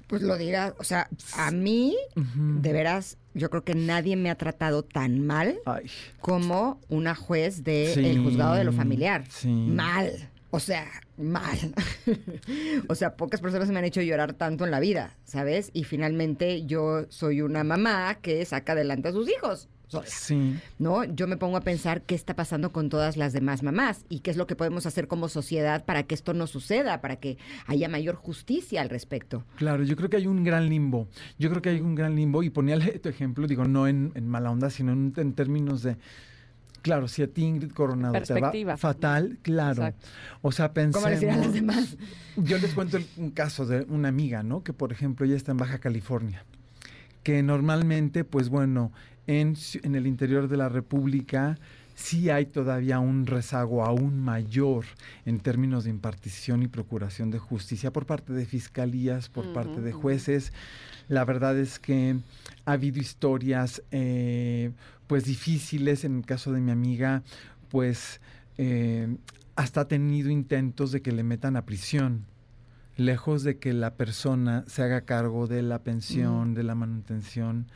Pues 0.09 0.23
lo 0.23 0.39
dirás, 0.39 0.73
o 0.79 0.85
sea, 0.85 1.09
a 1.37 1.51
mí, 1.51 1.95
Ujú. 2.17 2.61
de 2.63 2.73
veras, 2.73 3.19
yo 3.39 3.49
creo 3.51 3.65
que 3.65 3.75
nadie 3.75 4.17
me 4.17 4.31
ha 4.31 4.35
tratado 4.35 4.83
tan 4.85 5.25
mal 5.27 5.59
Ay, 5.65 5.87
como 6.21 6.81
una 6.89 7.15
juez 7.15 7.65
del 7.65 7.95
Sí, 7.95 8.17
juzgado 8.23 8.55
de 8.55 8.65
lo 8.65 8.73
familiar. 8.73 9.25
sí. 9.31 9.49
Mal. 9.49 10.29
O 10.51 10.61
sea, 10.61 10.87
mal. 11.19 11.59
o 12.89 12.95
sea, 12.95 13.17
pocas 13.17 13.41
personas 13.41 13.69
me 13.71 13.79
han 13.79 13.85
hecho 13.85 14.01
llorar 14.01 14.33
tanto 14.33 14.65
en 14.65 14.71
la 14.71 14.81
vida, 14.81 15.15
¿sabes? 15.25 15.71
Y 15.75 15.85
finalmente 15.85 16.65
yo 16.65 17.05
soy 17.11 17.43
una 17.43 17.65
mamá 17.65 18.17
que 18.23 18.43
saca 18.47 18.73
adelante 18.73 19.09
a 19.09 19.13
sus 19.13 19.29
hijos. 19.29 19.69
Sola, 19.89 20.07
sí. 20.07 20.57
¿No? 20.79 21.03
Yo 21.05 21.27
me 21.27 21.37
pongo 21.37 21.57
a 21.57 21.63
pensar 21.63 22.03
qué 22.03 22.15
está 22.15 22.37
pasando 22.37 22.71
con 22.73 22.89
todas 22.89 23.17
las 23.17 23.33
demás 23.33 23.63
mamás 23.63 24.05
y 24.09 24.21
qué 24.21 24.31
es 24.31 24.37
lo 24.37 24.47
que 24.47 24.55
podemos 24.55 24.87
hacer 24.87 25.09
como 25.09 25.29
sociedad 25.29 25.85
para 25.85 26.03
que 26.05 26.15
esto 26.15 26.35
no 26.35 26.47
suceda, 26.47 27.01
para 27.01 27.17
que 27.17 27.39
haya 27.67 27.89
mayor 27.89 28.15
justicia 28.15 28.81
al 28.83 28.91
respecto. 28.91 29.45
Claro, 29.57 29.83
yo 29.85 29.97
creo 29.97 30.09
que 30.11 30.19
hay 30.19 30.27
un 30.27 30.45
gran 30.45 30.69
limbo. 30.69 31.09
Yo 31.39 31.51
creo 31.51 31.63
que 31.63 31.71
hay 31.71 31.81
un 31.81 31.95
gran 31.95 32.15
limbo 32.15 32.43
y 32.43 32.51
poníale 32.51 32.99
tu 33.01 33.09
ejemplo, 33.09 33.47
digo, 33.47 33.65
no 33.65 33.89
en, 33.89 34.13
en 34.15 34.29
mala 34.29 34.51
onda, 34.51 34.71
sino 34.71 34.93
en, 34.93 35.13
en 35.17 35.33
términos 35.33 35.83
de... 35.83 35.97
claro, 36.83 37.09
si 37.09 37.23
a 37.23 37.27
ti 37.27 37.45
Ingrid 37.45 37.73
Coronado 37.73 38.15
te 38.23 38.65
va 38.65 38.77
fatal, 38.77 39.39
claro. 39.43 39.87
Exacto. 39.87 40.07
O 40.43 40.53
sea, 40.53 40.73
pensemos... 40.73 41.19
¿Cómo 41.21 41.45
los 41.45 41.53
demás? 41.53 41.97
Yo 42.37 42.59
les 42.59 42.73
cuento 42.75 42.97
el- 42.99 43.07
un 43.17 43.31
caso 43.31 43.67
de 43.67 43.83
una 43.89 44.09
amiga, 44.09 44.43
¿no? 44.43 44.63
Que 44.63 44.73
por 44.73 44.93
ejemplo 44.93 45.27
ella 45.27 45.35
está 45.37 45.51
en 45.53 45.57
Baja 45.59 45.79
California, 45.79 46.45
que 47.23 47.43
normalmente, 47.43 48.25
pues 48.25 48.49
bueno, 48.49 48.93
en, 49.29 49.57
el 49.95 50.07
interior 50.07 50.49
de 50.49 50.57
la 50.57 50.71
República 50.71 51.59
sí 51.95 52.31
hay 52.31 52.47
todavía 52.47 52.99
un 52.99 53.27
rezago 53.27 53.85
aún 53.85 54.19
mayor 54.19 54.87
en 55.27 55.39
términos 55.41 55.85
de 55.85 55.91
impartición 55.91 56.63
y 56.63 56.69
procuración 56.69 57.31
de 57.31 57.39
justicia 57.39 57.93
por 57.93 58.07
parte 58.07 58.33
de 58.33 58.47
fiscalías, 58.47 59.29
por 59.29 59.53
parte 59.53 59.83
de 59.83 59.93
jueces. 59.93 60.53
La 61.09 61.25
verdad 61.27 61.59
es 61.59 61.79
que 61.79 62.17
ha 62.65 62.73
habido 62.73 63.01
historias, 63.01 63.83
eh, 63.91 64.71
pues 65.07 65.25
difíciles. 65.25 66.05
En 66.05 66.17
el 66.17 66.25
caso 66.25 66.53
de 66.53 66.61
mi 66.61 66.71
amiga, 66.71 67.23
pues 67.69 68.21
eh, 68.57 69.15
hasta 69.57 69.83
ha 69.83 69.89
tenido 69.89 70.31
intentos 70.31 70.91
de 70.91 71.03
que 71.03 71.13
le 71.13 71.23
metan 71.23 71.57
a 71.57 71.67
prisión, 71.67 72.25
lejos 72.97 73.43
de 73.43 73.59
que 73.59 73.75
la 73.75 73.95
persona 73.95 74.65
se 74.69 74.83
haga 74.83 75.03
cargo 75.03 75.47
de 75.47 75.61
la 75.61 75.83
pensión, 75.83 76.55
de 76.55 76.63
la 76.63 76.75
manutención. 76.75 77.67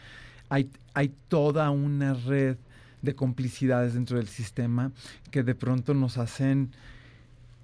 Hay, 0.52 1.14
toda 1.28 1.70
una 1.70 2.12
red 2.12 2.58
de 3.00 3.14
complicidades 3.14 3.94
dentro 3.94 4.18
del 4.18 4.28
sistema 4.28 4.92
que 5.30 5.42
de 5.42 5.54
pronto 5.54 5.94
nos 5.94 6.18
hacen, 6.18 6.70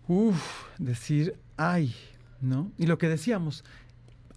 uff, 0.08 0.64
decir, 0.78 1.36
ay, 1.58 1.94
¿no? 2.40 2.72
Y 2.78 2.86
lo 2.86 2.96
que 2.96 3.08
decíamos, 3.08 3.62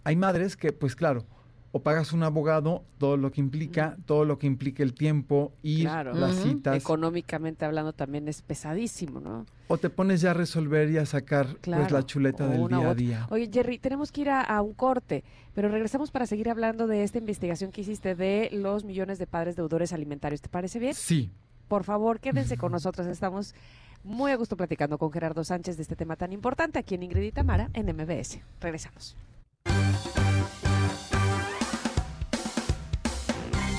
hay 0.03 0.18
madres 0.18 0.57
que, 0.57 0.73
pues 0.73 0.98
claro, 0.98 1.26
o 1.73 1.80
pagas 1.81 2.11
un 2.14 2.23
abogado, 2.23 2.84
todo 2.98 3.15
lo 3.18 3.31
que 3.31 3.39
implica, 3.39 3.95
todo 4.06 4.26
lo 4.26 4.38
que 4.38 4.45
implica 4.48 4.84
el 4.84 4.93
tiempo, 4.93 5.53
ir, 5.64 5.84
Claro. 5.84 6.14
las 6.14 6.34
Ujú. 6.39 6.49
citas, 6.49 6.76
Económicamente 6.76 7.64
hablando 7.65 7.93
también 7.93 8.27
es 8.27 8.41
pesadísimo, 8.41 9.19
¿no? 9.19 9.45
o 9.68 9.77
te 9.77 9.89
pones 9.89 10.19
ya 10.19 10.31
a 10.31 10.34
resolver 10.34 10.89
y 10.89 10.98
a 10.98 11.06
sacar 11.06 11.56
pues 11.61 11.91
la 11.91 12.06
chuleta 12.06 12.43
o 12.43 12.49
del 12.49 12.68
día 12.68 12.89
a 12.89 12.93
día. 12.93 13.27
Oye, 13.30 13.49
Jerry, 13.49 13.80
tenemos 13.80 14.11
que 14.11 14.19
ir 14.22 14.30
a, 14.30 14.41
a 14.41 14.61
un 14.61 14.73
corte, 14.73 15.23
pero 15.56 15.69
regresamos 15.69 16.11
para 16.11 16.26
seguir 16.26 16.49
hablando 16.49 16.88
de 16.88 17.03
esta 17.03 17.19
investigación 17.19 17.72
que 17.72 17.80
hiciste 17.80 18.14
de 18.15 18.49
los 18.52 18.84
millones 18.84 19.18
de 19.18 19.27
padres 19.27 19.56
deudores 19.56 19.93
alimentarios. 19.93 20.41
¿Te 20.41 20.49
parece 20.49 20.77
bien? 20.80 20.93
Sí. 20.93 21.31
Por 21.69 21.85
favor, 21.85 22.19
quédense 22.19 22.57
con 22.57 22.72
nosotros. 22.73 23.07
Estamos 23.07 23.56
muy 24.03 24.31
a 24.31 24.35
gusto 24.35 24.57
platicando 24.57 24.98
con 24.98 25.10
Gerardo 25.10 25.45
Sánchez 25.45 25.77
de 25.77 25.84
este 25.84 25.95
tema 25.95 26.18
tan 26.18 26.34
importante 26.34 26.77
aquí 26.77 26.95
en 26.95 27.03
Ingrid 27.03 27.23
y 27.23 27.31
Tamara 27.31 27.69
en 27.73 27.85
MBS. 27.95 28.41
Regresamos. 28.60 29.15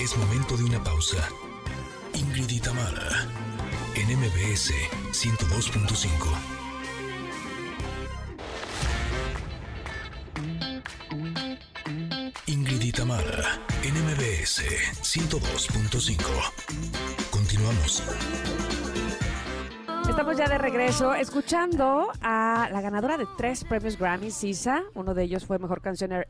Es 0.02 0.16
momento 0.16 0.56
de 0.56 0.64
una 0.64 0.82
pausa. 0.82 1.28
Ingrid 2.14 2.50
y 2.50 2.58
en 3.94 4.18
MBS 4.18 4.72
102.5. 5.12 6.26
Ingrid 12.46 12.82
y 12.82 12.90
Tamara, 12.90 13.60
en 13.84 13.94
MBS 13.94 14.64
102.5. 15.02 17.30
Continuamos. 17.30 18.02
Estamos 20.08 20.36
ya 20.36 20.48
de 20.48 20.58
regreso 20.58 21.14
escuchando 21.14 22.10
a 22.20 22.68
la 22.72 22.80
ganadora 22.80 23.18
de 23.18 23.28
tres 23.38 23.62
premios 23.62 23.96
Grammy, 23.96 24.32
Sisa. 24.32 24.82
Uno 24.94 25.14
de 25.14 25.22
ellos 25.22 25.46
fue 25.46 25.60
Mejor 25.60 25.80
Canción 25.80 26.10
R- 26.10 26.26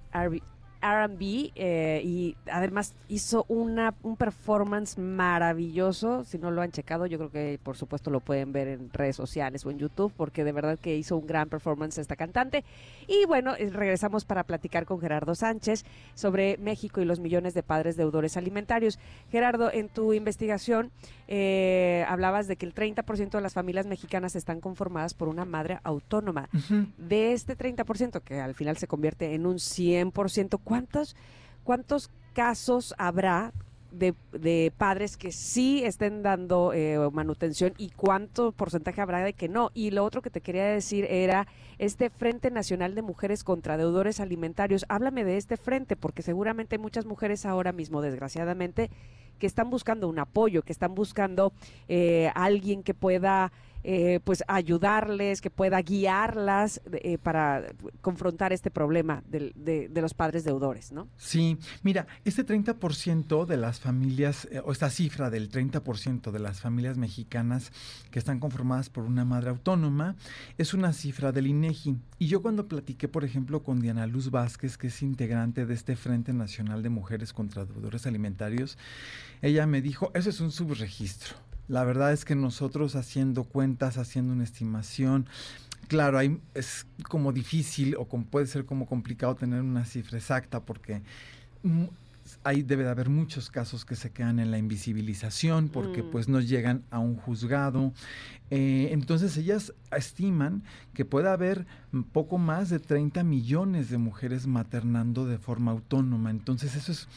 R&B 0.83 1.53
eh, 1.55 2.03
y 2.05 2.37
además 2.51 2.95
hizo 3.09 3.45
una, 3.49 3.95
un 4.03 4.17
performance 4.17 4.99
maravilloso. 4.99 6.25
Si 6.25 6.39
no 6.39 6.51
lo 6.51 6.61
han 6.61 6.73
checado, 6.73 7.07
yo 7.07 7.19
creo 7.19 7.31
que 7.31 7.61
por 7.63 7.77
supuesto 7.77 8.11
lo 8.11 8.21
pueden 8.21 8.53
ver 8.53 8.69
en 8.69 8.91
redes 8.93 9.17
sociales 9.17 9.65
o 9.65 9.71
en 9.71 9.79
YouTube 9.79 10.13
porque 10.17 10.45
de 10.45 10.53
verdad 10.53 10.79
que 10.79 10.97
hizo 10.97 11.17
un 11.17 11.27
gran 11.27 11.49
performance 11.49 11.99
esta 11.99 12.17
cantante. 12.17 12.65
Y 13.07 13.25
bueno, 13.27 13.55
eh, 13.57 13.71
regresamos 13.71 14.25
para 14.25 14.45
platicar 14.45 14.85
con 14.85 15.01
Gerardo 15.01 15.35
Sánchez 15.35 15.85
sobre 16.15 16.59
México 16.59 17.01
y 17.01 17.05
los 17.05 17.21
millones 17.21 17.55
de 17.55 17.63
padres 17.63 17.97
deudores 17.97 18.37
alimentarios. 18.37 18.99
Gerardo, 19.31 19.73
en 19.73 19.89
tu 19.89 20.13
investigación 20.13 20.91
eh, 21.35 22.05
hablabas 22.09 22.47
de 22.47 22.57
que 22.57 22.67
el 22.67 22.75
30% 22.75 23.31
de 23.31 23.41
las 23.41 23.55
familias 23.55 23.87
mexicanas 23.87 24.37
están 24.37 24.61
conformadas 24.61 25.15
por 25.15 25.29
una 25.29 25.47
madre 25.47 25.79
autónoma. 25.83 26.51
De 26.99 27.33
este 27.33 27.57
30%, 27.57 28.21
que 28.21 28.39
al 28.39 28.53
final 28.53 28.77
se 28.77 28.87
convierte 28.87 29.33
en 29.33 29.47
un 29.47 29.57
100%, 29.57 30.61
¿cuántos, 30.63 31.17
cuántos 31.65 32.11
casos 32.35 32.95
habrá 32.99 33.55
de, 33.91 34.15
de 34.33 34.75
padres 34.77 35.17
que 35.17 35.33
sí 35.33 35.83
estén 35.87 36.23
dando 36.23 36.75
eh, 36.75 36.99
manutención 37.11 37.73
y 37.79 37.89
cuánto 37.89 38.53
porcentaje 38.53 39.01
habrá 39.01 39.21
de 39.25 39.33
que 39.33 39.49
no? 39.49 39.71
Y 39.73 39.91
lo 39.91 40.05
otro 40.05 40.21
que 40.21 40.29
te 40.29 40.43
quería 40.43 40.67
decir 40.67 41.07
era 41.09 41.47
este 41.79 42.11
Frente 42.11 42.51
Nacional 42.51 42.95
de 42.95 43.01
Mujeres 43.01 43.43
contra 43.43 43.79
Deudores 43.79 44.21
Alimentarios. 44.21 44.85
Háblame 44.91 45.25
de 45.25 45.39
este 45.39 45.57
frente, 45.57 45.97
porque 45.97 46.21
seguramente 46.21 46.77
hay 46.77 46.83
muchas 46.83 47.07
mujeres 47.07 47.47
ahora 47.47 47.73
mismo, 47.73 48.03
desgraciadamente, 48.03 48.91
que 49.43 49.49
están 49.49 49.71
buscando 49.71 50.07
un 50.07 50.21
apoyo, 50.21 50.63
que 50.63 50.71
están 50.71 50.95
buscando 50.95 51.53
eh, 51.89 52.31
alguien 52.37 52.85
que 52.85 52.95
pueda 52.95 53.51
eh, 53.85 54.21
pues 54.25 54.45
ayudarles, 54.49 55.41
que 55.41 55.51
pueda 55.51 55.81
guiarlas 55.83 56.81
eh, 56.93 57.19
para 57.19 57.65
confrontar 58.01 58.53
este 58.53 58.71
problema 58.71 59.23
de, 59.27 59.53
de 59.89 60.01
los 60.01 60.15
padres 60.15 60.45
deudores, 60.45 60.93
¿no? 60.93 61.09
Sí, 61.17 61.59
mira, 61.83 62.07
este 62.25 62.47
30% 62.47 63.45
de 63.47 63.57
las 63.57 63.81
familias, 63.81 64.47
eh, 64.51 64.61
o 64.65 64.73
esta 64.73 64.91
cifra 64.91 65.31
del 65.31 65.51
30% 65.51 66.31
de 66.31 66.39
las 66.39 66.61
familias 66.61 66.97
mexicanas 66.97 67.73
que 68.11 68.19
están 68.19 68.39
conformadas 68.39 68.91
por 68.91 69.05
una 69.05 69.25
madre 69.25 69.51
autónoma, 69.51 70.17
es 70.59 70.75
una 70.75 70.93
cifra 70.93 71.33
del 71.33 71.47
INEGI. 71.47 71.97
Y 72.19 72.27
yo 72.29 72.43
cuando 72.43 72.69
platiqué, 72.69 73.09
por 73.09 73.25
ejemplo, 73.25 73.63
con 73.63 73.81
Diana 73.81 74.07
Luz 74.07 74.31
Vázquez, 74.31 74.79
que 74.79 74.89
es 74.89 75.03
integrante 75.03 75.67
de 75.67 75.75
este 75.75 75.97
Frente 75.97 76.33
Nacional 76.33 76.83
de 76.83 76.89
Mujeres 76.89 77.33
contra 77.33 77.65
Deudores 77.65 78.07
Alimentarios, 78.07 78.79
ella 79.41 79.67
me 79.67 79.83
dijo, 79.83 80.11
eso 80.15 80.31
es 80.31 80.41
un 80.41 80.53
subregistro. 80.53 81.35
La 81.73 81.85
verdad 81.85 82.13
es 82.13 82.27
que 82.27 82.35
nosotros 82.35 82.97
haciendo 82.97 83.45
cuentas, 83.45 83.97
haciendo 83.97 84.35
una 84.35 84.45
estimación, 84.45 85.27
claro, 85.89 86.19
hay, 86.19 86.39
es 86.53 86.87
como 87.09 87.33
difícil 87.33 87.97
o 87.97 88.05
como 88.07 88.27
puede 88.27 88.47
ser 88.47 88.67
como 88.67 88.85
complicado 88.85 89.35
tener 89.37 89.63
una 89.63 89.87
cifra 89.87 90.19
exacta 90.19 90.61
porque 90.61 91.01
ahí 92.45 92.63
debe 92.63 92.85
de 92.85 92.91
haber 92.91 93.09
muchos 93.09 93.49
casos 93.51 93.87
que 93.87 93.97
se 93.97 94.11
quedan 94.11 94.39
en 94.39 94.51
la 94.51 94.59
invisibilización 94.59 95.71
porque 95.71 96.03
Mm. 96.03 96.11
pues 96.11 96.29
no 96.29 96.41
llegan 96.41 96.83
a 96.91 96.99
un 96.99 97.17
juzgado. 97.17 97.95
Eh, 98.51 98.91
entonces 98.93 99.35
ellas 99.39 99.73
estiman 99.97 100.63
que 100.93 101.07
puede 101.07 101.31
haber 101.31 101.67
poco 102.13 102.37
más 102.37 102.69
de 102.69 102.81
30 102.81 103.25
millones 103.25 103.89
de 103.89 103.97
mujeres 103.97 104.47
maternando 104.47 105.25
de 105.25 105.39
forma 105.39 105.71
autónoma. 105.73 106.31
Entonces 106.31 106.77
eso 106.77 106.93
es 106.93 107.09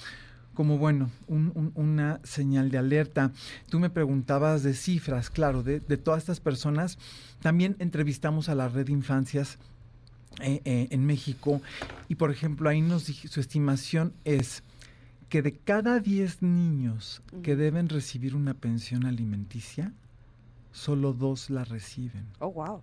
como 0.56 0.77
bueno, 0.80 1.11
un- 1.27 1.52
un- 1.53 1.72
una 1.76 2.19
señal 2.23 2.72
de 2.72 2.80
alerta. 2.80 3.32
Tú 3.69 3.80
me 3.80 3.90
preguntabas 3.91 4.64
de 4.64 4.73
cifras, 4.73 5.30
claro, 5.30 5.61
de, 5.61 5.80
de 5.82 5.98
todas 5.98 6.23
estas 6.23 6.40
personas. 6.40 6.98
También 7.41 7.76
entrevistamos 7.80 8.49
a 8.49 8.56
la 8.56 8.68
red 8.69 8.88
de 8.88 8.94
infancias 8.94 9.57
eh, 10.41 10.61
eh, 10.65 10.88
en 10.90 11.06
México 11.06 11.61
y, 12.10 12.15
por 12.15 12.30
ejemplo, 12.32 12.68
ahí 12.68 12.82
nos 12.82 13.07
dij- 13.07 13.27
su 13.30 13.40
estimación 13.40 14.11
es 14.26 14.64
que 15.30 15.41
de 15.41 15.53
cada 15.53 15.99
10 15.99 16.41
niños 16.41 17.22
que 17.44 17.56
deben 17.56 17.88
recibir 17.90 18.36
una 18.36 18.53
pensión 18.53 19.06
alimenticia, 19.06 19.94
solo 20.73 21.14
dos 21.14 21.49
la 21.49 21.64
reciben. 21.64 22.26
Oh, 22.40 22.52
wow. 22.52 22.82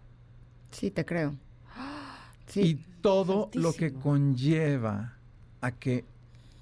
Sí, 0.70 0.90
te 0.90 1.04
creo. 1.04 1.34
Sí. 2.46 2.60
Y 2.60 2.74
todo 3.00 3.50
lo 3.54 3.72
que 3.72 3.92
conlleva 3.92 5.14
a 5.62 5.70
que 5.72 6.04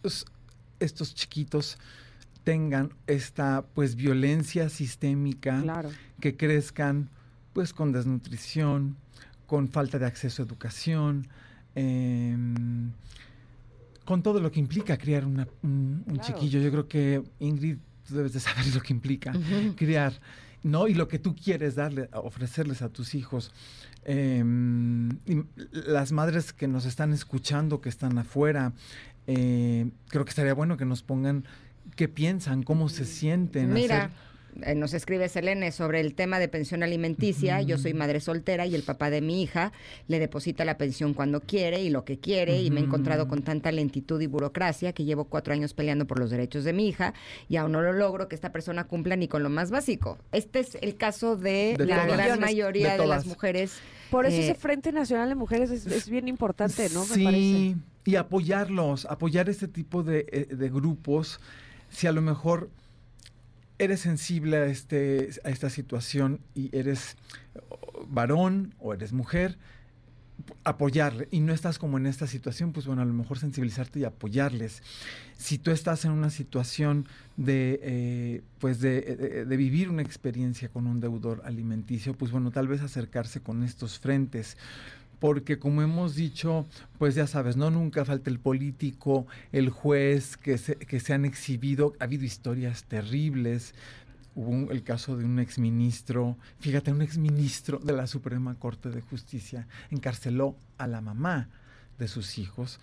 pues, 0.03 0.25
estos 0.81 1.15
chiquitos 1.15 1.79
tengan 2.45 2.91
esta 3.07 3.65
pues 3.75 3.95
violencia 3.97 4.69
sistémica, 4.69 5.61
Claro. 5.63 5.91
que 6.21 6.37
crezcan 6.37 7.09
pues 7.53 7.73
con 7.73 7.93
desnutrición, 7.93 8.97
con 9.47 9.69
falta 9.69 9.99
de 9.99 10.07
acceso 10.07 10.43
a 10.43 10.47
educación, 10.47 11.27
em, 11.75 12.91
con 14.05 14.23
todo 14.23 14.41
lo 14.41 14.51
que 14.51 14.61
implica 14.61 14.97
criar 14.97 15.25
una- 15.27 15.47
un, 15.63 16.03
un 16.07 16.17
Claro. 16.17 16.23
chiquillo. 16.27 16.61
Yo 16.61 16.71
creo 16.71 16.89
que 16.89 17.23
Ingrid, 17.41 17.79
tú 18.09 18.15
debes 18.17 18.33
de 18.33 18.41
saber 18.41 18.65
lo 18.75 18.81
que 18.81 18.93
implica 18.93 19.33
criar, 19.77 20.15
¿no? 20.63 20.89
Y 20.89 20.95
lo 20.95 21.09
que 21.09 21.19
tú 21.19 21.35
quieres 21.37 21.75
darle, 21.75 22.09
ofrecerles 22.13 22.83
a 22.83 22.89
tus 22.89 23.15
hijos. 23.15 23.53
Em, 24.05 25.11
y 25.27 25.43
las 25.73 26.11
madres 26.13 26.53
que 26.55 26.67
nos 26.67 26.87
están 26.87 27.13
escuchando, 27.13 27.81
que 27.81 27.89
están 27.91 28.17
afuera, 28.19 28.73
eh, 29.27 29.87
creo 30.09 30.25
que 30.25 30.31
estaría 30.31 30.55
bueno 30.55 30.77
que 30.77 30.85
nos 30.85 31.03
pongan 31.03 31.45
qué 31.97 32.09
piensan, 32.09 32.63
cómo 32.63 32.89
se 32.89 33.05
sienten. 33.05 33.73
Mira, 33.73 34.05
hacer- 34.05 34.31
eh, 34.63 34.75
nos 34.75 34.95
escribe 34.95 35.29
Selene 35.29 35.71
sobre 35.71 36.01
el 36.01 36.15
tema 36.15 36.39
de 36.41 36.49
pensión 36.49 36.83
alimenticia. 36.83 37.63
Yo 37.63 37.79
soy 37.79 37.95
madre 37.95 38.19
soltera 38.21 38.67
y 38.67 38.75
el 38.75 38.83
papá 38.83 39.09
de 39.09 39.21
mi 39.21 39.43
hija 39.43 39.73
le 40.09 40.19
deposita 40.19 40.65
la 40.65 40.77
pensión 40.77 41.15
cuando 41.15 41.41
quiere 41.41 41.83
y 41.83 41.89
lo 41.91 42.05
que 42.05 42.19
quiere. 42.19 42.61
Y 42.63 42.71
me 42.71 42.81
he 42.81 42.85
encontrado 42.85 43.29
con 43.29 43.43
tanta 43.43 43.71
lentitud 43.71 44.21
y 44.21 44.27
burocracia 44.27 44.93
que 44.93 45.05
llevo 45.05 45.27
cuatro 45.27 45.53
años 45.55 45.73
peleando 45.73 46.07
por 46.07 46.19
los 46.19 46.31
derechos 46.31 46.65
de 46.65 46.73
mi 46.73 46.89
hija 46.89 47.15
y 47.49 47.57
aún 47.57 47.73
no 47.73 47.81
lo 47.81 47.93
logro 47.93 48.27
que 48.29 48.35
esta 48.35 48.51
persona 48.51 48.85
cumpla 48.85 49.15
ni 49.15 49.29
con 49.29 49.43
lo 49.45 49.51
más 49.51 49.71
básico. 49.71 50.19
Este 50.33 50.59
es 50.61 50.77
el 50.81 50.97
caso 50.97 51.37
de, 51.37 51.77
De 51.79 51.87
la 51.87 52.07
todas. 52.07 52.27
gran 52.27 52.41
mayoría 52.41 52.93
De 52.95 52.99
de, 52.99 53.07
las 53.07 53.27
mujeres. 53.27 53.75
Por 54.11 54.27
eso 54.27 54.37
eh, 54.37 54.45
ese 54.47 54.55
Frente 54.57 54.91
Nacional 54.91 55.29
de 55.29 55.37
Mujeres 55.37 55.71
es, 55.71 55.87
es 55.87 56.09
bien 56.11 56.27
importante, 56.27 56.89
¿no? 56.93 57.07
Me 57.07 57.15
sí, 57.15 57.25
parece. 57.25 57.77
Y 58.05 58.17
apoyarlos, 58.17 59.05
apoyar 59.07 59.49
este 59.49 59.69
tipo 59.69 60.03
de, 60.03 60.27
eh, 60.33 60.55
de 60.55 60.69
grupos. 60.71 61.41
Si 61.91 62.07
a 62.07 62.13
lo 62.13 62.23
mejor 62.23 62.71
eres 63.79 64.01
sensible 64.01 64.57
a, 64.59 64.67
este, 64.67 65.31
a 65.45 65.51
esta 65.51 65.71
situación 65.71 66.41
y 66.55 66.75
eres 66.77 67.17
varón 68.09 68.75
o 68.79 68.93
eres 68.95 69.13
mujer, 69.13 69.59
apoyarle 70.65 71.29
y 71.31 71.41
no 71.41 71.53
estás 71.53 71.79
como 71.79 71.99
en 71.99 72.07
esta 72.07 72.27
situación, 72.27 72.73
pues 72.73 72.87
bueno, 72.87 73.03
a 73.03 73.05
lo 73.05 73.13
mejor 73.13 73.39
sensibilizarte 73.39 74.01
y 74.01 74.05
apoyarles. 74.05 74.83
Si 75.37 75.59
tú 75.59 75.71
estás 75.71 76.05
en 76.05 76.13
una 76.13 76.31
situación 76.31 77.07
de, 77.37 77.81
eh, 77.83 78.43
pues 78.59 78.81
de, 78.81 79.01
de- 79.03 79.45
de 79.45 79.57
vivir 79.57 79.89
una 79.91 80.03
experiencia 80.03 80.69
con 80.69 80.87
un 80.87 81.01
deudor 81.01 81.43
alimenticio, 81.45 82.15
pues 82.15 82.31
bueno, 82.33 82.51
tal 82.51 82.69
vez 82.69 82.81
acercarse 82.83 83.41
con 83.41 83.63
estos 83.63 83.99
frentes. 83.99 84.57
Porque 85.21 85.59
como 85.59 85.83
hemos 85.83 86.15
dicho, 86.17 86.67
pues 86.99 87.15
ya 87.15 87.27
sabes, 87.27 87.57
no 87.57 87.71
nunca 87.71 88.05
falta 88.05 88.31
el 88.31 88.41
político, 88.41 89.27
el 89.53 89.69
juez, 89.71 90.37
que 90.37 90.59
se, 90.59 90.77
que 90.77 90.99
se 90.99 91.13
han 91.13 91.25
exhibido, 91.25 91.93
ha 92.01 92.05
habido 92.05 92.25
historias 92.25 92.85
terribles, 92.85 93.75
Hubo 94.37 94.49
un- 94.51 94.69
el 94.71 94.85
caso 94.85 95.17
de 95.17 95.25
un 95.25 95.41
exministro, 95.41 96.39
fíjate, 96.61 96.93
un 96.93 97.03
exministro 97.03 97.79
de 97.81 97.93
la 97.93 98.07
Suprema 98.07 98.55
Corte 98.55 98.89
de 98.89 99.01
Justicia 99.01 99.67
encarceló 99.91 100.57
a 100.79 100.87
la 100.87 101.01
mamá 101.01 101.49
de 101.99 102.07
sus 102.07 102.39
hijos 102.39 102.79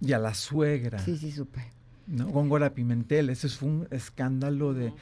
y 0.00 0.12
a 0.12 0.20
la 0.20 0.32
suegra. 0.32 1.00
Sí, 1.00 1.16
sí, 1.18 1.32
supe. 1.32 1.64
¿no? 2.06 2.28
Góngora 2.28 2.72
Pimentel, 2.72 3.30
ese 3.30 3.48
fue 3.48 3.68
un 3.68 3.88
escándalo 3.90 4.74
de... 4.74 4.92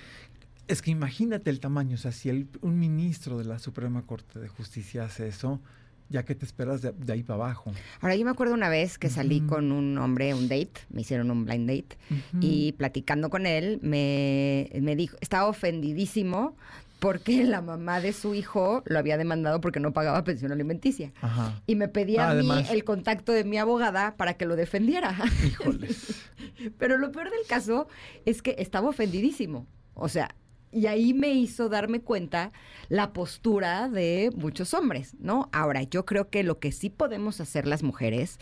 Es 0.69 0.81
que 0.81 0.91
imagínate 0.91 1.51
el 1.51 1.61
tamaño, 1.61 1.97
o 1.97 1.99
sea, 1.99 2.13
si 2.13 2.31
el- 2.31 2.49
un 2.63 2.79
ministro 2.79 3.37
de 3.37 3.45
la 3.45 3.59
Suprema 3.59 4.01
Corte 4.03 4.39
de 4.39 4.49
Justicia 4.49 5.05
hace 5.05 5.29
eso, 5.29 5.61
ya 6.11 6.25
que 6.25 6.35
te 6.35 6.45
esperas 6.45 6.83
de, 6.83 6.93
de 6.93 7.13
ahí 7.13 7.23
para 7.23 7.37
abajo. 7.45 7.73
Ahora, 8.01 8.15
yo 8.17 8.25
me 8.25 8.31
acuerdo 8.33 8.53
una 8.53 8.69
vez 8.69 8.99
que 8.99 9.09
salí 9.09 9.41
con 9.41 9.73
un 9.73 9.97
hombre, 9.97 10.35
un 10.35 10.49
date, 10.49 10.73
me 10.91 11.01
hicieron 11.01 11.31
un 11.31 11.45
blind 11.47 11.69
date, 11.71 11.97
y 12.41 12.73
platicando 12.73 13.31
con 13.31 13.47
él, 13.47 13.79
me, 13.83 14.69
me 14.81 14.97
dijo, 14.97 15.17
estaba 15.21 15.47
ofendidísimo 15.49 16.57
porque 16.99 17.45
la 17.45 17.63
mamá 17.63 18.01
de 18.03 18.13
su 18.13 18.35
hijo 18.35 18.83
lo 18.85 18.99
había 18.99 19.17
demandado 19.17 19.61
porque 19.63 19.81
no 19.81 19.93
pagaba 19.93 20.23
pensión 20.23 20.53
alimenticia. 20.53 21.13
Ajá. 21.23 21.59
Y 21.67 21.75
me 21.77 21.89
pedía 21.89 22.27
Ah, 22.27 22.31
a 22.33 22.35
mí 22.35 22.41
además. 22.51 22.71
el 22.71 22.85
contacto 22.85 23.33
de 23.33 23.45
mi 23.45 23.57
abogada 23.57 24.17
para 24.17 24.35
que 24.35 24.45
lo 24.45 24.55
defendiera. 24.55 25.17
Híjoles. 25.47 26.27
Pero 26.79 26.99
lo 26.99 27.11
peor 27.11 27.31
del 27.31 27.47
caso 27.49 27.89
es 28.27 28.43
que 28.43 28.57
estaba 28.59 28.91
ofendidísimo. 28.91 29.67
O 29.95 30.09
sea, 30.11 30.35
y 30.73 30.87
ahí 30.87 31.15
me 31.15 31.33
hizo 31.33 31.69
darme 31.69 32.01
cuenta 32.01 32.53
la 32.89 33.13
postura 33.13 33.89
de 33.89 34.31
muchos 34.37 34.75
hombres, 34.75 35.15
¿no? 35.19 35.49
Ahora, 35.53 35.83
yo 35.83 36.05
creo 36.05 36.29
que 36.29 36.43
lo 36.43 36.59
que 36.59 36.73
sí 36.73 36.91
podemos 36.91 37.41
hacer 37.41 37.67
las 37.67 37.83
mujeres, 37.83 38.39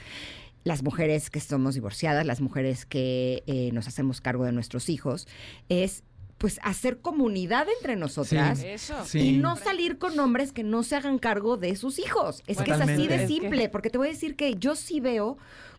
las 0.64 0.82
mujeres 0.82 1.30
que 1.30 1.40
somos 1.40 1.74
divorciadas, 1.74 2.26
las 2.26 2.40
mujeres 2.40 2.86
que 2.86 3.42
eh, 3.46 3.70
nos 3.72 3.88
hacemos 3.88 4.20
cargo 4.20 4.44
de 4.44 4.52
nuestros 4.52 4.88
hijos, 4.88 5.26
es 5.68 6.04
pues 6.38 6.60
hacer 6.62 7.00
comunidad 7.00 7.66
entre 7.78 7.96
nosotras. 7.96 8.62
Eso. 8.62 9.04
Sí. 9.04 9.18
Y 9.18 9.32
no 9.38 9.56
salir 9.56 9.98
con 9.98 10.18
hombres 10.20 10.52
que 10.52 10.62
no 10.62 10.84
se 10.84 10.94
hagan 10.94 11.18
cargo 11.18 11.56
de 11.56 11.74
sus 11.74 11.98
hijos. 11.98 12.44
Es 12.46 12.58
que 12.58 12.70
es 12.70 12.80
así 12.80 13.08
de 13.08 13.26
simple, 13.26 13.68
porque 13.68 13.90
te 13.90 13.98
voy 13.98 14.08
a 14.08 14.12
decir 14.12 14.36
que 14.36 14.54
yo 14.54 14.76
sí 14.76 15.00
veo 15.00 15.36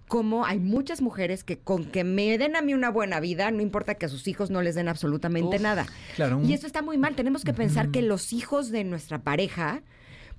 como 0.09 0.43
hay 0.43 0.59
muchas 0.59 1.01
mujeres 1.01 1.43
que 1.43 1.59
con 1.59 1.85
que 1.85 2.03
me 2.03 2.37
den 2.39 2.55
a 2.55 2.61
mí 2.61 2.73
una 2.73 2.89
buena 2.89 3.19
vida, 3.19 3.51
no 3.51 3.61
importa 3.61 3.93
que 3.93 4.07
a 4.07 4.09
sus 4.09 4.27
hijos 4.27 4.49
no 4.49 4.63
les 4.63 4.73
den 4.73 4.89
absolutamente 4.89 5.57
Uf. 5.57 5.61
nada. 5.61 5.85
Claro. 6.15 6.41
Y 6.43 6.51
eso 6.51 6.65
está 6.65 6.81
muy 6.81 6.97
mal. 6.97 7.15
Tenemos 7.15 7.45
que 7.45 7.53
pensar 7.53 7.91
que 7.91 8.01
los 8.01 8.33
hijos 8.33 8.71
de 8.71 8.83
nuestra 8.83 9.21
pareja, 9.21 9.83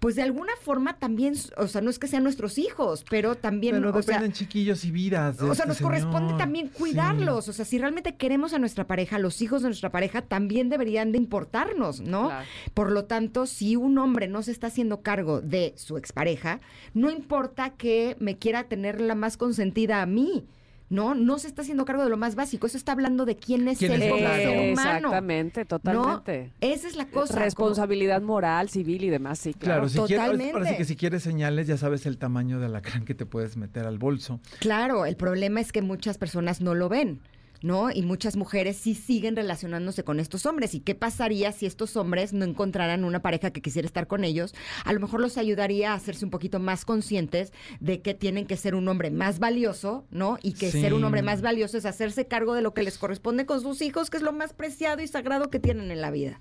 pues 0.01 0.17
de 0.17 0.23
alguna 0.23 0.53
forma 0.63 0.99
también, 0.99 1.35
o 1.59 1.69
sea, 1.69 1.81
no 1.83 1.91
es 1.91 1.99
que 1.99 2.09
sean 2.09 2.23
nuestros 2.25 2.59
hijos, 2.59 3.05
pero 3.09 3.35
también, 3.37 3.77
Pero 3.77 3.91
o 3.91 4.03
sea, 4.03 4.15
dependen 4.15 4.33
chiquillos 4.33 4.85
y 4.85 4.91
vidas. 4.91 5.37
de 5.37 5.45
o 5.45 5.55
sea, 5.55 5.65
este 5.65 5.69
nos 5.69 5.81
corresponde 5.81 6.35
también 6.39 6.69
Sí. 6.69 6.73
cuidarlos. 6.79 7.49
O 7.49 7.53
sea, 7.53 7.65
si 7.65 7.79
realmente 7.79 8.17
queremos 8.17 8.55
a 8.55 8.59
nuestra 8.59 8.87
pareja, 8.87 9.19
los 9.19 9.41
hijos 9.43 9.63
de 9.63 9.69
nuestra 9.69 9.91
pareja 9.93 10.23
también 10.23 10.71
deberían 10.71 11.13
de 11.13 11.19
importarnos, 11.19 12.01
¿no? 12.01 12.27
Claro. 12.29 12.47
Por 12.75 12.91
lo 12.91 13.05
tanto, 13.05 13.47
si 13.47 13.77
un 13.77 13.99
hombre 13.99 14.27
no 14.27 14.43
se 14.43 14.53
está 14.53 14.69
haciendo 14.69 15.03
cargo 15.03 15.41
de 15.43 15.75
su 15.77 15.99
expareja, 15.99 16.61
no 16.95 17.11
importa 17.11 17.71
que 17.71 18.17
me 18.21 18.39
quiera 18.39 18.65
tener 18.65 19.01
la 19.01 19.15
más 19.15 19.37
consentida 19.37 20.01
a 20.03 20.07
mí. 20.07 20.47
No, 20.91 21.15
no 21.15 21.39
se 21.39 21.47
está 21.47 21.63
haciendo 21.63 21.85
cargo 21.85 22.03
de 22.03 22.11
lo 22.11 22.17
más 22.17 22.35
básico. 22.35 22.67
Eso 22.67 22.77
está 22.77 22.93
hablando 22.93 23.25
de 23.25 23.37
quién 23.37 23.69
es 23.69 23.79
¿Quién 23.79 23.93
él 23.93 24.03
es 24.03 24.09
ser 24.09 24.49
humano. 24.73 24.91
Exactamente, 24.99 25.61
¿no? 25.61 25.67
totalmente. 25.67 26.53
Esa 26.61 26.89
es 26.89 26.97
la 26.97 27.07
cosa. 27.07 27.35
como- 27.35 27.45
Responsabilidad 27.45 28.21
moral, 28.23 28.69
civil 28.69 29.05
y 29.05 29.09
demás, 29.09 29.39
sí, 29.39 29.55
Claro, 29.55 29.83
claro. 29.83 29.89
si 29.89 29.99
quieres, 30.15 30.27
Totalmente. 30.31 30.77
que 30.77 30.85
si 30.85 30.97
quieres 30.97 31.23
señales, 31.23 31.69
ya 31.69 31.77
sabes 31.77 32.07
el 32.07 32.19
tamaño 32.19 32.59
de 32.59 32.67
alacrán 32.67 33.05
que 33.05 33.15
te 33.15 33.25
puedes 33.25 33.57
meter 33.57 33.87
al 33.87 33.99
bolso. 33.99 34.41
Claro, 34.59 35.07
el 35.07 35.15
problema 35.17 35.61
es 35.61 35.71
que 35.71 35.81
muchas 35.81 36.19
personas 36.19 36.61
no 36.61 36.75
lo 36.75 36.89
ven. 36.89 37.21
¿No? 37.63 37.91
Y 37.91 38.03
muchas 38.03 38.37
mujeres 38.37 38.77
sí 38.79 38.95
siguen 38.95 39.37
relacionándose 39.37 40.03
con 40.03 40.19
estos 40.19 40.47
hombres. 40.47 40.75
¿Y 40.75 40.81
qué 40.81 40.95
pasaría 40.95 41.53
si 41.53 41.67
estos 41.67 41.97
hombres 41.97 42.33
no 42.33 42.45
encontraran 42.45 43.05
una 43.05 43.21
pareja 43.21 43.51
que 43.51 43.61
quisiera 43.61 43.87
estar 43.87 44.07
con 44.07 44.25
ellos? 44.25 44.55
A 44.85 44.93
lo 44.93 45.01
mejor 45.01 45.21
los 45.21 45.37
ayudaría 45.37 45.93
a 45.93 45.95
hacerse 45.95 46.25
un 46.25 46.31
poquito 46.31 46.59
más 46.59 46.85
conscientes 46.85 47.53
de 47.81 48.01
que 48.01 48.15
tienen 48.15 48.47
que 48.47 48.57
ser 48.57 48.75
un 48.75 48.89
hombre 48.89 49.11
más 49.11 49.39
valioso, 49.39 50.07
¿no? 50.11 50.39
Y 50.43 50.55
que 50.55 50.71
Sí. 50.71 50.81
ser 50.81 50.95
un 50.95 51.05
hombre 51.05 51.23
más 51.23 51.43
valioso 51.43 51.77
es 51.77 51.85
hacerse 51.85 52.27
cargo 52.27 52.55
de 52.55 52.63
lo 52.63 52.73
que 52.73 52.83
les 52.83 52.97
corresponde 52.97 53.45
con 53.45 53.61
sus 53.61 53.83
hijos, 53.83 54.09
que 54.11 54.17
es 54.17 54.23
lo 54.23 54.33
más 54.33 54.53
preciado 54.53 55.03
y 55.03 55.07
sagrado 55.09 55.51
que 55.51 55.59
tienen 55.61 55.91
en 55.91 56.01
la 56.01 56.11
vida. 56.11 56.41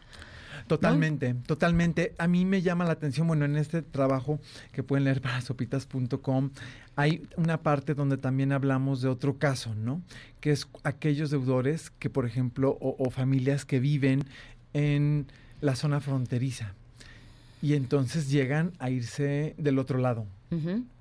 Totalmente, 0.70 1.34
totalmente. 1.46 2.14
A 2.18 2.28
mí 2.28 2.46
me 2.46 2.62
llama 2.62 2.86
la 2.86 2.94
atención, 2.94 3.28
bueno, 3.28 3.44
en 3.46 3.58
este 3.58 3.82
trabajo 3.82 4.40
que 4.72 4.84
pueden 4.84 5.04
leer 5.04 5.20
para 5.22 5.42
sopitas.com, 5.42 6.52
hay 6.96 7.28
una 7.38 7.58
parte 7.62 7.94
donde 7.96 8.18
también 8.18 8.52
hablamos 8.52 9.02
de 9.02 9.10
otro 9.10 9.38
caso, 9.38 9.74
¿no? 9.76 10.02
Que 10.40 10.52
es 10.52 10.68
aquellos 10.84 11.32
deudores 11.32 11.90
que, 12.00 12.10
por 12.10 12.26
ejemplo, 12.26 12.78
o, 12.80 12.96
o 13.00 13.10
familias 13.10 13.66
que 13.66 13.80
viven 13.80 14.24
en 14.74 15.26
la 15.62 15.76
zona 15.76 16.00
fronteriza 16.00 16.74
y 17.62 17.74
entonces 17.74 18.30
llegan 18.30 18.72
a 18.80 18.90
irse 18.90 19.54
del 19.58 19.80
otro 19.80 19.98
lado 19.98 20.26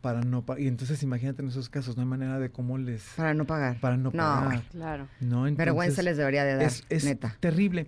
para 0.03 0.21
no 0.21 0.45
y 0.59 0.67
entonces 0.67 1.03
imagínate 1.03 1.41
en 1.41 1.49
esos 1.49 1.71
casos 1.71 1.97
no 1.97 2.03
hay 2.03 2.09
manera 2.09 2.39
de 2.39 2.51
cómo 2.51 2.77
les 2.77 3.03
Para 3.17 3.33
no 3.33 3.47
pagar. 3.47 3.81
para 3.81 3.97
no 3.97 4.11
pagar, 4.11 4.63
Claro. 4.73 5.09
¿no? 5.21 5.43
Vergüenza 5.45 5.63
Entonces- 6.03 6.05
les 6.05 6.17
debería 6.19 6.45
de 6.45 6.55
dar, 6.57 6.63
es, 6.67 6.85
es 6.91 7.05
neta. 7.05 7.35
terrible. 7.41 7.87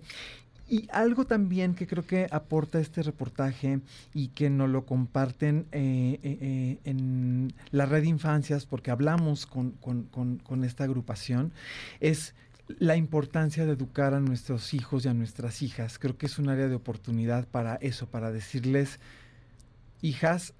Y 0.71 0.87
algo 0.93 1.25
también 1.25 1.75
que 1.75 1.85
creo 1.85 2.05
que 2.07 2.27
aporta 2.31 2.79
este 2.79 3.03
reportaje 3.03 3.81
y 4.13 4.29
que 4.29 4.49
nos 4.49 4.69
lo 4.69 4.85
comparten 4.85 5.65
eh, 5.73 6.17
eh, 6.23 6.37
eh, 6.39 6.79
en 6.85 7.53
la 7.71 7.85
red 7.85 8.03
de 8.03 8.07
infancias, 8.07 8.65
porque 8.65 8.89
hablamos 8.89 9.45
con, 9.45 9.71
con- 9.71 10.03
con- 10.03 10.37
con 10.37 10.63
esta 10.63 10.85
agrupación, 10.85 11.51
es 11.99 12.35
la 12.79 12.95
importancia 12.95 13.65
de 13.65 13.73
educar 13.73 14.13
a 14.13 14.21
nuestros 14.21 14.73
hijos 14.73 15.03
y 15.03 15.09
a 15.09 15.13
nuestras 15.13 15.61
hijas. 15.61 15.99
Creo 15.99 16.17
que 16.17 16.27
es 16.27 16.39
un 16.39 16.47
área 16.47 16.69
de 16.69 16.75
oportunidad 16.75 17.49
para 17.49 17.75
eso, 17.75 18.07
para 18.07 18.31
decirles, 18.31 19.01
hijas, 20.01 20.53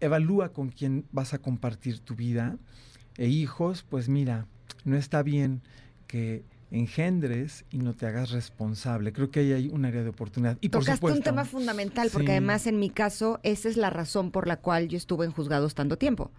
evalúa 0.00 0.52
con 0.52 0.70
quién 0.70 1.04
vas 1.12 1.32
a 1.32 1.38
compartir 1.38 2.00
tu 2.00 2.16
vida. 2.16 2.56
E 3.18 3.28
hijos, 3.28 3.84
pues 3.88 4.08
mira, 4.08 4.46
no 4.84 4.96
está 4.96 5.22
bien 5.22 5.62
que 6.08 6.42
engendres 6.72 7.64
y 7.70 7.78
no 7.78 7.94
te 7.94 8.06
hagas 8.06 8.30
responsable. 8.30 9.12
Creo 9.12 9.30
que 9.30 9.40
ahí 9.40 9.52
hay 9.52 9.68
un 9.68 9.84
área 9.84 10.02
de 10.02 10.08
oportunidad. 10.08 10.56
Y 10.60 10.68
por 10.70 10.80
Tocaste 10.80 10.96
supuesto, 10.96 11.18
un 11.18 11.22
tema 11.24 11.44
fundamental, 11.44 12.08
porque 12.12 12.26
Sí. 12.28 12.32
además 12.32 12.66
en 12.66 12.78
mi 12.78 12.90
caso, 12.90 13.40
esa 13.42 13.68
es 13.68 13.76
la 13.76 13.90
razón 13.90 14.30
por 14.30 14.46
la 14.48 14.56
cual 14.56 14.88
yo 14.88 14.96
estuve 14.96 15.24
en 15.26 15.32
juzgados 15.32 15.74
tanto 15.74 15.98
tiempo. 15.98 16.30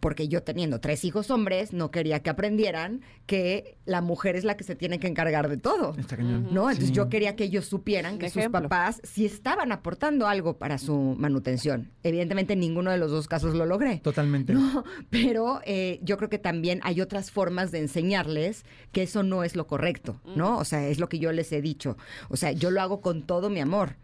Porque 0.00 0.28
yo 0.28 0.42
teniendo 0.42 0.80
tres 0.80 1.04
hijos 1.04 1.30
hombres, 1.30 1.72
no 1.72 1.90
quería 1.90 2.20
que 2.20 2.30
aprendieran 2.30 3.02
que 3.26 3.76
la 3.84 4.00
mujer 4.00 4.36
es 4.36 4.44
la 4.44 4.56
que 4.56 4.64
se 4.64 4.74
tiene 4.74 4.98
que 4.98 5.06
encargar 5.06 5.48
de 5.48 5.56
todo. 5.56 5.94
Está 5.98 6.16
cañón. 6.16 6.48
¿No? 6.52 6.68
Entonces 6.70 6.88
Sí. 6.88 6.92
yo 6.94 7.08
quería 7.08 7.36
que 7.36 7.44
ellos 7.44 7.66
supieran 7.66 8.18
que 8.18 8.30
sus 8.30 8.46
papás 8.48 9.00
sí 9.04 9.24
estaban 9.26 9.72
aportando 9.72 10.26
algo 10.26 10.58
para 10.58 10.78
su 10.78 11.14
manutención. 11.18 11.90
Evidentemente 12.02 12.54
en 12.54 12.60
ninguno 12.60 12.90
de 12.90 12.98
los 12.98 13.10
dos 13.10 13.28
casos 13.28 13.54
lo 13.54 13.64
logré. 13.66 13.98
Totalmente. 13.98 14.52
No, 14.54 14.84
pero 15.10 15.60
eh, 15.64 16.00
yo 16.02 16.16
creo 16.16 16.28
que 16.28 16.38
también 16.38 16.80
hay 16.82 17.00
otras 17.00 17.30
formas 17.30 17.70
de 17.70 17.78
enseñarles 17.78 18.64
que 18.92 19.02
eso 19.04 19.22
no 19.22 19.44
es 19.44 19.54
lo 19.56 19.66
correcto, 19.68 20.20
¿no? 20.34 20.58
O 20.58 20.64
sea, 20.64 20.88
es 20.88 20.98
lo 20.98 21.08
que 21.08 21.20
yo 21.20 21.30
les 21.30 21.52
he 21.52 21.62
dicho. 21.62 21.96
O 22.28 22.36
sea, 22.36 22.50
yo 22.50 22.72
lo 22.72 22.80
hago 22.82 23.00
con 23.00 23.22
todo 23.22 23.48
mi 23.50 23.60
amor. 23.60 23.94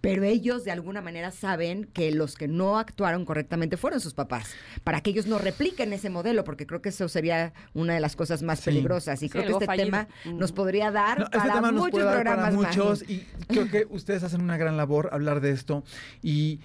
pero 0.00 0.22
ellos 0.24 0.64
de 0.64 0.70
alguna 0.70 1.02
manera 1.02 1.30
saben 1.30 1.84
que 1.84 2.10
los 2.10 2.36
que 2.36 2.48
no 2.48 2.78
actuaron 2.78 3.26
correctamente 3.26 3.76
fueron 3.76 4.00
sus 4.00 4.14
papás, 4.14 4.48
para 4.82 5.02
que 5.02 5.10
ellos 5.10 5.26
no 5.26 5.38
repliquen 5.38 5.92
ese 5.92 6.08
modelo, 6.08 6.42
porque 6.42 6.66
creo 6.66 6.80
que 6.80 6.88
eso 6.88 7.06
sería 7.06 7.52
una 7.74 7.92
de 7.92 8.00
las 8.00 8.16
cosas 8.16 8.42
más 8.42 8.60
Sí. 8.60 8.64
peligrosas. 8.70 9.22
Y 9.22 9.26
Sí, 9.26 9.28
creo 9.30 9.44
que 9.44 9.52
este 9.52 9.66
fallido. 9.66 9.84
tema 9.86 10.08
nos 10.24 10.52
podría 10.52 10.90
dar 10.90 11.18
No, 11.18 11.24
este 11.26 11.36
para 11.36 11.52
tema 11.54 11.70
nos 11.70 11.80
muchos 11.82 11.90
puede 11.90 12.04
dar 12.06 12.14
programas 12.14 12.44
para 12.54 12.56
más. 12.62 12.76
muchos 12.76 13.10
y 13.10 13.26
creo 13.46 13.70
que 13.70 13.86
ustedes 13.90 14.22
hacen 14.22 14.40
una 14.40 14.56
gran 14.56 14.78
labor 14.78 15.10
hablar 15.12 15.42
de 15.42 15.50
esto 15.50 15.84
y 16.22 16.60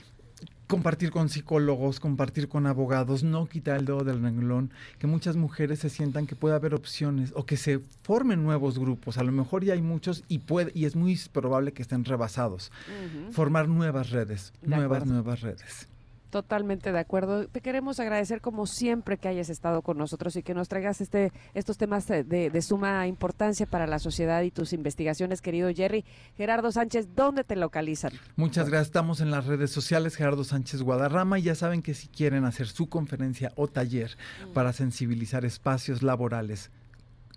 compartir 0.69 1.09
con 1.09 1.29
psicólogos, 1.29 1.99
compartir 1.99 2.47
con 2.47 2.67
abogados, 2.67 3.23
no 3.23 3.47
quitar 3.47 3.79
el 3.79 3.85
dedo 3.85 4.03
del 4.03 4.21
renglón, 4.21 4.69
que 4.99 5.07
muchas 5.07 5.35
mujeres 5.35 5.79
se 5.79 5.89
sientan 5.89 6.27
que 6.27 6.35
puede 6.35 6.53
haber 6.53 6.75
opciones 6.75 7.33
o 7.35 7.43
que 7.47 7.57
se 7.57 7.79
formen 8.03 8.43
nuevos 8.43 8.77
grupos. 8.77 9.17
A 9.17 9.23
lo 9.23 9.31
mejor 9.31 9.63
ya 9.65 9.73
hay 9.73 9.81
muchos 9.81 10.23
y 10.27 10.37
puede 10.37 10.71
y 10.75 10.85
es 10.85 10.95
muy 10.95 11.19
probable 11.33 11.73
que 11.73 11.81
estén 11.81 12.05
rebasados. 12.05 12.71
Formar 13.31 13.67
nuevas 13.67 14.11
redes, 14.11 14.53
De 14.61 14.67
nuevas 14.75 14.97
acuerdo. 15.01 15.13
nuevas 15.15 15.41
redes. 15.41 15.87
Totalmente 16.29 16.91
de 16.91 16.99
acuerdo. 16.99 17.47
Te 17.47 17.61
queremos 17.61 17.99
agradecer 17.99 18.39
como 18.39 18.67
siempre 18.67 19.17
que 19.17 19.27
hayas 19.27 19.49
estado 19.49 19.81
con 19.81 19.97
nosotros 19.97 20.35
y 20.35 20.43
que 20.43 20.53
nos 20.53 20.67
traigas 20.67 21.01
este, 21.01 21.31
estos 21.53 21.77
temas 21.77 22.07
de, 22.07 22.23
de 22.23 22.61
suma 22.61 23.07
importancia 23.07 23.65
para 23.65 23.87
la 23.87 23.97
sociedad 23.97 24.41
y 24.43 24.51
tus 24.51 24.73
investigaciones, 24.73 25.41
querido 25.41 25.69
Jerry. 25.73 26.05
Gerardo 26.37 26.71
Sánchez, 26.71 27.15
¿dónde 27.15 27.43
te 27.43 27.55
localizan? 27.55 28.13
Muchas 28.35 28.69
gracias. 28.69 28.87
Estamos 28.87 29.21
en 29.21 29.31
las 29.31 29.45
redes 29.45 29.71
sociales 29.71 30.15
Gerardo 30.15 30.43
Sánchez 30.43 30.83
Guadarrama 30.83 31.39
y 31.39 31.43
ya 31.43 31.55
saben 31.55 31.81
que 31.81 31.93
si 31.93 32.07
quieren 32.07 32.45
hacer 32.45 32.67
su 32.67 32.89
conferencia 32.89 33.51
o 33.55 33.67
taller 33.67 34.17
para 34.53 34.73
sensibilizar 34.73 35.45
espacios 35.45 36.03
laborales 36.03 36.71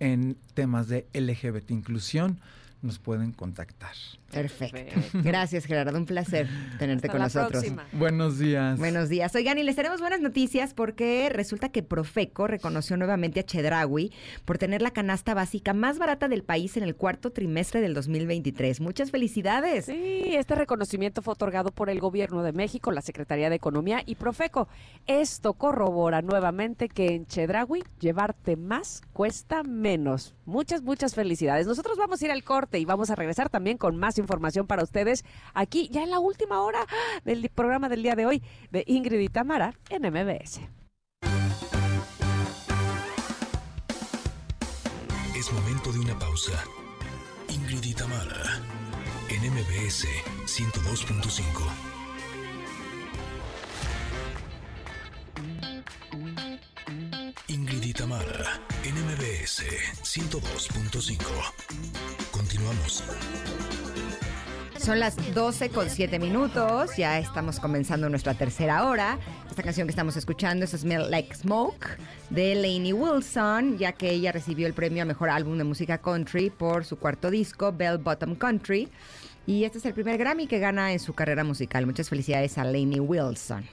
en 0.00 0.36
temas 0.54 0.88
de 0.88 1.06
LGBT 1.14 1.70
inclusión, 1.70 2.40
nos 2.82 2.98
pueden 2.98 3.32
contactar. 3.32 3.94
Perfecto. 4.32 5.00
Gracias, 5.14 5.64
Gerardo. 5.66 5.96
Un 5.96 6.06
placer 6.06 6.48
tenerte 6.78 7.06
Hasta 7.06 7.08
con 7.08 7.18
la 7.18 7.26
nosotros. 7.26 7.50
próxima. 7.50 7.86
Buenos 7.92 8.38
días. 8.38 8.78
Buenos 8.78 9.08
días. 9.08 9.34
Oigan, 9.34 9.58
y 9.58 9.62
les 9.62 9.76
tenemos 9.76 10.00
buenas 10.00 10.20
noticias 10.20 10.74
porque 10.74 11.28
resulta 11.30 11.68
que 11.68 11.82
Profeco 11.82 12.46
reconoció 12.46 12.96
nuevamente 12.96 13.40
a 13.40 13.42
Chedraui 13.44 14.12
por 14.44 14.58
tener 14.58 14.82
la 14.82 14.90
canasta 14.90 15.34
básica 15.34 15.74
más 15.74 15.98
barata 15.98 16.28
del 16.28 16.42
país 16.42 16.76
en 16.76 16.82
el 16.82 16.96
cuarto 16.96 17.30
trimestre 17.30 17.80
del 17.80 17.94
2023. 17.94 18.80
Muchas 18.80 19.10
felicidades. 19.10 19.84
Sí, 19.86 20.34
este 20.34 20.54
reconocimiento 20.54 21.22
fue 21.22 21.32
otorgado 21.32 21.70
por 21.70 21.90
el 21.90 22.00
Gobierno 22.00 22.42
de 22.42 22.52
México, 22.52 22.90
la 22.90 23.02
Secretaría 23.02 23.50
de 23.50 23.56
Economía 23.56 24.02
y 24.06 24.14
Profeco. 24.14 24.68
Esto 25.06 25.52
corrobora 25.54 26.22
nuevamente 26.22 26.88
que 26.88 27.14
en 27.14 27.26
Chedraui 27.26 27.82
llevarte 28.00 28.56
más 28.56 29.02
cuesta 29.12 29.62
menos. 29.62 30.34
Muchas, 30.44 30.82
muchas 30.82 31.14
felicidades. 31.14 31.66
Nosotros 31.66 31.98
vamos 31.98 32.20
a 32.20 32.24
ir 32.24 32.32
al 32.32 32.42
corte 32.44 32.78
y 32.78 32.84
vamos 32.84 33.10
a 33.10 33.14
regresar 33.14 33.48
también 33.48 33.78
con 33.78 33.96
más 33.96 34.18
información 34.22 34.66
para 34.66 34.82
ustedes 34.82 35.24
aquí 35.54 35.88
ya 35.90 36.02
en 36.02 36.10
la 36.10 36.18
última 36.18 36.62
hora 36.62 36.86
del 37.24 37.48
programa 37.50 37.88
del 37.88 38.02
día 38.02 38.14
de 38.14 38.26
hoy 38.26 38.42
de 38.70 38.84
Ingrid 38.86 39.20
y 39.20 39.28
Tamara 39.28 39.74
en 39.90 40.02
MBS. 40.02 40.60
Es 45.36 45.52
momento 45.52 45.92
de 45.92 45.98
una 45.98 46.16
pausa. 46.18 46.52
Ingrid 47.48 47.82
y 47.82 47.94
Tamara, 47.94 48.60
en 49.28 49.52
MBS 49.52 50.06
102.5. 50.46 51.92
Ingrid 57.48 57.82
y 57.82 57.92
Tamara, 57.92 58.60
en 58.84 58.94
MBS 58.94 59.64
102.5. 60.02 61.18
Continuamos. 62.30 63.02
Son 64.82 64.98
las 64.98 65.14
12 65.32 65.68
con 65.68 65.88
7 65.88 66.18
minutos. 66.18 66.96
Ya 66.96 67.16
estamos 67.20 67.60
comenzando 67.60 68.08
nuestra 68.08 68.34
tercera 68.34 68.84
hora. 68.84 69.16
Esta 69.48 69.62
canción 69.62 69.86
que 69.86 69.92
estamos 69.92 70.16
escuchando 70.16 70.64
es 70.64 70.72
Smell 70.72 71.08
Like 71.08 71.36
Smoke 71.36 71.86
de 72.30 72.56
Lainey 72.56 72.92
Wilson, 72.92 73.78
ya 73.78 73.92
que 73.92 74.10
ella 74.10 74.32
recibió 74.32 74.66
el 74.66 74.74
premio 74.74 75.02
a 75.02 75.06
mejor 75.06 75.30
álbum 75.30 75.56
de 75.56 75.62
música 75.62 75.98
country 75.98 76.50
por 76.50 76.84
su 76.84 76.96
cuarto 76.96 77.30
disco, 77.30 77.72
Bell 77.72 77.98
Bottom 77.98 78.34
Country. 78.34 78.88
Y 79.44 79.64
este 79.64 79.78
es 79.78 79.84
el 79.86 79.92
primer 79.92 80.18
Grammy 80.18 80.46
que 80.46 80.60
gana 80.60 80.92
en 80.92 81.00
su 81.00 81.14
carrera 81.14 81.42
musical. 81.42 81.84
Muchas 81.84 82.08
felicidades 82.08 82.58
a 82.58 82.64
Lainey 82.64 83.00
Wilson. 83.00 83.64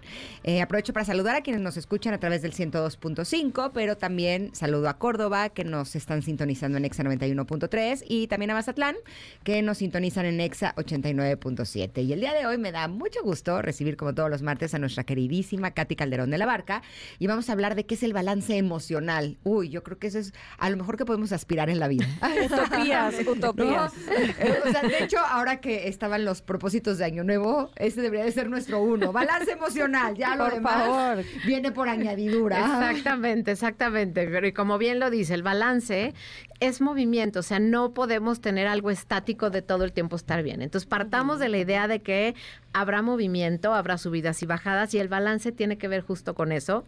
Eh, 0.44 0.62
aprovecho 0.62 0.94
para 0.94 1.06
saludar 1.06 1.36
a 1.36 1.42
quienes 1.42 1.62
nos 1.62 1.78
escuchan 1.78 2.12
a 2.12 2.20
través 2.20 2.42
del 2.42 2.54
102.5, 2.54 3.70
pero 3.72 3.96
también 3.96 4.50
saludo 4.56 4.90
a 4.90 4.98
Córdoba, 4.98 5.50
que 5.50 5.64
nos 5.64 5.96
están 5.96 6.24
sintonizando 6.24 6.80
en 6.80 6.86
Exa 6.86 7.04
91.3, 7.04 8.04
y 8.08 8.26
también 8.26 8.50
a 8.50 8.56
Mazatlán, 8.56 8.96
que 9.44 9.62
nos 9.62 9.78
sintonizan 9.78 10.26
en 10.26 10.42
Exa 10.42 10.74
89.7. 10.76 12.04
Y 12.04 12.14
el 12.14 12.22
día 12.22 12.34
de 12.34 12.48
hoy 12.48 12.58
me 12.58 12.72
da 12.72 12.88
mucho 12.88 13.22
gusto 13.24 13.62
recibir, 13.62 13.96
como 13.96 14.16
todos 14.16 14.32
los 14.32 14.42
martes, 14.42 14.74
a 14.74 14.80
nuestra 14.80 15.04
queridísima 15.04 15.72
Katy 15.72 15.96
Calderón 15.96 16.32
de 16.32 16.40
la 16.40 16.48
Barca, 16.48 16.82
y 17.20 17.28
vamos 17.28 17.48
a 17.48 17.52
hablar 17.54 17.76
de 17.76 17.86
qué 17.86 17.94
es 17.94 18.02
el 18.02 18.14
balance 18.14 18.58
emocional. 18.58 19.38
Uy, 19.44 19.70
yo 19.70 19.84
creo 19.84 20.00
que 20.00 20.08
eso 20.08 20.18
es 20.18 20.34
a 20.58 20.68
lo 20.72 20.78
mejor 20.78 20.98
que 20.98 21.06
podemos 21.06 21.32
aspirar 21.32 21.70
en 21.70 21.78
la 21.78 21.88
vida. 21.88 22.08
Utopías, 22.46 23.16
utopías. 23.28 23.94
¿No? 23.94 24.70
O 24.70 24.72
sea, 24.72 24.82
de 24.82 25.04
hecho, 25.04 25.20
ahora 25.20 25.59
que 25.60 25.88
estaban 25.88 26.26
los 26.26 26.42
propósitos 26.42 26.98
de 26.98 27.06
Año 27.06 27.24
Nuevo, 27.24 27.72
ese 27.76 28.02
debería 28.02 28.26
de 28.26 28.32
ser 28.32 28.50
nuestro 28.50 28.82
uno. 28.82 29.12
Balance 29.12 29.52
emocional, 29.52 30.16
ya 30.16 30.36
lo 30.36 30.46
Por 30.46 30.54
demás 30.56 30.74
favor. 30.86 31.26
viene 31.46 31.72
por 31.72 31.90
añadidura. 31.90 32.60
Exactamente, 32.60 33.52
exactamente. 33.52 34.28
Pero 34.28 34.48
y 34.48 34.54
como 34.54 34.78
bien 34.78 35.00
lo 35.00 35.10
dice, 35.10 35.34
el 35.34 35.44
balance 35.44 36.14
es 36.60 36.82
movimiento, 36.82 37.40
o 37.40 37.44
sea, 37.44 37.60
no 37.60 37.94
podemos 37.94 38.42
tener 38.42 38.68
algo 38.68 38.92
estático 38.92 39.50
de 39.50 39.62
todo 39.62 39.84
el 39.84 39.94
tiempo 39.94 40.16
estar 40.16 40.44
bien. 40.44 40.62
Entonces, 40.62 40.88
partamos 40.88 41.40
de 41.40 41.50
la 41.50 41.58
idea 41.58 41.88
de 41.88 42.00
que 42.00 42.36
habrá 42.74 43.02
movimiento, 43.02 43.74
habrá 43.74 43.98
subidas 43.98 44.42
y 44.44 44.46
bajadas, 44.46 44.94
y 44.94 45.00
el 45.00 45.08
balance 45.08 45.52
tiene 45.52 45.78
que 45.78 45.88
ver 45.88 46.02
justo 46.02 46.34
con 46.36 46.52
eso 46.52 46.84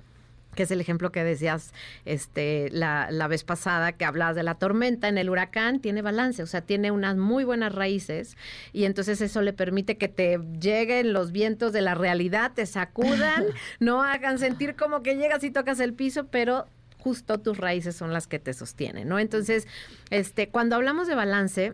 que 0.56 0.64
es 0.64 0.72
el 0.72 0.82
ejemplo 0.82 1.12
que 1.12 1.24
decías 1.24 1.74
este, 2.06 2.70
la, 2.72 3.10
la 3.12 3.28
vez 3.28 3.44
pasada, 3.44 3.94
que 3.94 4.06
hablabas 4.06 4.36
de 4.36 4.44
la 4.44 4.56
tormenta 4.56 5.08
en 5.08 5.18
el 5.18 5.30
huracán, 5.30 5.80
tiene 5.80 6.02
balance, 6.02 6.44
o 6.44 6.48
sea, 6.48 6.62
tiene 6.62 6.92
unas 6.92 7.16
muy 7.18 7.44
buenas 7.44 7.74
raíces 7.74 8.38
y 8.74 8.86
entonces 8.86 9.22
eso 9.22 9.42
le 9.42 9.54
permite 9.54 9.98
que 9.98 10.08
te 10.08 10.40
lleguen 10.60 11.14
los 11.14 11.32
vientos 11.32 11.74
de 11.74 11.82
la 11.82 11.96
realidad, 11.96 12.52
te 12.54 12.66
sacudan, 12.66 13.46
no 13.80 14.04
hagan 14.04 14.40
sentir 14.40 14.76
como 14.76 15.04
que 15.04 15.16
llegas 15.16 15.44
y 15.44 15.52
tocas 15.52 15.80
el 15.80 15.94
piso, 15.94 16.28
pero 16.28 16.66
justo 16.98 17.40
tus 17.40 17.58
raíces 17.58 17.96
son 17.96 18.14
las 18.14 18.28
que 18.28 18.40
te 18.40 18.54
sostienen, 18.54 19.08
¿no? 19.08 19.20
Entonces, 19.20 19.68
este, 20.12 20.50
cuando 20.50 20.76
hablamos 20.76 21.08
de 21.08 21.16
balance, 21.16 21.74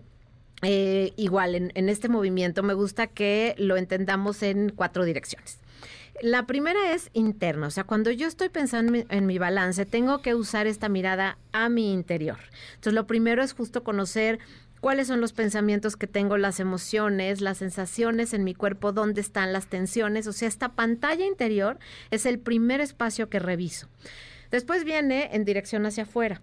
eh, 0.62 1.14
igual 1.18 1.54
en, 1.54 1.72
en 1.76 1.90
este 1.90 2.10
movimiento 2.10 2.64
me 2.64 2.74
gusta 2.74 3.08
que 3.08 3.54
lo 3.58 3.78
entendamos 3.78 4.41
en 4.41 4.70
cuatro 4.70 5.04
direcciones. 5.04 5.60
La 6.22 6.48
primera 6.48 6.94
es 6.94 7.11
interna, 7.14 7.68
o 7.68 7.72
sea, 7.72 7.84
cuando 7.84 8.10
yo 8.10 8.27
estoy 8.27 8.49
pensando 8.49 9.03
en 9.07 9.26
mi, 9.27 9.38
balance, 9.38 9.85
tengo 9.85 10.23
que 10.23 10.34
usar 10.34 10.65
esta 10.65 10.89
mirada 10.89 11.38
a 11.52 11.69
mi 11.69 11.94
interior. 11.94 12.39
Entonces, 12.69 12.94
lo 12.94 13.06
primero 13.06 13.44
es 13.44 13.53
justo 13.53 13.84
conocer 13.84 14.39
cuáles 14.80 15.07
son 15.07 15.22
los 15.22 15.34
pensamientos 15.34 15.95
que 15.95 16.07
tengo, 16.07 16.38
las 16.38 16.60
emociones, 16.60 17.39
las 17.41 17.60
sensaciones 17.60 18.34
en 18.34 18.44
mi 18.44 18.56
cuerpo, 18.56 18.94
dónde 18.94 19.22
están 19.22 19.53
las 19.53 19.68
tensiones. 19.68 20.26
O 20.26 20.34
sea, 20.34 20.48
esta 20.48 20.69
pantalla 20.69 21.26
interior 21.26 21.77
es 22.10 22.26
el 22.26 22.39
primer 22.39 22.81
espacio 22.81 23.30
que 23.30 23.38
reviso. 23.38 23.88
Después 24.49 24.85
viene 24.85 25.30
en 25.34 25.45
dirección 25.45 25.85
hacia 25.85 26.03
afuera 26.03 26.41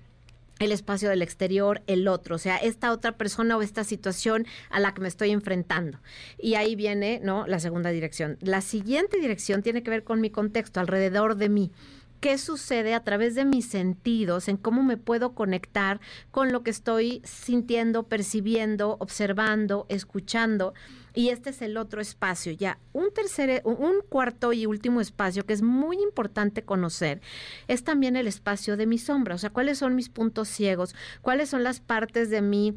el 0.58 0.72
espacio 0.72 1.08
del 1.10 1.22
exterior, 1.22 1.82
el 1.86 2.06
otro, 2.08 2.36
o 2.36 2.38
sea, 2.38 2.56
esta 2.56 2.92
otra 2.92 3.16
persona 3.16 3.56
o 3.56 3.62
esta 3.62 3.84
situación 3.84 4.46
a 4.70 4.80
la 4.80 4.94
que 4.94 5.00
me 5.00 5.08
estoy 5.08 5.30
enfrentando. 5.30 5.98
Y 6.38 6.54
ahí 6.54 6.76
viene, 6.76 7.20
¿no? 7.22 7.46
La 7.46 7.58
segunda 7.58 7.90
dirección. 7.90 8.38
La 8.40 8.60
siguiente 8.60 9.18
dirección 9.18 9.62
tiene 9.62 9.82
que 9.82 9.90
ver 9.90 10.04
con 10.04 10.20
mi 10.20 10.30
contexto, 10.30 10.80
alrededor 10.80 11.36
de 11.36 11.48
mí. 11.48 11.72
¿Qué 12.20 12.38
sucede 12.38 12.94
a 12.94 13.04
través 13.04 13.34
de 13.34 13.44
mis 13.44 13.66
sentidos, 13.66 14.48
en 14.48 14.56
cómo 14.56 14.82
me 14.82 14.96
puedo 14.96 15.34
conectar 15.34 16.00
con 16.30 16.52
lo 16.52 16.62
que 16.62 16.70
estoy 16.70 17.20
sintiendo, 17.24 18.04
percibiendo, 18.04 18.96
observando, 18.98 19.84
escuchando? 19.90 20.72
Y 21.14 21.28
este 21.28 21.50
es 21.50 21.62
el 21.62 21.76
otro 21.76 22.00
espacio, 22.00 22.52
ya 22.52 22.78
un 22.92 23.12
tercer, 23.12 23.62
un 23.64 24.02
cuarto 24.08 24.52
y 24.52 24.66
último 24.66 25.00
espacio 25.00 25.46
que 25.46 25.52
es 25.52 25.62
muy 25.62 25.96
importante 26.02 26.62
conocer, 26.62 27.20
es 27.68 27.84
también 27.84 28.16
el 28.16 28.26
espacio 28.26 28.76
de 28.76 28.86
mi 28.86 28.98
sombra, 28.98 29.36
o 29.36 29.38
sea, 29.38 29.50
cuáles 29.50 29.78
son 29.78 29.94
mis 29.94 30.08
puntos 30.08 30.48
ciegos, 30.48 30.96
cuáles 31.22 31.48
son 31.48 31.62
las 31.62 31.78
partes 31.78 32.30
de 32.30 32.42
mí 32.42 32.74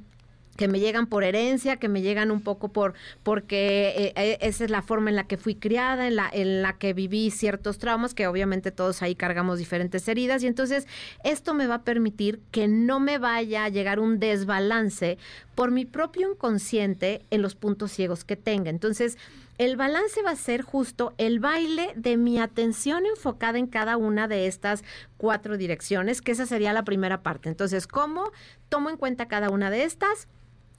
que 0.57 0.67
me 0.67 0.79
llegan 0.79 1.07
por 1.07 1.23
herencia, 1.23 1.77
que 1.77 1.87
me 1.87 2.01
llegan 2.01 2.31
un 2.31 2.41
poco 2.41 2.69
por 2.69 2.93
porque 3.23 4.13
eh, 4.15 4.37
esa 4.41 4.65
es 4.65 4.69
la 4.69 4.81
forma 4.81 5.09
en 5.09 5.15
la 5.15 5.27
que 5.27 5.37
fui 5.37 5.55
criada, 5.55 6.07
en 6.07 6.15
la 6.17 6.29
en 6.31 6.61
la 6.61 6.73
que 6.73 6.93
viví 6.93 7.31
ciertos 7.31 7.77
traumas, 7.77 8.13
que 8.13 8.27
obviamente 8.27 8.71
todos 8.71 9.01
ahí 9.01 9.15
cargamos 9.15 9.59
diferentes 9.59 10.07
heridas 10.07 10.43
y 10.43 10.47
entonces 10.47 10.87
esto 11.23 11.53
me 11.53 11.67
va 11.67 11.75
a 11.75 11.83
permitir 11.83 12.41
que 12.51 12.67
no 12.67 12.99
me 12.99 13.17
vaya 13.17 13.63
a 13.63 13.69
llegar 13.69 13.99
un 13.99 14.19
desbalance 14.19 15.17
por 15.55 15.71
mi 15.71 15.85
propio 15.85 16.31
inconsciente 16.31 17.21
en 17.31 17.41
los 17.41 17.55
puntos 17.55 17.91
ciegos 17.91 18.23
que 18.23 18.35
tenga. 18.35 18.69
Entonces, 18.69 19.17
el 19.57 19.75
balance 19.75 20.21
va 20.21 20.31
a 20.31 20.35
ser 20.35 20.61
justo 20.61 21.15
el 21.17 21.39
baile 21.39 21.91
de 21.95 22.15
mi 22.15 22.39
atención 22.39 23.07
enfocada 23.07 23.57
en 23.57 23.65
cada 23.65 23.97
una 23.97 24.27
de 24.27 24.45
estas 24.45 24.83
cuatro 25.17 25.57
direcciones, 25.57 26.21
que 26.21 26.33
esa 26.33 26.45
sería 26.45 26.73
la 26.73 26.83
primera 26.83 27.23
parte. 27.23 27.49
Entonces, 27.49 27.87
¿cómo 27.87 28.31
tomo 28.69 28.91
en 28.91 28.97
cuenta 28.97 29.27
cada 29.27 29.49
una 29.49 29.71
de 29.71 29.83
estas? 29.83 30.27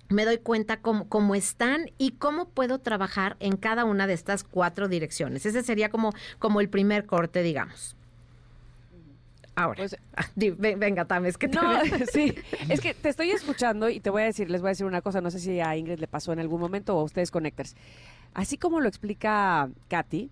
Me 0.08 0.24
doy 0.24 0.38
cuenta 0.38 0.78
cómo, 0.80 1.08
cómo 1.08 1.34
están 1.34 1.90
y 1.98 2.12
cómo 2.12 2.48
puedo 2.48 2.78
trabajar 2.78 3.36
en 3.40 3.56
cada 3.56 3.84
una 3.84 4.06
de 4.06 4.14
estas 4.14 4.42
cuatro 4.44 4.88
direcciones. 4.88 5.44
Ese 5.46 5.62
sería 5.62 5.90
como, 5.90 6.12
como 6.38 6.60
el 6.60 6.68
primer 6.68 7.04
corte, 7.06 7.42
digamos. 7.42 7.94
Ahora, 9.54 9.84
ah, 10.16 10.24
di- 10.36 10.50
ve- 10.50 10.76
venga, 10.76 11.04
Tam, 11.04 11.26
es 11.26 11.36
que 11.36 11.48
te 11.48 11.56
No, 11.56 11.62
sí, 12.12 12.32
es 12.68 12.80
que 12.80 12.94
te 12.94 13.08
estoy 13.08 13.30
escuchando 13.32 13.88
y 13.88 13.98
te 13.98 14.08
voy 14.08 14.22
a 14.22 14.26
decir, 14.26 14.48
les 14.50 14.60
voy 14.60 14.68
a 14.68 14.70
decir 14.70 14.86
una 14.86 15.02
cosa, 15.02 15.20
no 15.20 15.32
sé 15.32 15.40
si 15.40 15.58
a 15.60 15.76
Ingrid 15.76 15.98
le 15.98 16.06
pasó 16.06 16.32
en 16.32 16.38
algún 16.38 16.60
momento 16.60 16.96
o 16.96 17.00
a 17.00 17.02
ustedes 17.02 17.32
conectores. 17.32 17.74
Así 18.34 18.56
como 18.56 18.80
lo 18.80 18.88
explica 18.88 19.68
Katy, 19.88 20.30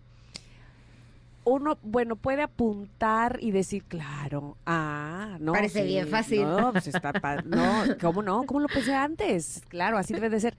uno, 1.47 1.79
bueno, 1.83 2.17
puede 2.17 2.43
apuntar 2.43 3.39
y 3.41 3.53
decir, 3.53 3.85
claro, 3.85 4.57
ah, 4.67 5.39
no. 5.41 5.53
Parece 5.53 5.83
sí, 5.83 5.87
bien 5.87 6.09
fácil. 6.09 6.43
No, 6.43 6.73
pues 6.73 6.89
está, 6.89 7.13
no, 7.45 7.85
¿cómo 8.01 8.21
no? 8.21 8.43
¿Cómo 8.45 8.59
lo 8.59 8.67
pensé 8.67 8.93
antes? 8.95 9.63
Claro, 9.69 9.97
así 9.97 10.13
debe 10.13 10.29
de 10.29 10.41
ser. 10.41 10.57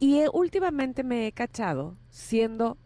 Y 0.00 0.18
eh, 0.18 0.28
últimamente 0.32 1.04
me 1.04 1.28
he 1.28 1.32
cachado 1.32 1.94
siendo, 2.10 2.76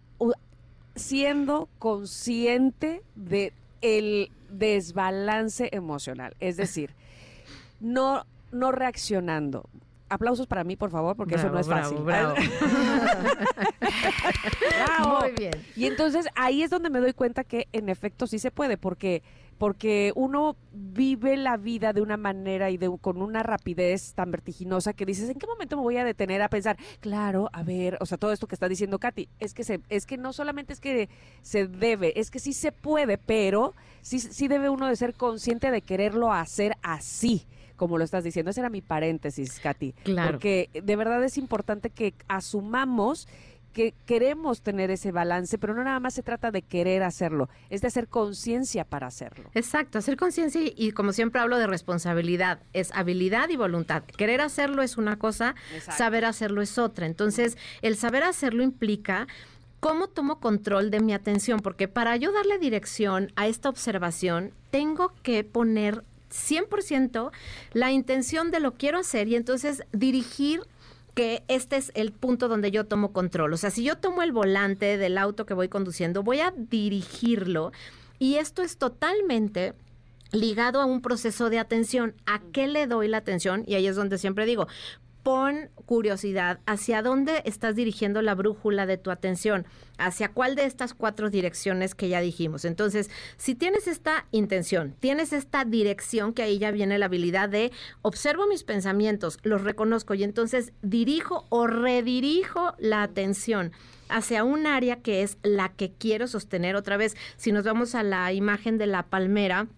siendo 0.95 1.71
consciente 1.79 3.03
de 3.15 3.55
el 3.81 4.31
desbalance 4.51 5.71
emocional. 5.73 6.37
Es 6.41 6.59
decir, 6.59 6.91
no, 7.81 8.27
no 8.53 8.71
reaccionando. 8.71 9.71
Aplausos 10.09 10.47
para 10.47 10.65
mí, 10.65 10.77
por 10.77 10.91
favor, 10.91 11.17
porque 11.17 11.37
eso 11.37 11.49
no 11.49 11.59
es 11.59 11.67
Bravo, 11.67 11.83
fácil. 11.83 11.99
bravo, 12.05 12.35
Bravo. 14.87 15.21
Muy 15.21 15.33
bien. 15.33 15.53
Y 15.77 15.87
entonces 15.87 16.27
ahí 16.35 16.63
es 16.63 16.71
donde 16.71 16.91
me 16.91 17.01
doy 17.01 17.13
cuenta 17.13 17.45
que 17.45 17.69
en 17.73 17.89
efecto 17.89 18.27
sí 18.27 18.39
se 18.39 18.51
puede, 18.51 18.77
porque 18.77 19.23
porque 19.59 20.13
uno 20.17 20.57
vive 20.73 21.37
la 21.37 21.57
vida 21.57 21.93
de 21.93 22.03
una 22.03 22.17
manera 22.17 22.71
y 22.71 22.77
de 22.77 22.91
con 23.01 23.23
una 23.23 23.43
rapidez 23.45 24.13
tan 24.15 24.33
vertiginosa 24.33 24.93
que 24.95 25.07
dices, 25.07 25.31
¿en 25.31 25.39
qué 25.39 25.47
momento 25.47 25.77
me 25.77 25.83
voy 25.83 25.97
a 25.97 26.05
detener 26.05 26.43
a 26.43 26.49
pensar? 26.49 26.77
Claro, 27.01 27.51
a 27.53 27.63
ver, 27.63 27.97
o 28.01 28.07
sea, 28.07 28.19
todo 28.19 28.33
esto 28.33 28.49
que 28.49 28.57
está 28.57 28.69
diciendo 28.69 28.99
Katy, 28.99 29.29
es 29.39 29.55
que 29.55 29.63
se 29.63 29.81
es 29.89 30.07
que 30.07 30.19
no 30.19 30.33
solamente 30.33 30.73
es 30.73 30.81
que 30.81 31.09
se 31.43 31.69
debe, 31.69 32.19
es 32.19 32.31
que 32.33 32.41
sí 32.41 32.53
se 32.53 32.73
puede, 32.73 33.17
pero 33.17 33.75
sí 34.03 34.19
sí 34.19 34.49
debe 34.49 34.69
uno 34.71 34.89
de 34.89 34.97
ser 34.97 35.15
consciente 35.15 35.71
de 35.71 35.83
quererlo 35.83 36.33
hacer 36.33 36.77
así. 36.83 37.47
Como 37.85 37.99
lo 37.99 38.05
estás 38.05 38.25
diciendo, 38.25 38.51
ese 38.51 38.61
era 38.61 38.71
mi 38.71 38.81
paréntesis, 38.81 39.61
Katy. 39.61 39.93
Claro. 40.05 40.31
Porque 40.31 40.71
de 40.73 40.97
verdad 40.97 41.23
es 41.23 41.37
importante 41.37 41.91
que 41.91 42.15
asumamos 42.29 43.29
que 43.75 43.93
queremos 44.07 44.63
tener 44.63 44.91
ese 44.91 45.13
balance, 45.13 45.59
pero 45.59 45.75
no 45.75 45.85
nada 45.85 46.01
más 46.01 46.15
se 46.15 46.23
trata 46.23 46.51
de 46.51 46.63
querer 46.63 47.03
hacerlo, 47.03 47.51
es 47.69 47.83
de 47.83 47.89
hacer 47.89 48.09
conciencia 48.09 48.87
para 48.87 49.07
hacerlo. 49.07 49.51
Exacto, 49.53 49.99
hacer 49.99 50.17
conciencia 50.17 50.63
y, 50.65 50.93
como 50.93 51.13
siempre 51.13 51.43
hablo 51.43 51.59
de 51.59 51.67
responsabilidad, 51.67 52.61
es 52.73 52.91
habilidad 52.93 53.51
y 53.51 53.57
voluntad. 53.57 54.03
Querer 54.05 54.41
hacerlo 54.41 54.81
es 54.81 54.97
una 54.97 55.19
cosa, 55.19 55.55
Exacto. 55.75 55.99
saber 55.99 56.25
hacerlo 56.25 56.63
es 56.63 56.79
otra. 56.79 57.05
Entonces, 57.05 57.59
el 57.83 57.97
saber 57.97 58.23
hacerlo 58.23 58.63
implica 58.63 59.27
cómo 59.79 60.09
tomo 60.09 60.41
control 60.41 60.91
de 60.91 61.01
mi 61.01 61.13
atención, 61.13 61.61
porque 61.61 61.87
para 61.87 62.17
yo 62.17 62.33
darle 62.33 62.59
dirección 62.59 63.31
a 63.37 63.47
esta 63.47 63.69
observación, 63.69 64.55
tengo 64.71 65.13
que 65.23 65.45
poner 65.45 66.03
100% 66.35 67.31
la 67.73 67.93
intención 67.93 68.51
de 68.51 68.61
lo 68.61 68.75
quiero 68.75 68.99
hacer 68.99 69.29
y 69.29 69.37
entonces 69.37 69.85
dirigir 69.93 70.63
que 71.15 71.45
este 71.47 71.77
es 71.77 71.93
el 71.95 72.13
punto 72.13 72.49
donde 72.49 72.71
yo 72.71 72.87
tomo 72.87 73.13
control. 73.13 73.53
O 73.53 73.57
sea, 73.57 73.71
si 73.71 73.85
yo 73.85 73.97
tomo 73.97 74.23
el 74.23 74.33
volante 74.33 74.99
del 74.99 75.17
auto 75.17 75.47
que 75.47 75.55
voy 75.55 75.69
conduciendo, 75.69 76.23
voy 76.23 76.41
a 76.41 76.53
dirigirlo 76.57 77.73
y 78.19 78.37
esto 78.37 78.63
es 78.63 78.77
totalmente 78.79 79.75
ligado 80.33 80.81
a 80.81 80.85
un 80.85 81.01
proceso 81.01 81.51
de 81.51 81.59
atención. 81.59 82.15
¿A 82.27 82.41
qué 82.53 82.67
le 82.67 82.87
doy 82.87 83.07
la 83.09 83.19
atención? 83.19 83.63
Y 83.67 83.75
ahí 83.75 83.87
es 83.87 83.97
donde 83.97 84.19
siempre 84.19 84.47
digo, 84.47 84.67
pon 85.25 85.71
curiosidad 85.87 86.61
hacia 86.67 87.03
dónde 87.03 87.43
estás 87.45 87.75
dirigiendo 87.75 88.23
la 88.23 88.35
brújula 88.35 88.87
de 88.87 88.99
tu 88.99 89.11
atención, 89.11 89.67
hacia 89.99 90.29
cuál 90.29 90.55
de 90.55 90.67
estas 90.67 90.95
cuatro 90.95 91.31
direcciones 91.31 91.95
que 91.95 92.09
ya 92.09 92.21
dijimos. 92.21 92.65
Entonces, 92.65 93.11
si 93.37 93.55
tienes 93.55 93.89
esta 93.89 94.27
intención, 94.31 94.95
tienes 95.01 95.33
esta 95.33 95.65
dirección, 95.65 96.35
que 96.35 96.43
ahí 96.43 96.59
ya 96.59 96.71
viene 96.71 96.99
la 96.99 97.07
habilidad 97.07 97.49
de 97.49 97.73
observo 98.03 98.47
mis 98.47 98.65
pensamientos, 98.65 99.39
los 99.43 99.63
reconozco 99.63 100.15
y 100.15 100.23
entonces 100.23 100.73
dirijo 100.83 101.47
o 101.49 101.67
redirijo 101.67 102.75
la 102.79 103.03
atención 103.03 103.73
hacia 104.11 104.45
un 104.45 104.67
área 104.67 105.01
que 105.01 105.23
es 105.23 105.39
la 105.43 105.71
que 105.71 105.91
quiero 105.91 106.29
sostener. 106.29 106.77
Otra 106.77 106.99
vez, 106.99 107.17
si 107.37 107.51
nos 107.51 107.65
vamos 107.65 107.95
a 107.95 108.03
la 108.03 108.31
imagen 108.35 108.77
de 108.77 108.87
la 108.87 109.05
palmera, 109.05 109.69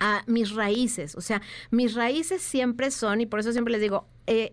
a 0.00 0.22
mis 0.26 0.54
raíces. 0.54 1.14
O 1.16 1.20
sea, 1.20 1.42
mis 1.70 1.94
raíces 1.94 2.42
siempre 2.42 2.90
son, 2.90 3.20
y 3.20 3.26
por 3.26 3.40
eso 3.40 3.52
siempre 3.52 3.72
les 3.72 3.80
digo, 3.80 4.06
eh, 4.28 4.52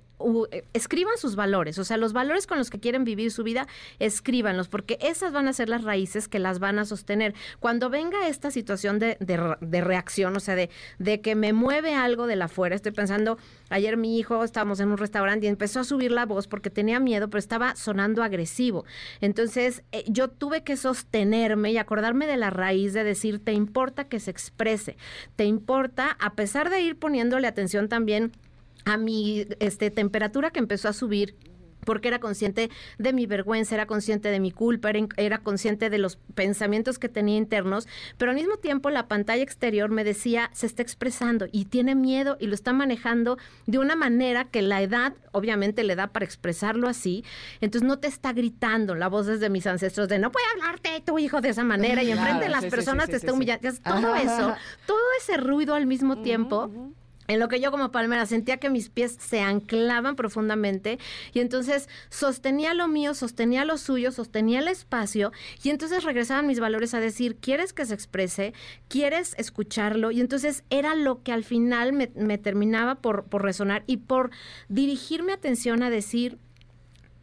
eh, 0.51 0.63
escriban 0.73 1.17
sus 1.17 1.35
valores. 1.35 1.77
O 1.77 1.83
sea, 1.83 1.97
los 1.97 2.13
valores 2.13 2.47
con 2.47 2.57
los 2.57 2.69
que 2.69 2.79
quieren 2.79 3.03
vivir 3.03 3.29
su 3.31 3.43
vida, 3.43 3.67
escríbanlos, 3.99 4.69
porque 4.69 4.97
esas 5.01 5.33
van 5.33 5.49
a 5.49 5.53
ser 5.53 5.67
las 5.67 5.83
raíces 5.83 6.29
que 6.29 6.39
las 6.39 6.59
van 6.59 6.79
a 6.79 6.85
sostener. 6.85 7.33
Cuando 7.59 7.89
venga 7.89 8.29
esta 8.29 8.51
situación 8.51 8.99
de, 8.99 9.17
de 9.19 9.81
reacción, 9.81 10.35
o 10.37 10.39
sea, 10.39 10.55
de, 10.55 10.69
de 10.97 11.19
que 11.19 11.35
me 11.35 11.51
mueve 11.51 11.93
algo 11.93 12.25
de 12.25 12.37
la 12.37 12.45
afuera, 12.45 12.73
estoy 12.75 12.93
pensando, 12.93 13.37
ayer 13.69 13.97
mi 13.97 14.17
hijo, 14.17 14.45
estábamos 14.45 14.79
en 14.79 14.89
un 14.89 14.97
restaurante 14.97 15.45
y 15.45 15.49
empezó 15.49 15.81
a 15.81 15.83
subir 15.83 16.11
la 16.11 16.25
voz 16.25 16.47
porque 16.47 16.69
tenía 16.69 17.01
miedo, 17.01 17.29
pero 17.29 17.39
estaba 17.39 17.75
sonando 17.75 18.23
agresivo. 18.23 18.85
Entonces, 19.19 19.83
eh, 19.91 20.05
yo 20.07 20.29
tuve 20.29 20.63
que 20.63 20.77
sostenerme 20.77 21.73
y 21.73 21.77
acordarme 21.77 22.27
de 22.27 22.37
la 22.37 22.49
raíz 22.49 22.93
de 22.93 23.03
decir, 23.03 23.43
te 23.43 23.51
importa 23.51 24.05
que 24.05 24.21
se 24.21 24.31
exprese, 24.31 24.95
te 25.35 25.43
importa, 25.43 26.15
a 26.21 26.35
pesar 26.35 26.69
de 26.69 26.79
ir 26.79 26.97
poniéndole 26.97 27.47
atención 27.47 27.89
también 27.89 28.31
a 28.85 28.97
mi 28.97 29.47
este, 29.59 29.91
temperatura 29.91 30.51
que 30.51 30.59
empezó 30.59 30.87
a 30.87 30.93
subir 30.93 31.35
porque 31.85 32.09
era 32.09 32.19
consciente 32.19 32.69
de 32.97 33.13
mi 33.13 33.27
vergüenza, 33.27 33.75
era 33.75 33.85
consciente 33.85 34.29
de 34.29 34.39
mi 34.41 34.51
culpa, 34.51 34.89
era, 34.89 35.07
era 35.15 35.37
consciente 35.37 35.89
de 35.89 35.99
los 35.99 36.17
pensamientos 36.33 36.99
que 36.99 37.07
tenía 37.07 37.37
internos, 37.37 37.87
pero 38.17 38.31
al 38.31 38.35
mismo 38.37 38.57
tiempo 38.57 38.89
la 38.89 39.07
pantalla 39.07 39.43
exterior 39.43 39.89
me 39.89 40.03
decía, 40.03 40.49
se 40.51 40.65
está 40.65 40.81
expresando 40.81 41.45
y 41.51 41.65
tiene 41.65 41.95
miedo 41.95 42.35
y 42.39 42.47
lo 42.47 42.55
está 42.55 42.73
manejando 42.73 43.37
de 43.67 43.79
una 43.79 43.95
manera 43.95 44.45
que 44.45 44.61
la 44.61 44.81
edad 44.81 45.13
obviamente 45.31 45.83
le 45.83 45.95
da 45.95 46.07
para 46.07 46.25
expresarlo 46.25 46.89
así, 46.89 47.23
entonces 47.61 47.87
no 47.87 47.99
te 47.99 48.07
está 48.07 48.33
gritando 48.33 48.95
la 48.95 49.07
voz 49.07 49.27
desde 49.27 49.49
mis 49.49 49.67
ancestros 49.67 50.09
de 50.09 50.19
no 50.19 50.31
puede 50.31 50.45
hablarte 50.55 51.01
tu 51.05 51.19
hijo 51.19 51.39
de 51.39 51.49
esa 51.49 51.63
manera 51.63 52.01
y 52.01 52.07
Claro, 52.07 52.21
enfrente 52.21 52.45
de 52.45 52.51
las 52.51 52.63
sí, 52.63 52.69
personas 52.69 53.05
sí, 53.05 53.11
te 53.11 53.17
está 53.17 53.33
humillando, 53.33 53.69
todo 53.83 54.15
eso, 54.15 54.55
todo 54.87 54.97
ese 55.19 55.37
ruido 55.37 55.75
al 55.75 55.85
mismo 55.85 56.21
tiempo. 56.21 56.71
En 57.27 57.39
lo 57.39 57.47
que 57.47 57.59
yo 57.59 57.71
como 57.71 57.91
palmera 57.91 58.25
sentía 58.25 58.57
que 58.57 58.69
mis 58.69 58.89
pies 58.89 59.17
se 59.19 59.41
anclaban 59.41 60.15
profundamente 60.15 60.99
y 61.33 61.39
entonces 61.39 61.89
sostenía 62.09 62.73
lo 62.73 62.87
mío, 62.87 63.13
sostenía 63.13 63.65
lo 63.65 63.77
suyo, 63.77 64.11
sostenía 64.11 64.59
el 64.59 64.67
espacio 64.67 65.31
y 65.63 65.69
entonces 65.69 66.03
regresaban 66.03 66.47
mis 66.47 66.59
valores 66.59 66.93
a 66.93 66.99
decir, 66.99 67.37
¿quieres 67.37 67.73
que 67.73 67.85
se 67.85 67.93
exprese? 67.93 68.53
¿Quieres 68.87 69.35
escucharlo? 69.37 70.11
Y 70.11 70.21
entonces 70.21 70.63
era 70.69 70.95
lo 70.95 71.23
que 71.23 71.31
al 71.31 71.43
final 71.43 71.93
me, 71.93 72.37
terminaba 72.37 72.95
por, 72.95 73.25
por 73.25 73.43
resonar 73.43 73.83
y 73.87 73.97
por 73.97 74.29
dirigir 74.69 75.23
mi 75.23 75.31
atención 75.31 75.81
a 75.81 75.89
decir, 75.89 76.37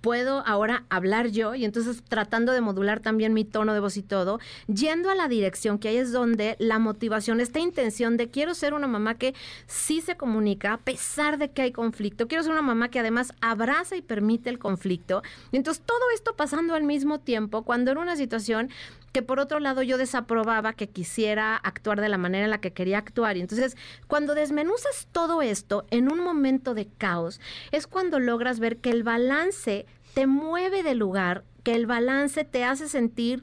puedo 0.03 0.47
ahora 0.47 0.85
hablar 0.91 1.29
yo 1.29 1.55
y 1.55 1.65
entonces 1.65 2.03
tratando 2.07 2.53
de 2.53 2.61
modular 2.61 3.01
también 3.01 3.33
mi 3.33 3.45
tono 3.45 3.73
de 3.73 3.81
voz 3.81 3.97
y 3.97 4.03
todo, 4.03 4.41
yendo 4.67 5.09
a 5.09 5.15
la 5.15 5.29
dirección 5.29 5.79
que 5.79 5.89
ahí 5.89 5.97
es 5.97 6.13
donde 6.13 6.57
la 6.59 6.79
motivación, 6.79 7.41
esta 7.41 7.61
intención 7.61 8.17
de 8.19 8.29
quiero 8.29 8.55
ser 8.55 8.75
una 8.75 8.89
mamá 8.89 9.15
que 9.15 9.35
sí 9.67 10.01
se 10.01 10.17
comunica 10.17 10.75
a 10.75 10.79
pesar 10.79 11.39
de 11.39 11.53
que 11.53 11.63
hay 11.63 11.73
conflicto, 11.73 12.29
quiero 12.29 12.43
ser 12.43 12.53
una 12.53 12.63
mamá 12.63 12.91
que 12.91 12.99
además 12.99 13.33
abraza 13.41 13.97
y 13.97 14.03
permite 14.03 14.51
el 14.51 14.59
conflicto. 14.59 15.23
Y 15.53 15.57
entonces 15.57 15.83
todo 15.87 16.11
esto 16.15 16.35
pasando 16.37 16.75
al 16.75 16.83
mismo 16.83 17.21
tiempo 17.21 17.63
cuando 17.63 17.93
era 17.93 18.01
una 18.01 18.17
situación 18.17 18.71
que 19.13 19.23
por 19.23 19.39
otro 19.39 19.61
lado 19.61 19.83
yo 19.83 19.99
desaprobaba 19.99 20.73
que 20.73 20.89
quisiera 20.89 21.57
actuar 21.57 22.01
de 22.01 22.09
la 22.09 22.19
manera 22.19 22.45
en 22.45 22.51
la 22.51 22.61
que 22.61 22.73
quería 22.73 22.99
actuar. 22.99 23.37
Y 23.37 23.41
entonces, 23.41 23.77
cuando 24.07 24.35
desmenuzas 24.35 25.07
todo 25.13 25.43
esto 25.43 25.85
en 25.91 26.11
un 26.11 26.21
momento 26.21 26.75
de 26.75 26.87
caos, 26.87 27.41
es 27.71 27.87
cuando 27.87 28.19
logras 28.19 28.59
ver 28.59 28.79
que 28.79 28.91
el 28.91 29.03
balance 29.03 29.87
te 30.15 30.27
mueve 30.27 30.83
de 30.83 30.95
lugar, 30.95 31.45
que 31.63 31.75
el 31.75 31.87
balance 31.87 32.45
te 32.45 32.65
hace 32.65 32.89
sentir 32.89 33.43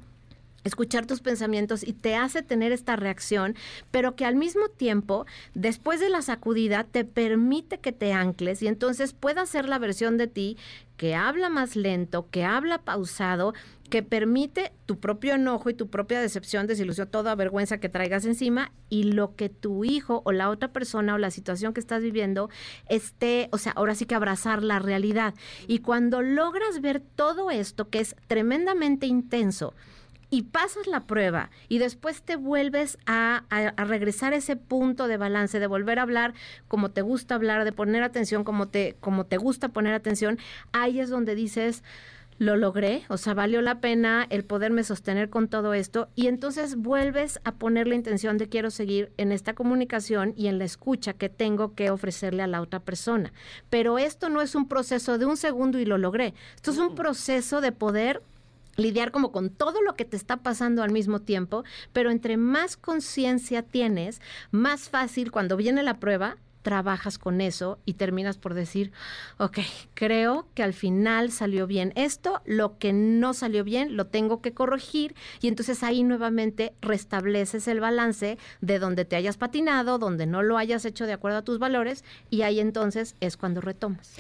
escuchar 0.64 1.06
tus 1.06 1.22
pensamientos 1.22 1.88
y 1.88 1.94
te 1.94 2.16
hace 2.16 2.42
tener 2.42 2.72
esta 2.72 2.96
reacción, 2.96 3.56
pero 3.92 4.16
que 4.16 4.26
al 4.26 4.36
mismo 4.36 4.70
tiempo, 4.70 5.26
después 5.54 6.00
de 6.00 6.10
la 6.10 6.22
sacudida, 6.22 6.84
te 6.84 7.06
permite 7.06 7.80
que 7.80 7.92
te 7.92 8.14
ancles 8.14 8.62
y 8.62 8.68
entonces 8.68 9.14
puedas 9.14 9.50
ser 9.50 9.68
la 9.68 9.80
versión 9.80 10.18
de 10.18 10.28
ti 10.28 10.58
que 11.00 11.16
habla 11.16 11.48
más 11.48 11.78
lento, 11.78 12.28
que 12.30 12.44
habla 12.44 12.80
pausado, 12.80 13.54
que 13.90 14.04
permite 14.04 14.74
tu 14.86 15.00
propio 15.00 15.36
enojo 15.36 15.70
y 15.70 15.74
tu 15.74 15.88
propia 15.88 16.20
decepción, 16.20 16.68
desilusión, 16.68 17.08
toda 17.08 17.36
vergüenza 17.36 17.80
que 17.80 17.88
traigas 17.88 18.26
encima 18.26 18.74
y 18.90 19.04
lo 19.04 19.34
que 19.38 19.48
tu 19.48 19.86
hijo 19.86 20.22
o 20.26 20.34
la 20.34 20.50
otra 20.50 20.74
persona 20.74 21.16
o 21.16 21.18
la 21.18 21.32
situación 21.32 21.74
que 21.74 21.80
estás 21.80 22.04
viviendo 22.04 22.50
esté, 22.90 23.48
o 23.52 23.58
sea, 23.58 23.72
ahora 23.74 23.96
sí 23.96 24.06
que 24.06 24.16
abrazar 24.16 24.62
la 24.62 24.80
realidad. 24.80 25.34
Y 25.68 25.80
cuando 25.80 26.22
logras 26.22 26.82
ver 26.82 27.02
todo 27.16 27.50
esto 27.50 27.90
que 27.90 28.02
es 28.02 28.18
tremendamente 28.28 29.08
intenso, 29.08 29.74
y 30.30 30.44
pasas 30.44 30.86
la 30.88 31.02
prueba 31.02 31.50
y 31.70 31.80
después 31.80 32.22
te 32.22 32.36
vuelves 32.36 32.98
a, 33.06 33.44
a- 33.50 33.74
a 33.76 33.84
regresar 33.86 34.34
a 34.34 34.38
ese 34.38 34.56
punto 34.56 35.08
de 35.08 35.18
balance, 35.18 35.60
de 35.60 35.68
volver 35.68 36.00
a 36.00 36.04
hablar 36.04 36.34
como 36.68 36.90
te 36.92 37.02
gusta 37.02 37.36
hablar, 37.36 37.66
de 37.66 37.72
poner 37.72 38.04
atención 38.04 38.44
como 38.44 38.68
te, 38.68 38.96
como 39.00 39.26
te 39.26 39.38
gusta 39.38 39.70
poner 39.70 39.94
atención, 39.94 40.38
ahí 40.72 41.00
es 41.00 41.10
donde 41.10 41.36
dices, 41.36 41.84
lo 42.38 42.56
logré, 42.56 43.04
o 43.10 43.18
sea, 43.18 43.34
valió 43.34 43.62
la 43.62 43.82
pena 43.82 44.26
el 44.30 44.46
poderme 44.46 44.86
sostener 44.86 45.30
con 45.30 45.50
todo 45.50 45.74
esto 45.74 46.08
y 46.16 46.28
entonces 46.28 46.78
vuelves 46.78 47.42
a 47.44 47.56
poner 47.56 47.86
la 47.88 47.96
intención 47.96 48.38
de 48.38 48.48
quiero 48.48 48.70
seguir 48.72 49.12
en 49.18 49.34
esta 49.34 49.54
comunicación 49.56 50.34
y 50.38 50.48
en 50.48 50.58
la 50.58 50.64
escucha 50.64 51.12
que 51.12 51.28
tengo 51.28 51.74
que 51.76 51.90
ofrecerle 51.90 52.42
a 52.42 52.48
la 52.48 52.62
otra 52.62 52.80
persona. 52.80 53.34
Pero 53.70 53.98
esto 53.98 54.30
no 54.30 54.42
es 54.42 54.56
un 54.56 54.70
proceso 54.70 55.18
de 55.18 55.26
un 55.26 55.36
segundo 55.36 55.80
y 55.80 55.86
lo 55.86 55.98
logré. 55.98 56.34
Esto 56.56 56.72
es 56.72 56.78
un 56.78 56.96
proceso 56.96 57.60
de 57.60 57.74
poder 57.74 58.22
lidiar 58.76 59.12
como 59.12 59.32
con 59.32 59.50
todo 59.50 59.82
lo 59.82 59.96
que 59.96 60.06
te 60.06 60.18
está 60.18 60.38
pasando 60.38 60.84
al 60.84 60.92
mismo 60.92 61.22
tiempo, 61.22 61.64
pero 61.94 62.12
entre 62.12 62.38
más 62.38 62.78
conciencia 62.78 63.64
tienes, 63.64 64.22
más 64.52 64.90
fácil 64.90 65.32
cuando 65.32 65.58
viene 65.58 65.84
la 65.84 66.00
prueba, 66.00 66.38
trabajas 66.62 67.18
con 67.18 67.42
eso 67.42 67.80
y 67.86 67.94
terminas 67.94 68.38
por 68.38 68.54
decir, 68.54 68.92
ok, 69.38 69.60
creo 69.94 70.48
que 70.54 70.64
al 70.64 70.74
final 70.74 71.32
salió 71.32 71.68
bien 71.68 71.94
esto, 71.96 72.42
lo 72.46 72.78
que 72.78 72.94
no 72.94 73.34
salió 73.34 73.64
bien 73.64 73.96
lo 73.96 74.08
tengo 74.08 74.42
que 74.42 74.54
corregir 74.54 75.16
y 75.42 75.48
entonces 75.48 75.84
ahí 75.84 76.04
nuevamente 76.04 76.74
restableces 76.82 77.68
el 77.68 77.80
balance 77.80 78.38
de 78.62 78.80
donde 78.80 79.06
te 79.06 79.16
hayas 79.16 79.38
patinado, 79.38 79.98
donde 80.00 80.26
no 80.26 80.44
lo 80.44 80.58
hayas 80.58 80.86
hecho 80.86 81.06
de 81.06 81.14
acuerdo 81.14 81.40
a 81.40 81.44
tus 81.44 81.60
valores 81.60 82.04
y 82.30 82.42
ahí 82.42 82.60
entonces 82.60 83.16
es 83.20 83.38
cuando 83.38 83.62
retomas. 83.62 84.16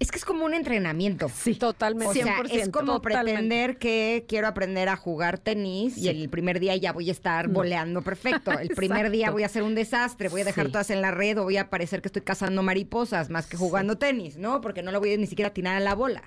Es 0.00 0.10
que 0.10 0.16
es 0.18 0.24
como 0.24 0.46
un 0.46 0.54
entrenamiento. 0.54 1.28
Sí, 1.28 1.54
totalmente. 1.54 2.08
O 2.08 2.12
sea, 2.24 2.40
es 2.50 2.68
100%, 2.68 2.70
como 2.70 2.94
totalmente. 2.94 3.32
pretender 3.32 3.76
que 3.78 4.24
quiero 4.26 4.48
aprender 4.48 4.88
a 4.88 4.96
jugar 4.96 5.38
tenis 5.38 5.98
y 5.98 6.08
el 6.08 6.30
primer 6.30 6.58
día 6.58 6.74
ya 6.74 6.92
voy 6.92 7.10
a 7.10 7.12
estar 7.12 7.48
No. 7.48 7.54
voleando 7.54 8.00
perfecto. 8.00 8.50
El 8.58 8.70
primer 8.70 9.10
día 9.10 9.30
voy 9.30 9.42
a 9.42 9.46
hacer 9.46 9.62
un 9.62 9.74
desastre, 9.74 10.30
voy 10.30 10.40
a 10.40 10.44
dejar 10.44 10.66
Sí. 10.66 10.72
todas 10.72 10.88
en 10.90 11.02
la 11.02 11.10
red 11.10 11.38
o 11.38 11.42
voy 11.44 11.58
a 11.58 11.68
parecer 11.68 12.00
que 12.00 12.08
estoy 12.08 12.22
cazando 12.22 12.62
mariposas 12.62 13.28
más 13.28 13.46
que 13.46 13.58
jugando 13.58 13.98
tenis, 13.98 14.38
¿no? 14.38 14.62
Porque 14.62 14.82
no 14.82 14.90
lo 14.90 15.00
voy 15.00 15.12
a 15.12 15.16
ni 15.18 15.26
siquiera 15.26 15.50
atinar 15.50 15.76
a 15.76 15.80
la 15.80 15.94
bola. 15.94 16.22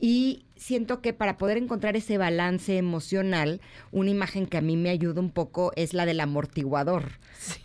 Y 0.00 0.45
siento 0.56 1.00
que 1.02 1.12
para 1.12 1.36
poder 1.36 1.56
encontrar 1.58 1.96
ese 1.96 2.18
balance 2.18 2.76
emocional, 2.76 3.60
una 3.92 4.10
imagen 4.10 4.46
que 4.46 4.56
a 4.56 4.60
mí 4.60 4.76
me 4.76 4.90
ayuda 4.90 5.20
un 5.20 5.30
poco 5.30 5.72
es 5.76 5.94
la 5.94 6.06
del 6.06 6.20
amortiguador, 6.20 7.04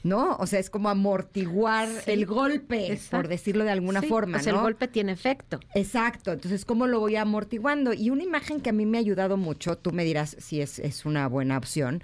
¿no? 0.03 0.35
O 0.37 0.45
sea, 0.47 0.59
es 0.59 0.69
como 0.69 0.89
amortiguar 0.89 1.87
Sí. 1.87 2.11
el 2.11 2.25
golpe, 2.25 2.99
por 3.09 3.27
decirlo 3.27 3.63
de 3.63 3.71
alguna 3.71 4.01
Sí, 4.01 4.07
forma, 4.07 4.37
o 4.37 4.41
sea, 4.41 4.53
¿no? 4.53 4.59
el 4.59 4.63
golpe 4.63 4.87
tiene 4.87 5.11
efecto. 5.11 5.59
Exacto, 5.73 6.31
entonces, 6.31 6.65
¿cómo 6.65 6.87
lo 6.87 6.99
voy 6.99 7.15
amortiguando? 7.15 7.93
Y 7.93 8.09
una 8.09 8.23
imagen 8.23 8.61
que 8.61 8.69
a 8.69 8.73
mí 8.73 8.85
me 8.85 8.97
ha 8.97 9.01
ayudado 9.01 9.37
mucho, 9.37 9.77
tú 9.77 9.91
me 9.91 10.03
dirás 10.03 10.35
si 10.39 10.61
es, 10.61 10.79
es 10.79 11.05
una 11.05 11.27
buena 11.27 11.57
opción, 11.57 12.03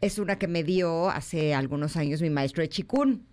es 0.00 0.18
una 0.18 0.36
que 0.38 0.48
me 0.48 0.64
dio 0.64 1.08
hace 1.10 1.54
algunos 1.54 1.96
años 1.96 2.20
mi 2.20 2.30
maestro 2.30 2.62
de 2.62 2.68
Chikun. 2.68 3.26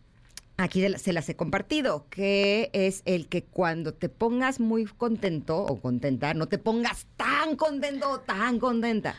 Aquí 0.61 0.85
se 0.97 1.11
las 1.11 1.27
he 1.27 1.35
compartido, 1.35 2.05
que 2.11 2.69
es 2.73 3.01
el 3.05 3.27
que 3.27 3.43
cuando 3.43 3.95
te 3.95 4.09
pongas 4.09 4.59
muy 4.59 4.85
contento 4.85 5.57
o 5.57 5.81
contenta, 5.81 6.35
no 6.35 6.47
te 6.47 6.59
pongas 6.59 7.07
tan 7.17 7.55
contento 7.55 8.07
o 8.07 8.19
tan 8.19 8.59
contenta. 8.59 9.15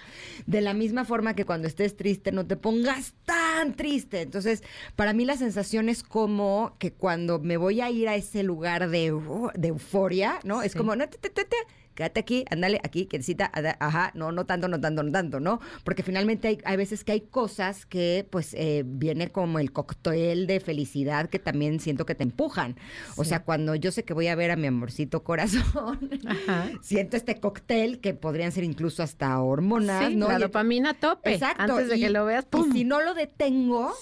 De 0.47 0.60
la 0.60 0.73
misma 0.73 1.05
forma 1.05 1.35
que 1.35 1.44
cuando 1.44 1.66
estés 1.66 1.97
triste, 1.97 2.31
no 2.31 2.47
te 2.47 2.56
pongas 2.56 3.14
tan 3.24 3.74
triste. 3.74 4.20
Entonces, 4.20 4.62
para 4.94 5.12
mí 5.12 5.24
la 5.24 5.36
sensación 5.36 5.89
es 5.89 6.05
como 6.05 6.77
que 6.78 6.93
cuando 6.93 7.40
me 7.40 7.56
voy 7.56 7.81
a 7.81 7.90
ir 7.90 8.09
a 8.09 8.14
ese 8.14 8.44
lugar 8.44 8.89
de, 8.89 9.12
de 9.55 9.69
euforia, 9.69 10.39
¿no? 10.44 10.62
Es 10.62 10.77
como, 10.77 10.94
no, 10.94 11.09
te, 11.09 11.19
te, 11.19 11.28
te, 11.28 11.44
te, 11.44 11.56
quédate 11.94 12.20
aquí, 12.20 12.44
ándale 12.51 12.81
aquí, 12.82 13.09
ada- 13.52 13.77
ajá, 13.81 14.10
no, 14.14 14.32
no 14.32 14.44
tanto, 14.47 14.69
no 14.69 14.81
tanto, 14.81 15.02
no 15.02 15.12
tanto, 15.12 15.40
¿no? 15.40 15.60
Porque 15.85 16.02
finalmente 16.02 16.48
hay, 16.48 16.59
hay 16.64 16.77
veces 16.77 17.05
que 17.05 17.12
hay 17.12 17.20
cosas 17.23 17.86
que, 17.86 18.27
pues, 18.31 18.55
eh, 18.55 18.82
viene 18.86 19.31
como 19.31 19.59
el 19.59 19.73
cóctel 19.73 20.47
de 20.47 20.60
felicidad 20.60 21.28
que 21.28 21.39
también 21.39 21.81
siento 21.81 22.06
que 22.06 22.14
te 22.14 22.23
empujan. 22.24 22.77
O 23.16 23.24
sea, 23.24 23.43
cuando 23.44 23.74
yo 23.74 23.90
sé 23.93 24.05
que 24.05 24.14
voy 24.14 24.28
a 24.28 24.35
ver 24.35 24.51
a 24.51 24.56
mi 24.56 24.66
amorcito 24.66 25.23
corazón, 25.24 26.10
Ajá. 26.27 26.70
siento 26.82 27.16
este 27.16 27.40
cóctel 27.40 28.01
que 28.01 28.14
podrían 28.14 28.52
ser 28.52 28.64
incluso 28.64 29.02
hasta 29.02 29.40
hormonas, 29.40 30.09
Sí, 30.09 30.16
¿no? 30.16 30.28
la 30.28 30.39
Y- 30.39 30.43
dopamina 30.43 30.90
a 30.90 30.94
tope. 30.94 31.35
Exacto. 31.35 31.62
Antes 31.62 31.89
de 31.89 31.97
y- 31.97 32.01
que 32.01 32.10
lo 32.10 32.24
veas, 32.24 32.44
y 32.44 32.48
¡pum! 32.48 32.73
si 32.73 32.85
no 32.85 33.01
lo 33.02 33.14
detengo, 33.14 33.93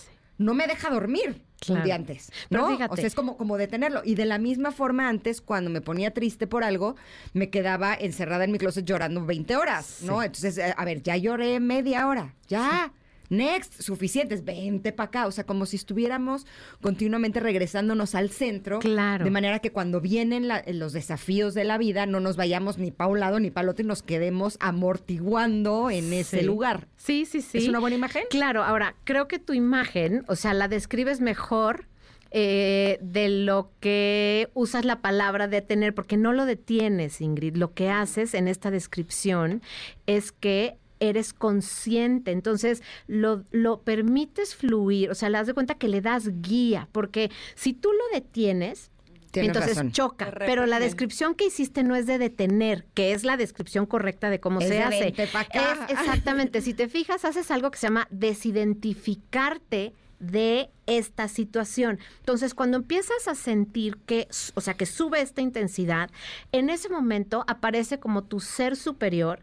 no 0.41 0.55
me 0.55 0.67
deja 0.67 0.89
dormir 0.89 1.43
un 1.69 1.83
día 1.83 1.95
antes. 1.95 2.33
Pero 2.49 2.63
¿no? 2.63 2.69
fíjate. 2.71 2.95
O 2.95 2.97
sea, 2.97 3.07
es 3.07 3.15
como, 3.15 3.37
como 3.37 3.59
detenerlo. 3.59 4.01
Y 4.05 4.15
de 4.15 4.25
la 4.25 4.39
misma 4.39 4.73
forma, 4.73 5.07
antes, 5.07 5.43
cuando 5.43 5.69
me 5.69 5.83
ponía 5.83 6.15
triste 6.15 6.47
por 6.47 6.65
algo, 6.65 6.97
me 7.35 7.51
quedaba 7.51 7.95
encerrada 7.95 8.45
en 8.45 8.53
mi 8.53 8.59
closet 8.59 8.87
llorando 8.87 9.25
20 9.25 9.55
horas, 9.57 9.99
¿no? 10.03 10.23
Entonces, 10.23 10.57
eh, 10.57 10.75
a 10.75 10.85
ver, 10.87 11.03
ya 11.03 11.17
lloré 11.19 11.61
media 11.61 12.09
hora. 12.09 12.35
Ya. 12.49 12.93
Next, 13.31 13.81
suficientes, 13.81 14.45
vente 14.45 14.93
para 14.93 15.07
acá. 15.07 15.27
O 15.27 15.31
sea, 15.33 15.45
como 15.45 15.65
si 15.65 15.77
estuviéramos 15.77 16.47
continuamente 16.83 17.41
regresándonos 17.41 18.15
al 18.15 18.29
centro. 18.31 18.81
Claro. 18.81 19.25
De 19.25 19.31
manera 19.31 19.61
que 19.61 19.73
cuando 19.73 20.01
vienen 20.01 20.49
la- 20.49 20.63
los 20.67 20.93
desafíos 20.93 21.55
de 21.55 21.65
la 21.65 21.79
vida, 21.79 22.07
no 22.07 22.21
nos 22.21 22.37
vayamos 22.37 22.77
ni 22.79 22.91
para 22.91 23.09
un 23.09 23.21
lado 23.21 23.41
ni 23.41 23.51
para 23.51 23.63
el 23.65 23.69
otro 23.71 23.85
y 23.85 23.89
nos 23.89 24.03
quedemos 24.03 24.57
amortiguando 24.61 25.91
en 25.91 26.13
ese 26.13 26.41
Sí. 26.41 26.45
lugar. 26.45 26.89
Sí, 26.97 27.25
sí, 27.25 27.41
sí. 27.41 27.59
¿Es 27.59 27.69
una 27.69 27.79
buena 27.79 27.97
imagen? 27.97 28.25
Claro, 28.31 28.63
ahora, 28.63 28.95
creo 29.05 29.29
que 29.29 29.39
tu 29.39 29.53
imagen, 29.55 30.25
o 30.29 30.37
sea, 30.37 30.55
la 30.55 30.69
describes 30.69 31.21
mejor 31.21 31.87
eh, 32.33 32.99
de 33.03 33.29
lo 33.29 33.73
que 33.81 34.51
usas 34.55 34.85
la 34.85 35.01
palabra 35.03 35.49
detener, 35.49 35.97
porque 35.97 36.17
no 36.17 36.33
lo 36.33 36.47
detienes, 36.47 37.21
Ingrid. 37.21 37.57
Lo 37.57 37.75
que 37.75 37.91
haces 37.91 38.35
en 38.35 38.47
esta 38.47 38.71
descripción 38.71 39.63
es 40.07 40.31
que 40.31 40.77
eres 41.01 41.33
consciente, 41.33 42.31
entonces 42.31 42.83
lo, 43.07 43.45
lo 43.51 43.81
permites 43.83 44.55
fluir, 44.55 45.11
o 45.11 45.15
sea, 45.15 45.29
le 45.31 45.39
das 45.39 45.47
de 45.47 45.55
cuenta 45.55 45.75
que 45.75 45.89
le 45.89 46.01
das 46.01 46.29
guía, 46.43 46.89
porque 46.93 47.31
si 47.55 47.73
tú 47.73 47.91
lo 47.93 48.05
detienes, 48.19 48.91
Tienes 49.33 49.51
entonces 49.51 49.77
razón. 49.77 49.93
choca, 49.93 50.33
pero 50.39 50.67
la 50.67 50.81
descripción 50.81 51.37
que 51.37 51.47
hiciste 51.47 51.85
no 51.85 51.95
es 51.95 52.07
de 52.09 52.19
detener, 52.19 52.85
que 52.95 53.13
es 53.13 53.23
la 53.23 53.37
descripción 53.37 53.87
correcta 53.87 54.29
de 54.29 54.41
cómo 54.41 54.59
Es 54.61 54.67
se 54.67 54.75
de 54.75 54.83
hace. 54.83 55.15
acá. 55.35 55.87
Es 55.89 55.99
exactamente, 55.99 56.61
si 56.61 56.75
te 56.75 56.89
fijas, 56.89 57.25
haces 57.25 57.49
algo 57.53 57.71
que 57.71 57.79
se 57.79 57.87
llama 57.87 58.09
desidentificarte 58.11 59.93
de 60.19 60.71
esta 60.87 61.29
situación. 61.29 61.99
Entonces, 62.19 62.55
cuando 62.55 62.77
empiezas 62.77 63.27
a 63.29 63.35
sentir 63.35 63.99
que, 64.05 64.29
o 64.55 64.61
sea, 64.61 64.75
que 64.75 64.85
sube 64.87 65.21
esta 65.21 65.41
intensidad, 65.41 66.11
en 66.53 66.69
ese 66.69 66.89
momento 66.89 67.45
aparece 67.47 68.01
como 68.01 68.25
tu 68.25 68.41
ser 68.41 68.77
superior, 68.77 69.41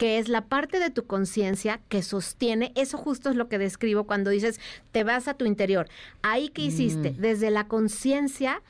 que 0.00 0.16
es 0.16 0.30
la 0.30 0.46
parte 0.46 0.78
de 0.80 0.88
tu 0.88 1.04
conciencia 1.04 1.78
que 1.90 2.02
sostiene, 2.02 2.72
eso 2.74 2.96
justo 2.96 3.28
es 3.28 3.36
lo 3.36 3.50
que 3.50 3.58
describo 3.58 4.04
cuando 4.04 4.30
dices, 4.30 4.58
te 4.92 5.04
vas 5.04 5.28
a 5.28 5.34
tu 5.34 5.44
interior. 5.44 5.90
Ahí 6.22 6.48
que 6.48 6.62
hiciste, 6.62 7.14
desde 7.18 7.50
la 7.50 7.68
conciencia 7.68 8.62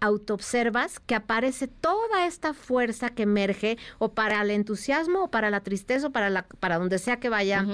autoobservas 0.00 0.98
que 1.00 1.14
aparece 1.14 1.68
toda 1.68 2.24
esta 2.26 2.54
fuerza 2.54 3.10
que 3.10 3.24
emerge 3.24 3.76
o 3.98 4.12
para 4.12 4.40
el 4.40 4.50
entusiasmo 4.50 5.24
o 5.24 5.28
para 5.28 5.50
la 5.50 5.60
tristeza 5.60 6.06
o 6.06 6.10
para 6.10 6.30
la 6.30 6.46
para 6.58 6.78
donde 6.78 6.98
sea 6.98 7.20
que 7.20 7.28
vaya 7.28 7.66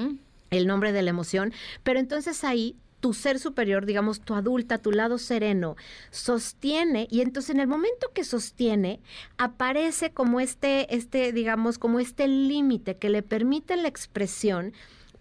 el 0.50 0.66
nombre 0.66 0.90
de 0.90 1.02
la 1.02 1.10
emoción, 1.10 1.52
pero 1.84 2.00
entonces 2.00 2.42
ahí 2.42 2.74
tu 3.04 3.12
ser 3.12 3.38
superior, 3.38 3.84
digamos 3.84 4.22
tu 4.22 4.32
adulta, 4.32 4.78
tu 4.78 4.90
lado 4.90 5.18
sereno, 5.18 5.76
sostiene 6.10 7.06
y 7.10 7.20
entonces 7.20 7.54
en 7.54 7.60
el 7.60 7.66
momento 7.66 8.10
que 8.14 8.24
sostiene 8.24 8.98
aparece 9.36 10.10
como 10.10 10.40
este 10.40 10.96
este 10.96 11.30
digamos 11.34 11.76
como 11.76 12.00
este 12.00 12.28
límite 12.28 12.96
que 12.96 13.10
le 13.10 13.22
permite 13.22 13.76
la 13.76 13.88
expresión 13.88 14.72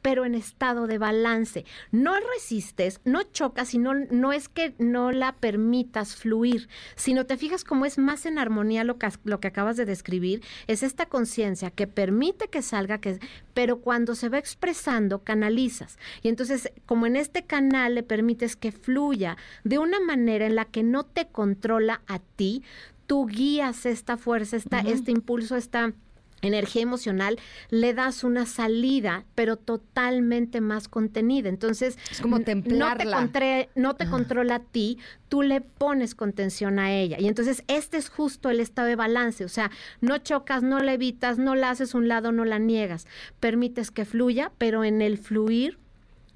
pero 0.04 0.26
en 0.26 0.36
estado 0.36 0.86
de 0.86 1.00
balance. 1.00 1.66
No 1.92 2.14
resistes, 2.36 3.02
no 3.06 3.24
chocas, 3.24 3.70
sino 3.70 3.96
no 3.96 4.32
es 4.34 4.50
que 4.50 4.76
no 4.78 5.12
la 5.12 5.34
permitas 5.38 6.16
fluir, 6.16 6.70
sino 6.96 7.26
te 7.26 7.38
fijas 7.38 7.64
cómo 7.64 7.88
es 7.88 7.98
más 7.98 8.28
en 8.28 8.38
armonía 8.38 8.84
lo 8.84 9.00
que, 9.00 9.08
lo 9.24 9.40
que 9.40 9.48
acabas 9.48 9.78
de 9.78 9.86
describir, 9.86 10.44
es 10.68 10.84
esta 10.84 11.08
conciencia 11.08 11.72
que 11.72 11.88
permite 11.88 12.50
que 12.50 12.62
salga, 12.62 13.00
que, 13.00 13.18
pero 13.56 13.80
cuando 13.80 14.14
se 14.14 14.30
va 14.30 14.38
expresando, 14.38 15.24
canalizas. 15.24 15.98
Y 16.22 16.28
entonces, 16.28 16.72
como 16.86 17.08
en 17.08 17.16
este 17.16 17.46
canal 17.46 17.96
le 17.96 18.04
permites 18.04 18.56
que 18.56 18.74
fluya 18.74 19.38
de 19.64 19.80
una 19.80 20.00
manera 20.02 20.46
en 20.46 20.56
la 20.56 20.66
que 20.66 20.84
no 20.84 21.06
te 21.06 21.28
controla 21.30 22.02
a 22.08 22.20
ti, 22.20 22.62
tú 23.08 23.26
guías 23.26 23.86
esta 23.86 24.18
fuerza, 24.18 24.58
esta, 24.58 24.82
este 24.82 25.12
impulso, 25.12 25.56
esta 25.56 25.94
energía 26.44 26.82
emocional, 26.84 27.40
le 27.70 27.94
das 27.94 28.24
una 28.24 28.46
salida, 28.46 29.26
pero 29.36 29.58
totalmente 29.58 30.62
más 30.62 30.88
contenida. 30.88 31.50
Entonces, 31.50 31.98
Es 32.12 32.22
como 32.22 32.38
n- 32.38 32.42
no 32.44 32.46
te, 32.46 32.52
templarla. 32.52 33.30
no 33.76 33.96
te 33.96 34.08
controla 34.10 34.56
a 34.56 34.60
ti, 34.60 35.00
tú 35.30 35.42
le 35.42 35.62
pones 35.62 36.16
contención 36.16 36.78
a 36.80 36.92
ella. 36.94 37.18
Y 37.20 37.28
entonces, 37.28 37.64
este 37.68 37.98
es 37.98 38.10
justo 38.10 38.50
el 38.50 38.60
estado 38.60 38.88
de 38.88 38.96
balance. 38.96 39.44
O 39.46 39.50
sea, 39.50 39.72
no 40.02 40.18
chocas, 40.20 40.62
no 40.64 40.80
la 40.80 40.94
evitas, 40.94 41.38
no 41.38 41.56
la 41.56 41.70
haces 41.72 41.94
un 41.96 42.08
lado, 42.08 42.32
no 42.32 42.46
la 42.46 42.60
niegas. 42.60 43.08
Permites 43.40 43.90
que 43.92 44.06
fluya, 44.06 44.52
pero 44.58 44.84
en 44.84 45.02
el 45.02 45.18
fluir 45.18 45.80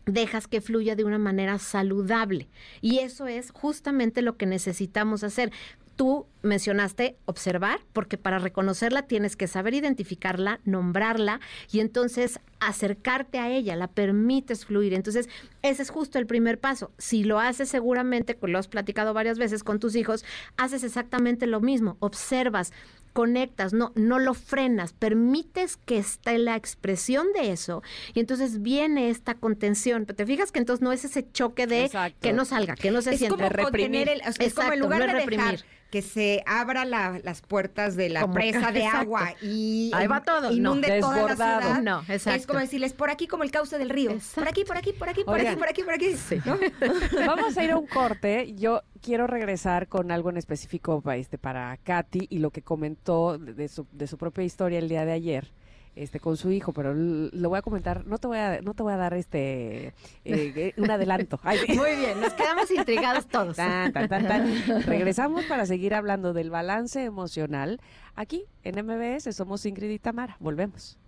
dejas 0.06 0.48
que 0.48 0.62
fluya 0.62 0.96
de 0.96 1.04
una 1.04 1.18
manera 1.20 1.60
saludable. 1.60 2.48
Y 2.80 3.00
eso 3.00 3.28
es 3.28 3.52
justamente 3.52 4.22
lo 4.22 4.38
que 4.38 4.46
necesitamos 4.46 5.24
hacer. 5.24 5.52
Tú 5.98 6.28
mencionaste 6.44 7.18
observar, 7.26 7.82
porque 7.92 8.18
para 8.18 8.38
reconocerla 8.40 9.02
tienes 9.08 9.36
que 9.36 9.48
saber 9.48 9.74
identificarla, 9.74 10.62
nombrarla 10.64 11.40
y 11.72 11.80
entonces 11.80 12.40
acercarte 12.60 13.40
a 13.40 13.50
ella, 13.50 13.76
la 13.76 13.88
permites 13.88 14.66
fluir. 14.66 14.94
Entonces, 14.94 15.28
ese 15.64 15.82
es 15.82 15.90
justo 15.90 16.20
el 16.20 16.28
primer 16.28 16.60
paso. 16.60 16.92
Si 17.00 17.24
lo 17.24 17.40
haces 17.40 17.70
seguramente, 17.70 18.38
lo 18.42 18.60
has 18.60 18.68
platicado 18.68 19.14
varias 19.14 19.40
veces 19.40 19.64
con 19.64 19.80
tus 19.80 19.96
hijos, 19.96 20.24
haces 20.56 20.84
exactamente 20.84 21.48
lo 21.48 21.62
mismo, 21.62 21.98
observas, 22.00 22.72
conectas, 23.14 23.74
no, 23.74 23.92
no 23.96 24.20
lo 24.20 24.36
frenas, 24.36 24.94
permites 24.94 25.78
que 25.78 25.98
esté 25.98 26.38
la 26.38 26.56
expresión 26.56 27.26
de 27.34 27.52
eso 27.52 27.82
y 28.14 28.20
entonces 28.20 28.62
viene 28.62 29.10
esta 29.10 29.34
contención. 29.34 30.06
Pero 30.06 30.16
te 30.18 30.26
fijas 30.28 30.52
que 30.52 30.60
entonces 30.60 30.84
no 30.84 30.92
es 30.92 31.04
ese 31.04 31.28
choque 31.32 31.66
de 31.66 31.86
Exacto. 31.86 32.20
que 32.22 32.34
no 32.34 32.46
salga, 32.46 32.76
que 32.76 32.92
no 32.92 33.02
se 33.02 33.14
es 33.14 33.18
siente. 33.18 33.36
como 33.36 33.50
contener 33.50 34.08
el, 34.10 34.20
o 34.22 34.32
sea, 34.32 34.46
es 34.46 34.54
como 34.54 34.68
en 34.72 34.74
Exacto, 34.74 34.80
lugar 34.84 35.00
no 35.00 35.06
de 35.08 35.14
reprimir. 35.14 35.46
dejar 35.52 35.77
que 35.92 36.02
se 36.02 36.44
abra 36.46 36.84
la- 36.86 37.20
las 37.24 37.42
puertas 37.42 37.96
de 37.96 38.10
la 38.10 38.22
Como- 38.22 38.34
presa 38.34 38.72
de 38.72 38.80
exacto. 38.80 39.00
agua 39.00 39.34
y 39.42 39.90
Ahí 39.94 40.06
va 40.08 40.22
todo, 40.22 40.50
no. 40.50 40.52
inunde 40.52 41.00
toda 41.00 41.24
la 41.24 41.36
ciudad. 41.36 41.82
No, 41.82 42.02
exacto. 42.10 42.32
Es 42.40 42.46
como 42.48 42.60
decirles 42.60 42.94
por 42.94 43.10
aquí 43.10 43.26
como 43.28 43.44
el 43.44 43.52
cauce 43.52 43.78
del 43.78 43.90
río. 43.90 44.12
Por 44.36 44.48
aquí, 44.50 44.66
por 44.66 44.78
aquí, 44.78 44.92
por 44.94 45.08
aquí, 45.10 45.24
por 45.24 45.36
Oigan. 45.36 45.54
aquí, 45.54 45.60
por 45.60 45.70
aquí, 45.70 45.84
por 45.84 45.94
aquí. 45.94 46.16
¿no? 46.46 46.58
Vamos 47.28 47.58
a 47.58 47.64
ir 47.64 47.72
a 47.72 47.78
un 47.78 47.88
corte. 47.88 48.54
Yo 48.56 48.82
quiero 49.02 49.28
regresar 49.28 49.88
con 49.88 50.12
algo 50.12 50.30
en 50.30 50.38
específico 50.38 51.00
pa- 51.02 51.16
este, 51.16 51.38
para 51.38 51.78
Katy 51.78 52.28
y 52.30 52.40
lo 52.40 52.52
que 52.52 52.62
comentó 52.64 53.38
de 53.38 53.68
su, 53.70 53.88
de 53.94 54.08
su 54.08 54.18
propia 54.18 54.44
historia 54.44 54.80
el 54.80 54.90
día 54.90 55.06
de 55.06 55.14
ayer. 55.14 55.52
Este, 55.98 56.20
con 56.20 56.38
su 56.38 56.52
hijo, 56.52 56.74
pero 56.74 56.94
lo 56.94 57.50
voy 57.50 57.58
a 57.58 57.64
comentar, 57.64 58.06
no 58.06 58.20
te 58.20 58.28
voy 58.28 58.38
a, 58.38 58.62
no 58.62 58.76
te 58.76 58.84
voy 58.84 58.94
a 58.94 58.98
dar 58.98 59.16
este 59.16 59.96
eh, 60.26 60.74
un 60.78 60.92
adelanto. 60.92 61.40
Ay. 61.44 61.60
Muy 61.70 61.96
bien, 61.96 62.22
nos 62.22 62.34
quedamos 62.34 62.70
intrigados 62.70 63.26
todos. 63.26 63.56
Tan, 63.56 63.92
tan, 63.92 64.08
tan, 64.08 64.28
tan. 64.28 64.84
Regresamos 64.86 65.46
para 65.46 65.66
seguir 65.66 65.96
hablando 65.96 66.34
del 66.34 66.52
balance 66.52 67.04
emocional. 67.04 67.82
Aquí 68.16 68.46
en 68.64 68.86
MBS 68.86 69.36
somos 69.36 69.66
Ingrid 69.66 69.90
y 69.90 69.98
Tamara. 69.98 70.38
Volvemos. 70.40 71.00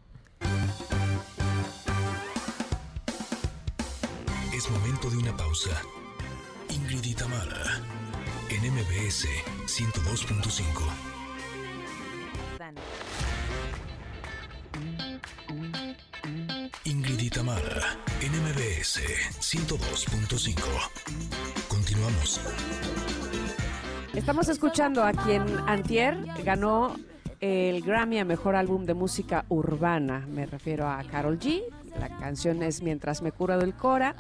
Es 4.52 4.72
momento 4.72 5.12
de 5.12 5.18
una 5.18 5.38
pausa. 5.38 5.82
Ingrid 6.70 7.04
y 7.04 7.14
Tamara, 7.14 7.82
en 8.50 8.74
MBS 8.74 9.28
102.5. 9.68 11.10
Ingrid 16.86 17.20
y 17.20 17.30
Tamara, 17.30 17.98
en 18.22 18.32
MBS 18.32 19.02
102.5. 19.40 20.56
Continuamos. 21.68 22.42
Estamos 24.14 24.50
escuchando 24.50 25.04
a 25.04 25.12
quien 25.12 25.44
Antier 25.68 26.18
ganó 26.44 26.96
el 27.40 27.82
Grammy 27.82 28.20
a 28.20 28.26
Mejor 28.26 28.56
Álbum 28.56 28.86
de 28.86 28.94
Música 28.94 29.46
Urbana. 29.50 30.26
Me 30.30 30.46
refiero 30.46 30.88
a 30.88 31.04
Carol 31.04 31.40
G. 31.40 31.64
La 32.00 32.10
canción 32.10 32.64
es 32.64 32.82
Mientras 32.82 33.22
me 33.22 33.32
cura 33.32 33.58
del 33.58 33.74
Cora. 33.74 34.16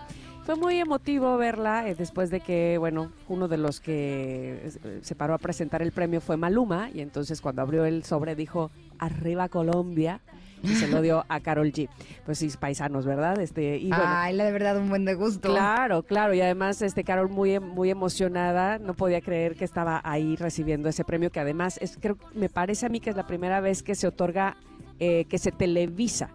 Fue 0.46 0.56
muy 0.56 0.80
emotivo 0.80 1.38
verla 1.38 1.88
eh, 1.88 1.96
después 1.96 2.32
de 2.32 2.40
que, 2.40 2.78
bueno, 2.80 3.12
uno 3.28 3.48
de 3.48 3.58
los 3.58 3.80
que 3.80 4.72
eh, 4.84 5.00
se 5.04 5.16
paró 5.16 5.36
a 5.36 5.38
presentar 5.38 5.82
el 5.82 5.92
premio 5.92 6.22
fue 6.22 6.38
Maluma 6.38 6.90
y 6.92 7.02
entonces 7.02 7.40
cuando 7.40 7.62
abrió 7.62 7.86
el 7.86 8.04
sobre 8.04 8.36
dijo, 8.36 8.72
arriba 8.98 9.50
Colombia. 9.50 10.22
Y 10.64 10.76
se 10.76 10.88
lo 10.88 11.02
dio 11.02 11.26
a 11.30 11.40
Carol 11.40 11.72
G. 11.72 11.90
Pues 12.26 12.40
sí, 12.40 12.50
paisanos, 12.60 13.06
¿verdad? 13.06 13.40
Este, 13.40 13.78
y 13.78 13.90
bueno, 13.90 14.04
Ay, 14.06 14.36
la 14.36 14.46
de 14.46 14.52
verdad 14.52 14.78
un 14.78 14.90
buen 14.90 15.06
de 15.06 15.14
gusto. 15.14 15.50
Claro, 15.50 16.04
claro, 16.04 16.34
y 16.34 16.42
además 16.42 16.82
este 16.82 17.04
Carol 17.04 17.30
muy 17.30 17.60
muy 17.60 17.90
emocionada, 17.90 18.80
no 18.80 18.94
podía 18.94 19.22
creer 19.22 19.56
que 19.56 19.66
estaba 19.66 20.02
ahí 20.04 20.36
recibiendo 20.36 20.90
ese 20.90 21.04
premio 21.04 21.32
que 21.32 21.40
además 21.40 21.78
es 21.82 21.98
creo 22.00 22.18
me 22.34 22.50
parece 22.50 22.86
a 22.86 22.90
mí 22.90 23.00
que 23.00 23.10
es 23.10 23.16
la 23.16 23.28
primera 23.28 23.62
vez 23.62 23.84
que 23.84 23.96
se 23.96 24.08
otorga 24.08 24.58
eh, 25.00 25.26
que 25.26 25.38
se 25.38 25.52
televisa 25.52 26.30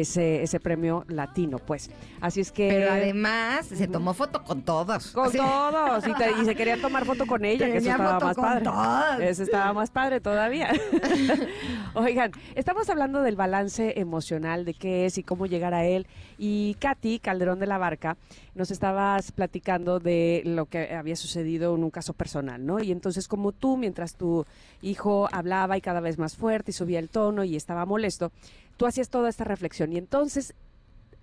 ese 0.00 0.42
ese 0.42 0.60
premio 0.60 1.04
latino, 1.08 1.58
pues. 1.58 1.90
Así 2.20 2.40
es 2.40 2.50
que 2.52 2.68
Pero 2.68 2.92
además 2.92 3.66
se 3.66 3.86
tomó 3.88 4.14
foto 4.14 4.42
con 4.44 4.62
todos. 4.62 5.12
con 5.12 5.26
Así- 5.28 5.38
todos 5.38 6.06
y, 6.06 6.14
te- 6.14 6.32
y 6.40 6.44
se 6.44 6.54
querían 6.54 6.80
tomar 6.80 7.04
foto 7.04 7.26
con 7.26 7.44
ella, 7.44 7.66
que 7.66 7.78
eso 7.78 7.90
estaba 7.90 8.18
más 8.20 8.36
padre. 8.36 8.64
todos. 8.64 9.20
Eso 9.20 9.42
estaba 9.42 9.72
más 9.72 9.90
padre 9.90 10.20
todavía. 10.20 10.72
Oigan, 11.94 12.32
estamos 12.54 12.88
hablando 12.90 13.22
del 13.22 13.36
balance 13.36 13.98
emocional, 14.00 14.64
de 14.64 14.74
qué 14.74 15.06
es 15.06 15.18
y 15.18 15.22
cómo 15.22 15.46
llegar 15.46 15.74
a 15.74 15.84
él. 15.84 16.06
Y 16.38 16.74
Katy 16.80 17.20
Calderón 17.20 17.60
de 17.60 17.66
la 17.66 17.78
Barca 17.78 18.16
nos 18.54 18.70
estabas 18.70 19.30
platicando 19.32 20.00
de 20.00 20.42
lo 20.44 20.66
que 20.66 20.94
había 20.94 21.16
sucedido 21.16 21.74
en 21.74 21.84
un 21.84 21.90
caso 21.90 22.12
personal, 22.12 22.64
¿no? 22.64 22.80
Y 22.80 22.90
entonces 22.92 23.28
como 23.28 23.52
tú, 23.52 23.76
mientras 23.76 24.14
tu 24.16 24.44
hijo 24.82 25.28
hablaba 25.32 25.76
y 25.76 25.80
cada 25.80 26.00
vez 26.00 26.18
más 26.18 26.36
fuerte 26.36 26.70
y 26.70 26.74
subía 26.74 26.98
el 26.98 27.08
tono 27.08 27.44
y 27.44 27.56
estaba 27.56 27.86
molesto, 27.86 28.32
tú 28.76 28.86
hacías 28.86 29.08
toda 29.08 29.28
esta 29.28 29.44
reflexión. 29.44 29.92
Y 29.92 29.98
entonces 29.98 30.54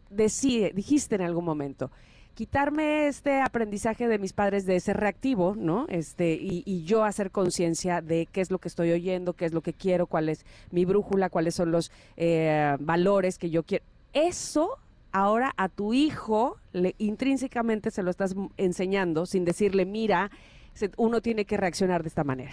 decide, 0.09 0.71
dijiste 0.73 1.15
en 1.15 1.21
algún 1.21 1.45
momento, 1.45 1.91
quitarme 2.33 3.07
este 3.07 3.41
aprendizaje 3.41 4.07
de 4.07 4.17
mis 4.17 4.33
padres 4.33 4.65
de 4.65 4.79
ser 4.79 4.97
reactivo, 4.97 5.55
¿no? 5.55 5.85
Este, 5.89 6.33
y, 6.33 6.63
y 6.65 6.83
yo 6.83 7.03
hacer 7.03 7.31
conciencia 7.31 8.01
de 8.01 8.27
qué 8.31 8.41
es 8.41 8.51
lo 8.51 8.59
que 8.59 8.67
estoy 8.67 8.91
oyendo, 8.91 9.33
qué 9.33 9.45
es 9.45 9.53
lo 9.53 9.61
que 9.61 9.73
quiero, 9.73 10.07
cuál 10.07 10.29
es 10.29 10.45
mi 10.71 10.85
brújula, 10.85 11.29
cuáles 11.29 11.55
son 11.55 11.71
los 11.71 11.91
eh, 12.17 12.77
valores 12.79 13.37
que 13.37 13.49
yo 13.49 13.63
quiero. 13.63 13.83
Eso 14.13 14.77
ahora 15.11 15.53
a 15.57 15.69
tu 15.69 15.93
hijo 15.93 16.57
le, 16.71 16.95
intrínsecamente 16.97 17.91
se 17.91 18.03
lo 18.03 18.11
estás 18.11 18.35
enseñando 18.57 19.25
sin 19.25 19.45
decirle, 19.45 19.85
mira, 19.85 20.31
uno 20.97 21.21
tiene 21.21 21.45
que 21.45 21.57
reaccionar 21.57 22.01
de 22.03 22.09
esta 22.09 22.23
manera. 22.23 22.51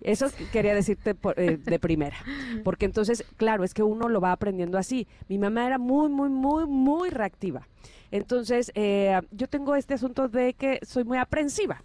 Eso 0.00 0.28
quería 0.52 0.74
decirte 0.74 1.14
por- 1.14 1.38
eh, 1.38 1.56
de 1.58 1.78
primera. 1.78 2.16
Porque 2.64 2.86
entonces, 2.86 3.24
claro, 3.36 3.64
es 3.64 3.74
que 3.74 3.82
uno 3.82 4.08
lo 4.08 4.20
va 4.20 4.32
aprendiendo 4.32 4.78
así. 4.78 5.06
Mi 5.28 5.38
mamá 5.38 5.66
era 5.66 5.78
muy, 5.78 6.08
muy, 6.08 6.28
muy, 6.28 6.66
muy 6.66 7.10
reactiva. 7.10 7.66
Entonces, 8.10 8.72
eh, 8.74 9.20
yo 9.30 9.46
tengo 9.46 9.76
este 9.76 9.94
asunto 9.94 10.28
de 10.28 10.54
que 10.54 10.78
soy 10.82 11.04
muy 11.04 11.18
aprensiva. 11.18 11.82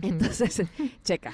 Entonces, 0.00 0.62
checa. 1.04 1.32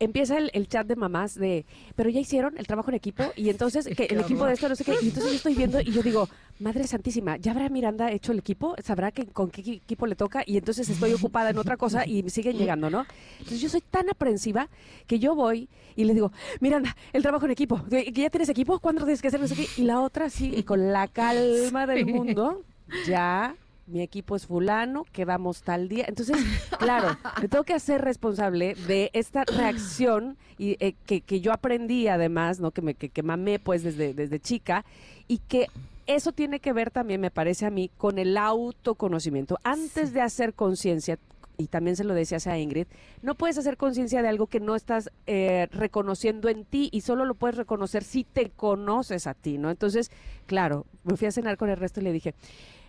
Empieza 0.00 0.38
el, 0.38 0.50
el 0.54 0.68
chat 0.68 0.86
de 0.86 0.96
mamás 0.96 1.34
de, 1.34 1.66
pero 1.96 2.08
ya 2.10 2.20
hicieron 2.20 2.56
el 2.58 2.66
trabajo 2.66 2.90
en 2.90 2.96
equipo 2.96 3.24
y 3.36 3.50
entonces 3.50 3.86
que 3.96 4.04
el 4.04 4.20
equipo 4.20 4.46
de 4.46 4.54
esto 4.54 4.68
no 4.68 4.76
sé 4.76 4.84
qué. 4.84 4.94
Y 5.02 5.08
entonces 5.08 5.30
yo 5.30 5.36
estoy 5.36 5.54
viendo 5.54 5.80
y 5.80 5.92
yo 5.92 6.02
digo, 6.02 6.28
Madre 6.60 6.86
Santísima, 6.86 7.36
¿ya 7.36 7.52
habrá 7.52 7.68
Miranda 7.68 8.10
hecho 8.10 8.32
el 8.32 8.38
equipo? 8.38 8.74
¿Sabrá 8.82 9.12
que, 9.12 9.26
con 9.26 9.50
qué 9.50 9.60
equipo 9.60 10.06
le 10.06 10.16
toca? 10.16 10.42
Y 10.44 10.56
entonces 10.56 10.88
estoy 10.88 11.12
ocupada 11.12 11.50
en 11.50 11.58
otra 11.58 11.76
cosa 11.76 12.06
y 12.06 12.28
siguen 12.30 12.56
llegando, 12.56 12.90
¿no? 12.90 13.06
Entonces 13.38 13.60
yo 13.60 13.68
soy 13.68 13.80
tan 13.80 14.08
aprensiva 14.10 14.68
que 15.06 15.18
yo 15.18 15.34
voy 15.34 15.68
y 15.94 16.04
le 16.04 16.14
digo, 16.14 16.32
Miranda, 16.60 16.96
el 17.12 17.22
trabajo 17.22 17.44
en 17.46 17.52
equipo, 17.52 17.84
¿que 17.88 18.12
ya 18.12 18.30
tienes 18.30 18.48
equipo? 18.48 18.78
¿Cuándo 18.80 19.04
tienes 19.04 19.22
que 19.22 19.28
hacer 19.28 19.40
no 19.40 19.46
sé 19.46 19.54
qué? 19.54 19.66
Y 19.76 19.82
la 19.82 20.00
otra 20.00 20.30
sí, 20.30 20.52
y 20.56 20.62
con 20.62 20.92
la 20.92 21.08
calma 21.08 21.86
del 21.86 22.06
mundo, 22.06 22.62
ya 23.06 23.54
mi 23.88 24.02
equipo 24.02 24.36
es 24.36 24.46
fulano, 24.46 25.04
quedamos 25.12 25.62
tal 25.62 25.88
día. 25.88 26.04
Entonces, 26.08 26.36
claro, 26.78 27.16
me 27.40 27.48
tengo 27.48 27.64
que 27.64 27.74
hacer 27.74 28.02
responsable 28.02 28.74
de 28.86 29.10
esta 29.12 29.44
reacción 29.44 30.36
y 30.58 30.76
eh, 30.80 30.94
que, 31.06 31.20
que 31.20 31.40
yo 31.40 31.52
aprendí 31.52 32.08
además, 32.08 32.60
¿no? 32.60 32.70
Que 32.70 32.82
me 32.82 32.94
que, 32.94 33.08
que 33.08 33.22
mamé 33.22 33.58
pues 33.58 33.82
desde, 33.82 34.14
desde 34.14 34.40
chica 34.40 34.84
y 35.26 35.38
que 35.38 35.66
eso 36.06 36.32
tiene 36.32 36.60
que 36.60 36.72
ver 36.72 36.90
también, 36.90 37.20
me 37.20 37.30
parece 37.30 37.66
a 37.66 37.70
mí, 37.70 37.90
con 37.96 38.18
el 38.18 38.36
autoconocimiento. 38.38 39.58
Antes 39.62 40.14
de 40.14 40.22
hacer 40.22 40.54
conciencia, 40.54 41.18
y 41.58 41.66
también 41.66 41.96
se 41.96 42.04
lo 42.04 42.14
decías 42.14 42.46
a 42.46 42.56
Ingrid, 42.56 42.86
no 43.20 43.34
puedes 43.34 43.58
hacer 43.58 43.76
conciencia 43.76 44.22
de 44.22 44.28
algo 44.28 44.46
que 44.46 44.60
no 44.60 44.76
estás 44.76 45.10
eh, 45.26 45.66
reconociendo 45.72 46.48
en 46.48 46.64
ti 46.64 46.88
y 46.92 47.00
solo 47.02 47.24
lo 47.24 47.34
puedes 47.34 47.56
reconocer 47.56 48.04
si 48.04 48.24
te 48.24 48.48
conoces 48.50 49.26
a 49.26 49.34
ti, 49.34 49.58
¿no? 49.58 49.68
Entonces, 49.68 50.10
claro, 50.46 50.86
me 51.02 51.16
fui 51.16 51.26
a 51.26 51.32
cenar 51.32 51.56
con 51.58 51.68
el 51.68 51.76
resto 51.76 52.00
y 52.00 52.04
le 52.04 52.12
dije, 52.12 52.34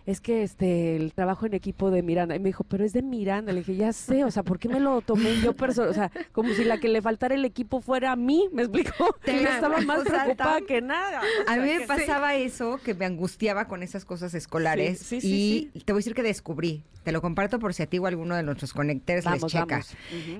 es 0.06 0.20
que 0.20 0.42
este 0.42 0.96
el 0.96 1.12
trabajo 1.12 1.46
en 1.46 1.54
equipo 1.54 1.90
de 1.90 2.02
Miranda. 2.02 2.34
Y 2.36 2.38
me 2.40 2.48
dijo, 2.48 2.64
pero 2.64 2.84
es 2.84 2.92
de 2.92 3.02
Miranda. 3.02 3.52
Le 3.52 3.60
dije, 3.60 3.76
ya 3.76 3.92
sé, 3.92 4.24
o 4.24 4.30
sea, 4.30 4.42
¿por 4.42 4.58
qué 4.58 4.68
me 4.68 4.80
lo 4.80 5.00
tomé 5.00 5.40
yo 5.40 5.54
persona? 5.54 5.90
O 5.90 5.94
sea, 5.94 6.10
como 6.32 6.52
si 6.54 6.64
la 6.64 6.78
que 6.78 6.88
le 6.88 7.02
faltara 7.02 7.34
el 7.34 7.44
equipo 7.44 7.80
fuera 7.80 8.12
a 8.12 8.16
mí, 8.16 8.48
¿me 8.52 8.62
explicó? 8.62 9.16
Yo 9.26 9.32
estaba 9.32 9.80
más 9.80 10.00
preocupada 10.02 10.56
tan- 10.58 10.66
que 10.66 10.80
nada. 10.82 11.20
O 11.46 11.50
A 11.50 11.56
mí 11.56 11.62
me 11.68 11.80
sí. 11.80 11.84
pasaba 11.86 12.34
eso, 12.36 12.78
que 12.84 12.94
me 12.94 13.04
angustiaba 13.04 13.66
con 13.68 13.82
esas 13.82 14.04
cosas 14.04 14.34
escolares. 14.34 14.98
Sí, 15.00 15.20
sí, 15.20 15.70
y 15.74 15.80
te 15.80 15.92
voy 15.92 15.98
a 15.98 16.00
decir 16.00 16.14
que 16.14 16.22
descubrí, 16.22 16.82
te 17.04 17.12
lo 17.12 17.20
comparto 17.22 17.58
por 17.58 17.72
si 17.74 17.82
a 17.82 17.86
ti 17.86 17.98
o 17.98 18.04
a 18.06 18.08
alguno 18.08 18.34
de 18.36 18.42
nuestros 18.42 18.72
conectores 18.72 19.24
les 19.26 19.44
checa. 19.46 19.82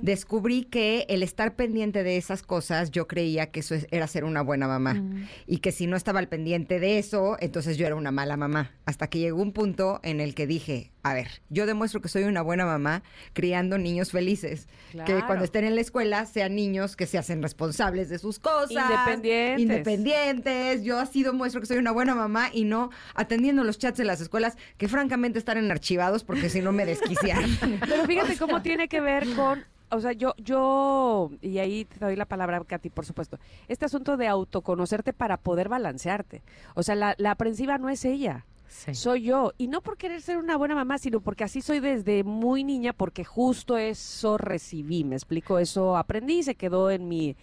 Descubrí 0.03 0.65
que 0.65 1.07
el 1.09 1.23
estar 1.23 1.55
pendiente 1.55 2.03
de 2.03 2.16
esas 2.16 2.43
cosas, 2.43 2.91
yo 2.91 3.07
creía 3.07 3.47
que 3.51 3.61
eso 3.61 3.74
es- 3.74 3.87
era 3.91 4.07
ser 4.07 4.24
una 4.24 4.43
buena 4.43 4.66
mamá. 4.69 5.03
Y 5.47 5.59
que 5.59 5.73
si 5.73 5.87
no 5.87 5.97
estaba 5.97 6.19
al 6.19 6.28
pendiente 6.28 6.81
de 6.81 6.99
eso, 6.99 7.37
entonces 7.41 7.77
yo 7.77 7.87
era 7.87 7.97
una 7.97 8.11
mala 8.11 8.37
mamá. 8.37 8.70
Hasta 8.87 9.07
que 9.09 9.19
llegó 9.19 9.41
un 9.43 9.50
punto 9.53 10.01
en 10.03 10.21
el 10.21 10.35
que 10.35 10.47
dije, 10.47 10.93
a 11.03 11.15
ver, 11.15 11.43
yo 11.49 11.67
demuestro 11.67 12.01
que 12.01 12.09
soy 12.09 12.25
una 12.25 12.43
buena 12.43 12.67
mamá 12.67 13.03
criando 13.33 13.79
niños 13.79 14.11
felices. 14.11 14.69
Que 15.07 15.23
cuando 15.27 15.45
estén 15.45 15.65
en 15.65 15.75
la 15.75 15.81
escuela 15.81 16.27
sean 16.27 16.55
niños 16.55 16.97
que 16.97 17.07
se 17.07 17.19
hacen 17.19 17.43
responsables 17.43 18.09
de 18.09 18.19
sus 18.19 18.39
cosas. 18.39 18.91
Independientes. 18.91 19.61
Independientes. 19.61 20.83
Yo 20.83 20.99
así 20.99 21.23
demuestro 21.23 21.61
que 21.61 21.67
soy 21.67 21.79
una 21.79 21.93
buena 21.93 22.15
mamá 22.15 22.51
y 22.53 22.65
no 22.65 22.91
atendiendo 23.15 23.65
los 23.65 23.79
chats 23.79 24.01
en 24.01 24.07
las 24.07 24.21
escuelas 24.21 24.57
que 24.77 24.89
francamente 24.89 25.39
están 25.39 25.59
en 25.59 25.71
archivados 25.71 26.25
porque 26.25 26.51
si 26.51 26.61
no 26.61 26.73
me 26.73 26.85
desquician. 26.85 27.45
Pero 27.89 28.05
fíjate 28.05 28.37
cómo 28.39 28.63
tiene 28.63 28.89
que 28.89 29.01
ver 29.01 29.27
con 29.35 29.65
o 29.93 30.01
sea, 30.01 30.13
yo, 30.13 30.35
yo, 30.39 31.31
y 31.41 31.59
ahí 31.59 31.85
te 31.85 31.99
doy 31.99 32.15
la 32.15 32.25
palabra, 32.25 32.63
Katy, 32.65 32.91
por 32.91 33.05
supuesto, 33.05 33.39
este 33.67 33.85
asunto 33.85 34.17
de 34.17 34.29
autoconocerte 34.29 35.13
para 35.13 35.37
poder 35.37 35.69
balancearte. 35.69 36.43
O 36.75 36.85
sea, 36.85 36.95
la, 36.95 37.15
la 37.19 37.33
aprensiva 37.33 37.77
no 37.77 37.89
es 37.89 38.05
ella. 38.05 38.47
Soy 38.95 39.23
yo. 39.23 39.53
Y 39.59 39.67
no 39.69 39.81
por 39.83 39.97
querer 39.97 40.23
ser 40.23 40.39
una 40.39 40.57
buena 40.57 40.75
mamá, 40.75 40.99
sino 40.99 41.21
porque 41.21 41.45
así 41.45 41.61
soy 41.61 41.81
desde 41.81 42.25
muy 42.25 42.65
niña, 42.65 42.93
porque 42.93 43.25
justo 43.25 43.77
eso 43.77 44.39
recibí, 44.39 45.05
me 45.05 45.17
explico, 45.17 45.59
eso 45.59 45.97
aprendí 45.97 46.43
se 46.43 46.55
quedó 46.55 46.91
en 46.91 47.09
mi 47.09 47.37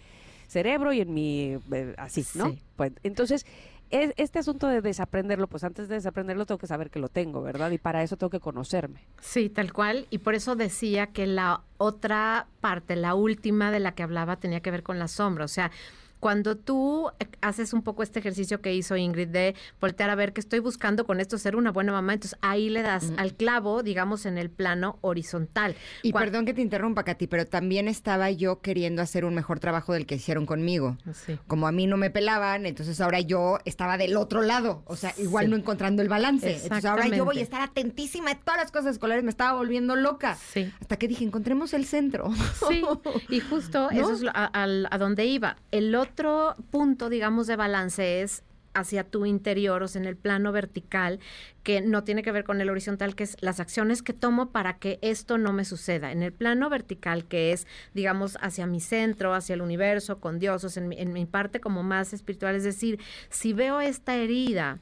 cerebro 0.46 0.92
y 0.92 1.00
en 1.00 1.12
mi, 1.12 1.58
eh, 1.72 1.94
así, 1.98 2.24
¿no? 2.34 2.46
Sí. 2.50 2.62
Pues, 2.76 2.92
entonces, 3.02 3.44
es- 3.90 4.12
este 4.16 4.38
asunto 4.38 4.66
de 4.66 4.80
desaprenderlo, 4.80 5.46
pues 5.46 5.64
antes 5.64 5.88
de 5.88 5.96
desaprenderlo 5.96 6.46
tengo 6.46 6.58
que 6.58 6.66
saber 6.66 6.90
que 6.90 6.98
lo 6.98 7.08
tengo, 7.08 7.42
¿verdad? 7.42 7.70
Y 7.70 7.78
para 7.78 8.02
eso 8.02 8.16
tengo 8.16 8.30
que 8.30 8.40
conocerme. 8.40 9.00
Sí, 9.20 9.50
tal 9.50 9.72
cual. 9.72 10.06
Y 10.10 10.18
por 10.18 10.34
eso 10.34 10.56
decía 10.56 11.08
que 11.08 11.26
la 11.26 11.62
otra 11.76 12.46
parte, 12.60 12.96
la 12.96 13.14
última 13.14 13.70
de 13.70 13.80
la 13.80 13.92
que 13.94 14.02
hablaba, 14.02 14.36
tenía 14.36 14.60
que 14.60 14.70
ver 14.70 14.82
con 14.82 14.98
la 14.98 15.08
sombra. 15.08 15.44
O 15.44 15.48
sea, 15.48 15.70
cuando 16.20 16.56
tú 16.56 17.10
eh, 17.20 17.26
haces 17.40 17.72
un 17.72 17.82
poco 17.82 18.02
este 18.02 18.18
ejercicio 18.18 18.60
que 18.60 18.74
hizo 18.74 18.96
Ingrid 18.96 19.28
de 19.28 19.54
voltear 19.80 20.10
a 20.10 20.14
ver 20.14 20.32
que 20.32 20.40
estoy 20.40 20.58
buscando 20.58 21.06
con 21.06 21.20
esto 21.20 21.38
ser 21.38 21.56
una 21.56 21.70
buena 21.70 21.92
mamá, 21.92 22.14
entonces 22.14 22.38
ahí 22.42 22.68
le 22.70 22.82
das 22.82 23.12
al 23.16 23.34
clavo, 23.34 23.82
digamos, 23.82 24.26
en 24.26 24.38
el 24.38 24.50
plano 24.50 24.98
horizontal. 25.00 25.74
Y 26.02 26.12
perdón 26.12 26.44
que 26.44 26.54
te 26.54 26.60
interrumpa, 26.62 27.04
Katy, 27.04 27.26
pero 27.26 27.46
también 27.46 27.88
estaba 27.88 28.30
yo 28.30 28.60
queriendo 28.60 29.02
hacer 29.02 29.24
un 29.24 29.34
mejor 29.34 29.60
trabajo 29.60 29.92
del 29.92 30.06
que 30.06 30.16
hicieron 30.16 30.46
conmigo. 30.46 30.96
Sí. 31.12 31.38
Como 31.46 31.66
a 31.68 31.72
mí 31.72 31.86
no 31.86 31.96
me 31.96 32.10
pelaban, 32.10 32.66
entonces 32.66 33.00
ahora 33.00 33.20
yo 33.20 33.58
estaba 33.64 33.96
del 33.98 34.16
otro 34.16 34.42
lado, 34.42 34.82
o 34.86 34.96
sea, 34.96 35.14
igual 35.18 35.44
Sí. 35.46 35.50
no 35.50 35.56
encontrando 35.56 36.02
el 36.02 36.08
balance. 36.08 36.52
Entonces 36.62 36.84
ahora 36.84 37.06
yo 37.08 37.24
voy 37.24 37.38
a 37.38 37.42
estar 37.42 37.60
atentísima 37.62 38.30
de 38.34 38.40
todas 38.44 38.60
las 38.60 38.72
cosas 38.72 38.92
escolares, 38.94 39.22
me 39.24 39.30
estaba 39.30 39.56
volviendo 39.56 39.94
loca. 39.96 40.36
Sí. 40.36 40.72
Hasta 40.80 40.96
que 40.96 41.06
dije, 41.08 41.24
encontremos 41.24 41.72
el 41.74 41.84
centro. 41.84 42.30
Sí, 42.68 42.82
y 43.28 43.40
justo 43.40 43.88
¿No? 43.92 44.00
eso 44.00 44.12
es 44.14 44.20
lo- 44.22 44.30
a, 44.34 44.44
al- 44.46 44.88
a 44.90 44.98
donde 44.98 45.24
iba. 45.26 45.56
El 45.70 45.94
otro 45.94 46.07
punto, 46.70 47.08
digamos, 47.08 47.46
de 47.46 47.56
balance 47.56 48.22
es 48.22 48.42
hacia 48.74 49.04
tu 49.04 49.26
interior, 49.26 49.82
o 49.82 49.88
sea, 49.88 50.00
en 50.00 50.06
el 50.06 50.16
plano 50.16 50.52
vertical, 50.52 51.20
que 51.62 51.80
no 51.80 52.04
tiene 52.04 52.22
que 52.22 52.32
ver 52.32 52.44
con 52.44 52.60
el 52.60 52.70
horizontal, 52.70 53.14
que 53.14 53.24
es 53.24 53.36
las 53.40 53.60
acciones 53.60 54.02
que 54.02 54.12
tomo 54.12 54.50
para 54.50 54.78
que 54.78 54.98
esto 55.02 55.38
no 55.38 55.52
me 55.52 55.64
suceda. 55.64 56.12
En 56.12 56.22
el 56.22 56.32
plano 56.32 56.70
vertical, 56.70 57.24
que 57.24 57.52
es, 57.52 57.66
digamos, 57.94 58.38
hacia 58.40 58.66
mi 58.66 58.80
centro, 58.80 59.34
hacia 59.34 59.54
el 59.54 59.62
universo, 59.62 60.20
con 60.20 60.38
Dios, 60.38 60.64
o 60.64 60.68
sea, 60.68 60.82
en 60.82 60.88
mi, 60.88 60.98
en 60.98 61.12
mi 61.12 61.26
parte 61.26 61.60
como 61.60 61.82
más 61.82 62.12
espiritual, 62.12 62.54
es 62.54 62.64
decir, 62.64 63.00
si 63.30 63.52
veo 63.52 63.80
esta 63.80 64.16
herida, 64.16 64.78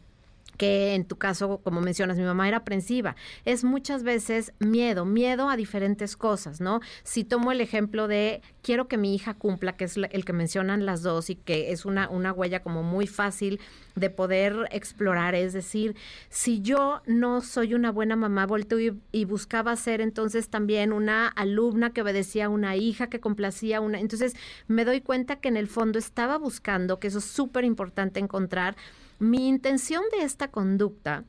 que 0.57 0.95
en 0.95 1.05
tu 1.05 1.17
caso, 1.17 1.61
como 1.63 1.81
mencionas, 1.81 2.19
mi 2.19 2.25
mamá 2.25 2.49
era 2.49 2.59
aprensiva. 2.59 3.17
Es 3.45 3.65
muchas 3.65 4.03
veces 4.03 4.53
miedo, 4.59 5.05
miedo 5.05 5.49
a 5.49 5.57
diferentes 5.57 6.17
cosas, 6.17 6.61
¿no? 6.61 6.81
Si 7.03 7.25
tomo 7.25 7.53
el 7.53 7.61
ejemplo 7.61 8.09
de 8.09 8.43
quiero 8.63 8.89
que 8.89 8.97
mi 8.97 9.15
hija 9.15 9.35
cumpla, 9.35 9.77
que 9.77 9.85
es 9.85 9.97
el 9.97 10.25
que 10.25 10.33
mencionan 10.33 10.87
las 10.87 11.03
dos 11.03 11.31
y 11.31 11.37
que 11.37 11.73
es 11.73 11.85
una, 11.85 12.09
una 12.09 12.33
huella 12.33 12.63
como 12.63 12.83
muy 12.83 13.07
fácil 13.07 13.61
de 13.95 14.11
poder 14.11 14.69
explorar, 14.73 15.35
es 15.35 15.53
decir, 15.53 15.97
si 16.29 16.61
yo 16.61 17.01
no 17.07 17.41
soy 17.41 17.75
una 17.75 17.93
buena 17.93 18.17
mamá, 18.17 18.47
volteo 18.47 18.81
y, 18.81 19.01
y 19.13 19.25
buscaba 19.25 19.75
ser 19.77 20.01
entonces 20.01 20.49
también 20.49 20.93
una 20.93 21.29
alumna 21.29 21.91
que 21.91 22.03
obedecía 22.03 22.47
a 22.47 22.49
una 22.49 22.77
hija, 22.77 23.09
que 23.09 23.21
complacía 23.21 23.79
a 23.79 23.81
una, 23.81 24.01
entonces 24.01 24.35
me 24.67 24.85
doy 24.85 25.01
cuenta 25.01 25.37
que 25.37 25.49
en 25.49 25.57
el 25.57 25.69
fondo 25.69 25.99
estaba 25.99 26.37
buscando, 26.37 26.99
que 26.99 27.09
eso 27.09 27.19
es 27.19 27.25
súper 27.25 27.65
importante 27.65 28.21
encontrar, 28.21 28.77
mi 29.19 29.49
intención 29.49 30.03
de 30.17 30.25
esta 30.25 30.49
conducta 30.49 31.25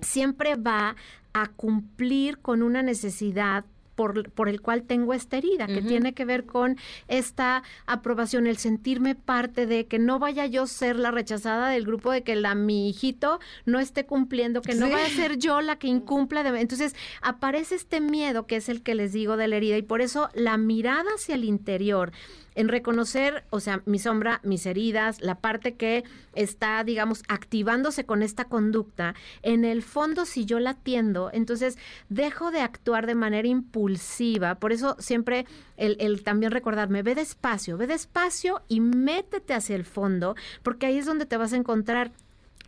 siempre 0.00 0.56
va 0.56 0.96
a 1.32 1.48
cumplir 1.48 2.38
con 2.38 2.62
una 2.62 2.82
necesidad 2.82 3.64
por, 3.94 4.30
por 4.32 4.50
el 4.50 4.60
cual 4.60 4.82
tengo 4.82 5.14
esta 5.14 5.38
herida, 5.38 5.66
que 5.66 5.80
tiene 5.80 6.12
que 6.12 6.26
ver 6.26 6.44
con 6.44 6.76
esta 7.08 7.62
aprobación, 7.86 8.46
el 8.46 8.58
sentirme 8.58 9.14
parte 9.14 9.64
de 9.66 9.86
que 9.86 9.98
no 9.98 10.18
vaya 10.18 10.44
yo 10.44 10.64
a 10.64 10.66
ser 10.66 10.96
la 10.96 11.10
rechazada 11.10 11.70
del 11.70 11.86
grupo, 11.86 12.12
de 12.12 12.22
que 12.22 12.36
la 12.36 12.54
mi 12.54 12.90
hijito 12.90 13.40
no 13.64 13.80
esté 13.80 14.04
cumpliendo, 14.04 14.60
que 14.60 14.74
no 14.74 14.90
vaya 14.90 15.06
a 15.06 15.08
ser 15.10 15.38
yo 15.38 15.62
la 15.62 15.78
que 15.78 15.86
incumpla. 15.88 16.42
de- 16.42 16.60
entonces 16.60 16.94
aparece 17.22 17.74
este 17.74 18.02
miedo 18.02 18.46
que 18.46 18.56
es 18.56 18.68
el 18.68 18.82
que 18.82 18.94
les 18.94 19.14
digo 19.14 19.38
de 19.38 19.48
la 19.48 19.56
herida 19.56 19.78
y 19.78 19.82
por 19.82 20.02
eso 20.02 20.28
la 20.34 20.58
mirada 20.58 21.08
hacia 21.14 21.34
el 21.34 21.44
interior 21.44 22.12
en 22.56 22.68
reconocer, 22.68 23.44
o 23.50 23.60
sea, 23.60 23.82
mi 23.84 24.00
sombra, 24.00 24.40
mis 24.42 24.66
heridas, 24.66 25.20
la 25.20 25.36
parte 25.36 25.74
que 25.74 26.02
está, 26.32 26.82
digamos, 26.82 27.22
activándose 27.28 28.04
con 28.04 28.22
esta 28.22 28.46
conducta, 28.46 29.14
en 29.42 29.64
el 29.64 29.82
fondo 29.82 30.24
si 30.24 30.44
yo 30.46 30.58
la 30.58 30.70
atiendo, 30.70 31.30
entonces 31.32 31.78
dejo 32.08 32.50
de 32.50 32.60
actuar 32.60 33.06
de 33.06 33.14
manera 33.14 33.46
impulsiva. 33.46 34.56
Por 34.56 34.72
eso 34.72 34.96
siempre 34.98 35.46
el, 35.76 35.96
el 36.00 36.24
también 36.24 36.50
recordarme, 36.50 37.02
ve 37.02 37.14
despacio, 37.14 37.76
ve 37.76 37.86
despacio 37.86 38.62
y 38.66 38.80
métete 38.80 39.54
hacia 39.54 39.76
el 39.76 39.84
fondo, 39.84 40.34
porque 40.62 40.86
ahí 40.86 40.98
es 40.98 41.06
donde 41.06 41.26
te 41.26 41.36
vas 41.36 41.52
a 41.52 41.56
encontrar 41.56 42.12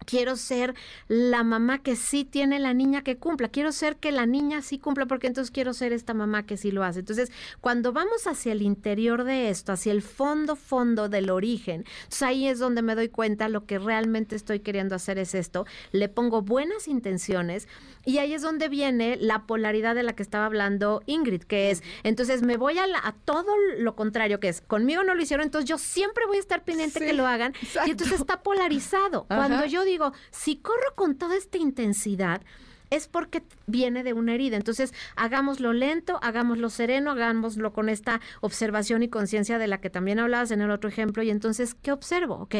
Quiero 0.06 0.36
ser 0.36 0.74
la 1.08 1.42
mamá 1.44 1.82
que 1.82 1.96
sí 1.96 2.24
tiene 2.24 2.58
la 2.58 2.74
niña 2.74 3.02
que 3.02 3.16
cumpla. 3.16 3.48
Quiero 3.48 3.72
ser 3.72 3.96
que 3.96 4.12
la 4.12 4.26
niña 4.26 4.62
sí 4.62 4.78
cumpla 4.78 5.06
porque 5.06 5.26
entonces 5.26 5.50
quiero 5.50 5.72
ser 5.74 5.92
esta 5.92 6.14
mamá 6.14 6.46
que 6.46 6.56
sí 6.56 6.70
lo 6.70 6.84
hace. 6.84 7.00
Entonces, 7.00 7.30
cuando 7.60 7.92
vamos 7.92 8.26
hacia 8.26 8.52
el 8.52 8.62
interior 8.62 9.24
de 9.24 9.50
esto, 9.50 9.72
hacia 9.72 9.92
el 9.92 10.02
fondo, 10.02 10.56
fondo 10.56 11.08
del 11.08 11.30
origen, 11.30 11.84
entonces 12.04 12.22
ahí 12.22 12.48
es 12.48 12.58
donde 12.58 12.82
me 12.82 12.94
doy 12.94 13.08
cuenta 13.08 13.48
lo 13.48 13.66
que 13.66 13.78
realmente 13.78 14.36
estoy 14.36 14.60
queriendo 14.60 14.94
hacer 14.94 15.18
es 15.18 15.34
esto. 15.34 15.66
Le 15.92 16.08
pongo 16.08 16.42
buenas 16.42 16.88
intenciones 16.88 17.68
y 18.04 18.18
ahí 18.18 18.32
es 18.34 18.42
donde 18.42 18.68
viene 18.68 19.16
la 19.20 19.46
polaridad 19.46 19.94
de 19.94 20.02
la 20.02 20.14
que 20.14 20.22
estaba 20.22 20.46
hablando 20.46 21.02
Ingrid, 21.06 21.42
que 21.42 21.70
es, 21.70 21.82
entonces 22.04 22.42
me 22.42 22.56
voy 22.56 22.78
a, 22.78 22.86
la- 22.86 22.98
a 23.04 23.12
todo 23.12 23.52
lo 23.78 23.94
contrario, 23.96 24.40
que 24.40 24.48
es, 24.48 24.60
conmigo 24.62 25.02
no 25.04 25.14
lo 25.14 25.22
hicieron, 25.22 25.44
entonces 25.44 25.68
yo 25.68 25.78
siempre 25.78 26.24
voy 26.26 26.38
a 26.38 26.40
estar 26.40 26.64
pendiente 26.64 27.00
que 27.00 27.12
lo 27.12 27.26
hagan. 27.26 27.52
Y 27.86 27.90
entonces 27.90 28.20
está 28.20 28.42
polarizado. 28.42 29.26
Ajá. 29.28 29.46
Cuando 29.46 29.66
yo 29.66 29.84
digo, 29.88 30.12
si 30.30 30.56
corro 30.56 30.94
con 30.94 31.16
toda 31.16 31.36
esta 31.36 31.58
intensidad, 31.58 32.42
es 32.90 33.08
porque 33.08 33.42
viene 33.66 34.02
de 34.02 34.12
una 34.12 34.34
herida. 34.34 34.56
Entonces, 34.56 34.94
hagámoslo 35.16 35.72
lento, 35.72 36.18
hagámoslo 36.22 36.70
sereno, 36.70 37.10
hagámoslo 37.10 37.72
con 37.72 37.88
esta 37.88 38.20
observación 38.40 39.02
y 39.02 39.08
conciencia 39.08 39.58
de 39.58 39.66
la 39.66 39.80
que 39.80 39.90
también 39.90 40.18
hablabas 40.18 40.50
en 40.50 40.60
el 40.60 40.70
otro 40.70 40.88
ejemplo. 40.88 41.22
Y 41.22 41.30
entonces, 41.30 41.74
¿qué 41.74 41.92
observo? 41.92 42.36
¿Ok? 42.36 42.54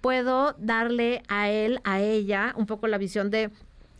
Puedo 0.00 0.54
darle 0.58 1.22
a 1.28 1.50
él, 1.50 1.80
a 1.84 2.00
ella, 2.00 2.54
un 2.56 2.66
poco 2.66 2.86
la 2.86 2.98
visión 2.98 3.30
de 3.30 3.50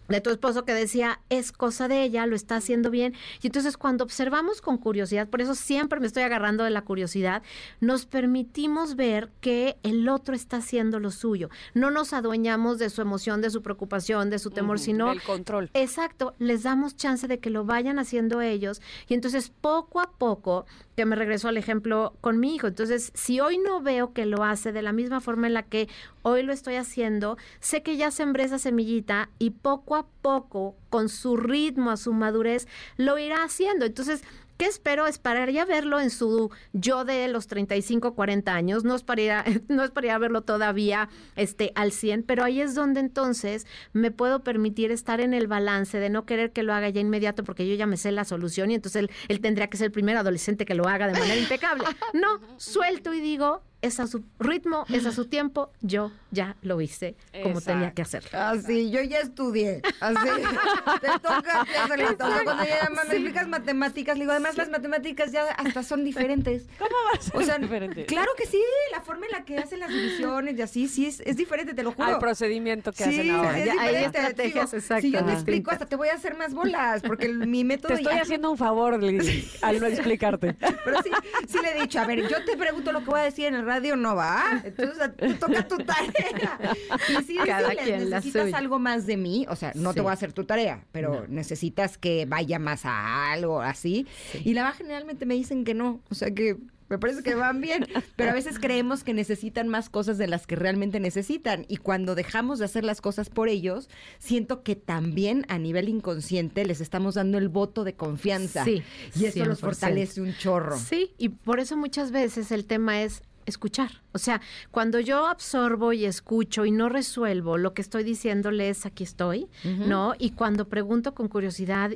de 0.09 0.21
tu 0.21 0.31
esposo 0.31 0.65
que 0.65 0.75
decía, 0.75 1.21
es 1.31 1.53
cosa 1.53 1.89
de 1.89 2.03
ella, 2.03 2.27
lo 2.27 2.37
está 2.37 2.57
haciendo 2.57 2.91
bien. 2.91 3.15
Y 3.43 3.47
entonces 3.47 3.77
cuando 3.77 4.05
observamos 4.05 4.61
con 4.61 4.79
curiosidad, 4.79 5.29
por 5.29 5.41
eso 5.41 5.55
siempre 5.55 6.01
me 6.01 6.07
estoy 6.07 6.23
agarrando 6.23 6.65
de 6.65 6.71
la 6.71 6.83
curiosidad, 6.83 7.43
nos 7.81 8.07
permitimos 8.07 8.97
ver 8.97 9.31
que 9.41 9.77
el 9.83 10.09
otro 10.09 10.35
está 10.35 10.59
haciendo 10.59 11.01
lo 11.01 11.11
suyo. 11.11 11.49
No 11.75 11.91
nos 11.91 12.13
adueñamos 12.13 12.79
de 12.79 12.91
su 12.91 13.01
emoción, 13.03 13.41
de 13.41 13.51
su 13.51 13.63
preocupación, 13.63 14.31
de 14.31 14.39
su 14.39 14.51
temor, 14.51 14.77
Ujú, 14.77 14.85
sino... 14.85 15.09
del 15.09 15.23
control. 15.23 15.71
Exacto, 15.75 16.35
les 16.39 16.63
damos 16.63 16.97
chance 16.97 17.27
de 17.27 17.39
que 17.39 17.51
lo 17.51 17.65
vayan 17.65 17.99
haciendo 17.99 18.41
ellos. 18.41 18.83
Y 19.09 19.15
entonces 19.15 19.51
poco 19.61 20.01
a 20.01 20.11
poco, 20.13 20.67
que 20.97 21.07
me 21.07 21.17
regreso 21.17 21.49
al 21.49 21.57
ejemplo 21.57 22.15
con 22.21 22.39
mi 22.39 22.55
hijo, 22.55 22.67
entonces 22.67 23.11
si 23.15 23.41
hoy 23.41 23.59
no 23.59 23.81
veo 23.81 24.13
que 24.13 24.27
lo 24.27 24.45
hace 24.45 24.73
de 24.73 24.83
la 24.83 24.93
misma 24.93 25.21
forma 25.21 25.47
en 25.47 25.55
la 25.55 25.63
que 25.65 25.89
hoy 26.23 26.43
lo 26.43 26.53
estoy 26.53 26.77
haciendo, 26.77 27.37
sé 27.61 27.83
que 27.83 27.97
ya 27.97 28.11
sembré 28.11 28.45
esa 28.45 28.59
semillita 28.59 29.29
y 29.39 29.51
poco 29.51 29.94
a 29.95 30.07
poco, 30.23 30.77
con 30.91 31.09
su 31.09 31.37
ritmo, 31.37 31.91
a 31.91 31.97
su 31.97 32.13
madurez, 32.13 32.67
lo 32.97 33.19
irá 33.19 33.45
haciendo. 33.45 33.85
Entonces, 33.85 34.23
¿Qué 34.57 34.67
espero? 34.67 35.09
Esperaría 35.09 35.65
verlo 35.65 35.99
en 35.99 36.11
su 36.11 36.51
yo 36.73 37.05
de 37.05 37.27
los 37.27 37.49
35, 37.49 38.15
40 38.15 38.55
años. 38.55 38.85
No 38.85 38.95
esperaría, 38.95 39.45
no 39.69 39.83
esperaría 39.83 40.17
verlo 40.19 40.43
todavía 40.43 41.09
este, 41.35 41.73
al 41.75 41.91
100, 41.91 42.23
pero 42.23 42.45
ahí 42.45 42.61
es 42.61 42.77
donde 42.77 43.01
entonces 43.01 43.67
me 43.93 44.13
puedo 44.13 44.45
permitir 44.45 44.93
estar 44.93 45.21
en 45.21 45.35
el 45.35 45.49
balance 45.49 45.99
de 45.99 46.09
no 46.09 46.25
querer 46.25 46.53
que 46.53 46.63
lo 46.63 46.73
haga 46.73 46.89
ya 46.89 47.01
inmediato 47.01 47.43
porque 47.43 47.69
yo 47.69 47.75
ya 47.75 47.87
me 47.87 47.97
sé 47.97 48.13
la 48.13 48.25
solución 48.25 48.71
y 48.71 48.75
entonces 48.75 49.03
él, 49.03 49.11
él 49.29 49.41
tendría 49.41 49.69
que 49.69 49.77
ser 49.77 49.87
el 49.87 49.93
primer 49.93 50.17
adolescente 50.17 50.65
que 50.65 50.75
lo 50.77 50.87
haga 50.87 51.09
de 51.09 51.19
manera 51.19 51.37
impecable. 51.41 51.85
No, 52.13 52.41
suelto 52.57 53.13
y 53.13 53.21
digo, 53.21 53.63
es 53.85 54.01
a 54.01 54.07
su 54.07 54.25
ritmo, 54.39 54.85
es 54.93 55.07
a 55.07 55.13
su 55.13 55.27
tiempo, 55.27 55.71
yo 55.81 56.11
ya 56.31 56.57
lo 56.63 56.81
hice 56.81 57.15
como 57.43 57.61
tenía 57.61 57.93
que 57.93 58.03
hacerlo. 58.03 58.31
Así, 58.33 58.91
yo 58.91 59.03
ya 59.03 59.21
estudié. 59.21 59.83
Así, 60.01 60.17
te 61.01 61.09
toca 61.21 61.61
hacerlo. 61.63 62.17
Cuando 62.45 62.63
ella 62.65 62.89
me 62.91 63.03
Sí. 63.05 63.17
explicas 63.17 63.49
matemáticas, 63.49 64.17
le 64.17 64.23
digo, 64.25 64.33
además 64.33 64.57
las 64.57 64.71
matemáticas 64.71 65.31
ya 65.33 65.45
hasta 65.53 65.83
son 65.83 66.05
diferentes. 66.05 66.67
¿Cómo 66.79 66.91
va 67.13 67.19
a 67.19 67.23
ser 67.23 67.37
O 67.37 67.43
sea, 67.43 67.59
diferente? 67.59 68.07
claro 68.07 68.31
que 68.37 68.47
sí, 68.47 68.61
la 68.93 69.01
forma 69.03 69.27
en 69.27 69.33
la 69.33 69.45
que 69.45 69.59
hacen 69.59 69.81
las 69.81 69.91
divisiones 69.91 70.59
y 70.59 70.63
así, 70.63 70.89
sí, 70.89 71.07
es, 71.07 71.21
es 71.21 71.37
diferente, 71.37 71.75
te 71.75 71.83
lo 71.83 71.93
juro. 71.93 72.09
Al 72.09 72.19
procedimiento 72.19 72.93
que 72.93 73.05
Sí, 73.05 73.11
hacen 73.11 73.31
ahora. 73.31 73.55
sí, 73.55 73.61
es 73.61 73.67
Ya, 73.67 73.73
hay 73.73 73.79
diferente. 73.89 74.19
estrategias 74.19 74.71
Digo, 74.71 74.79
exactas 74.79 75.03
Si 75.03 75.11
yo 75.11 75.25
te 75.25 75.33
explico, 75.33 75.71
hasta 75.71 75.87
te 75.87 75.97
voy 75.97 76.09
a 76.09 76.15
hacer 76.15 76.37
más 76.37 76.55
bolas, 76.55 77.03
porque 77.03 77.27
el- 77.27 77.47
mi 77.47 77.65
método 77.65 77.89
Te 77.89 77.95
estoy 77.95 78.15
ya- 78.17 78.23
haciendo 78.23 78.51
un 78.51 78.57
favor, 78.59 79.03
Lili, 79.03 79.49
al 79.63 79.81
no 79.81 79.87
explicarte. 79.87 80.55
Pero 80.55 81.03
sí, 81.03 81.11
sí 81.49 81.59
le 81.63 81.77
he 81.77 81.81
dicho, 81.83 82.01
a 82.01 82.07
ver, 82.07 82.27
yo 82.29 82.45
te 82.45 82.57
pregunto 82.57 82.93
lo 82.93 83.01
que 83.01 83.11
voy 83.11 83.21
a 83.21 83.25
decir 83.25 83.47
en 83.47 83.55
el 83.55 83.67
radio, 83.67 83.74
no 83.97 84.15
va. 84.17 84.63
Entonces 84.65 85.11
te 85.17 85.35
toca 85.35 85.67
tu 85.69 85.77
tarea. 85.79 86.59
Y 87.21 87.25
sí, 87.25 87.37
Cada 87.45 87.75
quien 87.75 88.11
la 88.11 88.17
necesitas 88.17 88.45
suya. 88.47 88.59
algo 88.59 88.79
más 88.79 89.07
de 89.07 89.17
mí, 89.17 89.47
o 89.49 89.57
sea, 89.57 89.73
no 89.75 89.91
Sí. 89.91 89.97
te 89.97 90.01
voy 90.01 90.11
a 90.11 90.15
hacer 90.15 90.33
tu 90.33 90.45
tarea, 90.45 90.85
pero 90.93 91.27
necesitas 91.29 91.99
que 91.99 92.27
vaya 92.27 92.59
más 92.59 92.85
a 92.85 93.33
algo 93.33 93.61
así. 93.61 94.07
Y 94.45 94.55
la 94.55 94.63
verdad 94.65 94.79
generalmente 94.79 95.27
me 95.27 95.35
dicen 95.35 95.65
que 95.65 95.75
no, 95.75 96.01
o 96.11 96.15
sea 96.15 96.31
que 96.33 96.57
me 96.91 96.99
parece 96.99 97.23
que 97.23 97.35
van 97.35 97.61
bien, 97.63 97.87
pero 98.15 98.31
a 98.31 98.35
veces 98.35 98.59
creemos 98.59 99.05
que 99.05 99.15
necesitan 99.15 99.69
más 99.69 99.89
cosas 99.89 100.19
de 100.19 100.27
las 100.27 100.47
que 100.47 100.55
realmente 100.55 101.01
necesitan 101.01 101.65
y 101.69 101.79
cuando 101.79 102.15
dejamos 102.15 102.59
de 102.59 102.67
hacer 102.67 102.85
las 102.85 103.01
cosas 103.01 103.31
por 103.31 103.49
ellos, 103.49 103.89
siento 104.19 104.63
que 104.63 104.77
también 104.77 105.47
a 105.49 105.59
nivel 105.59 105.89
inconsciente 105.89 106.65
les 106.67 106.81
estamos 106.83 107.15
dando 107.15 107.39
el 107.39 107.49
voto 107.49 107.85
de 107.85 107.95
confianza. 107.95 108.65
Sí, 108.65 108.83
y 109.19 109.25
eso 109.25 109.45
los 109.47 109.59
100%. 109.59 109.61
fortalece 109.61 110.21
un 110.21 110.35
chorro. 110.37 110.79
Sí, 110.79 111.15
y 111.19 111.31
por 111.31 111.59
eso 111.59 111.77
muchas 111.77 112.11
veces 112.13 112.53
el 112.53 112.67
tema 112.67 113.03
es 113.03 113.23
escuchar. 113.47 114.03
O 114.13 114.19
sea, 114.19 114.41
cuando 114.71 115.01
yo 115.01 115.27
absorbo 115.27 115.93
y 115.93 116.05
escucho 116.05 116.65
y 116.65 116.71
no 116.71 116.89
resuelvo, 116.89 117.59
lo 117.59 117.75
que 117.75 117.83
estoy 117.83 118.05
diciéndoles 118.05 118.87
aquí 118.87 119.05
estoy, 119.05 119.49
¿no? 119.65 120.15
Y 120.19 120.31
cuando 120.31 120.67
pregunto 120.69 121.15
con 121.15 121.29
curiosidad, 121.29 121.93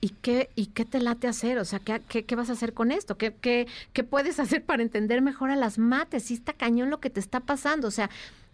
¿y 0.00 0.10
qué, 0.22 0.50
y 0.54 0.66
qué 0.66 0.84
te 0.84 1.00
late 1.00 1.28
hacer? 1.28 1.58
O 1.58 1.64
sea, 1.64 1.78
¿qué, 1.78 2.00
qué, 2.08 2.24
qué 2.24 2.36
vas 2.36 2.50
a 2.50 2.54
hacer 2.54 2.72
con 2.72 2.90
esto? 2.90 3.16
¿Qué, 3.18 3.34
qué, 3.40 3.66
¿Qué 3.92 4.04
puedes 4.04 4.40
hacer 4.40 4.64
para 4.64 4.82
entender 4.82 5.22
mejor 5.22 5.50
a 5.50 5.56
las 5.56 5.78
mates? 5.78 6.24
Si 6.24 6.34
está 6.34 6.52
cañón 6.52 6.90
lo 6.90 7.00
que 7.00 7.10
te 7.10 7.20
está 7.20 7.40
pasando. 7.40 7.88
O 7.88 7.90
sea, 7.90 8.10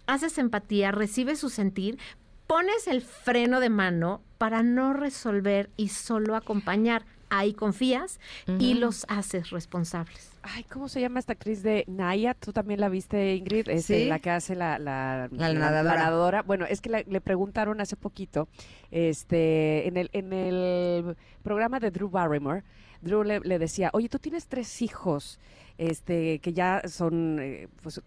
haces 0.06 0.38
empatía, 0.38 0.92
recibes 0.92 1.38
su 1.38 1.48
sentir, 1.48 1.98
pones 2.46 2.86
el 2.86 3.02
freno 3.02 3.60
de 3.60 3.70
mano 3.70 4.20
para 4.38 4.62
no 4.62 4.92
resolver 4.92 5.70
y 5.76 5.88
solo 5.88 6.36
acompañar. 6.36 7.04
Ahí 7.28 7.54
confías 7.54 8.20
y 8.60 8.74
los 8.74 9.04
haces 9.08 9.50
responsables. 9.50 10.30
Ay, 10.48 10.62
¿cómo 10.64 10.88
se 10.88 11.00
llama 11.00 11.18
esta 11.18 11.32
actriz 11.32 11.62
de 11.64 11.84
Naya? 11.88 12.34
¿Tú 12.34 12.52
también 12.52 12.78
la 12.78 12.88
viste, 12.88 13.34
Ingrid? 13.34 13.68
Este, 13.68 14.02
Sí. 14.02 14.04
La 14.08 14.20
que 14.20 14.30
hace 14.30 14.54
la, 14.54 14.78
la, 14.78 15.28
La 15.32 15.52
nadadora. 15.52 15.96
nadadora. 15.98 16.42
Bueno, 16.42 16.66
es 16.66 16.80
que 16.80 16.88
la- 16.88 17.02
le 17.06 17.20
preguntaron 17.20 17.80
hace 17.80 17.96
poquito, 17.96 18.48
este, 18.92 19.88
en 19.88 19.96
el, 19.96 20.08
en 20.12 20.32
el 20.32 21.16
programa 21.42 21.80
de 21.80 21.90
Drew 21.90 22.08
Barrymore, 22.08 22.62
Drew 23.02 23.24
le, 23.24 23.40
le 23.40 23.58
decía, 23.58 23.90
oye, 23.92 24.08
tú 24.08 24.18
tienes 24.20 24.46
tres 24.46 24.82
hijos, 24.82 25.40
este, 25.78 26.38
que 26.38 26.52
ya 26.52 26.82
son 26.88 27.38
eh, 27.40 27.68
pues, 27.82 28.00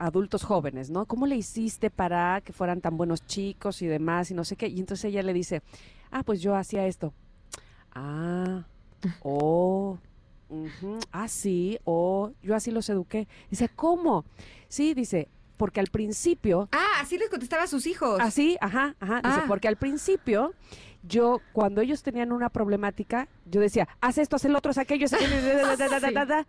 adultos 0.00 0.42
jóvenes, 0.42 0.90
¿no? 0.90 1.06
¿Cómo 1.06 1.26
le 1.26 1.36
hiciste 1.36 1.90
para 1.90 2.40
que 2.40 2.52
fueran 2.52 2.80
tan 2.80 2.96
buenos 2.96 3.24
chicos 3.26 3.80
y 3.80 3.86
demás 3.86 4.30
y 4.30 4.34
no 4.34 4.44
sé 4.44 4.56
qué? 4.56 4.66
Y 4.66 4.80
entonces 4.80 5.04
ella 5.06 5.22
le 5.22 5.32
dice, 5.32 5.62
ah, 6.10 6.22
pues 6.24 6.42
yo 6.42 6.56
hacía 6.56 6.86
esto. 6.86 7.14
Ah, 7.94 8.64
oh, 9.22 9.98
ujú, 10.48 10.98
ah, 11.12 11.26
oh, 11.84 12.30
yo 12.42 12.54
así 12.54 12.70
los 12.70 12.88
eduqué. 12.88 13.28
Dice, 13.50 13.68
¿cómo? 13.68 14.24
Sí, 14.68 14.94
dice, 14.94 15.28
porque 15.56 15.80
al 15.80 15.86
principio, 15.88 16.68
Ah, 16.72 17.00
así 17.00 17.18
les 17.18 17.28
contestaba 17.30 17.64
a 17.64 17.66
sus 17.66 17.86
hijos. 17.86 18.20
así, 18.20 18.56
ajá, 18.60 18.94
ajá, 19.00 19.16
dice, 19.22 19.40
Ah. 19.42 19.44
porque 19.48 19.68
al 19.68 19.76
principio, 19.76 20.52
yo, 21.02 21.40
cuando 21.52 21.80
ellos 21.80 22.02
tenían 22.02 22.32
una 22.32 22.48
problemática, 22.50 23.28
yo 23.50 23.60
decía, 23.60 23.88
haz 24.00 24.18
esto, 24.18 24.36
haz 24.36 24.44
el 24.44 24.54
otro, 24.56 24.70
haz 24.70 24.78
aquello, 24.78 25.06
haz 25.06 25.14
aquello, 25.14 25.36
da, 25.56 25.76
da, 25.76 25.88
da, 25.88 26.00
da, 26.00 26.10
da, 26.10 26.24
da". 26.26 26.46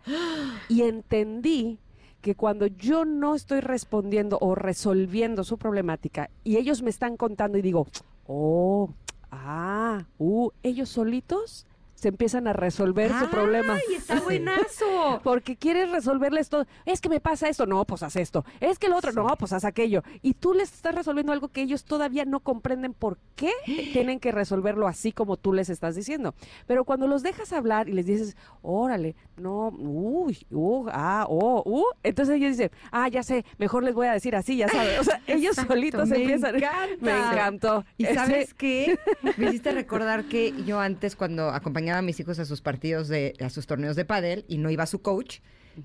y 0.68 0.82
entendí 0.82 1.78
que 2.20 2.34
cuando 2.34 2.66
yo 2.66 3.04
no 3.04 3.34
estoy 3.36 3.60
respondiendo 3.60 4.38
o 4.40 4.54
resolviendo 4.56 5.44
su 5.44 5.56
problemática 5.56 6.30
y 6.42 6.56
ellos 6.56 6.82
me 6.82 6.90
están 6.90 7.16
contando 7.16 7.56
y 7.58 7.62
digo, 7.62 7.86
oh, 8.26 8.90
ah, 9.30 10.04
uh, 10.18 10.50
ellos 10.64 10.88
solitos 10.88 11.66
se 11.98 12.08
empiezan 12.08 12.46
a 12.46 12.52
resolver 12.52 13.10
su 13.18 13.28
problema. 13.28 13.74
¡Ay, 13.74 13.96
está 13.96 14.20
buenazo! 14.24 15.20
Porque 15.24 15.56
quieres 15.56 15.90
resolverles 15.90 16.48
todo. 16.48 16.64
Es 16.86 17.00
que 17.00 17.08
me 17.08 17.18
pasa 17.18 17.48
esto, 17.48 17.66
no, 17.66 17.84
pues 17.84 18.04
haz 18.04 18.14
esto. 18.14 18.44
Es 18.60 18.78
que 18.78 18.86
el 18.86 18.92
otro, 18.92 19.10
no, 19.12 19.26
pues 19.36 19.52
haz 19.52 19.64
aquello. 19.64 20.04
Y 20.22 20.34
tú 20.34 20.54
les 20.54 20.72
estás 20.72 20.94
resolviendo 20.94 21.32
algo 21.32 21.48
que 21.48 21.60
ellos 21.62 21.84
todavía 21.84 22.24
no 22.24 22.38
comprenden 22.38 22.94
por 22.94 23.18
qué 23.34 23.50
tienen 23.92 24.20
que 24.20 24.30
resolverlo 24.30 24.86
así 24.86 25.10
como 25.10 25.36
tú 25.36 25.52
les 25.52 25.70
estás 25.70 25.96
diciendo. 25.96 26.34
Pero 26.68 26.84
cuando 26.84 27.08
los 27.08 27.24
dejas 27.24 27.52
hablar 27.52 27.88
y 27.88 27.92
les 27.94 28.06
dices, 28.06 28.36
órale, 28.62 29.16
no, 29.36 29.68
uy, 29.76 30.38
uh, 30.52 30.86
ah, 30.92 31.26
oh, 31.28 31.62
uh, 31.66 31.84
entonces 32.04 32.36
ellos 32.36 32.52
dicen, 32.52 32.70
ah, 32.92 33.08
ya 33.08 33.24
sé, 33.24 33.44
mejor 33.58 33.82
les 33.82 33.94
voy 33.94 34.06
a 34.06 34.12
decir 34.12 34.36
así, 34.36 34.56
ya 34.56 34.68
sabes. 34.68 35.00
O 35.00 35.04
sea, 35.04 35.20
ellos 35.26 35.50
Exacto, 35.58 35.74
solitos 35.74 36.08
me 36.08 36.16
empiezan. 36.18 36.54
encanta. 36.54 36.96
Me 37.00 37.10
encantó. 37.10 37.84
¿Y 37.96 38.04
Ese- 38.04 38.14
sabes 38.14 38.54
qué? 38.54 38.98
Me 39.36 39.48
hiciste 39.48 39.72
recordar 39.72 40.24
que 40.26 40.54
yo 40.64 40.78
antes, 40.78 41.16
cuando 41.16 41.50
acompañaba 41.50 41.87
a 41.96 42.02
mis 42.02 42.18
hijos 42.20 42.38
a 42.38 42.44
sus 42.44 42.60
partidos, 42.60 43.08
de, 43.08 43.34
a 43.40 43.50
sus 43.50 43.66
torneos 43.66 43.96
de 43.96 44.04
pádel, 44.04 44.44
y 44.48 44.58
no 44.58 44.70
iba 44.70 44.86
su 44.86 45.02
coach, 45.02 45.38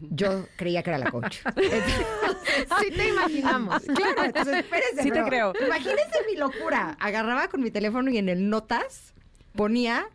yo 0.10 0.48
creía 0.56 0.84
que 0.84 0.90
era 0.90 0.98
la 0.98 1.12
coach. 1.12 1.40
Sí 2.80 2.92
te 2.92 3.10
imaginamos. 3.10 3.84
Claro, 3.96 4.24
entonces 4.24 4.58
espérese. 4.58 5.04
Sí 5.04 5.12
te 5.12 5.24
creo. 5.24 5.54
Imagínense 5.66 6.20
mi 6.30 6.36
locura. 6.36 6.98
Agarraba 7.00 7.48
con 7.48 7.62
mi 7.62 7.72
teléfono 7.72 8.12
y 8.12 8.18
en 8.18 8.30
el 8.30 8.50
notas 8.50 9.14
ponía 9.56 10.08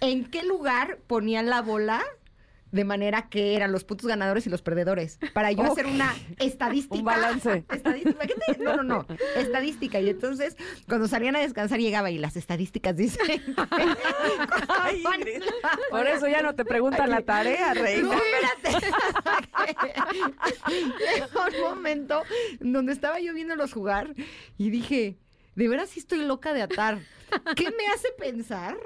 en 0.00 0.24
qué 0.24 0.42
lugar 0.42 0.98
ponían 1.06 1.46
la 1.46 1.62
bola 1.62 2.02
de 2.72 2.84
manera 2.84 3.28
que 3.28 3.56
eran 3.56 3.72
los 3.72 3.84
puntos 3.84 4.06
ganadores 4.06 4.46
y 4.46 4.50
los 4.50 4.62
perdedores. 4.62 5.18
Para 5.32 5.50
yo 5.52 5.62
hacer 5.64 5.86
una 5.86 6.14
estadística. 6.38 6.94
Un 6.96 7.04
balance. 7.04 7.64
Estadística. 7.70 8.26
No, 8.58 8.76
no, 8.76 8.82
no. 8.82 9.06
Estadística. 9.36 10.00
Y 10.00 10.10
entonces, 10.10 10.56
cuando 10.88 11.08
salían 11.08 11.36
a 11.36 11.40
descansar, 11.40 11.78
llegaba 11.80 12.10
y 12.10 12.18
las 12.18 12.36
estadísticas 12.36 12.96
dicen. 12.96 13.26
Ay, 14.80 15.02
Ingrid, 15.16 15.42
Por 15.90 16.06
eso 16.06 16.28
ya 16.28 16.42
no 16.42 16.54
te 16.54 16.64
preguntan 16.64 17.10
la 17.10 17.22
tarea, 17.22 17.74
No, 17.74 17.82
reina. 17.82 18.16
espérate. 18.62 18.86
Llegó 20.68 21.40
un 21.44 21.60
momento 21.76 22.22
en 22.60 22.72
donde 22.72 22.92
estaba 22.92 23.20
yo 23.20 23.34
viéndolos 23.34 23.72
jugar 23.72 24.14
y 24.58 24.70
dije, 24.70 25.16
de 25.54 25.68
veras 25.68 25.90
sí 25.90 26.00
estoy 26.00 26.24
loca 26.24 26.52
de 26.52 26.62
atar. 26.62 26.98
¿Qué 27.56 27.64
me 27.70 27.86
hace 27.94 28.08
pensar 28.18 28.76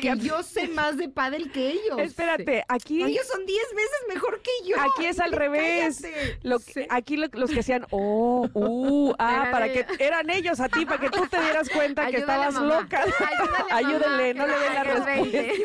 que 0.00 0.16
yo 0.18 0.42
sé 0.42 0.68
más 0.68 0.96
de 0.96 1.08
pádel 1.08 1.50
que 1.52 1.70
ellos? 1.70 1.98
Espérate, 1.98 2.64
aquí... 2.68 3.02
Ellos 3.02 3.26
son 3.26 3.44
10 3.46 3.58
veces 3.74 3.98
mejor 4.08 4.40
que 4.42 4.50
yo. 4.68 4.76
Aquí 4.80 5.06
es 5.06 5.18
al 5.20 5.32
revés. 5.42 6.02
Lo 6.42 6.58
que- 6.60 6.86
aquí 6.90 7.16
lo- 7.16 7.28
los 7.32 7.50
que 7.50 7.60
hacían, 7.60 7.86
oh, 7.90 8.48
uh, 8.54 9.14
ah, 9.18 9.48
para 9.50 9.72
que 9.72 9.86
eran 9.98 10.30
ellos 10.30 10.60
a 10.60 10.68
ti, 10.68 10.84
para 10.84 11.00
que 11.00 11.10
tú 11.10 11.26
te 11.28 11.40
dieras 11.40 11.68
cuenta 11.70 12.06
que 12.10 12.18
estabas 12.18 12.54
mamá. 12.54 12.80
loca. 12.82 13.02
Ayúdale, 13.02 13.72
Ayúdenle, 13.72 14.34
no 14.34 14.46
le 14.46 14.52
den 14.58 14.74
la 14.74 14.84
respuesta. 14.84 15.14
20. 15.14 15.54
Y 15.54 15.58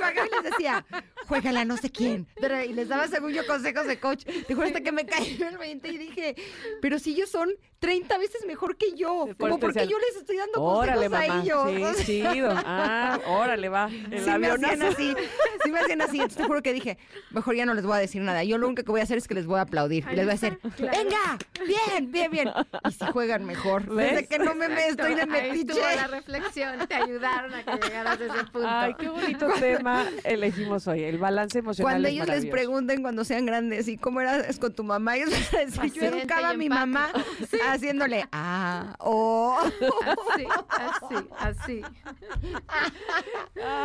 les 0.43 0.51
decía, 0.51 0.85
juégala 1.27 1.65
no 1.65 1.77
sé 1.77 1.89
quién. 1.89 2.27
Pero- 2.39 2.63
Y 2.63 2.73
les 2.73 2.87
daba, 2.87 3.07
según 3.07 3.31
yo, 3.33 3.45
consejos 3.45 3.87
de 3.87 3.99
coach. 3.99 4.23
Te 4.25 4.53
juro 4.55 4.67
hasta 4.67 4.81
que 4.81 4.91
me 4.91 5.05
cayó 5.05 5.47
el 5.47 5.57
20 5.57 5.87
y 5.89 5.97
dije, 5.97 6.35
pero 6.81 6.99
si 6.99 7.11
ellos 7.13 7.29
son 7.29 7.49
30 7.79 8.17
veces 8.17 8.45
mejor 8.45 8.77
que 8.77 8.93
yo. 8.95 9.27
Como 9.37 9.59
porque 9.59 9.87
yo 9.87 9.97
les 9.99 10.15
estoy 10.17 10.37
dando 10.37 10.61
Órale, 10.63 11.09
consejos 11.09 11.27
mamá. 11.27 11.39
a 11.39 11.71
ellos. 11.71 11.97
Sí, 11.97 12.23
chido. 12.31 12.53
Ah, 12.65 13.19
órale, 13.27 13.67
va. 13.69 13.89
El 14.11 14.19
sí 14.19 14.25
me 14.25 14.47
hacían 14.47 14.55
avionazo. 14.55 14.87
así, 14.87 15.15
sí 15.63 15.71
me 15.71 15.79
hacían 15.79 16.01
así. 16.01 16.17
Entonces 16.17 16.37
te 16.37 16.43
juro 16.43 16.61
que 16.61 16.73
dije, 16.73 16.97
mejor 17.31 17.55
ya 17.55 17.65
no 17.65 17.73
les 17.73 17.85
voy 17.85 17.95
a 17.95 17.99
decir 17.99 18.21
nada. 18.21 18.43
Yo 18.43 18.57
lo 18.57 18.67
único 18.67 18.83
que 18.83 18.91
voy 18.91 19.01
a 19.01 19.03
hacer 19.03 19.17
es 19.17 19.27
que 19.27 19.33
les 19.33 19.45
voy 19.45 19.59
a 19.59 19.61
aplaudir. 19.61 20.05
Ahí 20.07 20.15
les 20.15 20.25
voy 20.25 20.33
a 20.33 20.37
claro. 20.37 20.57
venga, 20.77 21.37
bien, 21.65 22.11
bien, 22.11 22.31
bien. 22.31 22.49
Y 22.87 22.91
si 22.91 23.05
juegan 23.05 23.45
mejor. 23.45 23.93
Desde 23.93 24.27
que 24.27 24.39
no 24.39 24.55
me, 24.55 24.69
me 24.69 24.87
estoy 24.87 25.15
de 25.15 25.25
metiche. 25.25 25.79
la 25.95 26.07
reflexión, 26.07 26.87
te 26.87 26.95
ayudaron 26.95 27.53
a 27.53 27.63
que 27.63 27.87
llegaras 27.87 28.19
a 28.19 28.25
ese 28.25 28.43
punto. 28.51 28.67
Ay, 28.67 28.93
qué 28.99 29.09
bonito 29.09 29.47
tema 29.59 30.05
elegimos 30.23 30.87
hoy. 30.87 31.03
El 31.03 31.17
balance 31.17 31.59
emocional 31.59 31.93
Cuando 31.93 32.07
es 32.07 32.13
ellos 32.13 32.27
les 32.27 32.45
pregunten 32.45 33.01
cuando 33.01 33.23
sean 33.23 33.45
grandes 33.45 33.87
y 33.87 33.97
cómo 33.97 34.21
eras 34.21 34.57
con 34.59 34.73
tu 34.73 34.83
mamá, 34.83 35.17
ellos 35.17 35.29
van 35.29 35.61
a 35.61 35.65
decir, 35.65 35.93
yo 35.93 36.03
educaba 36.03 36.49
a 36.49 36.53
mi 36.53 36.69
mamá 36.69 37.11
haciéndole, 37.67 38.25
ah, 38.31 38.95
oh. 38.99 39.57
Así, 40.33 40.45
así, 40.69 41.27
así. 41.39 41.81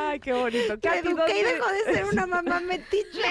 Ay, 0.08 0.20
qué 0.20 0.32
bonito. 0.32 0.74
La 0.74 0.80
Katy, 0.80 0.98
eduqué 1.08 1.10
y 1.10 1.42
¿dónde- 1.42 1.52
dejó 1.54 1.72
de 1.72 1.94
ser 1.94 2.04
una 2.06 2.26
mamá 2.26 2.60
metiche. 2.66 3.22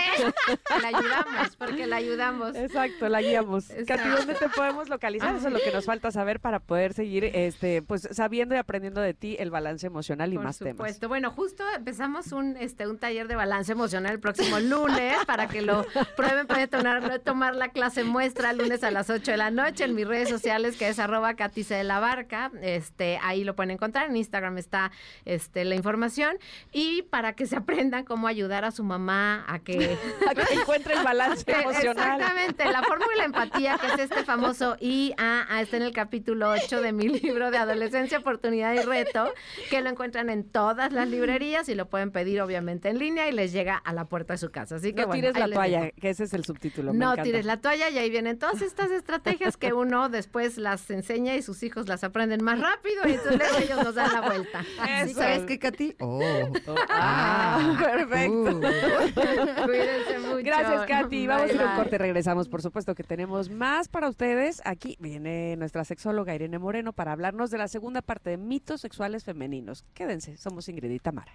La 0.82 0.88
ayudamos, 0.88 1.56
porque 1.58 1.88
la 1.88 1.96
ayudamos. 1.98 2.56
Exacto, 2.56 3.10
la 3.10 3.22
guiamos. 3.22 3.70
Exacto. 3.70 4.04
Katy, 4.04 4.10
¿dónde 4.10 4.34
te 4.36 4.50
podemos 4.50 4.90
localizar? 4.90 5.36
Eso 5.36 5.48
es 5.48 5.54
lo 5.54 5.60
que 5.60 5.72
nos 5.72 5.86
falta 5.86 6.12
saber 6.12 6.40
para 6.40 6.60
poder 6.60 6.94
seguir 6.94 7.26
este, 7.26 7.82
pues, 7.82 8.08
sabiendo 8.12 8.56
y 8.56 8.58
aprendiendo 8.58 9.02
de 9.02 9.14
ti 9.14 9.36
el 9.40 9.52
balance 9.52 9.86
emocional 9.88 10.32
y 10.32 10.36
Por 10.36 10.46
más 10.46 10.58
temas. 10.60 10.72
supuesto. 10.74 11.08
Bueno, 11.08 11.32
justo 11.32 11.64
empezamos 11.76 12.32
un, 12.32 12.58
este, 12.58 12.88
un 12.88 12.98
taller 12.98 13.28
de 13.28 13.36
balance 13.36 13.72
emocional 13.72 14.14
el 14.14 14.20
próximo 14.20 14.60
lunes 14.60 15.16
para 15.26 15.48
que 15.48 15.62
lo 15.62 15.86
prueben. 16.16 16.48
Pueden 16.48 16.70
tomar, 16.70 17.20
tomar 17.20 17.56
la 17.56 17.70
clase 17.70 18.04
muestra 18.04 18.52
el 18.52 18.58
lunes 18.60 18.84
a 18.84 18.92
las 18.92 19.10
8 19.10 19.32
de 19.32 19.38
la 19.38 19.52
noche 19.52 19.84
en 19.84 19.96
mis 19.96 20.08
redes 20.08 20.30
sociales, 20.30 20.78
que 20.78 20.88
es 20.90 21.00
arroba 21.00 21.36
Catice 21.36 21.76
de 21.76 21.84
la 21.84 22.00
Barca. 22.00 22.52
Este, 22.62 23.20
ahí 23.22 23.44
lo 23.44 23.56
pueden 23.56 23.72
encontrar. 23.72 24.10
En 24.10 24.16
Instagram 24.18 24.58
está 24.58 24.92
este, 25.26 25.66
la 25.66 25.76
información. 25.76 26.38
Y 26.72 27.04
para 27.04 27.34
que 27.34 27.46
se 27.48 27.56
aprendan 27.56 28.04
cómo 28.04 28.28
ayudar 28.28 28.66
a 28.66 28.72
su 28.72 28.84
mamá 28.84 29.46
a 29.48 29.60
que 29.60 29.98
A 30.30 30.36
que 30.36 30.54
encuentre 30.54 30.94
el 30.96 31.04
balance 31.04 31.44
emocional. 31.52 32.20
Exactamente, 32.20 32.66
la 32.66 32.84
fórmula 32.84 33.12
de 33.12 33.18
la 33.18 33.26
empatía, 33.26 33.78
que 33.80 33.88
es 33.88 34.00
este 34.00 34.24
famoso 34.24 34.76
IAA, 34.80 35.62
está 35.62 35.78
en 35.78 35.84
el 35.84 35.94
capítulo 35.94 36.50
8 36.52 36.82
de 36.82 36.92
mi 36.92 37.08
libro 37.20 37.52
de 37.52 37.58
Adolescencia, 37.58 38.20
Oportunidad 38.20 38.74
y 38.74 38.80
Reto, 38.82 39.34
que 39.70 39.82
lo 39.82 39.90
encuentran 39.90 40.30
en 40.30 40.44
todas 40.44 40.92
las 40.92 41.08
librerías 41.10 41.70
y 41.70 41.76
lo 41.76 41.90
pueden 41.90 42.12
pedir 42.12 42.42
obviamente 42.42 42.90
en 42.90 43.00
línea 43.00 43.28
y 43.28 43.32
les 43.32 43.52
llega 43.52 43.76
a 43.78 43.94
la 43.94 44.06
puerta 44.06 44.34
de 44.34 44.38
su 44.38 44.50
casa. 44.52 44.76
Así 44.76 44.94
que 44.94 45.02
No 45.02 45.08
bueno, 45.08 45.22
tires 45.22 45.38
la 45.38 45.54
toalla, 45.54 45.92
que 45.92 46.10
ese 46.10 46.26
es 46.26 46.34
el 46.34 46.44
subtítulo. 46.46 46.94
me 46.94 47.00
No 47.00 47.06
encanta. 47.08 47.24
tires 47.24 47.46
la 47.46 47.58
toalla 47.62 47.90
y 47.90 47.98
ahí 47.98 48.10
vienen 48.10 48.38
todas 48.38 48.62
estas 48.62 48.92
estrategias 48.92 49.58
que 49.58 49.74
uno 49.74 50.10
después 50.10 50.58
las 50.58 50.90
enseña 50.90 51.36
y 51.36 51.42
sus 51.42 51.64
hijos 51.64 51.88
las 51.88 52.04
aprenden 52.04 52.44
más 52.44 52.60
rápido 52.60 53.08
y 53.08 53.12
entonces 53.14 53.38
luego 53.38 53.58
ellos 53.58 53.84
nos 53.84 53.96
dan 53.96 54.12
la 54.14 54.22
vuelta. 54.22 54.66
Así 54.82 55.14
¿Sabes 55.14 55.44
qué, 55.46 55.58
Katy? 55.60 55.96
Oh. 56.00 56.52
Ah, 56.90 57.76
perfecto. 57.80 58.60
Cuídense 59.66 60.20
mucho. 60.20 60.44
Gracias, 60.44 60.86
Katy. 60.88 61.28
Vamos 61.28 61.52
a 61.52 61.54
ir 61.54 61.62
a 61.62 61.66
un 61.72 61.76
corte. 61.76 61.98
Regresamos, 61.98 62.50
por 62.50 62.62
supuesto, 62.62 62.96
que 62.96 63.04
tenemos 63.04 63.50
más 63.50 63.88
para 63.88 64.10
ustedes. 64.10 64.62
Aquí 64.66 64.98
viene 65.00 65.56
nuestra 65.58 65.84
sexóloga 65.86 66.34
Irene 66.36 66.60
Moreno 66.60 66.94
para 66.94 67.12
hablarnos 67.12 67.52
de 67.52 67.58
la 67.58 67.68
segunda 67.68 68.02
parte 68.02 68.32
de 68.32 68.38
mitos 68.38 68.82
sexuales 68.82 69.24
femeninos. 69.24 69.86
Quédense, 69.94 70.38
somos 70.38 70.68
Ingrid 70.70 70.92
y 70.92 71.00
Tamara. 71.00 71.34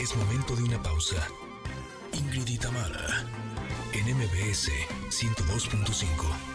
Es 0.00 0.16
momento 0.16 0.56
de 0.56 0.62
una 0.64 0.82
pausa. 0.82 1.16
Ingrid 2.12 2.48
y 2.48 2.58
Tamara, 2.58 3.24
en 3.92 4.16
MBS 4.16 4.70
102.5. 5.10 6.50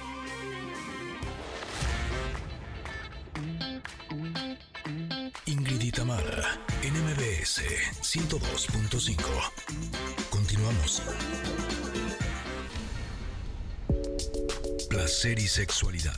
Ingrid 5.45 5.81
y 5.81 5.91
Tamara, 5.91 6.59
en 6.81 6.93
MBS 7.03 7.61
102.5. 8.01 9.17
Continuamos. 10.31 11.03
Placer 14.89 15.37
y 15.37 15.47
sexualidad. 15.47 16.13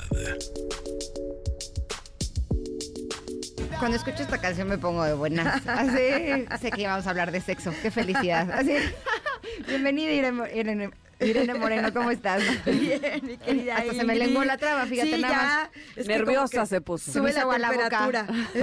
Cuando 3.80 3.98
escucho 3.98 4.23
esta 4.23 4.39
canción 4.39 4.69
me 4.69 4.77
pongo 4.77 5.03
de 5.03 5.14
buenas. 5.14 5.61
Así, 5.68 6.45
sé 6.61 6.72
que 6.72 6.88
vamos 6.88 7.06
a 7.06 7.10
hablar 7.10 7.31
de 7.31 7.41
sexo. 7.41 7.73
Qué 7.81 7.91
felicidad. 7.91 8.49
Así. 8.52 8.76
Bienvenida, 9.68 10.11
Irene, 10.11 10.44
Irene- 10.56 10.91
Irene 11.19 11.53
Moreno, 11.56 11.91
¿cómo 11.94 12.11
estás? 12.11 12.44
Bien, 12.65 13.22
mi 13.23 13.38
querida 13.38 13.77
Hasta 13.77 13.94
se 13.94 14.03
me 14.03 14.15
lenguó 14.15 14.44
la 14.44 14.57
traba, 14.57 14.85
fíjate 14.85 15.15
Sí, 15.15 15.22
nada 15.22 15.34
ya. 15.34 15.72
más. 15.98 16.07
Nerviosa 16.07 16.65
se 16.65 16.81
puso. 16.81 17.11
Se 17.11 17.19
Sube 17.19 17.34
la 17.34 17.69
temperatura. 17.69 18.27
se 18.53 18.60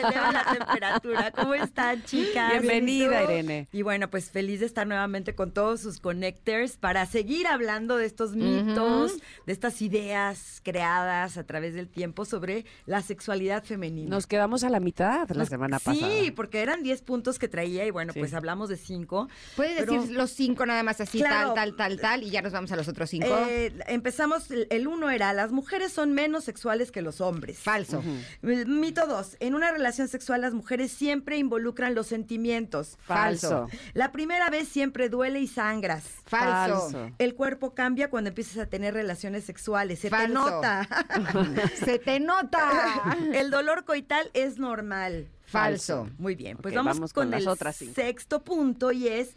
eleva 0.00 0.32
la 0.32 0.44
temperatura. 0.56 1.30
¿Cómo 1.32 1.54
están, 1.54 2.02
chicas? 2.04 2.52
Bienvenida. 2.52 3.22
Irene. 3.24 3.68
Y 3.72 3.82
bueno, 3.82 4.08
pues 4.08 4.30
feliz 4.30 4.60
de 4.60 4.66
estar 4.66 4.86
nuevamente 4.86 5.34
con 5.34 5.52
todos 5.52 5.80
sus 5.80 5.98
connectors 6.00 6.76
para 6.76 7.06
seguir 7.06 7.46
hablando 7.46 7.96
de 7.96 8.06
estos 8.06 8.36
mitos, 8.36 9.14
de 9.46 9.52
estas 9.52 9.82
ideas 9.82 10.60
creadas 10.62 11.36
a 11.38 11.44
través 11.44 11.74
del 11.74 11.88
tiempo 11.88 12.24
sobre 12.24 12.64
la 12.86 13.02
sexualidad 13.02 13.64
femenina. 13.64 14.10
Nos 14.10 14.26
quedamos 14.26 14.64
a 14.64 14.70
la 14.70 14.80
mitad 14.80 15.28
la 15.30 15.34
Nos- 15.36 15.48
semana 15.48 15.78
pasada. 15.78 16.08
Sí, 16.08 16.30
porque 16.30 16.60
eran 16.62 16.82
10 16.82 17.02
puntos 17.02 17.38
que 17.38 17.48
traía 17.48 17.84
y 17.86 17.90
bueno, 17.90 18.12
Sí. 18.12 18.20
pues 18.20 18.34
hablamos 18.34 18.68
de 18.68 18.76
5. 18.76 19.28
Puedes 19.56 19.78
Pero- 19.80 19.92
decir 19.94 20.16
los 20.16 20.30
cinco 20.30 20.66
nada 20.66 20.82
más 20.82 21.00
así, 21.00 21.18
Claro. 21.18 21.54
tal, 21.54 21.54
tal, 21.54 21.76
tal, 21.80 21.98
tal, 21.98 22.22
y 22.22 22.30
ya 22.30 22.42
nos 22.42 22.52
vamos 22.52 22.70
a 22.72 22.76
los 22.76 22.88
otros 22.88 23.08
cinco. 23.08 23.26
Eh, 23.48 23.72
empezamos, 23.86 24.50
el- 24.50 24.86
uno 24.86 25.08
era, 25.10 25.32
las 25.32 25.50
mujeres 25.50 25.92
son 25.92 26.12
menos 26.12 26.44
sexuales 26.44 26.92
que 26.92 27.00
los 27.00 27.20
hombres. 27.22 27.58
Falso. 27.58 28.02
Mito 28.42 29.06
dos, 29.06 29.36
en 29.40 29.54
una 29.54 29.70
relación 29.70 30.08
sexual 30.08 30.42
las 30.42 30.52
mujeres 30.52 30.90
siempre 30.92 31.38
involucran 31.38 31.94
los 31.94 32.06
sentimientos. 32.08 32.98
Falso. 33.02 33.68
La 33.94 34.12
primera 34.12 34.50
vez 34.50 34.68
siempre 34.68 35.08
duele 35.08 35.40
y 35.40 35.46
sangras. 35.46 36.04
Falso. 36.26 36.90
Falso. 36.90 37.10
El 37.18 37.34
cuerpo 37.34 37.74
cambia 37.74 38.10
cuando 38.10 38.28
empiezas 38.28 38.58
a 38.58 38.66
tener 38.66 38.92
relaciones 38.94 39.44
sexuales. 39.44 40.00
Se 40.00 40.10
te 40.10 40.28
nota. 40.28 40.86
Se 41.84 41.98
te 41.98 42.20
nota. 42.20 43.16
El 43.32 43.50
dolor 43.50 43.84
coital 43.84 44.30
es 44.34 44.58
normal. 44.58 45.28
Falso. 45.46 46.08
Muy 46.18 46.34
bien, 46.34 46.56
pues 46.58 46.74
vamos, 46.74 46.96
vamos 46.96 47.12
con, 47.12 47.24
con 47.24 47.30
las 47.30 47.40
el 47.42 47.48
otras 47.48 47.76
cinco. 47.76 47.94
sexto 47.94 48.42
punto 48.44 48.92
y 48.92 49.08
es 49.08 49.30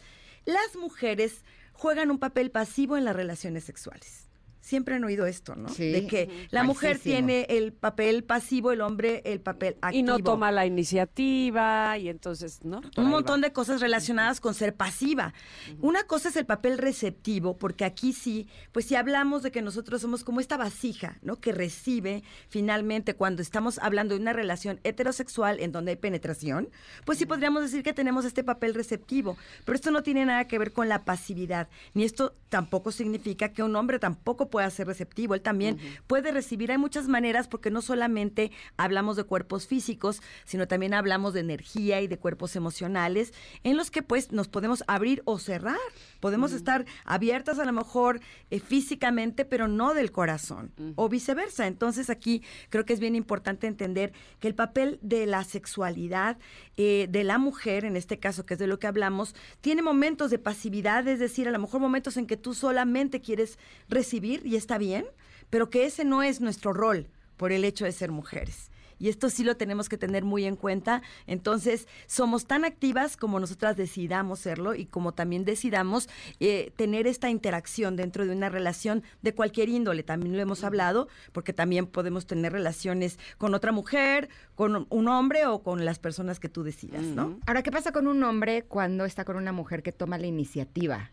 las 0.45 0.75
mujeres 0.75 1.43
juegan 1.73 2.11
un 2.11 2.19
papel 2.19 2.51
pasivo 2.51 2.97
en 2.97 3.05
las 3.05 3.15
relaciones 3.15 3.65
sexuales. 3.65 4.22
Siempre 4.63 4.95
han 4.95 5.03
oído 5.03 5.25
esto, 5.25 5.55
¿no? 5.55 5.67
Sí. 5.67 5.91
De 5.91 6.07
que 6.07 6.47
la 6.49 6.63
mujer 6.63 6.91
Falsísimo. 6.91 7.27
tiene 7.27 7.45
el 7.49 7.73
papel 7.73 8.23
pasivo, 8.23 8.71
el 8.71 8.79
hombre 8.79 9.21
el 9.25 9.41
papel 9.41 9.75
activo. 9.81 9.99
Y 9.99 10.03
no 10.03 10.19
toma 10.19 10.53
la 10.53 10.65
iniciativa 10.65 11.97
y 11.97 12.07
entonces, 12.07 12.63
¿no? 12.63 12.79
Por 12.79 13.03
un 13.03 13.09
montón 13.09 13.41
va. 13.41 13.47
de 13.47 13.51
cosas 13.51 13.81
relacionadas 13.81 14.39
con 14.39 14.53
ser 14.53 14.73
pasiva. 14.73 15.33
Una 15.81 16.03
cosa 16.03 16.29
es 16.29 16.37
el 16.37 16.45
papel 16.45 16.77
receptivo, 16.77 17.57
porque 17.57 17.83
aquí 17.83 18.13
sí, 18.13 18.47
pues 18.71 18.85
si 18.85 18.95
hablamos 18.95 19.43
de 19.43 19.51
que 19.51 19.61
nosotros 19.61 19.99
somos 19.99 20.23
como 20.23 20.39
esta 20.39 20.55
vasija, 20.55 21.19
¿no? 21.21 21.41
Que 21.41 21.51
recibe 21.51 22.23
finalmente 22.47 23.15
cuando 23.15 23.41
estamos 23.41 23.79
hablando 23.79 24.15
de 24.15 24.21
una 24.21 24.31
relación 24.31 24.79
heterosexual 24.85 25.59
en 25.59 25.73
donde 25.73 25.91
hay 25.91 25.97
penetración, 25.97 26.69
pues 27.03 27.17
sí 27.17 27.25
podríamos 27.25 27.63
decir 27.63 27.83
que 27.83 27.91
tenemos 27.91 28.23
este 28.23 28.45
papel 28.45 28.75
receptivo. 28.75 29.35
Pero 29.65 29.75
esto 29.75 29.91
no 29.91 30.03
tiene 30.03 30.23
nada 30.23 30.47
que 30.47 30.57
ver 30.57 30.71
con 30.71 30.87
la 30.87 31.03
pasividad, 31.03 31.67
ni 31.93 32.05
esto 32.05 32.33
tampoco 32.47 32.93
significa 32.93 33.49
que 33.49 33.61
un 33.61 33.75
hombre 33.75 33.99
tampoco 33.99 34.52
pueda 34.53 34.69
ser 34.69 34.85
receptivo. 34.85 35.33
Él 35.33 35.41
también 35.41 35.79
puede 36.05 36.31
recibir. 36.31 36.71
Hay 36.71 36.77
muchas 36.77 37.07
maneras 37.07 37.47
porque 37.47 37.71
no 37.71 37.81
solamente 37.81 38.51
hablamos 38.77 39.15
de 39.15 39.23
cuerpos 39.23 39.65
físicos, 39.65 40.21
sino 40.45 40.67
también 40.67 40.93
hablamos 40.93 41.33
de 41.33 41.39
energía 41.39 42.01
y 42.01 42.07
de 42.07 42.19
cuerpos 42.19 42.55
emocionales 42.55 43.33
en 43.63 43.77
los 43.77 43.89
que 43.89 44.03
pues 44.03 44.31
nos 44.31 44.49
podemos 44.49 44.83
abrir 44.85 45.23
o 45.25 45.39
cerrar. 45.39 45.79
Podemos 46.23 46.53
estar 46.53 46.85
abiertas 47.03 47.59
a 47.59 47.65
lo 47.65 47.73
mejor 47.73 48.21
eh, 48.49 48.61
físicamente, 48.61 49.43
pero 49.43 49.67
no 49.67 49.93
del 49.93 50.13
corazón 50.13 50.71
o 50.95 51.09
viceversa. 51.09 51.67
Entonces 51.67 52.09
aquí 52.09 52.41
creo 52.69 52.85
que 52.85 52.93
es 52.93 53.01
bien 53.01 53.17
importante 53.17 53.67
entender 53.67 54.13
que 54.39 54.47
el 54.47 54.55
papel 54.55 54.99
de 55.01 55.25
la 55.25 55.43
sexualidad 55.43 56.37
eh, 56.77 57.07
de 57.09 57.25
la 57.25 57.39
mujer, 57.39 57.83
en 57.83 57.97
este 57.97 58.19
caso 58.19 58.45
que 58.45 58.53
es 58.53 58.59
de 58.61 58.67
lo 58.67 58.79
que 58.79 58.87
hablamos, 58.87 59.35
tiene 59.59 59.81
momentos 59.81 60.31
de 60.31 60.39
pasividad, 60.39 61.05
es 61.09 61.19
decir, 61.19 61.49
a 61.49 61.51
lo 61.51 61.59
mejor 61.59 61.81
momentos 61.81 62.15
en 62.15 62.25
que 62.25 62.37
tú 62.37 62.53
solamente 62.53 63.19
quieres 63.19 63.59
recibir 63.89 64.45
y 64.45 64.55
está 64.55 64.77
bien, 64.77 65.05
pero 65.49 65.69
que 65.69 65.83
ese 65.83 66.05
no 66.05 66.23
es 66.23 66.39
nuestro 66.39 66.71
rol 66.71 67.09
por 67.35 67.51
el 67.51 67.65
hecho 67.65 67.83
de 67.83 67.91
ser 67.91 68.13
mujeres. 68.13 68.71
Y 69.03 69.09
esto 69.09 69.29
sí 69.29 69.43
lo 69.43 69.57
tenemos 69.57 69.89
que 69.89 69.97
tener 69.97 70.23
muy 70.23 70.45
en 70.45 70.55
cuenta. 70.55 71.01
Entonces, 71.27 71.89
somos 72.07 72.45
tan 72.45 72.63
activas 72.63 73.17
como 73.17 73.37
nosotras 73.37 73.75
decidamos 73.75 74.39
serlo 74.39 74.75
y 74.75 74.85
como 74.85 75.11
también 75.11 75.43
decidamos 75.43 76.07
eh, 76.39 76.71
tener 76.77 77.05
esta 77.05 77.29
interacción 77.29 77.97
dentro 77.97 78.25
de 78.25 78.31
una 78.31 78.47
relación 78.47 79.03
de 79.21 79.35
cualquier 79.35 79.67
índole. 79.67 80.03
También 80.03 80.37
lo 80.37 80.41
hemos 80.41 80.63
hablado, 80.63 81.09
porque 81.33 81.51
también 81.51 81.85
podemos 81.85 82.25
tener 82.25 82.53
relaciones 82.53 83.19
con 83.37 83.53
otra 83.53 83.73
mujer, 83.73 84.29
con 84.55 84.87
un 84.89 85.07
hombre 85.09 85.47
o 85.47 85.63
con 85.63 85.83
las 85.83 85.99
personas 85.99 86.39
que 86.39 86.47
tú 86.47 86.63
decidas, 86.63 87.01
¿no? 87.01 87.39
Ahora, 87.45 87.61
¿qué 87.61 87.73
pasa 87.73 87.91
con 87.91 88.07
un 88.07 88.23
hombre 88.23 88.63
cuando 88.63 89.03
está 89.03 89.25
con 89.25 89.35
una 89.35 89.51
mujer 89.51 89.83
que 89.83 89.91
toma 89.91 90.17
la 90.17 90.27
iniciativa? 90.27 91.11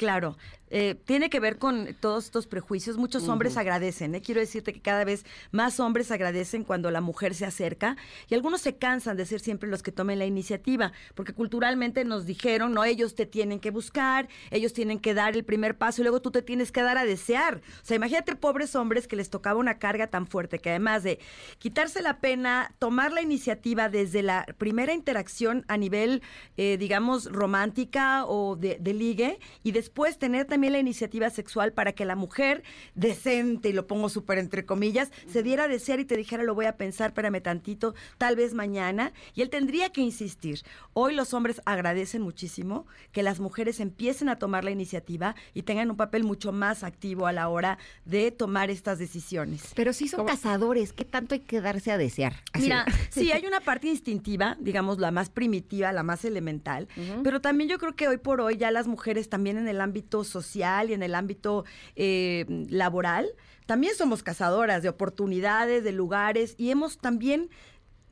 Claro, 0.00 0.38
eh, 0.70 0.94
tiene 1.04 1.30
que 1.30 1.40
ver 1.40 1.58
con 1.58 1.96
todos 1.98 2.26
estos 2.26 2.46
prejuicios. 2.46 2.96
Muchos 2.96 3.28
hombres 3.28 3.56
agradecen, 3.56 4.14
¿eh? 4.14 4.22
quiero 4.22 4.40
decirte 4.40 4.72
que 4.72 4.80
cada 4.80 5.04
vez 5.04 5.24
más 5.50 5.80
hombres 5.80 6.10
agradecen 6.10 6.62
cuando 6.62 6.90
la 6.90 7.00
mujer 7.00 7.34
se 7.34 7.44
acerca 7.44 7.96
y 8.28 8.34
algunos 8.34 8.60
se 8.60 8.76
cansan 8.76 9.16
de 9.16 9.26
ser 9.26 9.40
siempre 9.40 9.68
los 9.68 9.82
que 9.82 9.90
tomen 9.90 10.18
la 10.18 10.26
iniciativa, 10.26 10.92
porque 11.14 11.32
culturalmente 11.32 12.04
nos 12.04 12.24
dijeron, 12.24 12.72
no, 12.72 12.84
ellos 12.84 13.16
te 13.16 13.26
tienen 13.26 13.58
que 13.58 13.70
buscar, 13.70 14.28
ellos 14.50 14.72
tienen 14.72 15.00
que 15.00 15.12
dar 15.12 15.34
el 15.34 15.44
primer 15.44 15.76
paso 15.76 16.02
y 16.02 16.04
luego 16.04 16.22
tú 16.22 16.30
te 16.30 16.42
tienes 16.42 16.70
que 16.70 16.82
dar 16.82 16.98
a 16.98 17.04
desear. 17.04 17.56
O 17.82 17.84
sea, 17.84 17.96
imagínate 17.96 18.36
pobres 18.36 18.76
hombres 18.76 19.08
que 19.08 19.16
les 19.16 19.28
tocaba 19.28 19.58
una 19.58 19.78
carga 19.78 20.06
tan 20.06 20.26
fuerte 20.26 20.60
que 20.60 20.70
además 20.70 21.02
de 21.02 21.18
quitarse 21.58 22.00
la 22.00 22.20
pena, 22.20 22.74
tomar 22.78 23.12
la 23.12 23.22
iniciativa 23.22 23.88
desde 23.88 24.22
la 24.22 24.46
primera 24.58 24.94
interacción 24.94 25.64
a 25.66 25.76
nivel, 25.76 26.22
eh, 26.56 26.76
digamos, 26.78 27.26
romántica 27.26 28.24
o 28.26 28.54
de, 28.54 28.76
de 28.80 28.94
ligue 28.94 29.40
y 29.64 29.72
después 29.72 30.18
tener 30.18 30.46
también 30.46 30.59
la 30.68 30.78
iniciativa 30.78 31.30
sexual 31.30 31.72
para 31.72 31.92
que 31.92 32.04
la 32.04 32.16
mujer 32.16 32.62
decente, 32.94 33.70
y 33.70 33.72
lo 33.72 33.86
pongo 33.86 34.08
súper 34.08 34.38
entre 34.38 34.66
comillas, 34.66 35.10
se 35.26 35.42
diera 35.42 35.64
a 35.64 35.68
desear 35.68 36.00
y 36.00 36.04
te 36.04 36.16
dijera, 36.16 36.42
lo 36.42 36.54
voy 36.54 36.66
a 36.66 36.76
pensar, 36.76 37.10
espérame 37.10 37.40
tantito, 37.40 37.94
tal 38.18 38.36
vez 38.36 38.52
mañana. 38.52 39.12
Y 39.34 39.42
él 39.42 39.50
tendría 39.50 39.90
que 39.90 40.00
insistir. 40.00 40.60
Hoy 40.92 41.14
los 41.14 41.32
hombres 41.32 41.62
agradecen 41.64 42.22
muchísimo 42.22 42.86
que 43.12 43.22
las 43.22 43.40
mujeres 43.40 43.80
empiecen 43.80 44.28
a 44.28 44.36
tomar 44.36 44.64
la 44.64 44.70
iniciativa 44.70 45.34
y 45.54 45.62
tengan 45.62 45.90
un 45.90 45.96
papel 45.96 46.24
mucho 46.24 46.52
más 46.52 46.84
activo 46.84 47.26
a 47.26 47.32
la 47.32 47.48
hora 47.48 47.78
de 48.04 48.30
tomar 48.30 48.70
estas 48.70 48.98
decisiones. 48.98 49.72
Pero 49.74 49.92
sí 49.92 50.08
son 50.08 50.26
cazadores, 50.26 50.92
¿qué 50.92 51.04
tanto 51.04 51.34
hay 51.34 51.40
que 51.40 51.60
darse 51.60 51.92
a 51.92 51.98
desear? 51.98 52.34
Así. 52.52 52.64
Mira, 52.64 52.84
sí, 53.10 53.30
hay 53.32 53.46
una 53.46 53.60
parte 53.60 53.86
instintiva, 53.86 54.56
digamos, 54.60 54.98
la 54.98 55.10
más 55.10 55.30
primitiva, 55.30 55.92
la 55.92 56.02
más 56.02 56.24
elemental, 56.24 56.88
pero 57.22 57.40
también 57.40 57.70
yo 57.70 57.78
creo 57.78 57.94
que 57.94 58.08
hoy 58.08 58.18
por 58.18 58.40
hoy 58.40 58.56
ya 58.56 58.70
las 58.70 58.86
mujeres 58.86 59.28
también 59.28 59.56
en 59.56 59.68
el 59.68 59.80
ámbito 59.80 60.24
social 60.24 60.49
y 60.56 60.92
en 60.94 61.02
el 61.02 61.14
ámbito 61.14 61.64
eh, 61.96 62.44
laboral, 62.68 63.28
también 63.66 63.94
somos 63.94 64.22
cazadoras 64.22 64.82
de 64.82 64.88
oportunidades, 64.88 65.84
de 65.84 65.92
lugares 65.92 66.54
y 66.58 66.70
hemos 66.70 66.98
también 66.98 67.50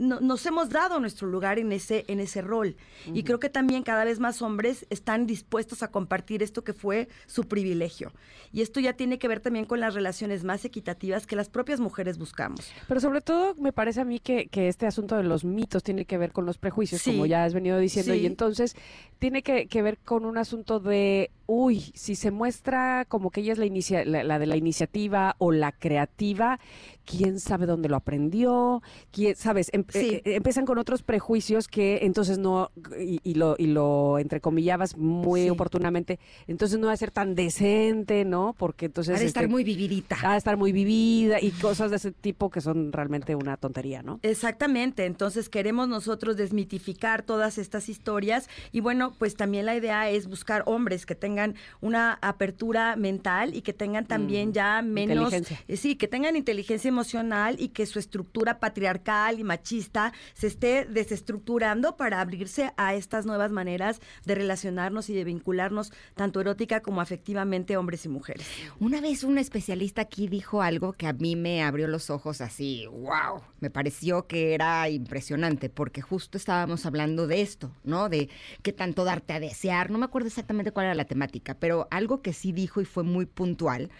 no- 0.00 0.20
nos 0.20 0.46
hemos 0.46 0.68
dado 0.68 1.00
nuestro 1.00 1.26
lugar 1.26 1.58
en 1.58 1.72
ese, 1.72 2.04
en 2.06 2.20
ese 2.20 2.40
rol. 2.40 2.76
Y 3.12 3.24
creo 3.24 3.40
que 3.40 3.48
también 3.48 3.82
cada 3.82 4.04
vez 4.04 4.20
más 4.20 4.42
hombres 4.42 4.86
están 4.90 5.26
dispuestos 5.26 5.82
a 5.82 5.90
compartir 5.90 6.40
esto 6.44 6.62
que 6.62 6.72
fue 6.72 7.08
su 7.26 7.48
privilegio. 7.48 8.12
Y 8.52 8.62
esto 8.62 8.78
ya 8.78 8.92
tiene 8.92 9.18
que 9.18 9.26
ver 9.26 9.40
también 9.40 9.64
con 9.64 9.80
las 9.80 9.94
relaciones 9.94 10.44
más 10.44 10.64
equitativas 10.64 11.26
que 11.26 11.34
las 11.34 11.48
propias 11.48 11.80
mujeres 11.80 12.16
buscamos. 12.16 12.70
Pero 12.86 13.00
sobre 13.00 13.22
todo 13.22 13.56
me 13.56 13.72
parece 13.72 14.00
a 14.00 14.04
mí 14.04 14.20
que, 14.20 14.46
que 14.46 14.68
este 14.68 14.86
asunto 14.86 15.16
de 15.16 15.24
los 15.24 15.44
mitos 15.44 15.82
tiene 15.82 16.04
que 16.04 16.16
ver 16.16 16.30
con 16.30 16.46
los 16.46 16.58
prejuicios, 16.58 17.02
Sí. 17.02 17.10
como 17.10 17.26
ya 17.26 17.42
has 17.42 17.52
venido 17.52 17.76
diciendo, 17.78 18.12
Sí. 18.14 18.20
y 18.20 18.26
entonces 18.26 18.76
tiene 19.18 19.42
que, 19.42 19.66
que 19.66 19.82
ver 19.82 19.98
con 19.98 20.24
un 20.26 20.38
asunto 20.38 20.78
de 20.78 21.32
uy, 21.50 21.80
si 21.94 22.14
se 22.14 22.30
muestra 22.30 23.06
como 23.08 23.30
que 23.30 23.40
ella 23.40 23.52
es 23.54 23.58
la, 23.58 23.64
inicia- 23.64 24.04
la, 24.04 24.22
la 24.22 24.38
de 24.38 24.44
la 24.44 24.56
iniciativa 24.58 25.34
o 25.38 25.50
la 25.50 25.72
creativa, 25.72 26.60
quién 27.06 27.40
sabe 27.40 27.64
dónde 27.64 27.88
lo 27.88 27.96
aprendió, 27.96 28.82
quién, 29.10 29.34
sabes, 29.34 29.70
Em- 29.72 29.86
Sí. 29.88 29.98
eh, 30.16 30.22
eh, 30.26 30.34
empiezan 30.34 30.66
con 30.66 30.76
otros 30.76 31.02
prejuicios 31.02 31.66
que 31.66 32.00
entonces 32.02 32.36
no, 32.36 32.70
y, 33.00 33.18
y 33.24 33.32
lo, 33.34 33.54
y 33.58 33.68
lo 33.68 34.18
entrecomillabas 34.18 34.94
muy 34.98 35.44
Sí. 35.44 35.48
oportunamente, 35.50 36.18
entonces 36.46 36.78
no 36.78 36.88
va 36.88 36.92
a 36.92 36.96
ser 36.98 37.12
tan 37.12 37.34
decente, 37.34 38.26
¿no? 38.26 38.54
Porque 38.58 38.84
entonces... 38.86 39.16
Ha 39.16 39.20
de 39.20 39.24
estar 39.24 39.44
este, 39.44 39.50
muy 39.50 39.64
vividita. 39.64 40.18
ha 40.22 40.32
de 40.32 40.38
estar 40.38 40.58
muy 40.58 40.72
vivida 40.72 41.40
y 41.40 41.50
cosas 41.52 41.90
de 41.90 41.96
ese 41.96 42.12
tipo 42.12 42.50
que 42.50 42.60
son 42.60 42.92
realmente 42.92 43.34
una 43.34 43.56
tontería, 43.56 44.02
¿no? 44.02 44.20
Exactamente, 44.22 45.06
entonces 45.06 45.48
queremos 45.48 45.88
nosotros 45.88 46.36
desmitificar 46.36 47.22
todas 47.22 47.56
estas 47.56 47.88
historias 47.88 48.50
y 48.70 48.80
bueno, 48.80 49.14
pues 49.18 49.34
también 49.34 49.64
la 49.64 49.74
idea 49.74 50.10
es 50.10 50.28
buscar 50.28 50.62
hombres 50.66 51.06
que 51.06 51.14
tengan 51.14 51.37
una 51.80 52.18
apertura 52.22 52.96
mental 52.96 53.54
y 53.54 53.62
que 53.62 53.72
tengan 53.72 54.06
también 54.06 54.48
Mm, 54.50 54.52
ya 54.52 54.82
menos, 54.82 55.32
inteligencia. 55.32 55.64
eh, 55.68 55.76
sí, 55.76 55.96
que 55.96 56.08
tengan 56.08 56.36
inteligencia 56.36 56.88
emocional 56.88 57.56
y 57.58 57.68
que 57.68 57.86
su 57.86 57.98
estructura 57.98 58.58
patriarcal 58.60 59.38
y 59.40 59.44
machista 59.44 60.12
se 60.34 60.46
esté 60.48 60.84
desestructurando 60.84 61.96
para 61.96 62.20
abrirse 62.20 62.72
a 62.76 62.94
estas 62.94 63.26
nuevas 63.26 63.50
maneras 63.50 64.00
de 64.24 64.34
relacionarnos 64.34 65.10
y 65.10 65.14
de 65.14 65.24
vincularnos 65.24 65.92
tanto 66.14 66.40
erótica 66.40 66.80
como 66.80 67.00
afectivamente 67.00 67.76
hombres 67.76 68.04
y 68.04 68.08
mujeres. 68.08 68.46
Una 68.80 69.00
vez 69.00 69.24
un 69.24 69.38
especialista 69.38 70.02
aquí 70.02 70.28
dijo 70.28 70.62
algo 70.62 70.92
que 70.92 71.06
a 71.06 71.12
mí 71.12 71.36
me 71.36 71.62
abrió 71.62 71.88
los 71.88 72.10
ojos 72.10 72.40
así, 72.40 72.86
wow, 72.86 73.42
me 73.60 73.70
pareció 73.70 74.26
que 74.26 74.54
era 74.54 74.88
impresionante, 74.88 75.68
porque 75.68 76.00
justo 76.02 76.38
estábamos 76.38 76.86
hablando 76.86 77.26
de 77.26 77.40
esto, 77.42 77.70
¿no? 77.84 78.08
De 78.08 78.28
qué 78.62 78.72
tanto 78.72 79.04
darte 79.04 79.32
a 79.32 79.40
desear, 79.40 79.90
no 79.90 79.98
me 79.98 80.04
acuerdo 80.04 80.28
exactamente 80.28 80.72
cuál 80.72 80.86
era 80.86 80.94
la 80.94 81.04
temática, 81.04 81.27
pero 81.58 81.88
algo 81.90 82.22
que 82.22 82.32
sí 82.32 82.52
dijo 82.52 82.80
y 82.80 82.84
fue 82.84 83.04
muy 83.04 83.26
puntual 83.26 83.90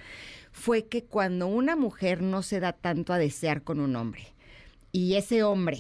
fue 0.53 0.87
que 0.87 1.05
cuando 1.05 1.47
una 1.47 1.77
mujer 1.77 2.23
no 2.23 2.43
se 2.43 2.61
da 2.61 2.73
tanto 2.73 3.13
a 3.13 3.19
desear 3.19 3.63
con 3.63 3.81
un 3.81 3.97
hombre 3.97 4.27
y 4.93 5.15
ese 5.15 5.43
hombre 5.43 5.79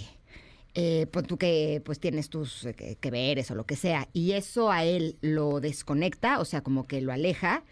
eh, 0.80 1.06
pon 1.10 1.24
tú 1.24 1.38
que 1.38 1.82
pues 1.84 1.98
tienes 1.98 2.28
tus 2.28 2.64
eh, 2.64 2.72
que, 2.72 2.94
que 2.94 3.10
veres 3.10 3.50
o 3.50 3.56
lo 3.56 3.66
que 3.66 3.74
sea, 3.74 4.08
y 4.12 4.32
eso 4.32 4.70
a 4.70 4.84
él 4.84 5.16
lo 5.22 5.58
desconecta, 5.58 6.38
o 6.38 6.44
sea, 6.44 6.60
como 6.60 6.86
que 6.86 7.00
lo 7.00 7.12
aleja, 7.12 7.64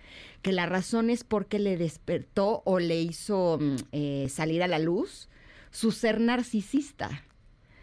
que 0.42 0.50
la 0.50 0.66
razón 0.66 1.08
es 1.08 1.22
porque 1.22 1.60
le 1.60 1.76
despertó 1.76 2.62
o 2.64 2.80
le 2.80 3.00
hizo 3.00 3.58
mm, 3.60 3.76
eh, 3.92 4.26
salir 4.28 4.62
a 4.62 4.66
la 4.66 4.80
luz 4.80 5.28
su 5.70 5.92
ser 5.92 6.20
narcisista. 6.20 7.22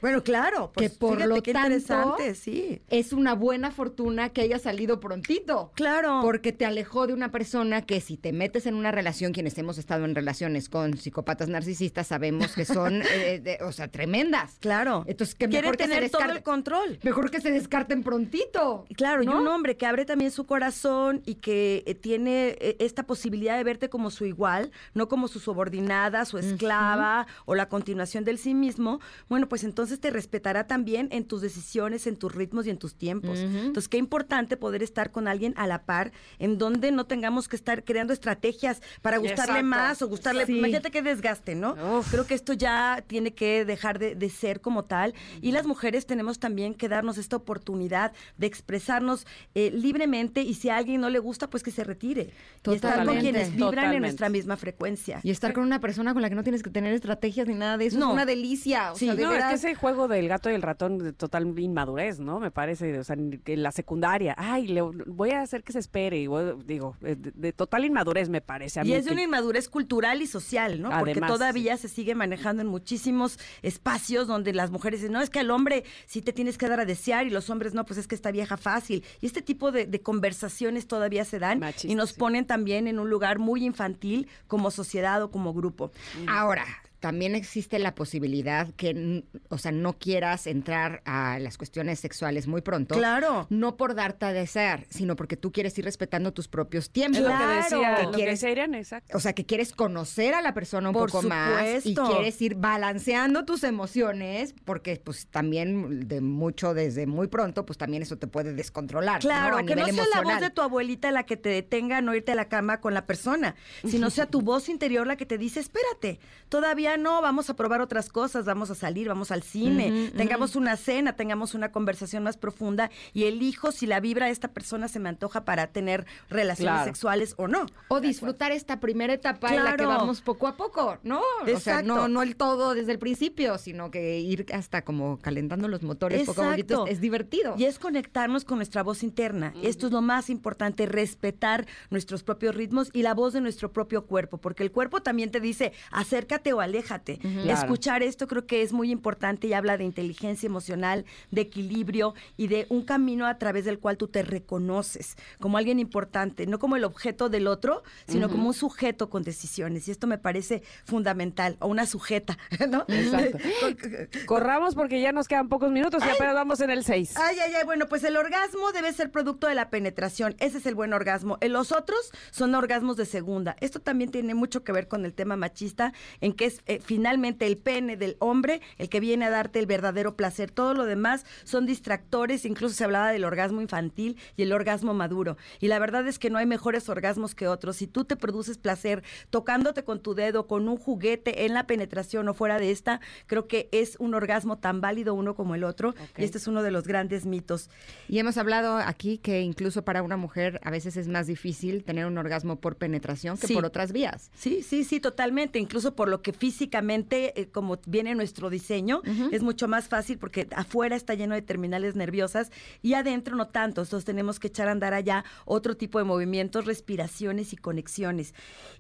Bueno, 0.04 0.22
claro, 0.22 0.74
que 0.76 0.90
pues, 0.90 0.98
por 0.98 1.16
fíjate 1.16 1.30
lo 1.34 1.42
qué 1.42 1.54
tanto 1.54 1.68
interesante, 1.78 2.36
sí. 2.36 2.82
es 2.90 3.14
una 3.14 3.36
buena 3.36 3.72
fortuna 3.72 4.34
que 4.34 4.42
haya 4.42 4.60
salido 4.60 5.00
prontito. 5.00 5.72
Claro. 5.76 6.20
Porque 6.22 6.52
te 6.52 6.66
alejó 6.66 7.08
de 7.08 7.14
una 7.14 7.32
persona 7.32 7.84
que 7.84 8.02
si 8.02 8.18
te 8.18 8.34
metes 8.34 8.66
en 8.66 8.76
una 8.76 8.92
relación, 8.92 9.32
quienes 9.32 9.58
hemos 9.58 9.78
estado 9.78 10.04
en 10.04 10.14
relaciones 10.14 10.68
con 10.68 10.98
psicópatas 10.98 11.48
narcisistas, 11.48 12.08
sabemos 12.08 12.54
que 12.54 12.66
son, 12.66 13.02
eh, 13.14 13.40
de- 13.42 13.60
o 13.64 13.72
sea, 13.72 13.88
tremendas. 13.88 14.58
Claro. 14.60 15.06
Entonces, 15.08 15.36
que 15.36 15.48
mejor 15.48 15.78
que 15.78 15.86
se 15.86 15.90
tener 15.94 16.10
todo 16.10 16.22
descarte- 16.22 16.36
el 16.36 16.44
control. 16.44 17.00
Mejor 17.04 17.32
que 17.32 17.40
se 17.40 17.52
descarten 17.52 18.04
prontito. 18.04 18.84
Claro, 18.98 19.24
y 19.24 19.28
un 19.30 19.48
hombre 19.48 19.78
que 19.78 19.86
abre 19.86 20.04
también 20.04 20.32
su 20.32 20.46
corazón 20.46 21.22
y 21.26 21.36
que 21.36 21.82
eh, 21.86 21.96
tiene 21.96 22.58
eh, 22.60 22.76
esta 22.80 23.04
posibilidad 23.04 23.56
de 23.56 23.64
verte 23.64 23.88
como 23.88 24.12
su 24.12 24.26
igual, 24.26 24.72
no 24.94 25.08
como 25.08 25.30
su 25.30 25.40
subordinada, 25.40 26.26
su 26.26 26.38
esclava 26.40 27.26
o 27.46 27.56
la 27.56 27.70
continuación 27.70 28.26
del 28.26 28.38
sí 28.38 28.54
mismo, 28.54 29.00
bueno, 29.30 29.48
pues 29.48 29.64
entonces 29.64 29.93
te 30.00 30.10
respetará 30.12 30.68
también 30.68 31.08
en 31.12 31.26
tus 31.26 31.42
decisiones, 31.42 32.08
en 32.08 32.16
tus 32.18 32.34
ritmos 32.34 32.66
y 32.68 32.70
en 32.70 32.78
tus 32.78 32.96
tiempos. 32.96 33.40
Entonces, 33.40 33.88
qué 33.90 33.98
importante 33.98 34.58
poder 34.58 34.84
estar 34.84 35.12
con 35.12 35.28
alguien 35.28 35.54
a 35.58 35.68
la 35.68 35.84
par, 35.84 36.12
en 36.40 36.58
donde 36.58 36.92
no 36.92 37.06
tengamos 37.06 37.48
que 37.48 37.56
estar 37.56 37.84
creando 37.84 38.14
estrategias 38.14 38.82
para 39.02 39.18
gustarle 39.18 39.60
Exacto. 39.60 39.66
más 39.68 40.02
o 40.02 40.08
gustarle. 40.08 40.46
Sí. 40.46 40.58
Imagínate 40.58 40.92
qué 40.92 41.02
desgaste, 41.02 41.56
¿no? 41.56 41.76
Creo 42.12 42.26
que 42.26 42.34
esto 42.34 42.54
ya 42.54 43.04
tiene 43.08 43.34
que 43.34 43.66
dejar 43.66 44.00
de, 44.00 44.16
de 44.16 44.30
ser 44.30 44.62
como 44.62 44.86
tal. 44.86 45.14
Y 45.42 45.52
las 45.52 45.66
mujeres 45.66 46.06
tenemos 46.06 46.40
también 46.40 46.74
que 46.74 46.88
darnos 46.90 47.18
esta 47.18 47.36
oportunidad 47.36 48.12
de 48.38 48.48
expresarnos 48.48 49.26
eh, 49.56 49.72
libremente 49.74 50.42
y 50.42 50.54
si 50.56 50.70
a 50.70 50.78
alguien 50.78 51.02
no 51.02 51.10
le 51.10 51.20
gusta, 51.20 51.50
pues 51.50 51.64
que 51.64 51.72
se 51.72 51.84
retire. 51.84 52.30
Y 52.66 52.74
estar 52.74 53.06
con 53.06 53.18
quienes 53.20 53.56
vibran 53.56 53.94
en 53.94 54.02
nuestra 54.02 54.30
misma 54.30 54.58
frecuencia. 54.58 55.20
Y 55.24 55.30
estar 55.32 55.54
con 55.54 55.64
una 55.64 55.80
persona 55.80 56.14
con 56.14 56.22
la 56.22 56.30
que 56.30 56.36
no 56.36 56.44
tienes 56.44 56.64
que 56.64 56.70
tener 56.70 56.94
estrategias 56.94 57.48
ni 57.48 57.54
nada 57.56 57.78
de 57.78 57.88
eso 57.88 58.00
No. 58.00 58.08
es 58.10 58.14
una 58.14 58.26
delicia. 58.26 58.92
O 58.92 58.96
Sí. 58.96 59.06
sea, 59.06 59.16
de 59.16 59.24
no, 59.24 59.30
es 59.32 59.36
veras. 59.38 59.50
que 59.50 59.56
ese 59.68 59.76
juego 59.84 60.08
del 60.08 60.28
gato 60.28 60.50
y 60.50 60.54
el 60.54 60.62
ratón 60.64 60.98
de 60.98 61.14
total 61.14 61.58
inmadurez, 61.60 62.20
¿no? 62.20 62.40
Me 62.40 62.50
parece, 62.52 62.98
o 62.98 63.04
sea, 63.04 63.16
en 63.16 63.64
la 63.64 63.72
secundaria, 63.72 64.34
ay, 64.38 64.68
le 64.68 64.82
voy 64.82 65.32
a 65.32 65.42
hacer 65.42 65.64
que 65.64 65.72
se 65.74 65.80
espere, 65.80 66.18
y 66.20 66.28
voy- 66.28 66.56
digo, 66.66 66.96
eh, 67.02 67.16
de, 67.16 67.32
de 67.36 67.54
total 67.54 67.86
inmadurez 67.86 68.30
me 68.30 68.42
parece 68.42 68.80
a 68.80 68.84
mí. 68.84 68.90
Y 68.90 68.94
es 68.94 69.04
de 69.06 69.10
que- 69.10 69.14
una 69.14 69.24
inmadurez 69.24 69.70
cultural 69.70 70.22
y 70.22 70.28
social, 70.28 70.82
¿no? 70.82 70.90
Porque 70.98 71.22
todavía 71.22 71.78
se 71.78 71.88
sigue 71.90 72.16
manejando 72.16 72.62
en 72.62 72.68
muchísimos 72.68 73.38
espacios 73.62 74.28
donde 74.28 74.54
las 74.54 74.72
mujeres 74.72 75.02
dicen, 75.02 75.14
no, 75.14 75.22
es 75.22 75.30
que 75.30 75.40
al 75.40 75.52
hombre 75.52 75.84
sí 76.06 76.22
te 76.22 76.34
tienes 76.34 76.58
que 76.58 76.68
dar 76.68 76.80
a 76.80 76.86
desear 76.86 77.28
y 77.28 77.30
los 77.30 77.50
hombres 77.50 77.74
no, 77.74 77.86
pues 77.86 78.00
es 78.00 78.08
que 78.08 78.16
esta 78.16 78.32
vieja 78.32 78.58
fácil. 78.58 79.04
Y 79.22 79.26
este 79.26 79.42
tipo 79.42 79.72
de, 79.72 79.86
de 79.86 80.02
conversaciones 80.02 80.88
todavía 80.88 81.26
se 81.26 81.40
dan 81.40 81.62
y 81.84 81.96
nos 81.96 82.12
sí. 82.12 82.16
ponen 82.20 82.46
también 82.46 82.88
en 82.88 83.00
un 83.00 83.10
lugar 83.10 83.40
muy 83.40 83.66
infantil 83.66 84.28
como 84.48 84.72
sociedad 84.72 85.22
o 85.24 85.30
como 85.32 85.54
grupo. 85.54 85.92
Ahora, 86.28 86.66
también 87.04 87.36
existe 87.36 87.80
la 87.80 87.96
posibilidad 87.96 88.70
que, 88.78 89.26
o 89.50 89.58
sea, 89.58 89.74
no 89.74 90.00
quieras 90.00 90.48
entrar 90.48 91.02
a 91.04 91.38
las 91.38 91.58
cuestiones 91.58 92.00
sexuales 92.00 92.48
muy 92.48 92.62
pronto. 92.62 92.96
Claro. 92.96 93.46
No 93.50 93.76
por 93.76 93.94
darte 93.94 94.26
a 94.28 94.32
desear, 94.32 94.86
sino 94.90 95.18
porque 95.18 95.36
tú 95.36 95.52
quieres 95.52 95.78
ir 95.78 95.84
respetando 95.84 96.32
tus 96.32 96.48
propios 96.48 96.92
tiempos. 96.92 97.18
Es 97.20 97.24
lo 97.26 97.32
que 97.32 97.36
Claro. 97.36 97.56
decía, 97.62 97.96
Que 97.98 98.04
lo 98.04 98.12
que 98.12 98.16
quieres- 98.16 98.44
Irene, 98.44 98.78
exacto. 98.78 99.18
O 99.18 99.20
sea, 99.20 99.34
que 99.34 99.46
quieres 99.46 99.74
conocer 99.74 100.34
a 100.34 100.42
la 100.42 100.54
persona 100.54 100.88
un 100.90 100.94
Por 100.94 101.12
poco 101.12 101.28
más 101.28 101.86
y 101.86 101.94
supuesto. 101.94 102.16
quieres 102.16 102.42
ir 102.42 102.56
balanceando 102.56 103.44
tus 103.44 103.66
emociones, 103.66 104.56
porque 104.64 105.02
pues 105.04 105.28
también 105.28 106.08
de 106.08 106.22
mucho 106.22 106.74
desde 106.74 107.06
muy 107.06 107.28
pronto, 107.28 107.66
pues 107.66 107.78
también 107.78 108.02
eso 108.02 108.18
te 108.18 108.28
puede 108.28 108.54
descontrolar. 108.54 109.20
Claro, 109.20 109.56
¿no? 109.58 109.58
A 109.58 109.64
que 109.66 109.76
no 109.76 109.86
sea 109.88 110.06
la 110.16 110.22
voz 110.22 110.40
de 110.40 110.52
tu 110.52 110.62
abuelita 110.62 111.12
la 111.12 111.26
que 111.26 111.36
te 111.36 111.50
detenga 111.50 111.98
a 111.98 112.02
no 112.02 112.16
irte 112.16 112.32
a 112.32 112.36
la 112.36 112.48
cama 112.48 112.80
con 112.80 112.94
la 112.94 113.06
persona, 113.06 113.56
sino 113.86 114.10
sea 114.10 114.26
tu 114.26 114.42
voz 114.54 114.70
interior 114.70 115.06
la 115.06 115.18
que 115.18 115.26
te 115.26 115.38
dice, 115.38 115.60
espérate, 115.60 116.20
todavía 116.48 116.93
no, 116.98 117.22
vamos 117.22 117.50
a 117.50 117.56
probar 117.56 117.82
otras 117.82 118.10
cosas, 118.10 118.46
vamos 118.46 118.70
a 118.72 118.76
salir, 118.76 119.08
vamos 119.08 119.32
al 119.32 119.44
cine, 119.44 120.12
tengamos 120.16 120.56
una 120.56 120.78
cena, 120.78 121.14
tengamos 121.16 121.54
una 121.54 121.72
conversación 121.72 122.24
más 122.24 122.38
profunda 122.38 122.90
y 123.14 123.26
elijo 123.26 123.72
si 123.72 123.86
la 123.88 124.00
vibra 124.00 124.28
de 124.28 124.32
esta 124.32 124.50
persona 124.50 124.88
se 124.88 125.00
me 125.00 125.10
antoja 125.10 125.46
para 125.46 125.68
tener 125.68 126.06
relaciones 126.30 126.74
Claro. 126.74 126.86
sexuales 126.86 127.34
o 127.38 127.48
no. 127.48 127.66
O 127.90 128.00
disfrutar 128.00 128.52
esta 128.52 128.80
primera 128.80 129.14
etapa 129.14 129.54
en 129.54 129.64
la 129.64 129.76
que 129.76 129.86
vamos 129.86 130.22
poco 130.22 130.48
a 130.48 130.56
poco, 130.56 130.98
¿no? 131.04 131.20
O 131.20 131.46
sea, 131.46 131.54
Exacto. 131.54 131.88
no, 131.88 132.08
no 132.08 132.22
el 132.22 132.36
todo 132.36 132.74
desde 132.74 132.92
el 132.94 133.00
principio, 133.00 133.58
sino 133.58 133.92
que 133.92 134.20
ir 134.20 134.46
hasta 134.54 134.84
como 134.84 135.20
calentando 135.20 135.68
los 135.68 135.84
motores 135.84 136.26
poco 136.26 136.42
a 136.44 136.52
poquito 136.52 136.74
Exacto. 136.74 136.88
es, 136.88 136.94
es 136.94 137.02
divertido. 137.02 137.56
Y 137.58 137.66
es 137.66 137.80
conectarnos 137.80 138.46
con 138.46 138.58
nuestra 138.58 138.84
voz 138.84 139.04
interna. 139.04 139.54
Esto 139.62 139.88
es 139.88 139.92
lo 139.94 140.02
más 140.02 140.30
importante, 140.30 140.86
respetar 140.86 141.66
nuestros 141.90 142.24
propios 142.24 142.56
ritmos 142.56 142.90
y 142.94 143.02
la 143.04 143.14
voz 143.14 143.34
de 143.34 143.42
nuestro 143.42 143.72
propio 143.72 144.06
cuerpo, 144.06 144.38
porque 144.38 144.64
el 144.64 144.72
cuerpo 144.72 145.02
también 145.02 145.32
te 145.32 145.40
dice, 145.40 145.74
acércate 145.92 146.54
o 146.54 146.62
aléjate. 146.84 147.18
Claro. 147.18 147.52
Escuchar 147.52 148.04
esto 148.04 148.28
creo 148.28 148.46
que 148.46 148.62
es 148.62 148.74
muy 148.74 148.92
importante 148.92 149.48
y 149.48 149.54
habla 149.54 149.78
de 149.78 149.84
inteligencia 149.84 150.48
emocional, 150.48 151.06
de 151.32 151.42
equilibrio 151.42 152.14
y 152.38 152.48
de 152.48 152.66
un 152.70 152.84
camino 152.84 153.26
a 153.26 153.38
través 153.38 153.66
del 153.66 153.80
cual 153.80 153.98
tú 153.98 154.08
te 154.08 154.24
reconoces 154.24 155.16
como 155.40 155.58
alguien 155.58 155.80
importante, 155.80 156.46
no 156.46 156.60
como 156.60 156.76
el 156.76 156.84
objeto 156.84 157.30
del 157.30 157.48
otro, 157.48 157.84
sino 158.08 158.30
como 158.30 158.48
un 158.48 158.54
sujeto 158.54 159.10
con 159.10 159.24
decisiones. 159.24 159.88
Y 159.88 159.92
esto 159.92 160.08
me 160.08 160.18
parece 160.18 160.64
fundamental, 160.86 161.58
o 161.60 161.68
una 161.68 161.86
sujeta, 161.86 162.38
¿no? 162.70 162.86
Exacto. 162.88 163.38
Corramos 164.26 164.76
porque 164.76 165.02
ya 165.02 165.12
nos 165.12 165.28
quedan 165.28 165.50
pocos 165.50 165.72
minutos 165.72 166.04
y 166.06 166.10
apenas 166.10 166.34
vamos 166.34 166.60
en 166.62 166.70
el 166.70 166.84
6. 166.84 167.16
Ay, 167.18 167.38
ay, 167.40 167.54
ay, 167.56 167.66
bueno, 167.66 167.88
pues 167.88 168.04
el 168.04 168.18
orgasmo 168.18 168.72
debe 168.72 168.92
ser 168.94 169.12
producto 169.12 169.48
de 169.48 169.56
la 169.56 169.70
penetración. 169.70 170.36
Ese 170.40 170.58
es 170.58 170.66
el 170.66 170.76
buen 170.76 170.94
orgasmo. 170.94 171.38
En 171.42 171.54
los 171.54 171.72
otros 171.72 172.12
son 172.32 172.56
orgasmos 172.56 172.98
de 172.98 173.06
segunda. 173.06 173.56
Esto 173.60 173.80
también 173.80 174.12
tiene 174.12 174.34
mucho 174.34 174.64
que 174.64 174.72
ver 174.72 174.88
con 174.88 175.06
el 175.06 175.14
tema 175.14 175.36
machista, 175.36 175.94
en 176.22 176.34
que 176.34 176.46
es 176.46 176.62
eh, 176.74 176.82
finalmente 176.84 177.46
el 177.46 177.58
pene 177.58 177.98
del 177.98 178.16
hombre 178.20 178.62
el 178.78 178.90
que 178.90 179.00
viene 179.00 179.26
a 179.26 179.30
darte 179.30 179.60
el 179.60 179.66
verdadero 179.66 180.16
placer. 180.16 180.52
Todo 180.52 180.74
lo 180.74 180.86
demás 180.86 181.26
son 181.44 181.66
distractores, 181.66 182.46
incluso 182.46 182.76
se 182.76 182.84
hablaba 182.84 183.12
del 183.12 183.24
orgasmo 183.26 183.62
infantil 183.62 184.18
y 184.38 184.44
el 184.44 184.54
orgasmo 184.54 184.94
maduro. 184.94 185.38
Y 185.60 185.68
la 185.68 185.80
verdad 185.80 186.08
es 186.08 186.20
que 186.20 186.30
no 186.30 186.38
hay 186.38 186.46
mejores 186.46 186.90
orgasmos 186.90 187.36
que 187.36 187.48
otros. 187.48 187.78
Si 187.78 187.88
tú 187.88 188.06
te 188.06 188.16
produces 188.16 188.58
placer 188.58 189.04
tocándote 189.30 189.84
con 189.84 190.02
tu 190.02 190.14
dedo, 190.16 190.48
con 190.48 190.68
un 190.68 190.78
juguete 190.78 191.46
en 191.46 191.54
la 191.54 191.68
penetración 191.68 192.28
o 192.28 192.34
fuera 192.34 192.60
de 192.60 192.72
esta, 192.72 193.00
creo 193.28 193.48
que 193.48 193.70
es 193.72 193.96
un 194.00 194.14
orgasmo 194.14 194.58
tan 194.58 194.82
válido 194.82 195.14
uno 195.14 195.36
como 195.36 195.56
el 195.56 195.64
otro. 195.64 195.94
Y 196.18 196.24
este 196.24 196.38
es 196.38 196.48
uno 196.48 196.64
de 196.64 196.72
los 196.72 196.88
grandes 196.88 197.26
mitos. 197.26 197.70
Y 198.08 198.20
hemos 198.20 198.38
hablado 198.38 198.78
aquí 198.78 199.18
que 199.18 199.42
incluso 199.42 199.84
para 199.84 200.02
una 200.04 200.18
mujer 200.18 200.60
a 200.64 200.72
veces 200.72 200.98
es 200.98 201.08
más 201.08 201.28
difícil 201.28 201.84
tener 201.84 202.06
un 202.06 202.18
orgasmo 202.18 202.58
por 202.60 202.76
penetración 202.78 203.38
que 203.38 203.48
Sí. 203.48 203.54
por 203.54 203.66
otras 203.66 203.92
vías. 203.92 204.32
Sí, 204.36 204.64
sí, 204.64 204.84
sí, 204.84 205.00
totalmente. 205.00 205.60
Incluso 205.60 205.96
por 205.96 206.08
lo 206.10 206.22
que 206.22 206.34
físicamente, 206.34 206.53
eh, 206.62 207.50
como 207.52 207.80
viene 207.86 208.16
nuestro 208.16 208.50
diseño, 208.50 209.02
es 209.32 209.44
mucho 209.44 209.68
más 209.68 209.88
fácil 209.88 210.18
porque 210.18 210.48
afuera 210.56 210.96
está 210.96 211.14
lleno 211.14 211.36
de 211.36 211.42
terminales 211.42 211.96
nerviosas 211.96 212.52
y 212.82 212.94
adentro 212.94 213.36
no 213.36 213.48
tanto. 213.48 213.82
Entonces 213.82 214.06
tenemos 214.06 214.40
que 214.40 214.48
echar 214.48 214.68
a 214.68 214.72
andar 214.72 214.94
allá 214.94 215.24
otro 215.46 215.76
tipo 215.78 216.00
de 216.00 216.06
movimientos, 216.06 216.66
respiraciones 216.66 217.54
y 217.54 217.58
conexiones. 217.58 218.34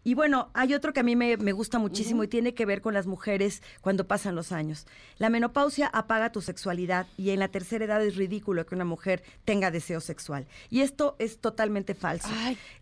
Y 0.03 0.13
bueno, 0.13 0.49
hay 0.53 0.73
otro 0.73 0.93
que 0.93 0.99
a 0.99 1.03
mí 1.03 1.15
me, 1.15 1.37
me 1.37 1.51
gusta 1.51 1.79
muchísimo 1.79 2.23
y 2.23 2.27
tiene 2.27 2.53
que 2.53 2.65
ver 2.65 2.81
con 2.81 2.93
las 2.93 3.07
mujeres 3.07 3.61
cuando 3.81 4.07
pasan 4.07 4.35
los 4.35 4.51
años. 4.51 4.85
La 5.17 5.29
menopausia 5.29 5.87
apaga 5.87 6.31
tu 6.31 6.41
sexualidad 6.41 7.07
y 7.17 7.31
en 7.31 7.39
la 7.39 7.47
tercera 7.47 7.85
edad 7.85 8.03
es 8.03 8.15
ridículo 8.15 8.65
que 8.65 8.75
una 8.75 8.85
mujer 8.85 9.23
tenga 9.45 9.71
deseo 9.71 9.99
sexual. 9.99 10.47
Y 10.69 10.81
esto 10.81 11.15
es 11.19 11.39
totalmente 11.39 11.95
falso. 11.95 12.27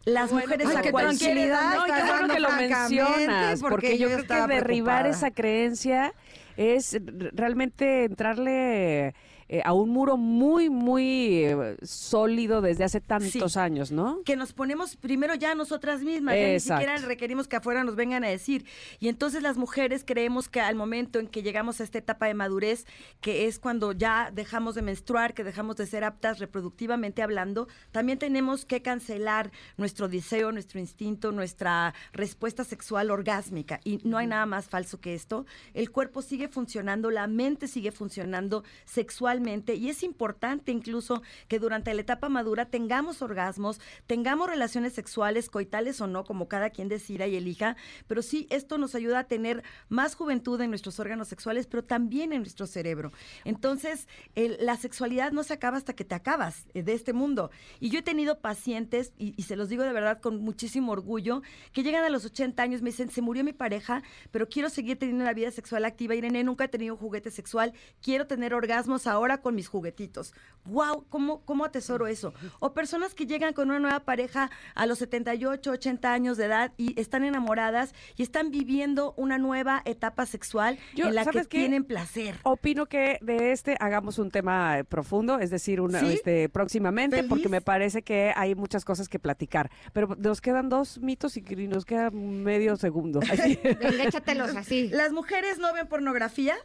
las 0.05 0.31
Bueno, 0.31 0.47
mujeres 0.47 0.68
ay, 0.69 0.76
a 0.76 0.81
qué 0.81 0.91
cualquier 0.91 1.38
edad 1.38 1.76
No, 1.76 1.85
qué 1.85 2.03
bueno 2.03 2.34
que 2.34 2.39
lo 2.39 2.51
mencionas, 2.51 3.61
porque, 3.61 3.97
yo, 3.97 4.07
creo 4.07 4.18
que 4.18 4.22
estaba 4.23 4.47
derribar 4.81 5.05
esa 5.05 5.31
creencia 5.31 6.13
es 6.57 6.97
realmente 7.33 8.05
entrarle 8.05 9.13
eh, 9.53 9.61
a 9.65 9.73
un 9.73 9.89
muro 9.89 10.15
muy, 10.15 10.69
muy 10.69 11.43
eh, 11.43 11.75
sólido 11.83 12.61
desde 12.61 12.85
hace 12.85 13.01
tantos 13.01 13.57
años, 13.57 13.91
¿no? 13.91 14.23
que 14.23 14.37
nos 14.37 14.53
ponemos 14.53 14.95
primero 14.95 15.35
ya 15.35 15.55
nosotras 15.55 16.03
mismas, 16.03 16.35
ya 16.35 16.47
ni 16.47 16.59
siquiera 16.61 16.95
requerimos 16.99 17.49
que 17.49 17.57
afuera 17.57 17.83
nos 17.83 17.97
vengan 17.97 18.23
a 18.23 18.29
decir. 18.29 18.65
Y 19.01 19.09
entonces 19.09 19.43
las 19.43 19.57
mujeres 19.57 20.05
creemos 20.07 20.47
que 20.47 20.61
al 20.61 20.75
momento 20.75 21.19
en 21.19 21.27
que 21.27 21.43
llegamos 21.43 21.81
a 21.81 21.83
esta 21.83 21.97
etapa 21.97 22.27
de 22.27 22.33
madurez, 22.33 22.85
que 23.19 23.45
es 23.45 23.59
cuando 23.59 23.91
ya 23.91 24.31
dejamos 24.33 24.73
de 24.73 24.83
menstruar, 24.83 25.33
que 25.33 25.43
dejamos 25.43 25.75
de 25.75 25.85
ser 25.85 26.05
aptas 26.05 26.39
reproductivamente 26.39 27.21
hablando, 27.21 27.67
también 27.91 28.19
tenemos 28.19 28.63
que 28.63 28.81
cancelar 28.81 29.51
nuestro 29.75 30.07
deseo, 30.07 30.53
nuestro 30.53 30.79
instinto, 30.79 31.33
nuestra 31.33 31.93
respuesta 32.13 32.63
sexual 32.63 33.11
orgásmica. 33.11 33.81
Y 33.83 33.99
no 34.05 34.17
hay 34.17 34.27
nada 34.27 34.45
más 34.45 34.69
falso 34.69 35.01
que 35.01 35.13
esto. 35.13 35.45
El 35.73 35.91
cuerpo 35.91 36.21
sigue 36.21 36.47
funcionando, 36.47 37.11
la 37.11 37.27
mente 37.27 37.67
sigue 37.67 37.91
funcionando 37.91 38.63
sexualmente 38.85 39.40
y 39.76 39.89
es 39.89 40.03
importante 40.03 40.72
incluso 40.72 41.22
que 41.47 41.59
durante 41.59 41.93
la 41.93 42.01
etapa 42.01 42.30
madura 42.30 42.65
tengamos 42.65 43.22
orgasmos, 43.22 43.80
tengamos 44.07 44.47
relaciones 44.47 44.93
sexuales, 44.93 45.49
coitales 45.49 45.99
o 46.01 46.07
no, 46.07 46.23
como 46.23 46.47
cada 46.47 46.69
quien 46.69 46.88
decida 46.88 47.27
y 47.27 47.35
elija, 47.35 47.76
pero 48.07 48.22
sí 48.22 48.47
esto 48.49 48.77
nos 48.77 48.95
ayuda 48.95 49.19
a 49.19 49.23
tener 49.23 49.63
más 49.89 50.15
juventud 50.15 50.59
en 50.61 50.69
nuestros 50.69 50.99
órganos 50.99 51.27
sexuales, 51.27 51.68
pero 51.68 51.84
también 51.84 52.34
en 52.34 52.41
nuestro 52.41 52.68
cerebro. 52.68 53.11
Entonces, 53.45 54.07
la 54.35 54.77
sexualidad 54.77 55.31
no 55.31 55.43
se 55.43 55.53
acaba 55.53 55.77
hasta 55.77 55.93
que 55.93 56.05
te 56.05 56.15
acabas 56.15 56.65
eh, 56.73 56.84
de 56.84 56.93
este 56.93 57.13
mundo. 57.13 57.51
Y 57.80 57.89
yo 57.89 57.99
he 57.99 58.03
tenido 58.03 58.39
pacientes, 58.39 59.13
y, 59.18 59.41
se 59.43 59.55
los 59.55 59.69
digo 59.69 59.84
de 59.84 59.93
verdad 59.93 60.22
con 60.22 60.41
muchísimo 60.41 60.91
orgullo, 60.91 61.41
que 61.73 61.84
llegan 61.84 62.03
a 62.03 62.09
los 62.09 62.26
80 62.26 62.61
años, 62.61 62.81
me 62.81 62.91
dicen, 62.91 63.09
se 63.09 63.22
murió 63.22 63.43
mi 63.43 63.53
pareja, 63.53 64.03
pero 64.31 64.47
quiero 64.47 64.69
seguir 64.69 64.97
teniendo 64.97 65.23
una 65.23 65.34
vida 65.34 65.51
sexual 65.51 65.85
activa. 65.85 66.15
Irene, 66.15 66.43
nunca 66.43 66.65
he 66.65 66.68
tenido 66.68 66.95
juguete 66.95 67.31
sexual, 67.31 67.73
quiero 68.01 68.27
tener 68.27 68.53
orgasmos 68.53 69.07
ahora 69.07 69.30
con 69.39 69.55
mis 69.55 69.67
juguetitos. 69.67 70.33
¡Wow! 70.65 71.05
¿Cómo, 71.09 71.41
cómo 71.45 71.65
atesoro 71.65 72.07
eso? 72.07 72.33
O 72.59 72.73
personas 72.73 73.13
que 73.13 73.25
llegan 73.25 73.53
con 73.53 73.69
una 73.69 73.79
nueva 73.79 74.01
pareja 74.01 74.49
a 74.75 74.85
los 74.85 74.99
78, 74.99 75.71
80 75.71 76.13
años 76.13 76.37
de 76.37 76.45
edad 76.45 76.71
y 76.77 76.99
están 76.99 77.23
enamoradas 77.23 77.93
y 78.15 78.23
están 78.23 78.51
viviendo 78.51 79.13
una 79.17 79.37
nueva 79.37 79.81
etapa 79.85 80.25
sexual 80.25 80.77
Yo, 80.95 81.07
en 81.07 81.15
la 81.15 81.25
que 81.25 81.45
tienen 81.45 81.83
placer. 81.83 82.37
Opino 82.43 82.87
que 82.87 83.17
de 83.21 83.51
este 83.51 83.77
hagamos 83.79 84.19
un 84.19 84.31
tema 84.31 84.79
eh, 84.79 84.83
profundo, 84.83 85.39
es 85.39 85.49
decir, 85.49 85.81
una, 85.81 85.99
¿Sí? 85.99 86.13
este, 86.13 86.49
próximamente, 86.49 87.17
¿Feliz? 87.17 87.29
porque 87.29 87.49
me 87.49 87.61
parece 87.61 88.01
que 88.01 88.33
hay 88.35 88.55
muchas 88.55 88.85
cosas 88.85 89.09
que 89.09 89.19
platicar. 89.19 89.71
Pero 89.93 90.15
nos 90.17 90.41
quedan 90.41 90.69
dos 90.69 90.99
mitos 90.99 91.37
y 91.37 91.41
y 91.59 91.67
nos 91.67 91.85
queda 91.85 92.09
medio 92.11 92.75
segundo. 92.77 93.19
Así. 93.31 93.59
Venga, 93.63 94.03
échatelos 94.03 94.55
así. 94.55 94.89
Las 94.89 95.11
mujeres 95.11 95.57
no 95.59 95.73
ven 95.73 95.87
pornografía. 95.87 96.55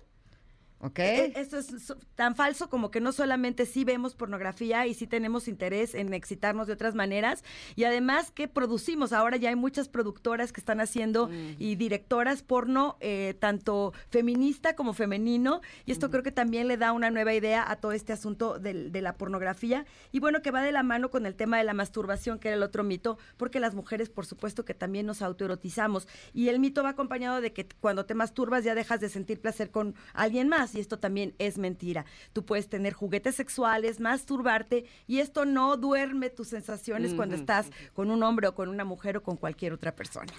Ok. 0.86 0.98
Eh, 1.00 1.32
Esto 1.36 1.58
es 1.58 1.66
so- 1.84 1.96
tan 2.14 2.36
falso 2.36 2.70
como 2.70 2.90
que 2.90 3.00
no 3.00 3.10
solamente 3.12 3.66
sí 3.66 3.84
vemos 3.84 4.14
pornografía 4.14 4.86
y 4.86 4.94
sí 4.94 5.06
tenemos 5.06 5.48
interés 5.48 5.94
en 5.94 6.14
excitarnos 6.14 6.66
de 6.68 6.74
otras 6.74 6.94
maneras, 6.94 7.42
y 7.74 7.84
además 7.84 8.30
que 8.30 8.46
producimos. 8.46 9.12
Ahora 9.12 9.36
ya 9.36 9.48
hay 9.48 9.56
muchas 9.56 9.88
productoras 9.88 10.52
que 10.52 10.60
están 10.60 10.80
haciendo 10.80 11.28
y 11.58 11.74
directoras 11.74 12.42
porno, 12.42 12.96
eh, 13.00 13.34
tanto 13.40 13.92
feminista 14.10 14.76
como 14.76 14.92
femenino, 14.94 15.60
y 15.86 15.92
esto 15.92 16.10
creo 16.10 16.22
que 16.22 16.30
también 16.32 16.68
le 16.68 16.76
da 16.76 16.92
una 16.92 17.10
nueva 17.10 17.34
idea 17.34 17.68
a 17.68 17.76
todo 17.76 17.90
este 17.92 18.12
asunto 18.12 18.58
del- 18.60 18.92
de, 18.92 19.00
la 19.02 19.14
pornografía. 19.16 19.86
Y 20.12 20.20
bueno, 20.20 20.40
que 20.40 20.50
va 20.52 20.62
de 20.62 20.70
la 20.72 20.82
mano 20.84 21.10
con 21.10 21.26
el 21.26 21.34
tema 21.34 21.58
de 21.58 21.64
la 21.64 21.74
masturbación, 21.74 22.38
que 22.38 22.48
era 22.48 22.56
el 22.56 22.62
otro 22.62 22.84
mito, 22.84 23.18
porque 23.36 23.58
las 23.60 23.74
mujeres, 23.74 24.08
por 24.08 24.24
supuesto, 24.24 24.64
que 24.64 24.74
también 24.74 25.06
nos 25.06 25.20
autoerotizamos. 25.20 26.06
Y 26.32 26.48
el 26.48 26.60
mito 26.60 26.82
va 26.84 26.90
acompañado 26.90 27.40
de 27.40 27.52
que 27.52 27.66
cuando 27.80 28.06
te 28.06 28.14
masturbas 28.14 28.62
ya 28.62 28.74
dejas 28.76 29.00
de 29.00 29.08
sentir 29.08 29.40
placer 29.40 29.70
con 29.70 29.94
alguien 30.14 30.48
más, 30.48 30.75
y 30.76 30.80
esto 30.80 30.98
también 30.98 31.34
es 31.38 31.58
mentira. 31.58 32.04
Tú 32.32 32.44
puedes 32.44 32.68
tener 32.68 32.92
juguetes 32.92 33.34
sexuales, 33.34 34.00
masturbarte, 34.00 34.84
y 35.06 35.20
esto 35.20 35.44
no 35.44 35.76
duerme 35.76 36.30
tus 36.30 36.48
sensaciones 36.48 37.14
cuando 37.14 37.34
estás 37.34 37.70
con 37.94 38.10
un 38.10 38.22
hombre 38.22 38.48
o 38.48 38.54
con 38.54 38.68
una 38.68 38.84
mujer 38.84 39.16
o 39.16 39.22
con 39.22 39.36
cualquier 39.36 39.72
otra 39.72 39.94
persona. 39.94 40.32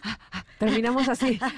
Terminamos 0.60 1.08
así. 1.10 1.40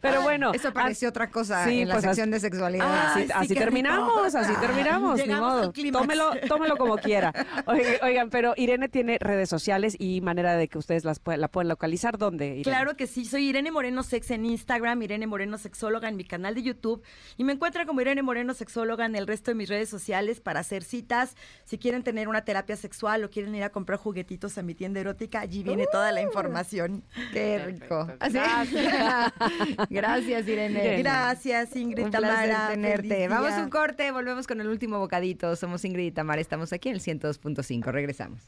Pero 0.00 0.22
bueno. 0.22 0.52
Eso 0.52 0.72
pareció 0.72 1.08
otra 1.08 1.30
cosa 1.30 1.64
sí, 1.64 1.82
en 1.82 1.88
la 1.88 1.94
pues, 1.94 2.04
sección 2.04 2.30
de 2.30 2.40
sexualidad. 2.40 2.86
Ah, 2.88 3.14
así, 3.36 3.54
terminamos, 3.54 4.34
así 4.34 4.52
terminamos, 4.60 5.26
ni 5.26 5.34
modo. 5.34 5.72
Tómelo, 5.72 6.30
tómelo 6.48 6.76
como 6.76 6.96
quiera. 6.98 7.32
Oigan, 7.66 7.94
oigan, 8.02 8.30
pero 8.30 8.54
Irene 8.56 8.88
tiene 8.88 9.18
redes 9.18 9.48
sociales 9.48 9.96
y 9.98 10.20
manera 10.20 10.56
de 10.56 10.68
que 10.68 10.78
ustedes 10.78 11.04
las 11.04 11.20
la 11.24 11.48
pueden 11.48 11.68
localizar. 11.68 12.18
¿Dónde? 12.18 12.46
Irene? 12.48 12.62
Claro 12.62 12.96
que 12.96 13.06
sí, 13.06 13.24
soy 13.24 13.48
Irene 13.48 13.70
Moreno 13.70 14.02
Sex 14.02 14.30
en 14.30 14.44
Instagram, 14.44 15.02
Irene 15.02 15.26
Moreno 15.26 15.58
Sexóloga 15.58 16.03
en 16.08 16.16
mi 16.16 16.24
canal 16.24 16.54
de 16.54 16.62
YouTube 16.62 17.02
y 17.36 17.44
me 17.44 17.52
encuentran 17.52 17.86
como 17.86 18.00
Irene 18.00 18.22
Moreno 18.22 18.54
Sexóloga 18.54 19.06
en 19.06 19.16
el 19.16 19.26
resto 19.26 19.50
de 19.50 19.54
mis 19.54 19.68
redes 19.68 19.88
sociales 19.88 20.40
para 20.40 20.60
hacer 20.60 20.82
citas. 20.84 21.36
Si 21.64 21.78
quieren 21.78 22.02
tener 22.02 22.28
una 22.28 22.44
terapia 22.44 22.76
sexual 22.76 23.24
o 23.24 23.30
quieren 23.30 23.54
ir 23.54 23.62
a 23.64 23.70
comprar 23.70 23.98
juguetitos 23.98 24.56
a 24.58 24.62
mi 24.62 24.74
tienda 24.74 25.00
erótica, 25.00 25.40
allí 25.40 25.62
viene 25.62 25.86
toda 25.90 26.12
la 26.12 26.22
información. 26.22 27.04
Qué 27.32 27.58
rico. 27.64 28.08
Así- 28.20 28.38
Gracias, 29.90 30.48
Irene. 30.48 30.80
Irene. 30.84 31.02
Gracias, 31.02 31.74
Ingrid 31.76 32.04
Un 32.04 32.10
Tamara. 32.10 32.68
tenerte. 32.68 33.28
Vamos 33.28 33.52
a 33.52 33.62
un 33.62 33.70
corte, 33.70 34.10
volvemos 34.10 34.46
con 34.46 34.60
el 34.60 34.68
último 34.68 34.98
bocadito. 34.98 35.56
Somos 35.56 35.84
Ingrid 35.84 36.06
y 36.06 36.10
Tamara, 36.12 36.40
estamos 36.40 36.72
aquí 36.72 36.88
en 36.88 36.96
el 36.96 37.00
102.5. 37.00 37.90
Regresamos. 37.92 38.42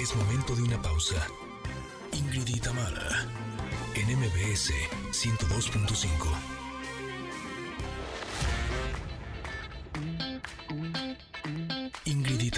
Es 0.00 0.16
momento 0.16 0.56
de 0.56 0.62
una 0.62 0.80
pausa. 0.80 1.16
Ingrid 2.32 2.48
y 2.48 2.60
en 3.98 4.06
MBS 4.16 4.72
102.5. 5.10 6.06
Ingrid 12.04 12.40
y 12.40 12.50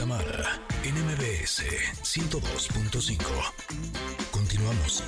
en 0.87 0.95
MBS 1.07 1.65
102.5. 2.03 3.17
Continuamos. 4.31 5.03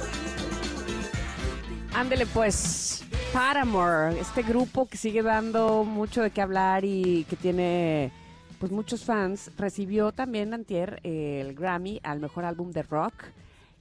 Ándele 1.93 2.25
pues, 2.25 3.05
Paramore, 3.35 4.19
este 4.19 4.43
grupo 4.43 4.87
que 4.87 4.97
sigue 4.97 5.23
dando 5.23 5.85
mucho 5.85 6.23
de 6.23 6.31
qué 6.31 6.41
hablar 6.41 6.87
y 6.87 7.25
que 7.29 7.37
tiene 7.37 8.11
pues 8.59 8.73
muchos 8.73 9.05
fans, 9.05 9.51
recibió 9.59 10.13
también 10.13 10.55
antier 10.55 11.01
el 11.03 11.55
Grammy 11.55 12.01
al 12.03 12.19
mejor 12.19 12.47
álbum 12.47 12.71
de 12.71 12.83
rock 12.83 13.13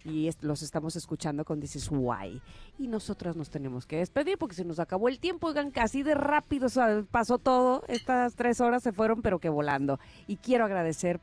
y 0.04 0.28
es- 0.28 0.42
los 0.42 0.62
estamos 0.62 0.96
escuchando 0.96 1.46
con 1.46 1.60
This 1.60 1.76
Is 1.78 1.90
Why. 1.92 2.42
Y 2.78 2.88
nosotras 2.88 3.36
nos 3.36 3.50
tenemos 3.50 3.86
que 3.86 3.98
despedir 3.98 4.38
porque 4.38 4.56
se 4.56 4.66
nos 4.66 4.80
acabó 4.80 5.08
el 5.10 5.20
tiempo, 5.20 5.48
oigan, 5.48 5.72
casi 5.72 6.04
de 6.04 6.16
rápido 6.16 6.68
pasó 7.12 7.38
todo, 7.38 7.84
estas 7.88 8.36
tres 8.36 8.62
horas 8.62 8.84
se 8.84 8.92
fueron 8.94 9.22
pero 9.22 9.40
que 9.40 9.50
volando. 9.50 10.00
Y 10.28 10.38
quiero 10.38 10.66
agradecer 10.66 11.20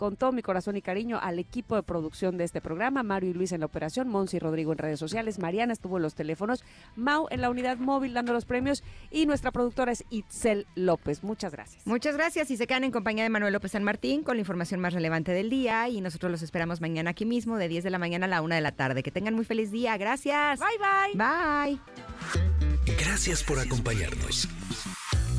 con 0.00 0.16
todo 0.16 0.32
mi 0.32 0.40
corazón 0.40 0.78
y 0.78 0.80
cariño 0.80 1.20
al 1.22 1.38
equipo 1.38 1.76
de 1.76 1.82
producción 1.82 2.38
de 2.38 2.44
este 2.44 2.62
programa, 2.62 3.02
Mario 3.02 3.28
y 3.28 3.34
Luis 3.34 3.52
en 3.52 3.60
la 3.60 3.66
operación, 3.66 4.08
Monsi 4.08 4.38
y 4.38 4.40
Rodrigo 4.40 4.72
en 4.72 4.78
redes 4.78 4.98
sociales, 4.98 5.38
Mariana 5.38 5.74
estuvo 5.74 5.98
en 5.98 6.02
los 6.02 6.14
teléfonos, 6.14 6.64
Mau 6.96 7.26
en 7.30 7.42
la 7.42 7.50
unidad 7.50 7.76
móvil 7.76 8.14
dando 8.14 8.32
los 8.32 8.46
premios 8.46 8.82
y 9.10 9.26
nuestra 9.26 9.52
productora 9.52 9.92
es 9.92 10.06
Itzel 10.08 10.66
López. 10.74 11.22
Muchas 11.22 11.52
gracias. 11.52 11.86
Muchas 11.86 12.16
gracias 12.16 12.50
y 12.50 12.56
se 12.56 12.66
quedan 12.66 12.84
en 12.84 12.92
compañía 12.92 13.24
de 13.24 13.28
Manuel 13.28 13.52
López 13.52 13.72
San 13.72 13.84
Martín 13.84 14.22
con 14.22 14.36
la 14.36 14.40
información 14.40 14.80
más 14.80 14.94
relevante 14.94 15.32
del 15.32 15.50
día 15.50 15.86
y 15.90 16.00
nosotros 16.00 16.32
los 16.32 16.40
esperamos 16.40 16.80
mañana 16.80 17.10
aquí 17.10 17.26
mismo 17.26 17.58
de 17.58 17.68
10 17.68 17.84
de 17.84 17.90
la 17.90 17.98
mañana 17.98 18.24
a 18.24 18.30
la 18.30 18.40
1 18.40 18.54
de 18.54 18.60
la 18.62 18.72
tarde. 18.72 19.02
Que 19.02 19.10
tengan 19.10 19.34
muy 19.34 19.44
feliz 19.44 19.70
día. 19.70 19.98
Gracias. 19.98 20.60
Bye 20.60 20.78
bye. 20.78 21.76
Bye. 21.76 21.80
Gracias 22.96 23.44
por 23.44 23.58
acompañarnos. 23.58 24.48